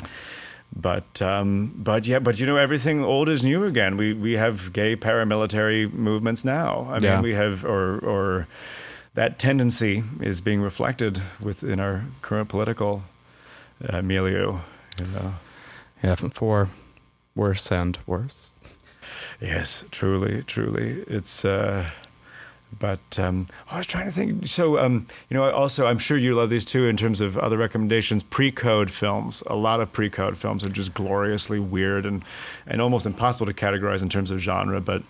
But 0.74 1.20
um, 1.20 1.72
but 1.76 2.06
yeah, 2.06 2.18
but 2.18 2.40
you 2.40 2.46
know 2.46 2.56
everything 2.56 3.04
old 3.04 3.28
is 3.28 3.44
new 3.44 3.64
again. 3.64 3.96
We 3.96 4.14
we 4.14 4.32
have 4.36 4.72
gay 4.72 4.96
paramilitary 4.96 5.92
movements 5.92 6.44
now. 6.44 6.88
I 6.90 6.98
Yeah. 6.98 7.14
mean, 7.14 7.22
we 7.22 7.34
have 7.34 7.64
or 7.64 7.98
or 7.98 8.46
that 9.14 9.38
tendency 9.38 10.02
is 10.20 10.40
being 10.40 10.62
reflected 10.62 11.20
within 11.40 11.78
our 11.78 12.04
current 12.22 12.48
political 12.48 13.04
uh, 13.88 14.02
milieu. 14.02 14.58
You 14.98 15.04
know. 15.14 15.34
Yeah, 16.02 16.14
for 16.16 16.68
worse 17.34 17.70
and 17.70 17.98
worse. 18.06 18.50
Yes, 19.40 19.84
truly, 19.90 20.42
truly, 20.42 21.04
it's. 21.06 21.44
Uh, 21.44 21.90
but 22.78 23.18
um, 23.18 23.46
I 23.70 23.78
was 23.78 23.86
trying 23.86 24.06
to 24.06 24.12
think. 24.12 24.46
So, 24.46 24.78
um, 24.78 25.06
you 25.28 25.36
know, 25.36 25.44
I 25.44 25.52
also, 25.52 25.86
I'm 25.86 25.98
sure 25.98 26.16
you 26.16 26.34
love 26.34 26.48
these 26.48 26.64
too 26.64 26.86
in 26.86 26.96
terms 26.96 27.20
of 27.20 27.36
other 27.36 27.58
recommendations. 27.58 28.22
Pre-code 28.22 28.90
films. 28.90 29.42
A 29.46 29.56
lot 29.56 29.80
of 29.80 29.92
pre-code 29.92 30.38
films 30.38 30.64
are 30.64 30.70
just 30.70 30.94
gloriously 30.94 31.60
weird 31.60 32.06
and 32.06 32.24
and 32.66 32.80
almost 32.80 33.04
impossible 33.04 33.46
to 33.46 33.52
categorize 33.52 34.00
in 34.02 34.08
terms 34.08 34.30
of 34.30 34.38
genre. 34.38 34.80
But 34.80 35.02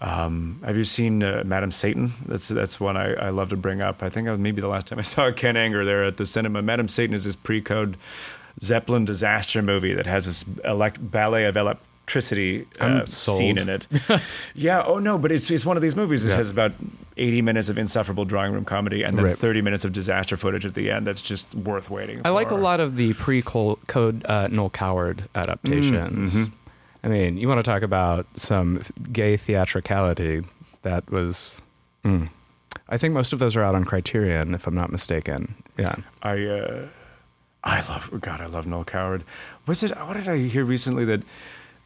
um, 0.00 0.60
have 0.64 0.76
you 0.76 0.84
seen 0.84 1.22
uh, 1.22 1.42
Madam 1.46 1.70
Satan? 1.70 2.12
That's 2.26 2.48
that's 2.48 2.78
one 2.78 2.96
I, 2.96 3.14
I 3.14 3.30
love 3.30 3.48
to 3.50 3.56
bring 3.56 3.80
up. 3.80 4.02
I 4.02 4.10
think 4.10 4.28
maybe 4.38 4.60
the 4.60 4.68
last 4.68 4.86
time 4.88 4.98
I 4.98 5.02
saw 5.14 5.30
Ken 5.32 5.56
Anger 5.56 5.84
there 5.84 6.04
at 6.04 6.16
the 6.18 6.26
cinema. 6.26 6.62
Madam 6.62 6.88
Satan 6.88 7.14
is 7.14 7.24
this 7.24 7.36
pre-code 7.36 7.96
Zeppelin 8.60 9.04
disaster 9.04 9.62
movie 9.62 9.94
that 9.94 10.06
has 10.06 10.26
this 10.26 10.44
elect- 10.64 11.10
ballet 11.10 11.44
of 11.44 11.56
electricity 11.56 12.66
uh, 12.80 13.04
scene 13.06 13.58
in 13.58 13.68
it. 13.68 13.86
yeah. 14.54 14.82
Oh 14.84 14.98
no, 14.98 15.18
but 15.18 15.32
it's 15.32 15.50
it's 15.50 15.64
one 15.66 15.76
of 15.76 15.82
these 15.82 15.96
movies 15.96 16.24
that 16.24 16.30
Yeah. 16.30 16.36
has 16.36 16.50
about 16.50 16.72
80 17.18 17.40
minutes 17.42 17.70
of 17.70 17.78
insufferable 17.78 18.26
drawing 18.26 18.52
room 18.52 18.66
comedy 18.66 19.02
and 19.02 19.16
then 19.16 19.24
Right. 19.24 19.36
30 19.38 19.62
minutes 19.62 19.86
of 19.86 19.92
disaster 19.94 20.36
footage 20.36 20.66
at 20.66 20.74
the 20.74 20.90
end. 20.90 21.06
That's 21.06 21.22
just 21.22 21.54
worth 21.54 21.88
waiting. 21.88 22.20
I 22.26 22.28
like 22.30 22.50
a 22.50 22.54
lot 22.54 22.78
of 22.80 22.96
the 22.96 23.14
pre-code 23.14 24.26
uh, 24.26 24.48
Noel 24.48 24.68
Coward 24.68 25.24
adaptations. 25.34 26.34
Mm, 26.34 26.44
mm-hmm. 26.44 26.52
I 27.06 27.08
mean, 27.08 27.36
you 27.36 27.46
want 27.46 27.60
to 27.60 27.62
talk 27.62 27.82
about 27.82 28.26
some 28.34 28.82
gay 29.12 29.36
theatricality? 29.36 30.42
That 30.82 31.08
was. 31.08 31.60
mm. 32.04 32.28
I 32.88 32.98
think 32.98 33.14
most 33.14 33.32
of 33.32 33.38
those 33.38 33.54
are 33.54 33.62
out 33.62 33.76
on 33.76 33.84
Criterion, 33.84 34.54
if 34.54 34.66
I'm 34.66 34.74
not 34.74 34.90
mistaken. 34.90 35.54
Yeah. 35.78 35.94
I 36.22 36.44
uh, 36.44 36.86
I 37.62 37.80
love 37.88 38.10
God. 38.20 38.40
I 38.40 38.46
love 38.46 38.66
Noel 38.66 38.84
Coward. 38.84 39.22
Was 39.66 39.84
it? 39.84 39.96
What 39.96 40.14
did 40.14 40.26
I 40.26 40.38
hear 40.48 40.64
recently 40.64 41.04
that 41.04 41.22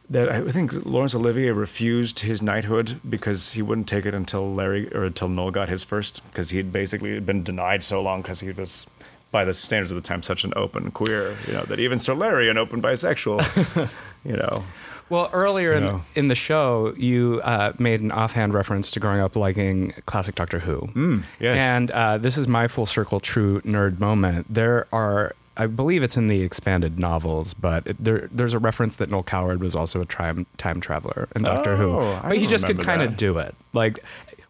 that 0.09 0.27
I 0.29 0.41
think 0.49 0.73
Laurence 0.87 1.13
Olivier 1.13 1.51
refused 1.51 2.21
his 2.21 2.41
knighthood 2.41 2.99
because 3.07 3.51
he 3.51 3.61
wouldn't 3.61 3.87
take 3.87 4.07
it 4.07 4.15
until 4.15 4.51
Larry 4.51 4.91
or 4.91 5.03
until 5.03 5.29
Noel 5.29 5.51
got 5.51 5.69
his 5.69 5.83
first 5.83 6.23
because 6.31 6.49
he 6.49 6.57
had 6.57 6.73
basically 6.73 7.19
been 7.19 7.43
denied 7.43 7.83
so 7.83 8.01
long 8.01 8.23
because 8.23 8.39
he 8.39 8.51
was. 8.51 8.87
By 9.31 9.45
the 9.45 9.53
standards 9.53 9.91
of 9.91 9.95
the 9.95 10.01
time, 10.01 10.23
such 10.23 10.43
an 10.43 10.51
open 10.57 10.91
queer, 10.91 11.37
you 11.47 11.53
know, 11.53 11.63
that 11.63 11.79
even 11.79 11.97
Sir 11.97 12.13
Larry, 12.13 12.49
an 12.49 12.57
open 12.57 12.81
bisexual, 12.81 13.39
you 14.25 14.35
know, 14.35 14.65
Well, 15.11 15.29
earlier 15.33 15.73
in, 15.73 15.83
know. 15.83 16.01
in 16.15 16.27
the 16.29 16.35
show, 16.35 16.93
you 16.95 17.41
uh, 17.43 17.73
made 17.77 17.99
an 17.99 18.13
offhand 18.13 18.53
reference 18.53 18.91
to 18.91 19.01
growing 19.01 19.19
up 19.19 19.35
liking 19.35 19.93
classic 20.05 20.35
Doctor 20.35 20.59
Who. 20.59 20.89
Mm, 20.93 21.23
yes. 21.37 21.59
And 21.59 21.91
uh, 21.91 22.17
this 22.17 22.37
is 22.37 22.47
my 22.47 22.69
full 22.69 22.85
circle 22.85 23.19
true 23.19 23.59
nerd 23.61 23.99
moment. 23.99 24.47
There 24.49 24.87
are, 24.93 25.35
I 25.57 25.67
believe 25.67 26.01
it's 26.01 26.15
in 26.15 26.29
the 26.29 26.41
expanded 26.41 26.97
novels, 26.97 27.53
but 27.53 27.85
it, 27.87 28.01
there, 28.01 28.29
there's 28.31 28.53
a 28.53 28.59
reference 28.59 28.95
that 28.95 29.09
Noel 29.09 29.23
Coward 29.23 29.59
was 29.59 29.75
also 29.75 29.99
a 29.99 30.05
time, 30.05 30.45
time 30.55 30.79
traveler 30.79 31.27
in 31.35 31.43
Doctor 31.43 31.75
Who. 31.75 31.91
Oh, 31.91 32.21
I 32.23 32.29
But 32.29 32.37
he 32.37 32.47
just 32.47 32.65
could 32.65 32.79
kind 32.79 33.01
of 33.01 33.17
do 33.17 33.37
it. 33.37 33.53
Like, 33.73 33.99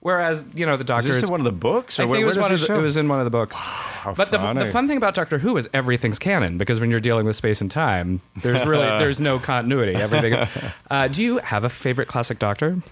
whereas, 0.01 0.47
you 0.53 0.65
know, 0.65 0.75
the 0.75 0.83
Is 0.83 0.87
Doctor 0.87 1.07
this 1.07 1.17
is. 1.17 1.23
in 1.23 1.29
one 1.29 1.39
of 1.39 1.45
the 1.45 1.51
books? 1.51 1.99
Or 1.99 2.03
I 2.03 2.05
think 2.05 2.11
where, 2.11 2.21
it 2.21 2.25
was, 2.25 2.37
one 2.37 2.51
of 2.51 2.61
it 2.61 2.67
the, 2.67 2.75
it 2.75 2.81
was 2.81 2.97
in 2.97 3.07
one 3.07 3.19
of 3.19 3.25
the 3.25 3.31
books. 3.31 3.57
But 4.03 4.31
the, 4.31 4.53
the 4.53 4.65
fun 4.71 4.87
thing 4.87 4.97
about 4.97 5.13
Doctor 5.15 5.37
Who 5.37 5.55
is 5.57 5.69
everything's 5.73 6.19
canon 6.19 6.57
because 6.57 6.79
when 6.79 6.89
you're 6.91 6.99
dealing 6.99 7.25
with 7.25 7.35
space 7.35 7.61
and 7.61 7.71
time, 7.71 8.21
there's 8.41 8.65
really 8.65 8.85
there's 8.99 9.21
no 9.21 9.39
continuity. 9.39 9.95
Everything. 9.95 10.47
Uh, 10.91 11.07
do 11.07 11.23
you 11.23 11.37
have 11.37 11.63
a 11.63 11.69
favorite 11.69 12.07
classic 12.09 12.37
Doctor? 12.37 12.81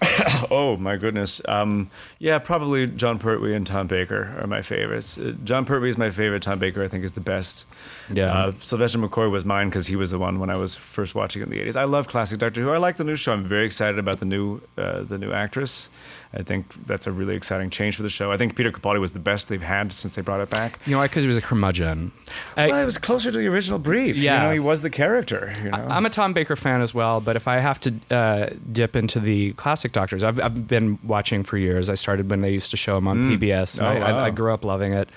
Oh 0.50 0.76
my 0.76 0.96
goodness. 0.96 1.40
Um, 1.46 1.90
yeah, 2.18 2.38
probably 2.38 2.86
Jon 2.86 3.18
Pertwee 3.18 3.54
and 3.54 3.66
Tom 3.66 3.86
Baker 3.86 4.36
are 4.40 4.46
my 4.46 4.62
favorites. 4.62 5.16
Uh, 5.18 5.34
Jon 5.44 5.64
Pertwee 5.64 5.90
is 5.90 5.98
my 5.98 6.10
favorite. 6.10 6.42
Tom 6.42 6.58
Baker, 6.58 6.82
I 6.82 6.88
think, 6.88 7.04
is 7.04 7.12
the 7.12 7.20
best. 7.20 7.66
Yeah. 8.10 8.32
Uh, 8.32 8.52
Sylvester 8.58 8.98
McCoy 8.98 9.30
was 9.30 9.44
mine 9.44 9.68
because 9.68 9.86
he 9.86 9.96
was 9.96 10.10
the 10.10 10.18
one 10.18 10.40
when 10.40 10.50
I 10.50 10.56
was 10.56 10.74
first 10.74 11.14
watching 11.14 11.42
it 11.42 11.44
in 11.44 11.50
the 11.50 11.60
'80s. 11.60 11.76
I 11.76 11.84
love 11.84 12.08
classic 12.08 12.38
Doctor 12.38 12.62
Who. 12.62 12.70
I 12.70 12.78
like 12.78 12.96
the 12.96 13.04
new 13.04 13.16
show. 13.16 13.32
I'm 13.32 13.44
very 13.44 13.66
excited 13.66 13.98
about 13.98 14.18
the 14.18 14.26
new 14.26 14.60
uh, 14.76 15.02
the 15.02 15.18
new 15.18 15.30
actress. 15.32 15.88
I 16.32 16.42
think 16.44 16.86
that's 16.86 17.08
a 17.08 17.12
really 17.12 17.34
exciting 17.34 17.70
change 17.70 17.96
for 17.96 18.02
the 18.04 18.08
show. 18.08 18.30
I 18.30 18.36
think 18.36 18.54
Peter 18.54 18.70
Capaldi 18.70 19.00
was 19.00 19.14
the 19.14 19.18
best 19.18 19.48
they've 19.48 19.60
had 19.60 19.92
since 19.92 20.14
they 20.14 20.22
brought 20.22 20.40
it 20.40 20.48
back. 20.48 20.78
You 20.86 20.94
know, 20.96 21.02
because 21.02 21.24
he 21.24 21.26
was 21.26 21.36
a 21.36 21.42
curmudgeon. 21.42 22.12
I, 22.56 22.68
Well, 22.68 22.80
it 22.80 22.84
was 22.84 22.98
closer 22.98 23.32
to 23.32 23.36
the 23.38 23.48
original 23.48 23.80
brief. 23.80 24.16
Yeah. 24.16 24.36
you 24.36 24.46
know, 24.46 24.52
he 24.52 24.60
was 24.60 24.82
the 24.82 24.90
character. 24.90 25.52
You 25.62 25.70
know, 25.70 25.86
I'm 25.90 26.06
a 26.06 26.10
Tom 26.10 26.32
Baker 26.32 26.54
fan 26.54 26.82
as 26.82 26.94
well, 26.94 27.20
but 27.20 27.34
if 27.34 27.48
I 27.48 27.56
have 27.58 27.80
to 27.80 27.94
uh, 28.12 28.50
dip 28.70 28.94
into 28.94 29.18
the 29.18 29.52
classic 29.54 29.90
Doctors, 29.90 30.22
I've, 30.22 30.38
I've 30.38 30.68
been 30.68 31.00
watching 31.02 31.42
for 31.42 31.56
years. 31.58 31.88
I 31.90 31.94
started 31.96 32.30
when 32.30 32.42
they 32.42 32.52
used 32.52 32.70
to 32.70 32.76
show 32.76 32.94
them 32.94 33.08
on 33.08 33.30
PBS. 33.30 33.82
Oh, 33.82 33.86
I, 33.86 33.96
I. 33.96 34.24
I 34.26 34.30
grew 34.30 34.54
up 34.54 34.64
loving 34.64 34.92
it. 34.92 35.08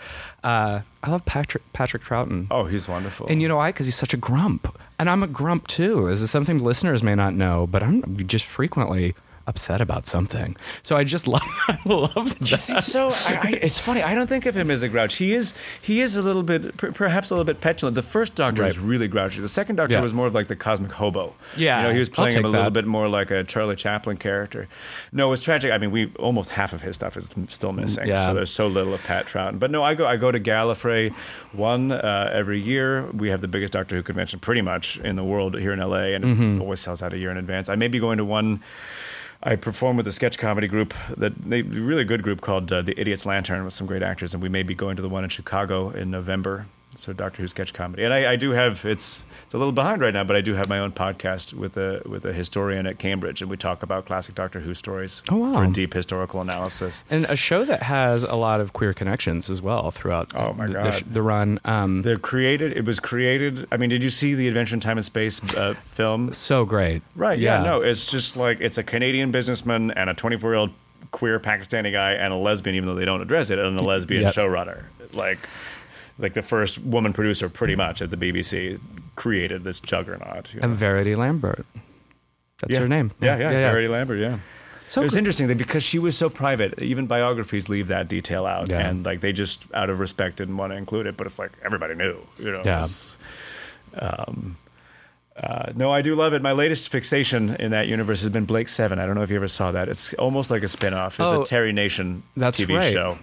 Uh, 0.43 0.81
I 1.03 1.09
love 1.11 1.23
Patrick 1.25 1.61
Patrick 1.73 2.01
Troughton. 2.03 2.47
oh, 2.49 2.65
he's 2.65 2.87
wonderful. 2.87 3.27
And 3.27 3.41
you 3.41 3.47
know 3.47 3.57
why? 3.57 3.69
Because 3.69 3.85
he's 3.85 3.95
such 3.95 4.13
a 4.13 4.17
grump. 4.17 4.75
And 4.97 5.09
I'm 5.09 5.21
a 5.23 5.27
grump 5.27 5.67
too. 5.67 6.07
This 6.07 6.21
is 6.21 6.31
something 6.31 6.57
listeners 6.59 7.03
may 7.03 7.13
not 7.15 7.33
know, 7.33 7.67
but 7.67 7.83
I'm 7.83 8.17
just 8.27 8.45
frequently 8.45 9.13
upset 9.45 9.81
about 9.81 10.07
something. 10.07 10.55
So 10.83 10.95
I 10.95 11.03
just 11.03 11.27
love, 11.33 11.41
I 11.67 11.77
love 11.85 12.31
think 12.33 12.81
so? 12.81 13.09
I, 13.09 13.39
I, 13.43 13.49
it's 13.61 13.79
funny. 13.79 14.01
I 14.01 14.15
don't 14.15 14.27
think 14.27 14.45
of 14.45 14.55
him 14.55 14.71
as 14.71 14.83
a 14.83 14.89
grouch. 14.89 15.15
He 15.15 15.33
is. 15.33 15.53
He 15.81 16.01
is 16.01 16.15
a 16.15 16.21
little 16.21 16.43
bit, 16.43 16.77
per, 16.77 16.91
perhaps 16.91 17.29
a 17.29 17.33
little 17.33 17.43
bit 17.45 17.59
petulant. 17.61 17.95
The 17.95 18.01
first 18.01 18.35
Doctor 18.35 18.63
was 18.63 18.79
really 18.79 19.07
grouchy. 19.07 19.41
The 19.41 19.47
second 19.49 19.75
Doctor 19.75 19.95
Yeah. 19.95 20.01
was 20.01 20.13
more 20.13 20.27
of 20.27 20.33
like 20.33 20.47
the 20.47 20.55
cosmic 20.55 20.91
hobo. 20.91 21.35
Yeah, 21.57 21.81
you 21.81 21.87
know, 21.87 21.93
he 21.93 21.99
was 21.99 22.09
playing 22.09 22.35
him 22.37 22.45
a 22.45 22.47
little 22.47 22.65
that. 22.65 22.73
bit 22.73 22.85
more 22.85 23.07
like 23.09 23.31
a 23.31 23.43
Charlie 23.43 23.75
Chaplin 23.75 24.17
character. 24.17 24.67
No, 25.11 25.31
it's 25.33 25.43
tragic. 25.43 25.71
I 25.71 25.77
mean, 25.77 25.91
we 25.91 26.11
almost 26.19 26.49
half 26.51 26.73
of 26.73 26.81
his 26.81 26.95
stuff 26.95 27.17
is 27.17 27.33
still 27.49 27.73
missing. 27.73 28.07
Yeah. 28.07 28.25
So 28.25 28.33
there's 28.33 28.51
so 28.51 28.67
little 28.67 28.93
of 28.93 29.03
Pat 29.03 29.25
Troughton. 29.25 29.59
But 29.59 29.71
no, 29.71 29.83
I 29.83 29.93
go. 29.93 30.05
I 30.07 30.15
go 30.17 30.31
to 30.31 30.39
Gallifrey 30.39 31.11
one 31.51 31.91
uh, 31.91 32.29
every 32.33 32.59
year. 32.61 33.07
We 33.11 33.29
have 33.29 33.41
the 33.41 33.47
biggest 33.47 33.73
Doctor 33.73 33.95
Who 33.95 34.03
convention 34.03 34.39
pretty 34.39 34.61
much 34.61 34.97
in 34.99 35.15
the 35.15 35.23
world 35.23 35.59
here 35.59 35.73
in 35.73 35.79
LA, 35.79 36.13
and 36.15 36.23
Mm-hmm. 36.23 36.55
it 36.57 36.61
always 36.61 36.79
sells 36.79 37.01
out 37.03 37.13
a 37.13 37.17
year 37.17 37.31
in 37.31 37.37
advance. 37.37 37.67
I 37.69 37.75
may 37.75 37.87
be 37.89 37.99
going 37.99 38.17
to 38.17 38.25
one. 38.25 38.61
I 39.45 39.57
perform 39.57 39.97
with 39.97 40.07
a 40.07 40.11
sketch 40.13 40.37
comedy 40.37 40.67
group 40.67 40.93
that 41.17 41.35
they 41.35 41.63
really 41.63 42.05
good 42.05 42.23
group 42.23 42.39
called 42.39 42.71
uh, 42.71 42.81
the 42.81 42.97
Idiots 42.99 43.25
Lantern 43.25 43.65
with 43.65 43.73
some 43.73 43.85
great 43.85 44.01
actors, 44.01 44.33
and 44.33 44.41
we 44.41 44.47
may 44.47 44.63
be 44.63 44.73
going 44.73 44.95
to 44.95 45.01
the 45.01 45.09
one 45.09 45.25
in 45.25 45.29
Chicago 45.29 45.89
in 45.89 46.09
November. 46.09 46.65
So 46.95 47.13
Doctor 47.13 47.41
Who 47.41 47.47
sketch 47.47 47.73
comedy, 47.73 48.03
and 48.03 48.13
I, 48.13 48.33
I 48.33 48.35
do 48.35 48.51
have 48.51 48.85
it's 48.85 49.23
it's 49.43 49.53
a 49.53 49.57
little 49.57 49.71
behind 49.73 50.01
right 50.01 50.13
now, 50.13 50.23
but 50.23 50.35
I 50.35 50.41
do 50.41 50.53
have 50.53 50.69
my 50.69 50.79
own 50.79 50.91
podcast 50.91 51.53
with 51.53 51.77
a 51.77 52.01
with 52.05 52.25
a 52.25 52.33
historian 52.33 52.85
at 52.87 52.99
Cambridge, 52.99 53.41
and 53.41 53.49
we 53.49 53.57
talk 53.57 53.83
about 53.83 54.05
classic 54.05 54.35
Doctor 54.35 54.59
Who 54.59 54.73
stories 54.73 55.21
Oh, 55.29 55.37
wow. 55.37 55.53
for 55.53 55.67
deep 55.67 55.93
historical 55.93 56.41
analysis. 56.41 57.03
And 57.09 57.25
a 57.25 57.35
show 57.35 57.65
that 57.65 57.83
has 57.83 58.23
a 58.23 58.35
lot 58.35 58.59
of 58.61 58.73
queer 58.73 58.93
connections 58.93 59.49
as 59.49 59.61
well 59.61 59.91
throughout 59.91 60.31
Oh, 60.35 60.53
my 60.53 60.67
the, 60.67 60.73
the, 60.73 60.79
God. 60.79 60.93
the 61.13 61.21
run. 61.21 61.59
Um, 61.65 62.01
The 62.03 62.17
created 62.17 62.75
it 62.77 62.85
was 62.85 62.99
created. 62.99 63.67
I 63.71 63.77
mean, 63.77 63.89
did 63.89 64.03
you 64.03 64.09
see 64.09 64.33
the 64.35 64.47
Adventure 64.47 64.75
in 64.75 64.79
Time 64.79 64.97
and 64.97 65.05
Space 65.05 65.43
uh, 65.55 65.73
film? 65.73 66.31
so 66.33 66.65
great. 66.65 67.01
Right. 67.15 67.39
Yeah. 67.39 67.63
No, 67.63 67.81
it's 67.81 68.11
just 68.11 68.35
like 68.37 68.59
it's 68.61 68.77
a 68.77 68.83
Canadian 68.83 69.31
businessman 69.31 69.91
and 69.91 70.09
a 70.09 70.13
24 70.13 70.51
year 70.51 70.57
old 70.57 70.71
queer 71.11 71.39
Pakistani 71.39 71.91
guy 71.91 72.13
and 72.13 72.33
a 72.33 72.35
lesbian, 72.37 72.75
even 72.75 72.87
though 72.87 72.95
they 72.95 73.05
don't 73.05 73.21
address 73.21 73.49
it, 73.51 73.59
and 73.59 73.79
a 73.79 73.83
lesbian 73.83 74.23
Yep. 74.23 74.33
showrunner. 74.33 74.83
Like, 75.13 75.47
like 76.17 76.33
the 76.33 76.41
first 76.41 76.79
woman 76.79 77.13
producer, 77.13 77.49
pretty 77.49 77.75
much 77.75 78.01
at 78.01 78.09
the 78.09 78.17
BBC, 78.17 78.79
created 79.15 79.63
this 79.63 79.79
juggernaut. 79.79 80.53
you 80.53 80.59
know? 80.59 80.67
And 80.67 80.75
Verity 80.75 81.15
Lambert. 81.15 81.65
That's 82.61 82.75
yeah. 82.75 82.79
her 82.81 82.87
name. 82.87 83.11
Yeah, 83.19 83.37
yeah, 83.37 83.49
Verity 83.49 83.87
Lambert. 83.87 84.19
Yeah. 84.19 84.39
So 84.87 85.01
it 85.01 85.05
was 85.05 85.15
interesting 85.15 85.47
that 85.47 85.57
because 85.57 85.81
she 85.81 85.97
was 85.97 86.15
so 86.15 86.29
private, 86.29 86.79
even 86.81 87.07
biographies 87.07 87.67
leave 87.67 87.87
that 87.87 88.07
detail 88.07 88.45
out, 88.45 88.69
Yeah. 88.69 88.87
and 88.87 89.03
like 89.05 89.21
they 89.21 89.31
just 89.33 89.65
out 89.73 89.89
of 89.89 89.99
respect 89.99 90.37
didn't 90.37 90.57
want 90.57 90.71
to 90.71 90.77
include 90.77 91.07
it. 91.07 91.17
But 91.17 91.25
it's 91.25 91.39
like 91.39 91.51
everybody 91.65 91.95
knew, 91.95 92.17
you 92.37 92.51
know. 92.51 92.61
Yeah. 92.63 92.85
Um, 93.97 94.57
uh, 95.35 95.71
no, 95.75 95.91
I 95.91 96.01
do 96.03 96.13
love 96.15 96.33
it. 96.33 96.41
My 96.43 96.51
latest 96.51 96.89
fixation 96.89 97.55
in 97.55 97.71
that 97.71 97.87
universe 97.87 98.21
has 98.21 98.29
been 98.29 98.45
Blake 98.45 98.67
Seven. 98.67 98.99
I 98.99 99.05
don't 99.07 99.15
know 99.15 99.23
if 99.23 99.31
you 99.31 99.35
ever 99.35 99.47
saw 99.47 99.71
that. 99.71 99.89
It's 99.89 100.13
almost 100.15 100.51
like 100.51 100.61
a 100.63 100.67
spin-off. 100.67 101.19
It's 101.19 101.33
Oh, 101.33 101.41
a 101.41 101.45
Terry 101.45 101.71
Nation 101.73 102.21
That's 102.37 102.59
TV 102.59 102.77
right. 102.77 102.91
show. 102.93 103.17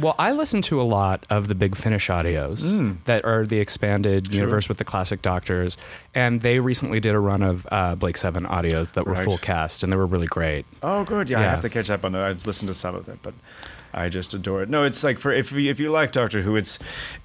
Well, 0.00 0.14
I 0.18 0.32
listen 0.32 0.62
to 0.62 0.80
a 0.80 0.84
lot 0.84 1.24
of 1.30 1.48
the 1.48 1.54
Big 1.54 1.74
Finish 1.76 2.08
audios 2.08 2.96
that 3.04 3.24
are 3.24 3.46
the 3.46 3.58
expanded 3.58 4.32
universe 4.32 4.68
with 4.68 4.78
the 4.78 4.84
classic 4.84 5.22
doctors, 5.22 5.76
and 6.14 6.40
they 6.40 6.60
recently 6.60 7.00
did 7.00 7.14
a 7.14 7.18
run 7.18 7.42
of 7.42 7.66
uh, 7.70 7.94
Blake 7.94 8.16
Seven 8.16 8.44
audios 8.44 8.92
that 8.92 9.06
were 9.06 9.12
Right. 9.14 9.24
full 9.24 9.38
cast, 9.38 9.82
and 9.82 9.92
they 9.92 9.96
were 9.96 10.06
really 10.06 10.26
great. 10.26 10.66
Oh, 10.82 11.04
good. 11.04 11.28
Yeah, 11.30 11.40
I 11.40 11.44
have 11.44 11.60
to 11.62 11.68
catch 11.70 11.90
up 11.90 12.04
on 12.04 12.12
that. 12.12 12.22
I've 12.22 12.46
listened 12.46 12.68
to 12.68 12.74
some 12.74 12.94
of 12.94 13.08
it, 13.08 13.18
but 13.22 13.34
I 13.92 14.08
just 14.08 14.34
adore 14.34 14.62
it. 14.62 14.68
No, 14.68 14.84
it's 14.84 15.02
like 15.02 15.18
for 15.18 15.32
if 15.32 15.50
you, 15.52 15.70
if 15.70 15.80
you 15.80 15.90
like 15.90 16.12
Doctor 16.12 16.42
Who, 16.42 16.56
it's 16.56 16.78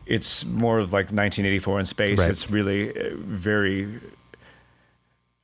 it's 0.05 0.45
more 0.45 0.79
of 0.79 0.93
like 0.93 1.11
1984 1.11 1.79
in 1.79 1.85
space. 1.85 2.19
Right. 2.19 2.29
It's 2.29 2.49
really 2.49 2.89
uh, 2.91 3.15
very. 3.17 3.99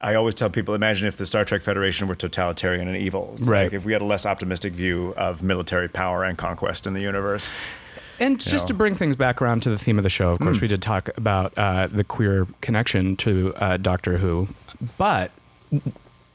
I 0.01 0.15
always 0.15 0.33
tell 0.33 0.49
people, 0.49 0.75
imagine 0.75 1.07
if 1.09 1.17
the 1.17 1.25
Star 1.25 1.43
Trek 1.43 1.61
Federation 1.61 2.07
were 2.07 2.15
totalitarian 2.15 2.87
and 2.87 2.95
evil. 2.95 3.31
It's 3.33 3.47
Right. 3.47 3.63
Like 3.63 3.73
if 3.73 3.85
we 3.85 3.91
had 3.91 4.01
a 4.01 4.05
less 4.05 4.25
optimistic 4.25 4.71
view 4.71 5.13
of 5.17 5.43
military 5.43 5.89
power 5.89 6.23
and 6.23 6.37
conquest 6.37 6.87
in 6.87 6.93
the 6.93 7.01
universe. 7.01 7.53
And 8.21 8.39
just 8.39 8.67
to 8.67 8.73
bring 8.73 8.95
things 8.95 9.15
back 9.15 9.41
around 9.41 9.63
to 9.63 9.69
the 9.69 9.77
theme 9.77 9.97
of 9.97 10.03
the 10.03 10.09
show, 10.09 10.31
of 10.31 10.39
course, 10.39 10.59
we 10.59 10.67
did 10.67 10.81
talk 10.81 11.09
about 11.17 11.53
uh, 11.57 11.87
the 11.87 12.03
queer 12.03 12.47
connection 12.59 13.15
to 13.17 13.53
uh, 13.55 13.77
Doctor 13.77 14.17
Who, 14.17 14.49
but 14.97 15.31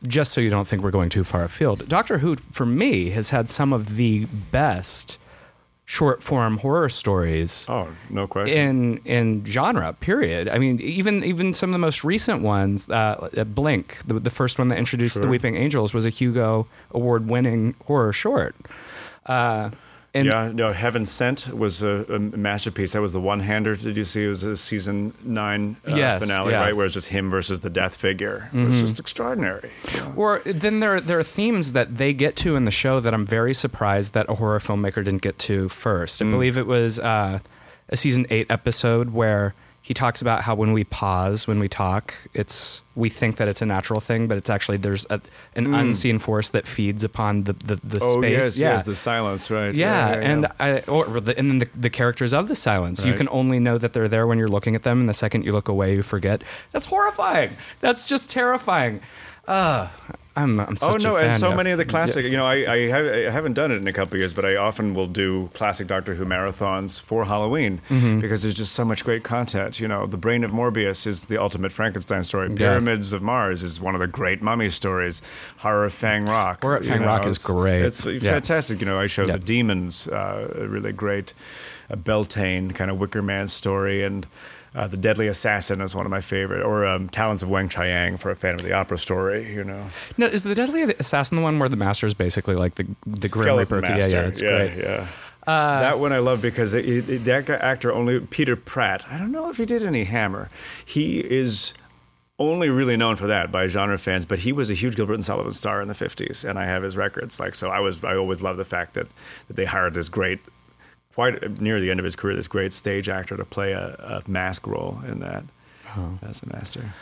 just 0.06 0.32
so 0.32 0.40
you 0.40 0.48
don't 0.48 0.66
think 0.66 0.82
we're 0.82 0.90
going 0.90 1.10
too 1.10 1.24
far 1.24 1.44
afield, 1.44 1.86
Doctor 1.86 2.18
Who, 2.18 2.36
for 2.36 2.64
me, 2.64 3.10
has 3.10 3.30
had 3.30 3.50
some 3.50 3.74
of 3.74 3.96
the 3.96 4.26
best 4.50 5.18
short 5.86 6.22
form 6.22 6.56
horror 6.58 6.88
stories 6.88 7.66
Oh, 7.68 7.88
no 8.10 8.26
question. 8.26 8.58
in 8.58 8.98
in 9.04 9.44
genre. 9.44 9.92
Period. 9.92 10.48
I 10.48 10.58
mean, 10.58 10.80
even 10.80 11.22
even 11.24 11.52
some 11.54 11.70
of 11.70 11.72
the 11.74 11.78
most 11.78 12.04
recent 12.04 12.42
ones, 12.42 12.88
uh, 12.90 13.28
uh, 13.36 13.44
Blink, 13.44 13.98
the, 14.06 14.18
the 14.18 14.30
first 14.30 14.58
one 14.58 14.68
that 14.68 14.78
introduced 14.78 15.20
the 15.20 15.28
Weeping 15.28 15.56
Angels, 15.56 15.92
was 15.92 16.06
a 16.06 16.10
Hugo 16.10 16.66
Award 16.92 17.28
winning 17.28 17.74
horror 17.84 18.12
short. 18.12 18.56
Uh, 19.26 19.70
and 20.14 20.26
yeah, 20.26 20.50
no, 20.54 20.72
Heaven 20.72 21.04
Sent 21.06 21.48
was 21.52 21.82
a, 21.82 22.04
a 22.08 22.18
masterpiece. 22.18 22.92
That 22.92 23.02
was 23.02 23.12
the 23.12 23.20
one 23.20 23.40
hander. 23.40 23.74
Did 23.74 23.96
you 23.96 24.04
see? 24.04 24.24
It 24.24 24.28
was 24.28 24.44
a 24.44 24.56
season 24.56 25.12
nine 25.24 25.76
uh, 25.90 25.96
Yes, 25.96 26.22
finale, 26.22 26.52
yeah. 26.52 26.60
right? 26.60 26.76
Where 26.76 26.86
it's 26.86 26.94
just 26.94 27.08
him 27.08 27.30
versus 27.30 27.60
the 27.62 27.70
death 27.70 27.96
figure. 27.96 28.48
It 28.52 28.64
was 28.64 28.80
just 28.80 29.00
extraordinary. 29.00 29.72
you 29.92 30.00
know? 30.00 30.12
Or 30.16 30.38
then 30.44 30.78
there 30.80 31.00
there 31.00 31.18
are 31.18 31.24
themes 31.24 31.72
that 31.72 31.96
they 31.96 32.12
get 32.12 32.36
to 32.36 32.54
in 32.54 32.64
the 32.64 32.70
show 32.70 33.00
that 33.00 33.12
I'm 33.12 33.26
very 33.26 33.52
surprised 33.54 34.14
that 34.14 34.26
a 34.28 34.34
horror 34.34 34.60
filmmaker 34.60 35.04
didn't 35.04 35.22
get 35.22 35.38
to 35.40 35.68
first. 35.68 36.22
Mm. 36.22 36.28
I 36.28 36.30
believe 36.30 36.56
it 36.58 36.66
was 36.66 37.00
uh, 37.00 37.40
a 37.88 37.96
season 37.96 38.26
eight 38.30 38.46
episode 38.50 39.10
where 39.10 39.54
he 39.86 39.92
talks 39.92 40.22
about 40.22 40.40
how 40.40 40.54
when 40.54 40.72
we 40.72 40.82
pause 40.84 41.46
when 41.46 41.58
we 41.58 41.68
talk, 41.68 42.14
it's 42.32 42.80
we 42.96 43.10
think 43.10 43.36
that 43.36 43.48
it's 43.48 43.60
a 43.60 43.66
natural 43.66 44.00
thing, 44.00 44.26
but 44.28 44.38
it's 44.38 44.48
actually 44.48 44.78
there's 44.78 45.04
a, 45.10 45.20
an 45.56 45.74
unseen 45.74 46.18
force 46.18 46.48
that 46.50 46.66
feeds 46.66 47.04
upon 47.04 47.42
the 47.44 47.52
the, 47.52 47.76
the 47.84 47.98
Mm. 47.98 48.02
Oh 48.02 48.20
space. 48.20 48.32
yes, 48.32 48.58
yeah. 48.58 48.70
yes, 48.72 48.84
the 48.84 48.94
silence, 48.94 49.50
right? 49.50 49.74
yeah, 49.74 50.10
yeah, 50.14 50.20
and 50.30 50.46
I, 50.58 50.80
or 50.88 51.20
the, 51.20 51.36
and 51.38 51.50
then 51.50 51.58
the, 51.58 51.68
the 51.78 51.90
characters 51.90 52.32
of 52.32 52.48
the 52.48 52.56
silence. 52.56 53.04
You 53.04 53.12
can 53.12 53.28
only 53.30 53.58
know 53.60 53.76
that 53.76 53.92
they're 53.92 54.08
there 54.08 54.26
when 54.26 54.38
you're 54.38 54.48
looking 54.56 54.74
at 54.74 54.84
them, 54.84 55.00
and 55.00 55.08
the 55.08 55.14
second 55.14 55.44
you 55.44 55.52
look 55.52 55.68
away, 55.68 55.94
you 55.96 56.02
forget. 56.02 56.42
That's 56.72 56.86
horrifying. 56.86 57.54
That's 57.80 58.08
just 58.08 58.30
terrifying. 58.30 59.00
Uh, 59.46 59.88
I'm, 60.36 60.58
I'm 60.58 60.76
Oh 60.82 60.96
no, 61.00 61.16
and 61.16 61.32
so 61.32 61.50
of- 61.52 61.56
many 61.56 61.70
of 61.70 61.78
the 61.78 61.84
classic. 61.84 62.24
You 62.24 62.36
know, 62.36 62.44
I 62.44 62.62
I, 62.64 63.26
I 63.28 63.30
haven't 63.30 63.52
done 63.54 63.70
it 63.70 63.76
in 63.76 63.86
a 63.86 63.92
couple 63.92 64.14
of 64.14 64.20
years, 64.20 64.34
but 64.34 64.44
I 64.44 64.56
often 64.56 64.92
will 64.92 65.06
do 65.06 65.48
classic 65.54 65.86
Doctor 65.86 66.14
Who 66.14 66.24
marathons 66.24 67.00
for 67.00 67.24
Halloween 67.24 67.80
Mm-hmm. 67.88 68.18
because 68.20 68.42
there's 68.42 68.54
just 68.56 68.72
so 68.72 68.84
much 68.84 69.04
great 69.04 69.22
content. 69.22 69.78
You 69.78 69.86
know, 69.86 70.06
the 70.06 70.16
Brain 70.16 70.42
of 70.42 70.50
Morbius 70.50 71.06
is 71.06 71.24
the 71.26 71.38
ultimate 71.38 71.70
Frankenstein 71.70 72.24
story. 72.24 72.50
Pyramids 72.52 73.12
of 73.12 73.22
Mars 73.22 73.62
is 73.62 73.80
one 73.80 73.94
of 73.94 74.00
the 74.00 74.08
great 74.08 74.42
mummy 74.42 74.68
stories. 74.70 75.22
Horror 75.58 75.84
of 75.84 75.92
Fang 75.92 76.24
Rock. 76.26 76.62
Horror 76.62 76.76
of 76.78 76.86
Fang 76.86 77.00
know, 77.02 77.06
Rock 77.06 77.26
is 77.26 77.38
great. 77.38 77.82
It's 77.82 78.04
Yeah. 78.04 78.18
fantastic. 78.32 78.80
You 78.80 78.86
know, 78.86 78.98
I 78.98 79.06
showed 79.06 79.28
Yeah. 79.28 79.34
the 79.34 79.44
Demons, 79.44 80.08
uh, 80.08 80.48
a 80.56 80.66
really 80.66 80.92
great 80.92 81.32
uh, 81.90 81.96
Beltane 81.96 82.72
kind 82.72 82.90
of 82.90 82.98
Wicker 82.98 83.22
Man 83.22 83.46
story, 83.46 84.02
and. 84.02 84.26
Uh, 84.74 84.88
the 84.88 84.96
Deadly 84.96 85.28
Assassin 85.28 85.80
is 85.80 85.94
one 85.94 86.04
of 86.04 86.10
my 86.10 86.20
favorite, 86.20 86.62
or 86.62 86.84
um, 86.84 87.08
Talons 87.08 87.44
of 87.44 87.48
Weng-Chiang 87.48 88.16
for 88.16 88.30
a 88.30 88.34
fan 88.34 88.54
of 88.54 88.62
the 88.62 88.72
opera 88.72 88.98
story. 88.98 89.52
You 89.54 89.62
know, 89.62 89.86
No, 90.18 90.26
is 90.26 90.42
the 90.42 90.54
Deadly 90.54 90.82
Assassin 90.98 91.36
the 91.36 91.42
one 91.42 91.58
where 91.60 91.68
the 91.68 91.76
master 91.76 92.06
is 92.06 92.14
basically 92.14 92.56
like 92.56 92.74
the 92.74 92.86
the 93.06 93.28
Grim 93.28 93.56
Reaper? 93.56 93.80
Master. 93.80 94.10
Yeah, 94.10 94.22
yeah, 94.22 94.26
it's 94.28 94.42
yeah, 94.42 94.48
great. 94.48 94.76
Yeah. 94.78 95.06
that 95.46 96.00
one 96.00 96.12
I 96.12 96.18
love 96.18 96.42
because 96.42 96.74
it, 96.74 97.08
it, 97.08 97.24
that 97.24 97.48
actor 97.50 97.92
only 97.92 98.18
Peter 98.20 98.56
Pratt. 98.56 99.04
I 99.08 99.16
don't 99.16 99.30
know 99.30 99.48
if 99.48 99.58
he 99.58 99.64
did 99.66 99.84
any 99.84 100.04
Hammer. 100.04 100.48
He 100.84 101.20
is 101.20 101.74
only 102.40 102.68
really 102.68 102.96
known 102.96 103.14
for 103.14 103.28
that 103.28 103.52
by 103.52 103.68
genre 103.68 103.96
fans, 103.96 104.26
but 104.26 104.40
he 104.40 104.52
was 104.52 104.68
a 104.70 104.74
huge 104.74 104.96
Gilbert 104.96 105.14
and 105.14 105.24
Sullivan 105.24 105.52
star 105.52 105.80
in 105.82 105.86
the 105.86 105.94
'50s, 105.94 106.48
and 106.48 106.58
I 106.58 106.64
have 106.64 106.82
his 106.82 106.96
records. 106.96 107.38
Like 107.38 107.54
so, 107.54 107.70
I 107.70 107.78
was 107.78 108.02
I 108.02 108.16
always 108.16 108.42
love 108.42 108.56
the 108.56 108.64
fact 108.64 108.94
that 108.94 109.06
that 109.46 109.54
they 109.54 109.64
hired 109.64 109.94
this 109.94 110.08
great. 110.08 110.40
Quite 111.14 111.60
near 111.60 111.80
the 111.80 111.90
end 111.90 112.00
of 112.00 112.04
his 112.04 112.16
career, 112.16 112.34
this 112.34 112.48
great 112.48 112.72
stage 112.72 113.08
actor 113.08 113.36
to 113.36 113.44
play 113.44 113.72
a, 113.72 113.94
a 114.26 114.30
mask 114.30 114.66
role 114.66 115.00
in 115.06 115.20
that 115.20 115.44
Oh. 115.96 116.18
as 116.22 116.40
the 116.40 116.52
master. 116.52 116.92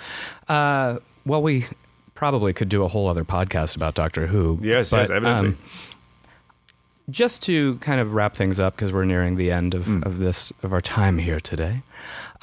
Uh, 0.48 0.98
well, 1.24 1.40
we 1.40 1.64
probably 2.14 2.52
could 2.52 2.68
do 2.68 2.84
a 2.84 2.88
whole 2.88 3.08
other 3.08 3.24
podcast 3.24 3.74
about 3.74 3.94
Doctor 3.94 4.26
Who. 4.26 4.58
Yes, 4.60 4.90
but, 4.90 4.98
yes, 4.98 5.10
evidently. 5.10 5.48
um, 5.50 5.58
just 7.10 7.42
to 7.44 7.76
kind 7.76 8.00
of 8.00 8.14
wrap 8.14 8.34
things 8.36 8.60
up 8.60 8.76
because 8.76 8.92
we're 8.92 9.04
nearing 9.04 9.36
the 9.36 9.50
end 9.50 9.74
of, 9.74 9.86
Hmm. 9.86 10.02
of 10.04 10.18
this 10.18 10.52
of 10.62 10.72
our 10.72 10.80
time 10.80 11.18
here 11.18 11.40
today. 11.40 11.82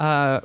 Uh, 0.00 0.40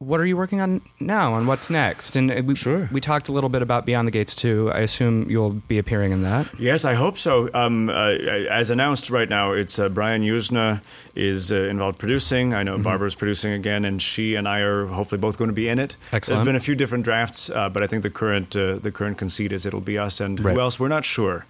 what 0.00 0.18
are 0.18 0.24
you 0.24 0.34
working 0.34 0.62
on 0.62 0.80
now? 0.98 1.34
And 1.34 1.46
what's 1.46 1.68
next? 1.68 2.16
And 2.16 2.32
uh, 2.32 2.42
we, 2.42 2.56
Sure. 2.56 2.88
we 2.90 3.02
talked 3.02 3.28
a 3.28 3.32
little 3.32 3.50
bit 3.50 3.60
about 3.60 3.84
Beyond 3.84 4.08
the 4.08 4.12
Gates 4.12 4.34
too. 4.34 4.72
I 4.72 4.78
assume 4.80 5.28
you'll 5.30 5.50
be 5.50 5.76
appearing 5.76 6.10
in 6.10 6.22
that. 6.22 6.50
Yes, 6.58 6.86
I 6.86 6.94
hope 6.94 7.18
so. 7.18 7.50
Um, 7.52 7.90
uh, 7.90 8.12
as 8.50 8.70
announced 8.70 9.10
right 9.10 9.28
now, 9.28 9.52
it's 9.52 9.78
uh, 9.78 9.90
Brian 9.90 10.22
Yuzna 10.22 10.80
is 11.14 11.52
uh, 11.52 11.56
involved 11.68 11.98
producing. 11.98 12.54
I 12.54 12.62
know 12.62 12.74
Mm-hmm. 12.74 12.82
Barbara's 12.84 13.14
producing 13.14 13.52
again, 13.52 13.84
and 13.84 14.00
she 14.00 14.36
and 14.36 14.48
I 14.48 14.60
are 14.60 14.86
hopefully 14.86 15.20
both 15.20 15.36
going 15.36 15.48
to 15.50 15.54
be 15.54 15.68
in 15.68 15.78
it. 15.78 15.96
Excellent. 16.12 16.38
There's 16.38 16.46
been 16.46 16.56
a 16.56 16.60
few 16.60 16.74
different 16.74 17.04
drafts, 17.04 17.50
uh, 17.50 17.68
but 17.68 17.82
I 17.82 17.86
think 17.86 18.02
the 18.02 18.10
current 18.10 18.56
uh, 18.56 18.78
the 18.78 18.90
current 18.90 19.18
conceit 19.18 19.52
is 19.52 19.66
it'll 19.66 19.80
be 19.82 19.98
us 19.98 20.18
and 20.18 20.40
Right. 20.42 20.54
who 20.54 20.60
else 20.60 20.80
we're 20.80 20.88
not 20.88 21.04
sure. 21.04 21.44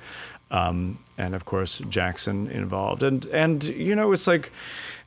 Um, 0.51 0.99
and 1.17 1.37
of 1.37 1.45
course 1.45 1.79
Jackson 1.89 2.49
involved, 2.51 3.05
and 3.05 3.25
and 3.27 3.63
you 3.63 3.95
know 3.95 4.11
it's 4.11 4.27
like. 4.27 4.51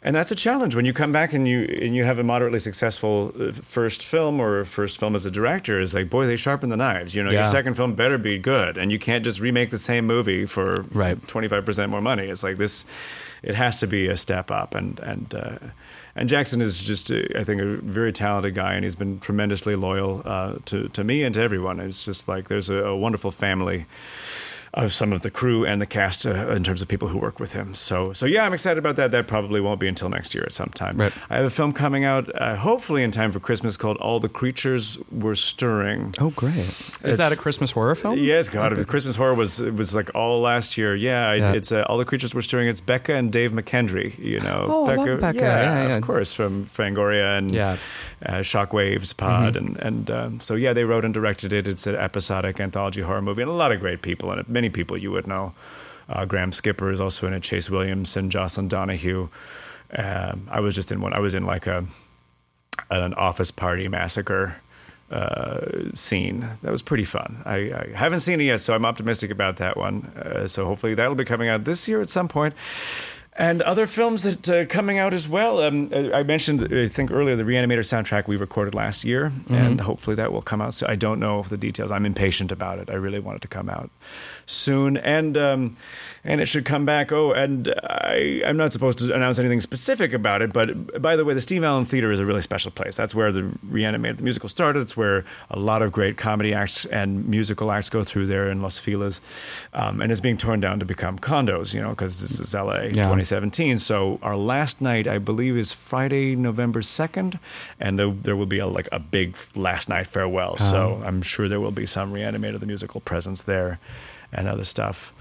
And 0.06 0.14
that's 0.14 0.32
a 0.32 0.36
challenge 0.36 0.76
when 0.76 0.84
you 0.86 0.92
come 0.92 1.14
back 1.14 1.32
and 1.32 1.48
you 1.48 1.62
and 1.82 1.96
you 1.96 2.04
have 2.04 2.20
a 2.20 2.24
moderately 2.24 2.60
successful 2.60 3.32
uh, 3.40 3.54
first 3.54 4.04
film 4.04 4.42
or 4.42 4.66
first 4.66 5.00
film 5.00 5.16
as 5.16 5.26
a 5.26 5.32
director. 5.32 5.80
Is 5.80 5.96
like, 5.96 6.10
boy, 6.10 6.28
they 6.28 6.36
sharpen 6.36 6.70
the 6.70 6.76
knives. 6.76 7.16
You 7.16 7.24
know, 7.24 7.32
Yeah. 7.32 7.38
your 7.40 7.46
second 7.46 7.76
film 7.76 7.96
better 7.96 8.18
be 8.18 8.38
good, 8.38 8.78
and 8.78 8.92
you 8.92 9.00
can't 9.00 9.24
just 9.24 9.40
remake 9.40 9.70
the 9.70 9.78
same 9.78 10.06
movie 10.06 10.46
for 10.46 10.82
Right. 10.92 11.18
twenty 11.28 11.48
five 11.48 11.64
percent 11.66 11.90
more 11.90 12.02
money. 12.02 12.28
It's 12.28 12.44
like 12.44 12.58
this; 12.58 12.86
it 13.44 13.56
has 13.56 13.80
to 13.80 13.88
be 13.88 14.08
a 14.10 14.18
step 14.18 14.52
up. 14.52 14.76
And 14.76 15.00
and 15.00 15.34
uh, 15.34 15.58
and 16.16 16.28
Jackson 16.30 16.62
is 16.62 16.84
just, 16.84 17.10
uh, 17.10 17.22
I 17.40 17.44
think, 17.46 17.62
a 17.62 17.66
very 17.82 18.12
talented 18.12 18.54
guy, 18.56 18.74
and 18.74 18.84
he's 18.84 18.96
been 18.96 19.20
tremendously 19.22 19.76
loyal 19.78 20.22
uh, 20.26 20.56
to 20.66 20.90
to 20.90 21.04
me 21.06 21.24
and 21.24 21.34
to 21.36 21.42
everyone. 21.42 21.80
It's 21.80 22.04
just 22.04 22.28
like 22.28 22.50
there's 22.50 22.70
a, 22.70 22.76
a 22.84 22.96
wonderful 22.98 23.32
family 23.32 23.86
of 24.76 24.92
some 24.92 25.14
of 25.14 25.22
the 25.22 25.30
crew 25.30 25.64
and 25.66 25.80
the 25.82 25.86
cast 25.86 26.26
uh, 26.26 26.50
in 26.52 26.64
terms 26.64 26.82
of 26.82 26.88
people 26.88 27.08
who 27.10 27.20
work 27.20 27.40
with 27.40 27.54
him. 27.54 27.76
So, 27.76 28.12
so 28.14 28.26
yeah, 28.26 28.44
I'm 28.46 28.54
excited 28.54 28.80
about 28.80 28.96
that. 28.96 29.12
That 29.12 29.28
probably 29.28 29.62
won't 29.62 29.80
be 29.80 29.88
until 29.88 30.10
next 30.10 30.34
year 30.34 30.44
at 30.46 30.52
some 30.52 30.70
time. 30.74 30.98
Right. 30.98 31.14
I 31.30 31.36
have 31.38 31.46
a 31.46 31.50
film 31.52 31.74
coming 31.74 32.06
out, 32.06 32.30
uh, 32.42 32.56
hopefully 32.56 33.04
in 33.04 33.12
time 33.12 33.32
for 33.32 33.40
Christmas, 33.40 33.78
called 33.78 33.98
All 33.98 34.20
the 34.20 34.30
Creatures 34.30 34.98
Were 35.12 35.36
Stirring. 35.36 36.16
Oh, 36.20 36.32
great! 36.32 36.56
Is 36.58 36.90
It's- 37.04 37.18
that 37.18 37.32
a 37.32 37.36
Christmas 37.40 37.72
horror 37.72 37.94
film? 37.94 38.18
Yes, 38.18 38.50
God, 38.50 38.88
Christmas 38.88 39.16
horror 39.16 39.36
was 39.36 39.60
it 39.60 39.76
was 39.76 39.94
like 39.94 40.10
all 40.16 40.42
last 40.42 40.76
year. 40.78 40.96
Yeah, 40.96 41.34
Yeah. 41.34 41.52
it's 41.54 41.72
uh, 41.72 41.84
all 41.88 41.98
the 42.00 42.06
creatures 42.06 42.34
were 42.34 42.42
stirring. 42.42 42.68
It's 42.68 42.82
Becca 42.82 43.14
and 43.14 43.32
Dave 43.32 43.52
McKendry. 43.52 44.18
You 44.18 44.40
know, 44.40 44.66
Oh, 44.68 44.88
I 44.90 44.96
love 44.96 45.20
Becca. 45.22 45.38
Yeah, 45.40 45.88
yeah. 45.88 45.96
of 45.96 46.02
course, 46.04 46.34
from 46.34 46.66
Fangoria 46.66 47.38
and 47.38 47.52
Yeah. 47.52 47.78
uh, 48.26 48.32
Shockwaves 48.42 49.16
Pod, 49.16 49.56
and 49.56 49.78
and 49.78 50.10
um, 50.10 50.40
so 50.40 50.56
yeah, 50.56 50.74
they 50.74 50.84
wrote 50.84 51.06
and 51.06 51.14
directed 51.14 51.54
it. 51.54 51.68
It's 51.68 51.86
an 51.86 51.96
episodic 51.96 52.60
anthology 52.60 53.02
horror 53.02 53.22
movie, 53.22 53.44
and 53.44 53.52
a 53.52 53.54
lot 53.54 53.72
of 53.72 53.80
great 53.80 54.02
people 54.02 54.32
in 54.34 54.40
it. 54.40 54.50
Many 54.50 54.63
people 54.70 54.98
you 54.98 55.12
would 55.12 55.28
know. 55.28 55.54
Uh, 56.10 56.26
Graham 56.26 56.52
Skipper 56.52 56.92
is 56.92 57.00
also 57.00 57.28
in 57.28 57.34
it. 57.34 57.44
Chase 57.44 57.70
Williams 57.70 58.18
and 58.18 58.32
Jocelin 58.32 58.68
Donahue. 58.68 59.30
Um, 59.96 60.48
I 60.52 60.60
was 60.60 60.76
just 60.76 60.92
in 60.92 61.02
one. 61.02 61.14
I 61.14 61.20
was 61.20 61.34
in 61.34 61.46
like 61.46 61.68
a 61.68 61.86
an 62.90 63.14
office 63.14 63.52
party 63.52 63.88
massacre 63.88 64.62
uh, 65.12 65.92
scene. 65.94 66.48
That 66.62 66.72
was 66.72 66.82
pretty 66.82 67.06
fun. 67.06 67.42
I, 67.46 67.56
I 67.56 67.90
haven't 67.96 68.20
seen 68.20 68.42
it 68.42 68.46
yet, 68.46 68.60
so 68.60 68.74
I'm 68.74 68.86
optimistic 68.86 69.32
about 69.32 69.58
that 69.58 69.78
one. 69.78 70.06
Uh, 70.18 70.48
so 70.48 70.66
hopefully 70.66 70.96
that'll 70.96 71.16
be 71.16 71.26
coming 71.26 71.50
out 71.50 71.66
this 71.66 71.88
year 71.88 72.02
at 72.02 72.10
some 72.10 72.28
point. 72.28 72.54
And 73.36 73.64
other 73.64 73.88
films 73.88 74.24
that 74.24 74.50
uh, 74.50 74.66
coming 74.68 75.00
out 75.00 75.12
as 75.12 75.28
well. 75.28 75.60
Um, 75.60 75.90
I 75.92 76.22
mentioned, 76.22 76.72
I 76.72 76.86
think 76.88 77.12
earlier, 77.12 77.36
the 77.36 77.44
Reanimator 77.44 77.80
soundtrack 77.80 78.28
we 78.28 78.36
recorded 78.36 78.76
last 78.76 79.04
year, 79.04 79.32
and 79.50 79.82
hopefully 79.82 80.16
that 80.18 80.32
will 80.32 80.44
come 80.44 80.62
out. 80.62 80.76
So 80.76 80.86
I 80.88 80.96
don't 80.96 81.20
know 81.20 81.42
the 81.42 81.58
details. 81.58 81.90
I'm 81.90 82.06
impatient 82.06 82.52
about 82.52 82.78
it. 82.78 82.92
I 82.92 82.94
really 82.94 83.20
want 83.20 83.38
it 83.38 83.42
to 83.42 83.48
come 83.48 83.70
out 83.70 83.90
soon, 84.46 84.98
and 84.98 85.36
um, 85.36 85.78
and 86.26 86.40
it 86.40 86.46
should 86.46 86.66
come 86.66 86.86
back. 86.86 87.12
Oh, 87.12 87.32
and 87.32 87.74
I, 87.84 88.42
I'm 88.46 88.58
not 88.58 88.72
supposed 88.72 89.00
to 89.00 89.14
announce 89.14 89.40
anything 89.40 89.60
specific 89.60 90.14
about 90.14 90.42
it, 90.42 90.54
but 90.54 91.02
by 91.02 91.16
the 91.16 91.26
way, 91.26 91.34
the 91.34 91.42
Steve 91.42 91.64
Allen 91.64 91.86
Theater 91.86 92.12
is 92.12 92.20
a 92.20 92.26
really 92.26 92.42
special 92.42 92.72
place. 92.72 92.96
That's 92.96 93.14
where 93.14 93.32
the 93.32 93.42
Reanimator 93.70 94.18
the 94.18 94.24
musical 94.24 94.48
started. 94.50 94.82
It's 94.82 94.96
where 94.96 95.26
a 95.50 95.60
lot 95.60 95.82
of 95.82 95.92
great 95.92 96.18
comedy 96.18 96.54
acts 96.54 96.86
and 96.86 97.28
musical 97.28 97.72
acts 97.72 97.90
go 97.90 98.04
through 98.04 98.28
there 98.28 98.50
in 98.50 98.62
Los 98.62 98.80
Feliz, 98.80 99.20
um, 99.74 100.02
and 100.02 100.12
it's 100.12 100.22
being 100.22 100.38
torn 100.38 100.60
down 100.60 100.80
to 100.80 100.86
become 100.86 101.20
condos. 101.20 101.74
You 101.74 101.82
know, 101.82 101.90
because 101.90 102.22
this 102.22 102.40
is 102.40 102.54
LA. 102.54 102.84
Yeah. 102.84 103.04
2017. 103.04 103.78
So 103.80 104.20
our 104.22 104.38
last 104.38 104.82
night, 104.82 105.08
I 105.08 105.18
believe, 105.18 105.58
is 105.58 105.72
Friday, 105.72 106.36
November 106.36 106.82
2nd, 106.82 107.40
and 107.80 108.00
there, 108.00 108.12
there 108.12 108.36
will 108.36 108.46
be 108.46 108.60
a, 108.60 108.68
like 108.68 108.88
a 108.92 109.00
big 109.00 109.38
last 109.56 109.90
night 109.90 110.08
farewell. 110.08 110.58
So 110.58 111.02
I'm 111.06 111.22
sure 111.22 111.50
there 111.50 111.60
will 111.60 111.72
be 111.72 111.86
some 111.86 112.14
Reanimator 112.14 112.60
the 112.60 112.66
musical 112.66 113.02
presence 113.02 113.44
there, 113.44 113.80
and 114.32 114.48
other 114.48 114.64
stuff. 114.64 115.14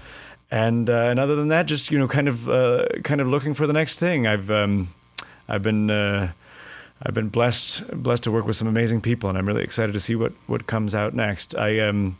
And 0.53 0.87
uh, 0.87 1.09
and 1.09 1.19
other 1.19 1.35
than 1.35 1.47
that, 1.47 1.65
just 1.65 1.91
you 1.91 1.97
know, 1.97 2.07
kind 2.07 2.27
of 2.27 2.47
uh, 2.47 2.85
kind 3.03 3.21
of 3.21 3.27
looking 3.27 3.55
for 3.55 3.65
the 3.65 3.73
next 3.73 3.97
thing. 3.97 4.27
I've 4.27 4.51
um, 4.51 4.89
I've 5.49 5.63
been. 5.63 5.89
Uh, 5.89 6.31
I've 7.05 7.13
been 7.13 7.27
blessed 7.27 8.01
blessed 8.01 8.23
to 8.23 8.31
work 8.31 8.45
with 8.45 8.55
some 8.55 8.67
amazing 8.67 9.01
people, 9.01 9.27
and 9.27 9.37
I'm 9.37 9.45
really 9.45 9.63
excited 9.63 9.91
to 9.91 9.99
see 9.99 10.15
what, 10.15 10.31
what 10.47 10.67
comes 10.67 10.95
out 10.95 11.13
next. 11.13 11.53
I 11.57 11.79
um, 11.79 12.17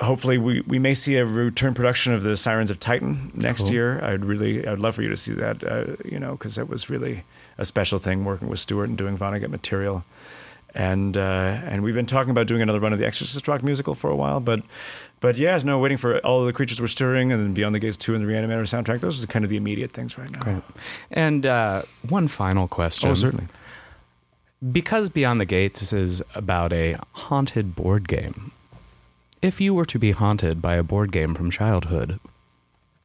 hopefully 0.00 0.36
we, 0.36 0.60
we 0.62 0.78
may 0.78 0.92
see 0.92 1.16
a 1.16 1.24
return 1.24 1.72
production 1.72 2.12
of 2.12 2.22
the 2.22 2.36
Sirens 2.36 2.70
of 2.70 2.78
Titan 2.78 3.30
next 3.34 3.62
Cool. 3.62 3.72
year. 3.72 4.04
I'd 4.04 4.24
really 4.24 4.66
I'd 4.66 4.80
love 4.80 4.96
for 4.96 5.02
you 5.02 5.08
to 5.08 5.16
see 5.16 5.32
that. 5.34 5.64
Uh, 5.64 5.96
you 6.04 6.18
know, 6.18 6.32
because 6.32 6.56
that 6.56 6.68
was 6.68 6.90
really 6.90 7.24
a 7.56 7.64
special 7.64 7.98
thing 7.98 8.24
working 8.24 8.48
with 8.48 8.58
Stuart 8.58 8.88
and 8.90 8.98
doing 8.98 9.16
Vonnegut 9.16 9.48
material. 9.50 10.04
And 10.74 11.16
uh, 11.16 11.56
and 11.70 11.82
we've 11.82 11.94
been 11.94 12.04
talking 12.04 12.32
about 12.32 12.46
doing 12.48 12.60
another 12.60 12.80
run 12.80 12.92
of 12.92 12.98
the 12.98 13.06
Exorcist 13.06 13.48
rock 13.48 13.62
musical 13.62 13.94
for 13.94 14.10
a 14.10 14.16
while, 14.16 14.40
but 14.40 14.60
but 15.20 15.38
yeah, 15.38 15.58
no, 15.64 15.78
waiting 15.78 15.96
for 15.96 16.18
all 16.18 16.44
the 16.44 16.52
creatures 16.52 16.80
were 16.80 16.88
stirring, 16.88 17.32
and 17.32 17.42
then 17.42 17.54
Beyond 17.54 17.74
the 17.74 17.78
Gates 17.78 17.96
two 17.96 18.14
and 18.14 18.26
the 18.26 18.30
Reanimator 18.30 18.62
soundtrack. 18.62 19.00
Those 19.00 19.22
are 19.22 19.26
kind 19.26 19.44
of 19.44 19.50
the 19.50 19.56
immediate 19.56 19.92
things 19.92 20.18
right 20.18 20.30
now. 20.30 20.40
Great. 20.40 20.62
And 21.10 21.46
uh, 21.46 21.82
one 22.08 22.28
final 22.28 22.68
question. 22.68 23.10
Oh, 23.10 23.14
certainly. 23.14 23.46
Because 24.72 25.08
Beyond 25.10 25.40
the 25.40 25.44
Gates 25.44 25.92
is 25.92 26.22
about 26.34 26.72
a 26.72 26.98
haunted 27.12 27.74
board 27.74 28.08
game, 28.08 28.52
if 29.42 29.60
you 29.60 29.74
were 29.74 29.84
to 29.84 29.98
be 29.98 30.12
haunted 30.12 30.62
by 30.62 30.76
a 30.76 30.82
board 30.82 31.12
game 31.12 31.34
from 31.34 31.50
childhood, 31.50 32.18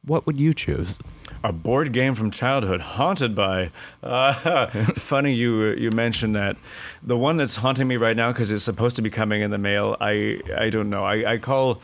what 0.04 0.26
would 0.26 0.40
you 0.40 0.52
choose? 0.52 0.98
A 1.44 1.52
board 1.52 1.92
game 1.92 2.14
from 2.14 2.30
childhood, 2.30 2.80
haunted 2.80 3.34
by. 3.34 3.70
Uh, 4.02 4.66
funny 4.94 5.34
you 5.34 5.70
you 5.72 5.90
mentioned 5.90 6.36
that. 6.36 6.56
The 7.02 7.16
one 7.16 7.36
that's 7.36 7.56
haunting 7.56 7.88
me 7.88 7.96
right 7.96 8.16
now 8.16 8.30
because 8.30 8.50
it's 8.50 8.62
supposed 8.62 8.96
to 8.96 9.02
be 9.02 9.10
coming 9.10 9.42
in 9.42 9.50
the 9.50 9.58
mail. 9.58 9.96
I 10.00 10.40
I 10.56 10.70
don't 10.70 10.88
know. 10.88 11.04
I, 11.04 11.32
I 11.32 11.38
call 11.38 11.82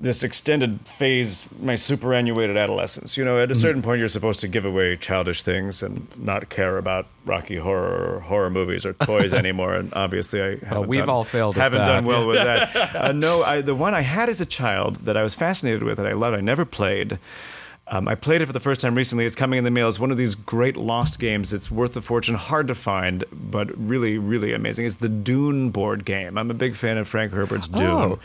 this 0.00 0.22
extended 0.22 0.80
phase 0.86 1.48
my 1.60 1.74
superannuated 1.74 2.56
adolescence. 2.56 3.16
You 3.16 3.24
know, 3.24 3.38
at 3.38 3.50
a 3.50 3.54
certain 3.54 3.82
point, 3.82 3.98
you're 3.98 4.08
supposed 4.08 4.40
to 4.40 4.48
give 4.48 4.64
away 4.64 4.96
childish 4.96 5.42
things 5.42 5.82
and 5.82 6.06
not 6.16 6.48
care 6.50 6.78
about 6.78 7.06
Rocky 7.26 7.56
Horror 7.56 8.14
or 8.16 8.20
horror 8.20 8.50
movies 8.50 8.86
or 8.86 8.92
toys 8.92 9.34
anymore. 9.42 9.74
And 9.74 9.92
obviously, 9.94 10.40
I 10.42 10.56
haven't 10.64 10.88
we've 10.88 11.00
done- 11.00 11.08
all 11.08 11.24
failed 11.24 11.56
Haven't 11.56 11.86
done 11.86 12.04
well 12.04 12.26
with 12.28 12.38
that. 12.38 12.94
uh, 12.96 13.12
no, 13.12 13.42
I, 13.42 13.60
the 13.60 13.74
one 13.74 13.94
I 13.94 14.02
had 14.02 14.28
as 14.28 14.40
a 14.40 14.46
child 14.46 14.96
that 15.06 15.16
I 15.16 15.22
was 15.22 15.34
fascinated 15.34 15.82
with 15.82 15.96
that 15.98 16.06
I 16.06 16.12
loved, 16.12 16.36
I 16.36 16.40
never 16.40 16.64
played. 16.64 17.18
Um, 17.90 18.06
I 18.06 18.14
played 18.16 18.42
it 18.42 18.46
for 18.46 18.52
the 18.52 18.60
first 18.60 18.82
time 18.82 18.94
recently. 18.94 19.24
It's 19.24 19.34
coming 19.34 19.56
in 19.58 19.64
the 19.64 19.70
mail. 19.70 19.88
It's 19.88 19.98
one 19.98 20.10
of 20.10 20.18
these 20.18 20.34
great 20.34 20.76
lost 20.76 21.18
games. 21.18 21.52
It's 21.54 21.70
worth 21.70 21.96
a 21.96 22.02
fortune, 22.02 22.34
hard 22.34 22.68
to 22.68 22.74
find, 22.74 23.24
but 23.32 23.70
really, 23.78 24.18
really 24.18 24.52
amazing. 24.52 24.84
It's 24.84 24.96
the 24.96 25.08
Dune 25.08 25.70
board 25.70 26.04
game. 26.04 26.36
I'm 26.36 26.50
a 26.50 26.54
big 26.54 26.76
fan 26.76 26.98
of 26.98 27.08
Frank 27.08 27.32
Herbert's 27.32 27.66
Dune. 27.66 27.86
Oh, 27.88 28.18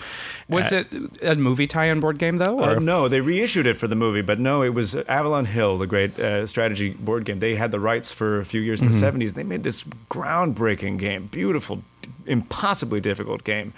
was 0.50 0.74
Uh, 0.74 0.84
it 0.92 1.24
a 1.24 1.36
movie 1.36 1.66
tie-in 1.68 2.02
board 2.02 2.18
game 2.18 2.40
though? 2.40 2.60
uh, 2.62 2.74
no, 2.80 3.08
they 3.08 3.22
reissued 3.22 3.66
it 3.66 3.78
for 3.78 3.88
the 3.88 3.96
movie, 3.96 4.22
but 4.22 4.38
no, 4.40 4.64
it 4.64 4.74
was 4.74 4.96
Avalon 4.96 5.46
Hill, 5.46 5.78
the 5.78 5.88
great 5.88 6.20
uh, 6.20 6.46
strategy 6.46 6.90
board 6.90 7.24
game. 7.24 7.40
They 7.40 7.56
had 7.56 7.72
the 7.72 7.80
rights 7.80 8.12
for 8.12 8.40
a 8.40 8.46
few 8.46 8.60
years 8.60 8.82
in 8.82 8.90
the 8.90 8.94
70s. 8.94 9.34
They 9.34 9.44
made 9.44 9.64
this 9.64 9.84
groundbreaking 10.10 10.98
game, 11.00 11.28
beautiful, 11.28 11.84
impossibly 12.26 13.00
difficult 13.00 13.44
game 13.44 13.74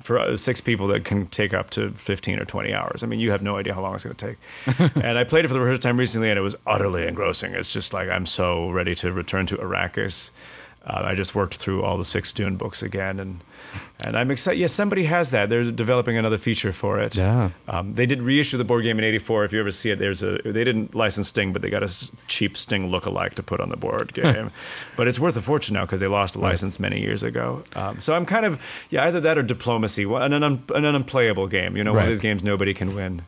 for 0.00 0.18
uh, 0.18 0.36
six 0.36 0.60
people 0.60 0.86
that 0.88 1.04
can 1.04 1.26
take 1.28 1.54
up 1.54 1.70
to 1.70 1.90
15 1.92 2.38
or 2.38 2.44
20 2.44 2.72
hours. 2.72 3.02
I 3.02 3.06
mean, 3.06 3.20
you 3.20 3.30
have 3.30 3.42
no 3.42 3.56
idea 3.56 3.74
how 3.74 3.82
long 3.82 3.94
it's 3.94 4.04
going 4.04 4.16
to 4.16 4.26
take. 4.26 4.94
and 5.02 5.18
I 5.18 5.24
played 5.24 5.44
it 5.44 5.48
for 5.48 5.54
the 5.54 5.60
first 5.60 5.82
time 5.82 5.96
recently, 5.96 6.30
and 6.30 6.38
it 6.38 6.42
was 6.42 6.56
utterly 6.66 7.06
engrossing. 7.06 7.54
It's 7.54 7.72
just 7.72 7.92
like 7.92 8.08
I'm 8.08 8.26
so 8.26 8.70
ready 8.70 8.94
to 8.96 9.12
return 9.12 9.46
to 9.46 9.56
Arrakis. 9.56 10.30
Uh, 10.84 11.02
I 11.04 11.14
just 11.14 11.34
worked 11.34 11.56
through 11.56 11.82
all 11.82 11.96
the 11.96 12.04
six 12.04 12.32
Dune 12.32 12.56
books 12.56 12.82
again, 12.82 13.20
and 13.20 13.40
and 14.04 14.16
I'm 14.16 14.30
excited. 14.30 14.58
Yes, 14.58 14.72
somebody 14.72 15.04
has 15.04 15.30
that. 15.30 15.48
They're 15.48 15.70
developing 15.70 16.16
another 16.16 16.38
feature 16.38 16.72
for 16.72 17.00
it. 17.00 17.14
Yeah. 17.16 17.50
Um, 17.68 17.94
they 17.94 18.06
did 18.06 18.22
reissue 18.22 18.56
the 18.58 18.64
board 18.64 18.84
game 18.84 18.98
in 18.98 19.04
'84. 19.04 19.44
If 19.44 19.52
you 19.52 19.60
ever 19.60 19.70
see 19.70 19.90
it, 19.90 19.98
there's 19.98 20.22
a. 20.22 20.38
They 20.44 20.64
didn't 20.64 20.94
license 20.94 21.28
Sting, 21.28 21.52
but 21.52 21.62
they 21.62 21.70
got 21.70 21.82
a 21.82 22.10
cheap 22.26 22.56
Sting 22.56 22.88
look-alike 22.90 23.34
to 23.34 23.42
put 23.42 23.60
on 23.60 23.68
the 23.68 23.76
board 23.76 24.12
game. 24.14 24.50
but 24.96 25.08
it's 25.08 25.18
worth 25.20 25.36
a 25.36 25.42
fortune 25.42 25.74
now 25.74 25.82
because 25.84 26.00
they 26.00 26.08
lost 26.08 26.34
the 26.34 26.40
license 26.40 26.78
many 26.80 27.00
years 27.00 27.22
ago. 27.22 27.62
Um, 27.74 27.98
so 27.98 28.14
I'm 28.14 28.26
kind 28.26 28.44
of 28.46 28.60
yeah, 28.90 29.04
either 29.06 29.20
that 29.20 29.38
or 29.38 29.42
diplomacy, 29.42 30.06
one- 30.06 30.32
an, 30.32 30.42
un, 30.42 30.62
an 30.74 30.84
unplayable 30.84 31.46
game. 31.48 31.76
You 31.76 31.84
know, 31.84 31.92
one 31.92 32.02
of 32.02 32.08
these 32.08 32.20
games 32.20 32.42
nobody 32.42 32.74
can 32.74 32.94
win. 32.94 33.22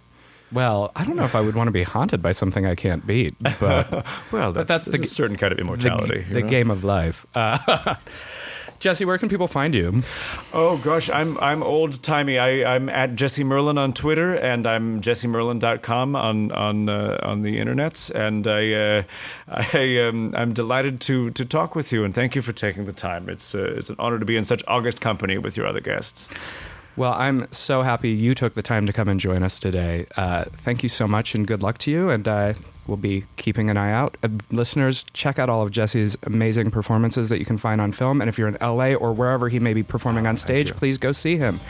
Well, 0.53 0.93
I 0.95 1.05
don't 1.05 1.17
know 1.17 1.25
if 1.25 1.35
I 1.35 1.41
would 1.41 1.57
want 1.57 1.67
to 1.67 1.73
be 1.73 1.83
haunted 1.83 2.23
by 2.23 2.31
something 2.31 2.65
I 2.65 2.77
can't 2.77 3.05
beat, 3.05 3.35
but 3.59 3.91
Well, 4.31 4.53
that's, 4.53 4.69
that's 4.69 4.85
that's 4.85 4.99
the 4.99 5.03
a 5.03 5.07
certain 5.07 5.37
kind 5.37 5.53
of 5.53 5.59
immortality. 5.59 6.21
the 6.21 6.43
know? 6.43 6.49
game 6.49 6.71
of 6.71 6.85
life. 6.85 7.27
Uh, 7.35 7.95
Jesse, 8.81 9.05
where 9.05 9.17
can 9.19 9.29
people 9.29 9.49
find 9.49 9.75
you? 9.75 10.03
Oh 10.53 10.77
gosh, 10.79 11.09
I'm 11.09 11.39
I'm 11.39 11.63
old 11.63 12.03
timey. 12.03 12.39
I 12.39 12.75
I'm 12.75 12.89
at 12.89 13.15
Jesse 13.15 13.45
Merlin 13.45 13.79
on 13.79 13.93
Twitter 13.93 14.35
and 14.35 14.67
I'm 14.67 15.01
jessemerlin.com 15.01 16.17
on 16.17 16.53
on 16.53 16.89
uh, 16.89 17.19
on 17.23 17.43
the 17.43 17.59
internets. 17.59 18.11
And 18.15 18.47
I 18.47 18.73
uh, 18.73 19.03
I 19.49 19.99
um, 20.01 20.35
I'm 20.37 20.53
delighted 20.53 21.01
to 21.03 21.31
to 21.31 21.45
talk 21.45 21.75
with 21.75 21.93
you 21.93 22.05
and 22.05 22.15
thank 22.15 22.35
you 22.35 22.43
for 22.43 22.53
taking 22.53 22.85
the 22.85 22.93
time. 22.93 23.29
It's 23.29 23.55
uh, 23.55 23.75
it's 23.77 23.89
an 23.89 23.97
honor 23.99 24.19
to 24.19 24.25
be 24.25 24.37
in 24.37 24.45
such 24.45 24.63
august 24.69 25.01
company 25.01 25.39
with 25.39 25.57
your 25.57 25.67
other 25.67 25.81
guests. 25.81 26.31
Well, 26.97 27.15
I'm 27.15 27.51
so 27.51 27.83
happy 27.83 28.11
you 28.11 28.35
took 28.35 28.55
the 28.55 28.63
time 28.63 28.87
to 28.87 28.93
come 28.93 29.09
and 29.09 29.19
join 29.19 29.43
us 29.43 29.59
today. 29.59 30.07
Uh, 30.17 30.45
thank 30.53 30.85
you 30.85 30.89
so 30.89 31.09
much, 31.09 31.35
and 31.35 31.45
good 31.45 31.63
luck 31.63 31.79
to 31.79 31.91
you. 31.91 32.11
And 32.11 32.29
uh, 32.29 32.55
we'll 32.87 32.97
be 32.97 33.25
keeping 33.37 33.71
an 33.71 33.77
eye 33.77 33.93
out. 33.93 34.17
Uh, 34.23 34.29
listeners, 34.51 35.05
check 35.13 35.39
out 35.39 35.49
all 35.49 35.63
of 35.63 35.71
Jesse's 35.71 36.17
amazing 36.25 36.71
performances 36.71 37.29
that 37.29 37.39
you 37.39 37.45
can 37.45 37.59
find 37.59 37.81
on 37.81 37.93
film. 37.93 38.21
And 38.21 38.29
if 38.29 38.39
you're 38.39 38.49
in 38.49 38.59
LA 38.61 38.95
or 38.95 39.13
wherever 39.13 39.49
he 39.49 39.59
may 39.59 39.75
be 39.75 39.83
performing 39.83 40.27
on 40.27 40.37
stage, 40.37 40.75
please 40.77 40.99
go 40.99 41.13
see 41.13 41.37
him. 41.37 41.61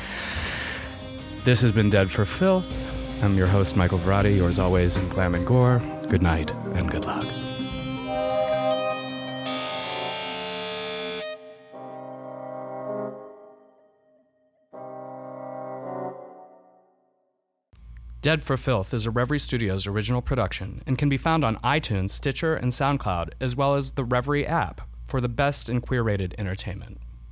This 1.44 1.60
has 1.60 1.72
been 1.72 1.90
Dead 1.90 2.10
for 2.10 2.24
Filth. 2.24 2.90
I'm 3.22 3.36
your 3.36 3.46
host, 3.46 3.76
Michael 3.76 3.98
Varrati, 3.98 4.36
yours 4.36 4.58
always 4.58 4.96
in 4.96 5.08
glam 5.08 5.34
and 5.34 5.46
gore. 5.46 5.80
Good 6.08 6.22
night 6.22 6.50
and 6.74 6.90
good 6.90 7.04
luck. 7.04 7.53
Dead 18.24 18.42
for 18.42 18.56
Filth 18.56 18.94
is 18.94 19.04
a 19.04 19.10
Reverie 19.10 19.38
Studios 19.38 19.86
original 19.86 20.22
production 20.22 20.80
and 20.86 20.96
can 20.96 21.10
be 21.10 21.18
found 21.18 21.44
on 21.44 21.58
iTunes, 21.58 22.08
Stitcher, 22.08 22.54
and 22.54 22.72
SoundCloud, 22.72 23.32
as 23.38 23.54
well 23.54 23.74
as 23.74 23.90
the 23.90 24.02
Reverie 24.02 24.46
app 24.46 24.80
for 25.06 25.20
the 25.20 25.28
best 25.28 25.68
in 25.68 25.82
queer 25.82 26.02
rated 26.02 26.34
entertainment. 26.38 26.96